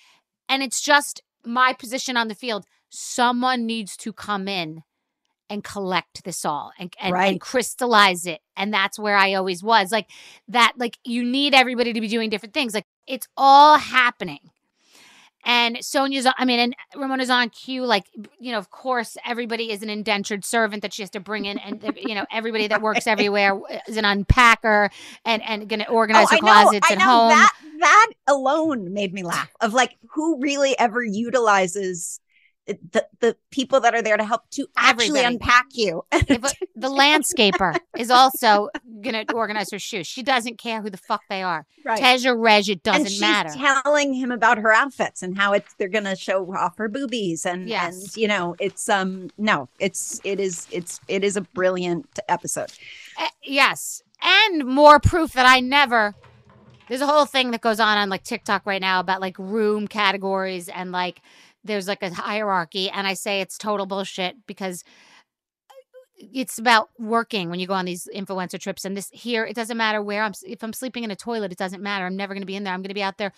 And 0.49 0.63
it's 0.63 0.81
just 0.81 1.23
my 1.45 1.73
position 1.73 2.17
on 2.17 2.29
the 2.29 2.35
field. 2.35 2.67
Someone 2.89 3.67
needs 3.67 3.97
to 3.99 4.13
come 4.13 4.49
in 4.49 4.83
and 5.49 5.63
collect 5.63 6.25
this 6.25 6.45
all 6.45 6.73
and, 6.79 6.93
and, 7.01 7.15
and 7.17 7.41
crystallize 7.41 8.27
it. 8.27 8.41
And 8.57 8.73
that's 8.73 8.99
where 8.99 9.17
I 9.17 9.35
always 9.35 9.63
was. 9.63 9.93
Like 9.93 10.09
that, 10.49 10.73
like 10.77 10.99
you 11.05 11.23
need 11.25 11.55
everybody 11.55 11.93
to 11.93 12.01
be 12.01 12.09
doing 12.09 12.31
different 12.31 12.55
things. 12.55 12.75
Like 12.75 12.87
it's 13.07 13.29
all 13.37 13.79
happening. 13.79 14.41
And 15.49 15.77
Sonja's, 15.77 16.27
I 16.37 16.45
mean, 16.45 16.59
and 16.59 16.77
Ramona's 16.97 17.31
on 17.31 17.51
cue. 17.51 17.85
Like, 17.85 18.07
you 18.41 18.51
know, 18.51 18.59
of 18.59 18.71
course, 18.73 19.17
everybody 19.25 19.71
is 19.71 19.81
an 19.81 19.89
indentured 19.89 20.45
servant 20.45 20.83
that 20.83 20.93
she 20.93 21.03
has 21.03 21.11
to 21.11 21.21
bring 21.21 21.45
in, 21.45 21.57
and 21.59 21.97
you 21.97 22.17
know, 22.17 22.27
everybody 22.33 22.67
that 22.67 22.83
works 22.83 23.07
everywhere 23.07 23.57
is 23.87 23.97
an 23.97 24.03
unpacker 24.03 24.91
and 25.25 25.41
and 25.45 25.69
going 25.69 25.79
to 25.79 25.89
organize 25.89 26.27
Oh, 26.33 26.37
I 26.37 26.41
know, 26.41 26.63
closets 26.63 26.91
I 26.91 26.95
at 26.95 26.99
know. 26.99 27.05
home. 27.05 27.29
That 27.29 27.53
that 27.79 28.07
alone 28.27 28.93
made 28.93 29.15
me 29.15 29.23
laugh. 29.23 29.55
Of 29.61 29.73
like 29.73 29.97
who 30.15 30.41
really 30.41 30.77
ever 30.81 31.05
utilizes 31.05 32.21
the 32.67 33.07
the 33.21 33.37
people 33.51 33.81
that 33.81 33.95
are 33.95 34.03
there 34.03 34.17
to 34.17 34.25
help 34.25 34.43
to 34.51 34.67
actually 34.77 35.21
Everybody. 35.21 35.35
unpack 35.37 35.67
you. 35.73 36.05
If 36.13 36.27
the 36.75 36.89
landscaper 36.89 37.79
is 37.97 38.11
also 38.11 38.69
gonna 39.03 39.25
organize 39.33 39.71
her 39.71 39.79
shoes. 39.79 40.07
She 40.07 40.23
doesn't 40.23 40.59
care 40.59 40.83
who 40.83 40.91
the 40.91 40.97
fuck 40.97 41.23
they 41.31 41.43
are. 41.43 41.65
Right. 41.85 41.99
Tej 41.99 42.27
or 42.29 42.37
Reg, 42.37 42.69
it 42.69 42.83
doesn't 42.83 43.07
she's 43.07 43.21
matter. 43.21 43.51
telling 43.51 44.13
him 44.15 44.31
about 44.33 44.59
her 44.59 44.73
outfits 44.73 45.23
and 45.23 45.39
how 45.39 45.53
it's 45.53 45.75
they're 45.75 45.89
gonna 45.89 46.17
show 46.17 46.53
off 46.55 46.77
her 46.79 46.89
boobies 46.89 47.47
and 47.47 47.69
Yes. 47.69 47.95
and 47.95 48.17
you 48.17 48.29
know 48.29 48.57
it's 48.61 48.89
um 48.89 49.31
no 49.39 49.69
it's 49.79 50.21
it 50.25 50.41
is 50.41 50.67
it's 50.71 51.01
it 51.09 51.23
is 51.25 51.37
a 51.37 51.43
brilliant 51.43 52.19
episode. 52.29 52.73
Eh, 53.19 53.29
yes, 53.45 54.03
and 54.23 54.65
more 54.67 54.99
proof 55.01 55.33
that 55.35 55.47
I 55.47 55.61
never. 55.61 56.15
There's 56.89 57.01
a 57.01 57.07
whole 57.07 57.27
thing 57.27 57.51
that 57.51 57.63
goes 57.63 57.81
on 57.81 57.99
on 57.99 58.09
like 58.11 58.23
TikTok 58.23 58.65
right 58.65 58.81
now 58.81 59.01
about 59.01 59.21
like 59.21 59.37
room 59.39 59.89
categories 59.89 60.69
and 60.69 60.93
like 60.93 61.21
there's 61.67 61.89
like 61.89 62.03
a 62.03 62.13
hierarchy, 62.13 62.91
and 62.91 63.07
I 63.07 63.15
say 63.15 63.41
it's 63.41 63.59
total 63.59 63.87
bullshit 63.87 64.37
because 64.47 64.85
uh, 65.71 65.73
uh, 65.73 66.27
it's 66.33 66.59
about 66.59 66.91
working 66.99 67.51
when 67.51 67.61
you 67.61 67.67
go 67.67 67.75
on 67.75 67.85
these 67.85 68.09
influencer 68.15 68.59
trips. 68.61 68.85
And 68.85 68.97
this 68.97 69.09
here, 69.13 69.45
it 69.45 69.57
doesn't 69.57 69.77
matter 69.77 70.03
where 70.03 70.23
I'm. 70.23 70.33
If 70.47 70.63
I'm 70.63 70.73
sleeping 70.73 71.05
in 71.05 71.11
a 71.11 71.17
toilet, 71.17 71.53
it 71.53 71.59
doesn't 71.59 71.83
matter. 71.83 72.07
I'm 72.07 72.17
never 72.17 72.35
going 72.35 72.43
to 72.43 72.47
be 72.47 72.57
in 72.57 72.65
there. 72.65 72.73
I'm 72.75 72.81
going 72.83 72.89
to 72.89 72.95
be 72.95 73.03
out 73.03 73.19
there 73.19 73.33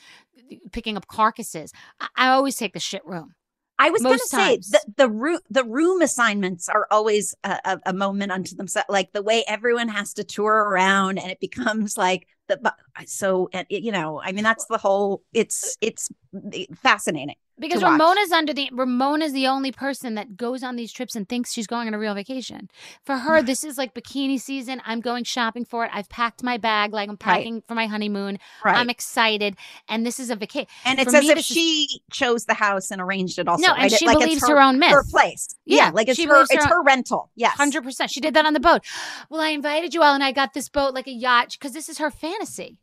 uh, 0.53 0.57
picking 0.73 0.97
up 0.97 1.07
carcasses. 1.09 1.73
I, 2.01 2.09
I 2.17 2.29
always 2.29 2.57
take 2.57 2.73
the 2.75 2.81
shit 2.81 3.05
room. 3.07 3.35
I 3.79 3.91
was 3.91 4.03
going 4.03 4.19
to 4.19 4.27
say 4.27 4.57
the 4.57 4.81
the 4.97 5.09
room 5.09 5.39
the 5.51 5.65
room 5.65 6.03
assignments 6.03 6.69
are 6.69 6.89
always 6.91 7.35
a, 7.45 7.59
a, 7.65 7.81
a 7.87 7.93
moment 7.93 8.33
unto 8.33 8.57
themselves. 8.57 8.89
Like 8.89 9.13
the 9.13 9.23
way 9.23 9.45
everyone 9.47 9.89
has 9.89 10.15
to 10.15 10.25
tour 10.25 10.53
around, 10.53 11.19
and 11.19 11.31
it 11.31 11.39
becomes 11.39 11.97
like 11.97 12.27
the 12.49 12.75
so 13.07 13.49
and 13.53 13.67
it- 13.71 13.85
you 13.85 13.93
know. 13.93 14.21
I 14.21 14.33
mean, 14.33 14.43
that's 14.43 14.67
the 14.67 14.79
whole. 14.79 15.23
It's 15.33 15.77
it's 15.81 16.09
mm, 16.35 16.77
fascinating. 16.79 17.37
Because 17.61 17.83
watch. 17.83 17.93
Ramona's 17.93 18.31
under 18.33 18.53
the 18.53 18.69
Ramona's 18.73 19.33
the 19.33 19.47
only 19.47 19.73
person 19.73 20.15
that 20.15 20.37
goes 20.37 20.63
on 20.63 20.77
these 20.77 20.93
trips 20.93 21.17
and 21.17 21.29
thinks 21.29 21.53
she's 21.53 21.67
going 21.67 21.89
on 21.89 21.95
a 21.95 21.99
real 21.99 22.15
vacation. 22.15 22.71
For 23.05 23.17
her, 23.17 23.43
this 23.51 23.65
is 23.65 23.77
like 23.79 23.95
bikini 23.95 24.41
season. 24.41 24.81
I'm 24.85 25.01
going 25.01 25.25
shopping 25.25 25.65
for 25.65 25.85
it. 25.85 25.91
I've 25.93 26.09
packed 26.09 26.43
my 26.43 26.57
bag 26.57 26.93
like 26.93 27.09
I'm 27.09 27.17
packing 27.17 27.63
for 27.67 27.75
my 27.75 27.87
honeymoon. 27.87 28.39
Right. 28.65 28.77
I'm 28.77 28.91
excited, 28.91 29.57
and 29.89 30.07
this 30.07 30.21
is 30.21 30.31
a 30.31 30.37
vacation. 30.37 30.69
and 30.85 30.99
it's 30.99 31.11
for 31.11 31.17
as 31.19 31.25
me, 31.25 31.31
if 31.31 31.37
this 31.37 31.51
is- 31.51 31.57
she 31.57 32.01
chose 32.13 32.45
the 32.45 32.55
house 32.55 32.91
and 32.91 33.01
arranged 33.01 33.39
it. 33.39 33.49
Also, 33.49 33.67
No, 33.67 33.73
and 33.75 33.83
right? 33.83 33.93
She 33.93 34.07
like 34.07 34.17
it's 34.17 34.25
believes 34.25 34.49
her 34.49 34.61
own 34.61 34.79
myth. 34.79 34.91
her 34.93 35.05
place. 35.11 35.55
Yeah, 35.65 35.87
Yeah, 35.87 35.91
like 35.93 36.09
it's 36.09 36.17
she 36.17 36.27
her. 36.27 36.43
It's 36.43 36.55
her- 36.65 36.69
her 36.69 36.83
rental. 36.83 37.31
Yes, 37.35 37.57
Hundred 37.57 37.83
percent. 37.85 38.11
She 38.11 38.21
did 38.21 38.35
that 38.35 38.47
on 38.47 38.53
the 38.55 38.61
boat. 38.61 38.83
Well, 39.31 39.41
I 39.41 39.49
invited 39.49 39.95
you 39.95 40.03
all, 40.03 40.15
and 40.15 40.23
I 40.25 40.33
got 40.33 40.55
this 40.55 40.69
boat 40.69 40.95
like 40.95 41.07
a 41.07 41.13
yacht 41.13 41.57
because 41.59 41.73
this 41.73 41.89
is 41.89 41.99
her 41.99 42.11
fantasy. 42.11 42.79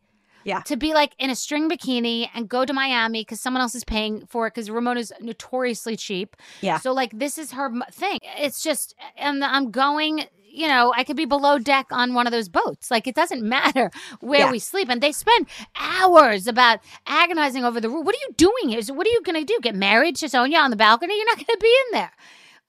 Yeah. 0.46 0.62
To 0.62 0.78
be 0.78 0.94
like 0.94 1.14
in 1.20 1.30
a 1.30 1.36
string 1.36 1.68
bikini 1.70 2.30
and 2.34 2.48
go 2.48 2.64
to 2.64 2.72
Miami 2.72 3.22
because 3.22 3.42
someone 3.42 3.62
else 3.62 3.76
is 3.76 3.84
paying 3.84 4.26
for 4.28 4.48
it 4.48 4.54
because 4.54 4.70
Ramona's 4.70 5.12
notoriously 5.20 5.98
cheap. 5.98 6.38
Yeah. 6.62 6.78
So 6.80 6.94
like 6.94 7.12
this 7.20 7.38
is 7.38 7.52
her 7.52 7.70
thing. 7.92 8.20
It's 8.38 8.64
just, 8.64 8.96
and 9.18 9.44
I'm 9.44 9.72
going. 9.72 10.26
You 10.58 10.70
know, 10.70 10.94
I 10.96 11.04
could 11.04 11.18
be 11.18 11.26
below 11.26 11.60
deck 11.60 11.88
on 11.92 12.14
one 12.14 12.28
of 12.28 12.32
those 12.32 12.48
boats. 12.48 12.90
Like 12.90 13.08
it 13.08 13.16
doesn't 13.16 13.44
matter 13.44 13.92
where 14.22 14.40
Yeah. 14.46 14.52
we 14.52 14.60
sleep, 14.60 14.88
and 14.90 15.02
they 15.04 15.12
spend 15.12 15.48
hours 15.76 16.48
about 16.48 16.80
agonizing 17.06 17.66
over 17.66 17.82
the 17.82 17.90
rule. 17.90 18.04
What 18.04 18.16
are 18.16 18.24
you 18.26 18.34
doing 18.38 18.70
here? 18.70 18.82
So 18.82 18.94
what 18.94 19.06
are 19.06 19.10
you 19.10 19.22
going 19.24 19.38
to 19.38 19.44
do? 19.44 19.60
Get 19.62 19.76
married 19.76 20.16
to 20.16 20.28
Sonja 20.28 20.58
on 20.58 20.70
the 20.70 20.78
balcony? 20.78 21.18
You're 21.18 21.26
not 21.26 21.36
going 21.36 21.46
to 21.48 21.58
be 21.62 21.76
in 21.88 22.00
there. 22.00 22.12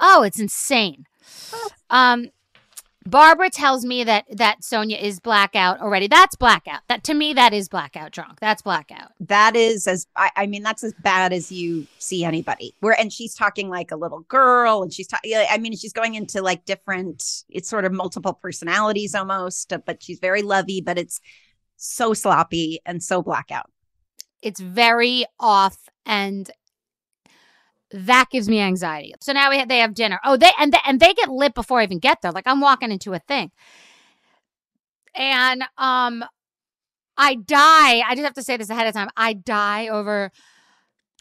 Oh, 0.00 0.24
it's 0.24 0.40
insane. 0.40 1.06
Um, 1.88 2.30
Barbara 3.06 3.50
tells 3.50 3.84
me 3.84 4.04
that 4.04 4.24
that 4.36 4.62
Sonja 4.62 5.00
is 5.00 5.20
blackout 5.20 5.80
already. 5.80 6.08
That's 6.08 6.36
blackout. 6.36 6.80
That 6.88 7.04
to 7.04 7.14
me, 7.14 7.32
that 7.34 7.52
is 7.52 7.68
blackout 7.68 8.12
drunk. 8.12 8.40
That's 8.40 8.62
blackout. 8.62 9.12
that 9.20 9.56
is 9.56 9.86
as 9.86 10.06
I, 10.16 10.30
I 10.36 10.46
mean 10.46 10.62
that's 10.62 10.82
as 10.84 10.92
bad 11.02 11.32
as 11.32 11.50
you 11.52 11.86
see 11.98 12.24
anybody 12.24 12.74
where 12.80 12.98
and 12.98 13.12
she's 13.12 13.34
talking 13.34 13.68
like 13.68 13.90
a 13.90 13.96
little 13.96 14.20
girl 14.28 14.82
and 14.82 14.92
she's 14.92 15.06
talking 15.06 15.32
i 15.50 15.58
mean 15.58 15.76
she's 15.76 15.92
going 15.92 16.14
into 16.14 16.42
like 16.42 16.64
different 16.64 17.44
it's 17.48 17.68
sort 17.68 17.84
of 17.84 17.92
multiple 17.92 18.32
personalities 18.34 19.14
almost 19.14 19.72
but 19.86 20.02
she's 20.02 20.18
very 20.18 20.42
lovey 20.42 20.80
but 20.80 20.98
it's 20.98 21.20
so 21.76 22.14
sloppy 22.14 22.80
and 22.86 23.02
so 23.02 23.22
blackout 23.22 23.70
It's 24.42 24.60
very 24.60 25.24
off, 25.40 25.78
and 26.04 26.50
that 27.92 28.26
gives 28.30 28.48
me 28.48 28.60
anxiety. 28.60 29.14
So 29.20 29.32
now 29.32 29.50
we 29.50 29.58
have, 29.58 29.68
they 29.68 29.78
have 29.78 29.94
dinner. 29.94 30.18
Oh, 30.24 30.36
they 30.36 30.50
and 30.58 30.72
they, 30.72 30.78
and 30.86 31.00
they 31.00 31.12
get 31.14 31.28
lit 31.28 31.54
before 31.54 31.80
I 31.80 31.84
even 31.84 31.98
get 31.98 32.22
there. 32.22 32.32
Like 32.32 32.46
I'm 32.46 32.60
walking 32.60 32.90
into 32.92 33.12
a 33.14 33.18
thing, 33.20 33.50
and 35.14 35.62
um, 35.78 36.24
I 37.16 37.34
die. 37.36 38.00
I 38.00 38.14
just 38.14 38.24
have 38.24 38.34
to 38.34 38.42
say 38.42 38.56
this 38.56 38.70
ahead 38.70 38.86
of 38.86 38.94
time. 38.94 39.08
I 39.16 39.32
die 39.34 39.88
over. 39.88 40.30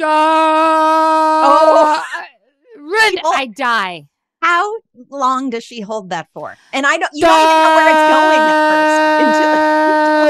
Oh, 0.01 2.03
People- 2.75 3.31
I 3.33 3.47
die. 3.47 4.07
how 4.41 4.75
long 5.09 5.49
does 5.49 5.63
she 5.63 5.81
hold 5.81 6.09
that 6.11 6.27
for 6.33 6.55
and 6.73 6.85
i 6.85 6.97
don't 6.97 7.09
you 7.13 7.25
don't 7.25 7.41
even 7.41 7.63
know 7.63 7.75
where 7.75 7.89
it's 7.89 8.09
going 8.13 8.41
at 8.41 8.69
first 8.69 9.01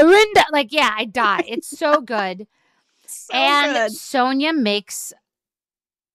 into 0.00 0.08
Dorinda. 0.08 0.44
Like, 0.52 0.72
yeah, 0.72 0.90
I 0.96 1.04
die. 1.04 1.42
It's 1.48 1.68
so 1.76 2.00
good. 2.00 2.46
so 3.06 3.34
and 3.34 3.72
good. 3.74 3.92
Sonja 3.92 4.56
makes 4.56 5.12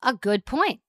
a 0.03 0.13
good 0.13 0.45
point. 0.45 0.79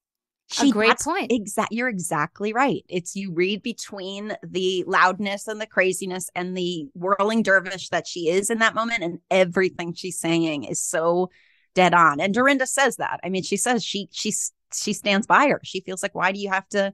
She, 0.51 0.71
great 0.71 0.99
point. 0.99 1.33
Exact. 1.33 1.73
You're 1.73 1.89
exactly 1.89 2.53
right. 2.53 2.85
It's 2.87 3.17
you 3.17 3.33
read 3.33 3.63
between 3.63 4.35
the 4.43 4.85
loudness 4.87 5.49
and 5.49 5.59
the 5.59 5.67
craziness 5.67 6.29
and 6.35 6.55
the 6.55 6.89
whirling 6.95 7.43
dervish 7.43 7.89
that 7.89 8.07
she 8.07 8.29
is 8.29 8.51
in 8.51 8.59
that 8.59 8.75
moment, 8.75 9.03
and 9.03 9.19
everything 9.31 9.95
she's 9.95 10.19
saying 10.19 10.65
is 10.65 10.83
so 10.83 11.31
dead 11.75 11.95
on. 11.95 12.21
And 12.21 12.35
Dorinda 12.35 12.67
says 12.67 12.97
that. 12.97 13.19
I 13.25 13.31
mean, 13.31 13.43
she 13.43 13.57
says 13.57 13.83
she 13.83 14.09
she's 14.13 14.53
she 14.75 14.93
stands 14.93 15.27
by 15.27 15.49
her. 15.49 15.61
She 15.65 15.81
feels 15.81 16.03
like, 16.03 16.15
why 16.15 16.33
do 16.33 16.39
you 16.41 16.51
have 16.51 16.69
to? 16.71 16.93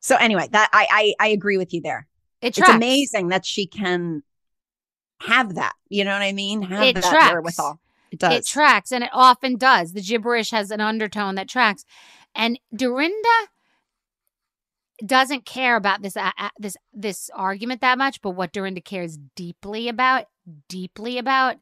So 0.00 0.16
anyway, 0.16 0.48
that 0.52 0.68
I 0.70 1.14
I, 1.20 1.26
I 1.26 1.28
agree 1.28 1.56
with 1.56 1.72
you 1.72 1.80
there. 1.80 2.06
It 2.42 2.58
It's 2.58 2.68
amazing 2.68 3.28
that 3.28 3.46
she 3.46 3.66
can 3.66 4.22
have 5.22 5.54
that. 5.54 5.72
You 5.88 6.04
know 6.04 6.12
what 6.12 6.20
I 6.20 6.32
mean? 6.32 6.60
Have 6.60 6.82
It 6.82 6.94
that 6.96 7.04
tracks. 7.04 7.32
wherewithal. 7.32 7.80
It 8.14 8.20
does. 8.20 8.34
It 8.34 8.46
tracks, 8.46 8.92
and 8.92 9.04
it 9.04 9.10
often 9.12 9.56
does. 9.56 9.92
The 9.92 10.00
gibberish 10.00 10.50
has 10.50 10.70
an 10.70 10.80
undertone 10.80 11.34
that 11.34 11.48
tracks. 11.48 11.84
And 12.34 12.58
Dorinda 12.74 13.48
doesn't 15.04 15.44
care 15.44 15.76
about 15.76 16.02
this 16.02 16.16
uh, 16.16 16.30
uh, 16.38 16.50
this 16.58 16.76
this 16.92 17.30
argument 17.34 17.80
that 17.80 17.98
much, 17.98 18.20
but 18.22 18.30
what 18.30 18.52
Dorinda 18.52 18.80
cares 18.80 19.18
deeply 19.34 19.88
about, 19.88 20.26
deeply 20.68 21.18
about, 21.18 21.56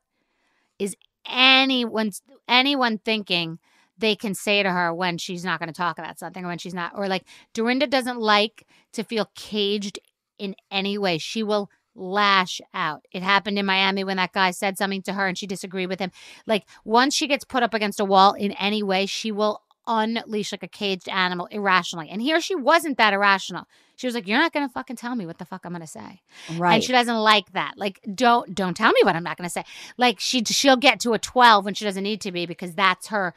is 0.79 0.97
anyone's 1.27 2.23
anyone 2.49 2.99
thinking 2.99 3.59
they 3.97 4.17
can 4.17 4.35
say 4.35 4.63
to 4.63 4.71
her 4.71 4.93
when 4.93 5.17
she's 5.17 5.45
not 5.45 5.59
going 5.59 5.69
to 5.69 5.75
talk 5.75 5.99
about 5.99 6.19
something 6.19 6.45
or 6.45 6.49
when 6.49 6.59
she's 6.59 6.75
not 6.75 6.93
or 6.95 7.09
like 7.09 7.25
Dorinda 7.55 7.87
doesn't 7.87 8.19
like 8.19 8.67
to 8.93 9.05
feel 9.05 9.31
caged 9.35 9.99
in 10.39 10.55
any 10.71 10.99
way. 10.99 11.19
She 11.19 11.43
will 11.43 11.71
lash 11.95 12.61
out. 12.73 13.05
It 13.13 13.23
happened 13.23 13.59
in 13.59 13.67
Miami 13.67 14.05
when 14.05 14.17
that 14.17 14.33
guy 14.33 14.51
said 14.51 14.79
something 14.79 15.03
to 15.03 15.13
her 15.13 15.27
and 15.27 15.37
she 15.37 15.47
disagreed 15.47 15.89
with 15.89 16.01
him. 16.01 16.11
Like 16.47 16.65
once 16.85 17.15
she 17.15 17.27
gets 17.27 17.45
put 17.45 17.63
up 17.63 17.75
against 17.75 18.01
a 18.01 18.05
wall 18.05 18.33
in 18.33 18.53
any 18.53 18.83
way, 18.83 19.07
she 19.07 19.33
will 19.33 19.63
unleash 19.87 20.53
like 20.53 20.63
a 20.63 20.69
caged 20.69 21.09
animal 21.09 21.47
irrationally. 21.47 22.09
And 22.09 22.23
here 22.23 22.41
she 22.41 22.55
wasn't 22.55 22.99
that 22.99 23.13
irrational. 23.13 23.67
She 23.97 24.07
was 24.07 24.15
like, 24.15 24.27
"You're 24.27 24.39
not 24.39 24.53
going 24.53 24.67
to 24.67 24.73
fucking 24.73 24.97
tell 24.97 25.15
me 25.15 25.27
what 25.27 25.39
the 25.39 25.45
fuck 25.45 25.63
I'm 25.65 25.73
going 25.73 25.81
to 25.81 25.87
say." 25.87 26.23
right. 26.57 26.75
And 26.75 26.85
she 26.85 26.93
doesn't 26.93 27.17
like 27.17 27.53
that. 27.53 27.75
Like, 27.77 28.01
don't 28.15 28.55
don't 28.55 28.77
tell 28.77 28.93
me 28.93 29.01
what 29.03 29.17
I'm 29.17 29.25
not 29.25 29.37
going 29.37 29.47
to 29.47 29.53
say. 29.53 29.65
Like 29.97 30.19
she 30.21 30.45
she'll 30.45 30.77
get 30.77 31.01
to 31.01 31.13
a 31.13 31.19
12 31.19 31.65
when 31.65 31.75
she 31.75 31.85
doesn't 31.85 32.03
need 32.03 32.21
to 32.23 32.33
be 32.33 32.47
because 32.47 32.75
that's 32.75 33.09
her 33.09 33.35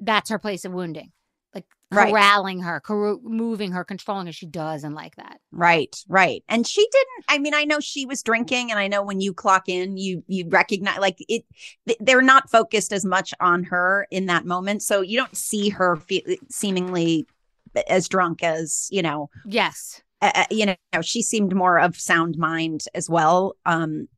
that's 0.00 0.30
her 0.30 0.38
place 0.38 0.64
of 0.64 0.72
wounding. 0.72 1.12
Right. 1.90 2.10
corralling 2.10 2.60
her, 2.60 2.80
cor- 2.80 3.18
moving 3.22 3.72
her, 3.72 3.82
controlling 3.82 4.26
her. 4.26 4.32
She 4.32 4.44
doesn't 4.46 4.92
like 4.92 5.16
that. 5.16 5.38
Right, 5.52 5.96
right. 6.06 6.44
And 6.48 6.66
she 6.66 6.82
didn't 6.82 7.24
I 7.28 7.38
mean 7.38 7.54
I 7.54 7.64
know 7.64 7.80
she 7.80 8.04
was 8.04 8.22
drinking 8.22 8.70
and 8.70 8.78
I 8.78 8.88
know 8.88 9.02
when 9.02 9.20
you 9.22 9.32
clock 9.32 9.68
in 9.70 9.96
you 9.96 10.22
you 10.26 10.46
recognize 10.48 10.98
like 10.98 11.16
it 11.28 11.44
they're 12.00 12.20
not 12.20 12.50
focused 12.50 12.92
as 12.92 13.06
much 13.06 13.32
on 13.40 13.64
her 13.64 14.06
in 14.10 14.26
that 14.26 14.44
moment 14.44 14.82
so 14.82 15.00
you 15.00 15.16
don't 15.16 15.34
see 15.36 15.70
her 15.70 15.96
fe- 15.96 16.38
seemingly 16.50 17.26
as 17.88 18.08
drunk 18.08 18.42
as, 18.42 18.88
you 18.90 19.00
know, 19.02 19.30
Yes. 19.46 20.02
uh, 20.20 20.44
you 20.50 20.66
know, 20.66 21.00
she 21.00 21.22
seemed 21.22 21.54
more 21.54 21.78
of 21.78 21.98
sound 21.98 22.36
mind 22.36 22.84
as 22.94 23.08
well 23.08 23.54
um 23.64 24.08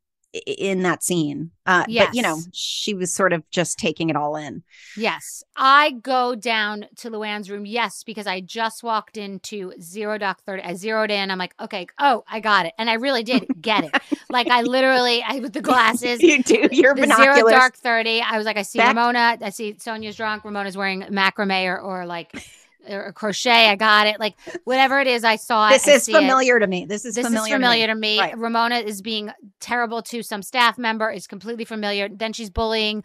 in 0.46 0.82
that 0.82 1.02
scene. 1.02 1.50
Uh 1.66 1.84
but 1.88 2.14
you 2.14 2.22
know, 2.22 2.38
she 2.52 2.94
was 2.94 3.14
sort 3.14 3.32
of 3.32 3.48
just 3.50 3.78
taking 3.78 4.10
it 4.10 4.16
all 4.16 4.36
in. 4.36 4.62
Yes. 4.96 5.42
I 5.56 5.90
go 5.90 6.34
down 6.34 6.86
to 6.96 7.10
Luann's 7.10 7.50
room. 7.50 7.66
Yes, 7.66 8.02
because 8.02 8.26
I 8.26 8.40
just 8.40 8.82
walked 8.82 9.16
into 9.16 9.72
Zero 9.80 10.16
Dark 10.18 10.40
30. 10.42 10.62
I 10.62 10.74
zeroed 10.74 11.10
in. 11.10 11.30
I'm 11.30 11.38
like, 11.38 11.54
okay, 11.60 11.86
oh, 11.98 12.24
I 12.30 12.40
got 12.40 12.66
it. 12.66 12.72
And 12.78 12.88
I 12.88 12.94
really 12.94 13.22
did 13.22 13.46
get 13.60 13.84
it. 13.84 13.94
like 14.30 14.46
I 14.48 14.62
literally, 14.62 15.22
I 15.26 15.40
with 15.40 15.52
the 15.52 15.60
glasses, 15.60 16.22
you 16.22 16.42
do 16.42 16.68
your 16.72 16.94
binoculars. 16.94 17.36
Zero 17.36 17.50
Dark 17.50 17.76
30. 17.76 18.22
I 18.22 18.36
was 18.38 18.46
like, 18.46 18.56
I 18.56 18.62
see 18.62 18.78
Back- 18.78 18.96
Ramona. 18.96 19.38
I 19.42 19.50
see 19.50 19.74
Sonja's 19.74 20.16
drunk. 20.16 20.44
Ramona's 20.44 20.76
wearing 20.76 21.02
macrame 21.02 21.66
or, 21.66 21.78
or 21.78 22.06
like 22.06 22.32
or 22.88 23.12
crochet. 23.12 23.68
I 23.68 23.76
got 23.76 24.06
it. 24.06 24.18
Like 24.20 24.36
whatever 24.64 25.00
it 25.00 25.06
is, 25.06 25.24
I 25.24 25.36
saw 25.36 25.68
it. 25.68 25.72
this 25.72 25.88
is 25.88 26.02
see 26.04 26.12
it. 26.12 26.16
familiar 26.16 26.58
to 26.58 26.66
me. 26.66 26.84
This 26.84 27.04
is 27.04 27.14
This 27.14 27.26
familiar. 27.26 27.54
is 27.54 27.56
familiar 27.56 27.86
to 27.86 27.92
to 27.94 27.98
me. 27.98 28.18
Right. 28.18 28.36
Ramona 28.38 28.76
is 28.76 29.02
being 29.02 29.30
terrible 29.60 30.02
to 30.02 30.22
some 30.22 30.42
staff 30.42 30.78
member. 30.78 31.10
Is 31.10 31.26
completely 31.26 31.64
familiar. 31.64 32.08
Then 32.08 32.32
she's 32.32 32.50
bullying 32.50 33.04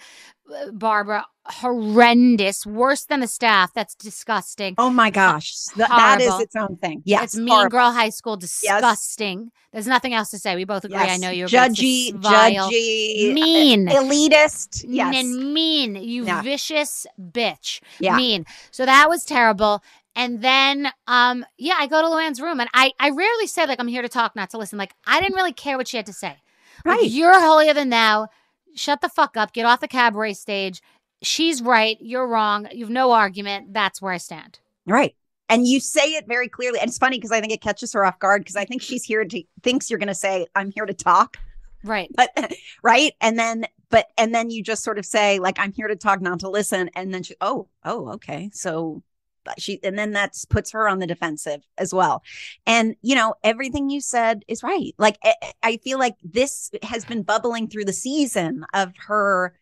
uh, 0.54 0.72
Barbara 0.72 1.26
horrendous, 1.48 2.66
worse 2.66 3.06
than 3.06 3.20
the 3.20 3.28
staff. 3.28 3.74
That's 3.74 3.96
disgusting. 3.96 4.76
Oh 4.78 4.90
my 4.90 5.10
gosh, 5.10 5.54
Th- 5.76 5.88
that 5.88 6.22
is 6.22 6.40
its 6.40 6.56
own 6.56 6.78
thing. 6.78 7.02
Yes, 7.06 7.24
it's 7.24 7.38
Mean 7.38 7.48
horrible. 7.48 7.70
Girl 7.72 7.92
High 7.92 8.10
School. 8.10 8.38
Disgusting. 8.38 9.52
There's 9.72 9.88
nothing 9.88 10.14
else 10.14 10.30
to 10.32 10.40
say. 10.40 10.56
We 10.56 10.64
both 10.66 10.86
agree. 10.86 10.98
I 10.98 11.18
know 11.18 11.30
you're 11.30 11.48
Judgy, 11.48 12.14
vile, 12.16 12.70
judgy, 12.72 13.34
mean, 13.34 13.88
elitist. 13.88 14.86
Yes, 14.88 15.16
and 15.16 15.54
mean. 15.54 15.96
You 15.96 16.26
Yeah. 16.26 16.42
vicious 16.42 17.06
bitch. 17.20 17.82
Yeah. 18.00 18.16
Mean. 18.16 18.46
So 18.72 18.86
that 18.86 19.10
was 19.10 19.24
terrible. 19.24 19.84
And 20.16 20.42
then, 20.42 20.90
um, 21.08 21.46
yeah, 21.58 21.76
I 21.78 21.88
go 21.88 22.02
to 22.02 22.08
Luann's 22.08 22.40
room, 22.40 22.62
and 22.62 22.70
I, 22.74 22.94
I 23.00 23.10
rarely 23.10 23.48
say 23.48 23.66
like 23.66 23.80
I'm 23.80 23.88
here 23.88 24.02
to 24.02 24.08
talk, 24.10 24.36
not 24.36 24.50
to 24.52 24.58
listen. 24.58 24.80
Like 24.80 24.94
I 25.06 25.20
didn't 25.20 25.36
really 25.36 25.54
care 25.54 25.78
what 25.78 25.88
she 25.88 25.98
had 25.98 26.06
to 26.06 26.14
say. 26.14 26.38
Like, 26.86 27.00
right. 27.02 27.10
you're 27.10 27.40
holier 27.40 27.74
than 27.74 27.90
thou. 27.90 28.30
Shut 28.76 29.02
the 29.02 29.10
fuck 29.10 29.38
up. 29.38 29.54
Get 29.54 29.66
off 29.66 29.80
the 29.80 29.88
cabaret 29.88 30.34
stage. 30.34 30.82
She's 31.26 31.62
right. 31.62 31.98
You're 32.00 32.28
wrong. 32.28 32.68
You've 32.72 32.90
no 32.90 33.12
argument. 33.12 33.74
That's 33.74 34.02
where 34.02 34.14
I 34.14 34.18
stand. 34.18 34.60
Right. 34.86 35.16
And 35.50 35.68
you 35.68 35.80
say 35.80 36.14
it 36.14 36.28
very 36.28 36.48
clearly. 36.48 36.80
And 36.80 36.88
it's 36.88 36.98
funny 36.98 37.18
because 37.18 37.32
I 37.32 37.40
think 37.40 37.54
it 37.54 37.62
catches 37.62 37.94
her 37.94 38.06
off 38.06 38.20
guard 38.20 38.42
because 38.42 38.56
I 38.56 38.66
think 38.66 38.82
she's 38.82 39.04
here 39.04 39.26
to 39.26 39.44
thinks 39.64 39.90
you're 39.90 40.00
going 40.00 40.08
to 40.08 40.16
say, 40.16 40.48
I'm 40.56 40.72
here 40.72 40.86
to 40.86 40.94
talk. 40.94 41.38
Right. 41.84 42.10
But, 42.16 42.30
right. 42.84 43.14
And 43.22 43.38
then, 43.38 43.66
but, 43.90 44.08
and 44.18 44.34
then 44.34 44.50
you 44.50 44.64
just 44.64 44.84
sort 44.84 44.98
of 44.98 45.06
say, 45.06 45.40
like, 45.40 45.60
I'm 45.60 45.72
here 45.72 45.88
to 45.88 45.96
talk, 45.96 46.22
not 46.22 46.40
to 46.40 46.50
listen. 46.50 46.90
And 46.96 47.14
then 47.14 47.24
she, 47.24 47.36
oh, 47.42 47.68
oh, 47.84 48.14
okay. 48.14 48.50
So 48.54 49.04
she, 49.60 49.80
and 49.84 49.98
then 49.98 50.12
that's 50.12 50.46
puts 50.46 50.72
her 50.72 50.88
on 50.88 51.00
the 51.00 51.08
defensive 51.08 51.62
as 51.78 51.94
well. 51.94 52.24
And, 52.66 52.96
you 53.02 53.16
know, 53.16 53.36
everything 53.44 53.90
you 53.90 54.02
said 54.02 54.44
is 54.48 54.64
right. 54.64 54.94
Like, 54.98 55.18
I, 55.24 55.34
I 55.62 55.78
feel 55.78 56.00
like 56.00 56.16
this 56.24 56.72
has 56.82 57.06
been 57.06 57.22
bubbling 57.22 57.68
through 57.68 57.86
the 57.86 57.94
season 57.94 58.66
of 58.74 58.92
her 59.08 59.54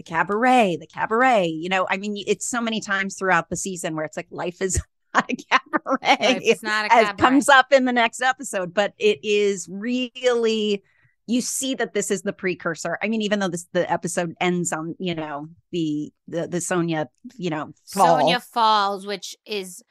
the 0.00 0.04
cabaret, 0.04 0.78
the 0.80 0.86
cabaret. 0.86 1.46
You 1.46 1.68
know, 1.68 1.86
I 1.90 1.98
mean, 1.98 2.24
it's 2.26 2.46
so 2.48 2.62
many 2.62 2.80
times 2.80 3.16
throughout 3.16 3.50
the 3.50 3.56
season 3.56 3.94
where 3.94 4.06
it's 4.06 4.16
like 4.16 4.28
life 4.30 4.62
is 4.62 4.80
not 5.14 5.30
a 5.30 5.36
cabaret. 5.36 5.98
Right, 6.02 6.40
It's 6.42 6.62
not 6.62 6.86
a 6.86 6.92
as 6.92 7.08
cabaret. 7.08 7.18
comes 7.18 7.48
up 7.50 7.70
in 7.70 7.84
the 7.84 7.92
next 7.92 8.22
episode, 8.22 8.72
but 8.72 8.94
it 8.98 9.18
is 9.22 9.68
really 9.70 10.82
you 11.26 11.42
see 11.42 11.74
that 11.74 11.92
this 11.92 12.10
is 12.10 12.22
the 12.22 12.32
precursor. 12.32 12.98
I 13.02 13.08
mean, 13.08 13.20
even 13.20 13.40
though 13.40 13.48
this 13.48 13.66
the 13.72 13.90
episode 13.92 14.34
ends 14.40 14.72
on, 14.72 14.96
you 14.98 15.14
know, 15.14 15.48
the 15.70 16.10
the 16.26 16.48
the 16.48 16.58
Sonja, 16.58 17.06
you 17.36 17.50
know, 17.50 17.72
fall. 17.86 18.22
Sonja 18.22 18.42
Falls, 18.42 19.06
which 19.06 19.36
is 19.44 19.82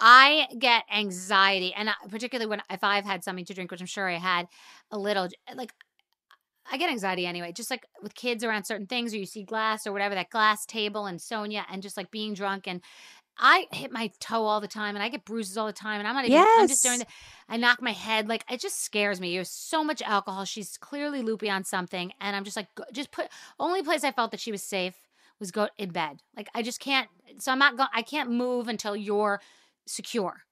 I 0.00 0.48
get 0.58 0.82
anxiety, 0.92 1.72
and 1.72 1.88
I, 1.88 1.94
particularly 2.08 2.50
when 2.50 2.62
if 2.68 2.82
I've 2.82 3.04
had 3.06 3.22
something 3.22 3.44
to 3.44 3.54
drink, 3.54 3.70
which 3.70 3.80
I'm 3.80 3.86
sure 3.86 4.08
I 4.08 4.18
had 4.18 4.48
a 4.90 4.98
little, 4.98 5.28
like 5.54 5.72
I 6.70 6.76
get 6.78 6.90
anxiety 6.90 7.26
anyway. 7.26 7.52
Just 7.52 7.70
like 7.70 7.86
with 8.02 8.14
kids 8.14 8.44
around 8.44 8.64
certain 8.64 8.86
things, 8.86 9.14
or 9.14 9.18
you 9.18 9.26
see 9.26 9.44
glass 9.44 9.86
or 9.86 9.92
whatever, 9.92 10.14
that 10.14 10.30
glass 10.30 10.66
table 10.66 11.06
and 11.06 11.18
Sonja, 11.18 11.64
and 11.70 11.82
just 11.82 11.96
like 11.96 12.10
being 12.10 12.34
drunk 12.34 12.66
and. 12.66 12.80
I 13.38 13.66
hit 13.70 13.92
my 13.92 14.10
toe 14.18 14.44
all 14.44 14.62
the 14.62 14.66
time 14.66 14.96
and 14.96 15.02
I 15.02 15.10
get 15.10 15.26
bruises 15.26 15.58
all 15.58 15.66
the 15.66 15.72
time 15.74 15.98
and 15.98 16.08
I'm 16.08 16.14
not 16.14 16.24
even 16.24 16.38
I'm 16.38 16.66
just 16.68 16.82
doing 16.82 17.00
Yes. 17.00 17.00
the, 17.00 17.06
I 17.50 17.58
knock 17.58 17.82
my 17.82 17.90
head 17.92 18.28
like 18.28 18.42
it 18.50 18.60
just 18.60 18.82
scares 18.82 19.20
me. 19.20 19.34
There's 19.34 19.50
so 19.50 19.84
much 19.84 20.00
alcohol. 20.00 20.46
She's 20.46 20.78
clearly 20.78 21.20
loopy 21.20 21.50
on 21.50 21.62
something 21.62 22.12
and 22.18 22.34
I'm 22.34 22.44
just 22.44 22.56
like 22.56 22.68
just 22.94 23.10
put 23.10 23.28
only 23.60 23.82
place 23.82 24.04
I 24.04 24.12
felt 24.12 24.30
that 24.30 24.40
she 24.40 24.52
was 24.52 24.62
safe 24.62 24.94
was 25.38 25.50
go 25.50 25.68
in 25.76 25.90
bed. 25.90 26.22
Like 26.34 26.48
I 26.54 26.62
just 26.62 26.80
can't. 26.80 27.08
So 27.38 27.52
I'm 27.52 27.58
not 27.58 27.76
going. 27.76 27.90
I 27.94 28.00
can't 28.00 28.30
move 28.30 28.68
until 28.68 28.96
you're 28.96 29.42
secure. 29.86 30.42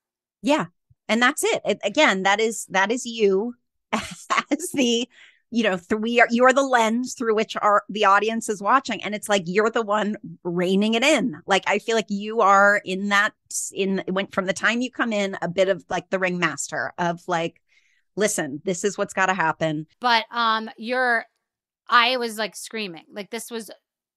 Yeah. 0.42 0.66
And 1.08 1.22
that's 1.22 1.42
it. 1.44 1.62
it. 1.64 1.78
Again, 1.84 2.22
that 2.24 2.40
is 2.40 2.66
that 2.66 2.90
is 2.92 3.06
you 3.06 3.54
as 3.92 4.70
the 4.74 5.08
you 5.54 5.62
know, 5.62 5.76
th- 5.76 6.00
we 6.00 6.20
are 6.20 6.28
you 6.30 6.44
are 6.44 6.52
the 6.52 6.62
lens 6.62 7.14
through 7.14 7.34
which 7.34 7.56
our 7.62 7.84
the 7.88 8.04
audience 8.04 8.48
is 8.48 8.60
watching 8.60 9.02
and 9.02 9.14
it's 9.14 9.28
like 9.28 9.42
you're 9.46 9.70
the 9.70 9.82
one 9.82 10.16
reining 10.42 10.94
it 10.94 11.04
in. 11.04 11.40
Like 11.46 11.64
I 11.66 11.78
feel 11.78 11.96
like 11.96 12.06
you 12.08 12.40
are 12.40 12.80
in 12.84 13.08
that 13.10 13.32
in 13.72 14.02
went 14.08 14.34
from 14.34 14.46
the 14.46 14.52
time 14.52 14.80
you 14.80 14.90
come 14.90 15.12
in 15.12 15.36
a 15.40 15.48
bit 15.48 15.68
of 15.68 15.84
like 15.88 16.10
the 16.10 16.18
ringmaster 16.18 16.92
of 16.98 17.20
like 17.28 17.60
listen, 18.16 18.60
this 18.64 18.84
is 18.84 18.96
what's 18.98 19.14
got 19.14 19.26
to 19.26 19.34
happen. 19.34 19.86
But 20.00 20.24
um, 20.30 20.70
you're. 20.76 21.24
I 21.88 22.16
was 22.16 22.38
like 22.38 22.56
screaming. 22.56 23.04
Like 23.12 23.30
this 23.30 23.50
was 23.50 23.70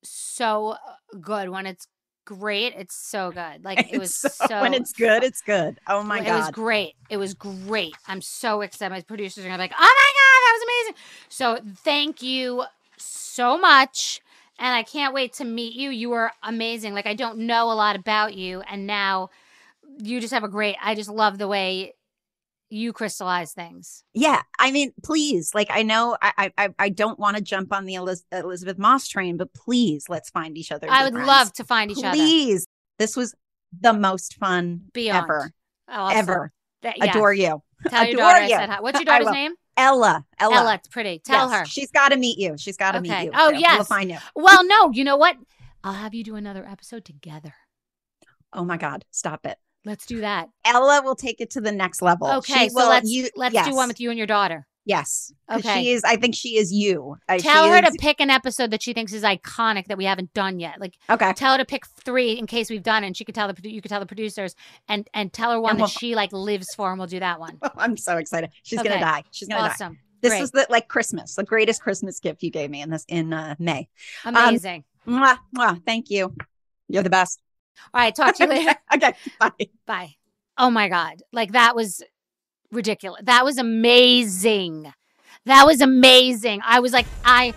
so 0.03 0.76
good 1.19 1.49
when 1.49 1.65
it's 1.65 1.88
great. 2.26 2.73
It's 2.77 2.95
so 2.95 3.31
good. 3.31 3.64
Like 3.64 3.91
it 3.91 3.99
was 3.99 4.23
It's 4.23 4.38
so, 4.38 4.61
when 4.61 4.73
it's 4.73 4.93
good, 4.93 5.23
it's 5.23 5.41
good. 5.41 5.80
Oh 5.88 6.01
my 6.01 6.19
it 6.19 6.26
god. 6.26 6.34
It 6.34 6.38
was 6.38 6.51
great. 6.51 6.93
It 7.09 7.18
was 7.18 7.34
great. 7.34 7.93
I'm 8.07 8.22
so 8.22 8.61
excited. 8.61 8.93
My 8.93 9.01
producers 9.01 9.43
are 9.43 9.47
gonna 9.47 9.57
be 9.57 9.64
like, 9.64 9.73
"Oh 9.77 9.81
my 9.81 10.11
god, 10.15 10.36
was 10.57 10.63
amazing!" 10.88 10.95
So 11.29 11.59
thank 11.84 12.21
you 12.21 12.63
so 12.97 13.57
much, 13.57 14.21
and 14.59 14.73
I 14.75 14.84
can't 14.84 15.13
wait 15.13 15.34
to 15.34 15.45
meet 15.45 15.73
you. 15.73 15.89
You 15.89 16.11
are 16.13 16.31
amazing. 16.43 16.93
Like 16.93 17.05
I 17.07 17.13
don't 17.13 17.39
know 17.39 17.71
a 17.71 17.73
lot 17.75 17.95
about 17.95 18.34
you, 18.35 18.61
and 18.61 18.88
now 18.88 19.29
you 19.99 20.19
just 20.19 20.34
have 20.34 20.43
a 20.43 20.49
great. 20.49 20.75
I 20.81 20.95
just 20.95 21.09
love 21.09 21.38
the 21.38 21.47
way 21.47 21.93
you 22.69 22.91
crystallize 22.91 23.53
things. 23.53 24.03
Yeah, 24.13 24.41
I 24.59 24.71
mean, 24.71 24.91
please, 25.01 25.55
like 25.55 25.67
I 25.69 25.84
know 25.84 26.17
I 26.21 26.51
I 26.57 26.69
I 26.77 26.89
don't 26.89 27.17
want 27.17 27.38
to 27.38 27.41
jump 27.41 27.71
on 27.71 27.85
the 27.85 27.95
Eliz- 27.95 28.25
Elisabeth 28.31 28.77
Moss 28.77 29.07
train, 29.07 29.38
but 29.38 29.53
please, 29.53 30.05
let's 30.09 30.29
find 30.29 30.57
each 30.57 30.71
other. 30.71 30.88
I 30.89 31.03
would 31.05 31.13
friends. 31.13 31.27
love 31.27 31.53
to 31.53 31.63
find 31.63 31.91
each 31.91 31.99
other. 32.03 32.09
Please, 32.17 32.67
this 32.99 33.15
was 33.15 33.34
the 33.79 33.93
most 33.93 34.35
fun 34.35 34.81
Beyond. 34.93 35.23
ever, 35.23 35.51
oh, 35.89 35.93
Awesome. 35.93 36.17
ever. 36.17 36.51
That- 36.81 36.97
yeah. 36.97 37.11
Adore 37.11 37.34
you, 37.34 37.61
Tell 37.88 38.03
your 38.05 38.13
adore 38.15 38.17
daughter 38.25 38.39
I 38.39 38.43
you. 38.43 38.49
said 38.49 38.69
hi. 38.69 38.81
What's 38.81 38.99
your 38.99 39.05
daughter's 39.05 39.31
name? 39.31 39.53
Ella. 39.77 40.25
Ella. 40.39 40.55
Ella. 40.55 40.73
It's 40.75 40.87
pretty. 40.87 41.19
Tell 41.19 41.49
Yes, 41.49 41.59
her. 41.59 41.65
she's 41.65 41.91
got 41.91 42.09
to 42.09 42.17
meet 42.17 42.37
you. 42.37 42.57
She's 42.57 42.77
got 42.77 42.93
to 42.93 42.97
Okay. 42.99 43.09
meet 43.09 43.23
you. 43.25 43.31
Oh, 43.35 43.49
yes. 43.51 43.75
We'll 43.77 43.85
find 43.85 44.09
you. 44.09 44.17
Well, 44.35 44.65
no, 44.65 44.91
you 44.91 45.03
know 45.03 45.17
what? 45.17 45.37
I'll 45.83 45.93
have 45.93 46.13
you 46.13 46.23
do 46.23 46.35
another 46.35 46.65
episode 46.67 47.05
together. 47.05 47.53
Oh 48.51 48.65
my 48.65 48.77
God, 48.77 49.05
stop 49.11 49.45
it. 49.45 49.57
Let's 49.85 50.05
do 50.05 50.21
that. 50.21 50.49
Ella 50.65 51.01
will 51.03 51.15
take 51.15 51.39
it 51.39 51.51
to 51.51 51.61
the 51.61 51.71
next 51.71 52.01
level. 52.01 52.27
Okay, 52.27 52.53
She 52.63 52.69
so 52.69 52.75
will- 52.75 52.89
let's 52.89 53.09
you- 53.09 53.29
let's 53.35 53.53
yes, 53.53 53.67
do 53.67 53.75
one 53.75 53.87
with 53.87 53.99
you 54.01 54.09
and 54.09 54.17
your 54.17 54.27
daughter. 54.27 54.67
Yes. 54.88 55.34
Okay. 55.51 55.81
She 55.84 55.91
is. 55.91 56.03
I 56.05 56.15
think 56.15 56.34
she 56.34 56.57
is 56.57 56.72
you. 56.72 57.18
Uh, 57.27 57.38
Tell 57.39 57.69
her 57.69 57.81
to 57.81 57.91
pick 57.99 58.22
an 58.22 58.30
episode 58.30 58.72
that 58.72 58.81
she 58.81 58.93
thinks 58.93 59.11
is 59.11 59.22
iconic 59.22 59.88
that 59.88 59.97
we 59.97 60.05
haven't 60.05 60.34
done 60.34 60.61
yet. 60.61 60.80
Like 60.80 60.93
Okay. 61.09 61.34
tell 61.34 61.51
her 61.51 61.57
to 61.57 61.65
pick 61.65 61.85
three 61.85 62.31
in 62.39 62.47
case 62.47 62.69
we've 62.69 62.84
done 62.84 63.03
it. 63.03 63.07
And 63.07 63.18
she 63.18 63.26
could 63.26 63.35
tell 63.35 63.51
the 63.51 63.69
you 63.69 63.81
could 63.81 63.89
tell 63.89 63.99
the 63.99 64.05
producers 64.05 64.55
and 64.88 65.05
and 65.14 65.34
tell 65.34 65.51
her 65.51 65.59
one 65.59 65.76
that 65.76 65.81
we'll- 65.84 65.88
she 65.89 66.15
like 66.15 66.31
lives 66.31 66.73
for, 66.73 66.89
and 66.89 66.97
we'll 66.97 67.07
do 67.07 67.19
that 67.19 67.38
one. 67.38 67.59
I'm 67.77 67.97
so 67.97 68.15
excited. 68.18 68.49
She's 68.64 68.80
Okay. 68.80 68.88
gonna 68.88 69.01
die. 69.01 69.23
She's 69.31 69.49
gonna 69.49 69.61
die. 69.61 69.68
Awesome. 69.73 69.99
This 70.22 70.31
Great. 70.31 70.41
is 70.43 70.51
the 70.51 70.65
like 70.69 70.88
Christmas, 70.88 71.35
the 71.35 71.43
greatest 71.43 71.81
Christmas 71.81 72.19
gift 72.22 72.41
you 72.41 72.49
gave 72.49 72.69
me 72.69 72.81
in 72.81 72.89
this 72.89 73.03
in 73.09 73.34
uh, 73.34 73.55
May. 73.59 73.89
amazing. 74.26 74.85
Mwah, 75.05 75.38
mwah, 75.55 75.85
thank 75.85 76.09
you. 76.09 76.34
You're 76.88 77.03
the 77.03 77.09
best. 77.09 77.41
All 77.93 77.99
right, 78.01 78.15
talk 78.15 78.35
to 78.35 78.43
you 78.43 78.49
later. 78.55 78.76
okay, 78.93 79.14
bye. 79.39 79.51
Bye. 79.85 80.15
Oh 80.57 80.69
my 80.69 80.88
God. 80.89 81.22
Like 81.34 81.51
that 81.51 81.76
was 81.76 82.01
ridiculous. 82.72 83.22
That 83.23 83.45
was 83.45 83.57
amazing. 83.57 84.91
That 85.45 85.65
was 85.65 85.81
amazing. 85.81 86.61
I 86.65 86.80
was 86.80 86.91
like, 86.91 87.06
I, 87.23 87.53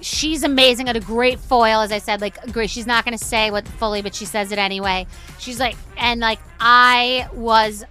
she's 0.00 0.42
amazing 0.44 0.88
at 0.88 0.96
a 0.96 1.00
great 1.00 1.38
foil, 1.38 1.80
as 1.80 1.92
I 1.92 1.98
said. 1.98 2.20
Like, 2.20 2.52
great. 2.52 2.70
She's 2.70 2.86
not 2.86 3.04
going 3.04 3.16
to 3.16 3.22
say 3.22 3.50
what 3.50 3.66
fully, 3.68 4.02
but 4.02 4.14
she 4.14 4.24
says 4.24 4.52
it 4.52 4.58
anyway. 4.58 5.06
She's 5.38 5.60
like, 5.60 5.76
and 5.96 6.20
like, 6.20 6.38
I 6.58 7.28
was, 7.34 7.84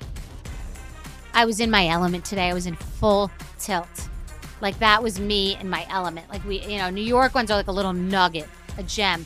I 1.33 1.45
was 1.45 1.59
in 1.59 1.69
my 1.69 1.87
element 1.87 2.25
today. 2.25 2.49
I 2.49 2.53
was 2.53 2.65
in 2.65 2.75
full 2.75 3.29
tilt. 3.59 4.09
Like, 4.61 4.79
that 4.79 5.03
was 5.03 5.19
me 5.19 5.57
in 5.59 5.69
my 5.69 5.85
element. 5.89 6.29
Like, 6.29 6.43
we, 6.45 6.61
you 6.61 6.77
know, 6.77 6.89
New 6.89 7.03
York 7.03 7.35
ones 7.35 7.51
are 7.51 7.57
like 7.57 7.67
a 7.67 7.71
little 7.71 7.93
nugget, 7.93 8.47
a 8.77 8.83
gem. 8.83 9.25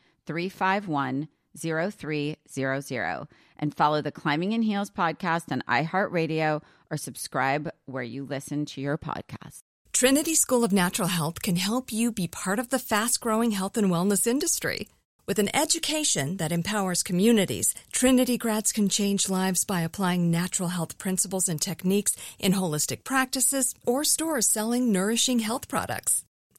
351 0.25 1.27
0300 1.57 3.27
and 3.57 3.75
follow 3.75 4.01
the 4.01 4.11
Climbing 4.11 4.53
in 4.53 4.61
Heels 4.61 4.89
podcast 4.89 5.51
on 5.51 5.63
iHeartRadio 5.67 6.61
or 6.89 6.97
subscribe 6.97 7.71
where 7.85 8.03
you 8.03 8.25
listen 8.25 8.65
to 8.65 8.81
your 8.81 8.97
podcast. 8.97 9.61
Trinity 9.93 10.33
School 10.33 10.63
of 10.63 10.71
Natural 10.71 11.09
Health 11.09 11.41
can 11.41 11.57
help 11.57 11.91
you 11.91 12.11
be 12.11 12.27
part 12.27 12.59
of 12.59 12.69
the 12.69 12.79
fast 12.79 13.19
growing 13.19 13.51
health 13.51 13.77
and 13.77 13.91
wellness 13.91 14.25
industry. 14.25 14.87
With 15.27 15.37
an 15.37 15.55
education 15.55 16.37
that 16.37 16.51
empowers 16.51 17.03
communities, 17.03 17.75
Trinity 17.91 18.37
grads 18.37 18.71
can 18.71 18.89
change 18.89 19.29
lives 19.29 19.63
by 19.63 19.81
applying 19.81 20.31
natural 20.31 20.69
health 20.69 20.97
principles 20.97 21.47
and 21.47 21.61
techniques 21.61 22.15
in 22.39 22.53
holistic 22.53 23.03
practices 23.03 23.75
or 23.85 24.03
stores 24.03 24.47
selling 24.47 24.91
nourishing 24.91 25.39
health 25.39 25.67
products. 25.67 26.23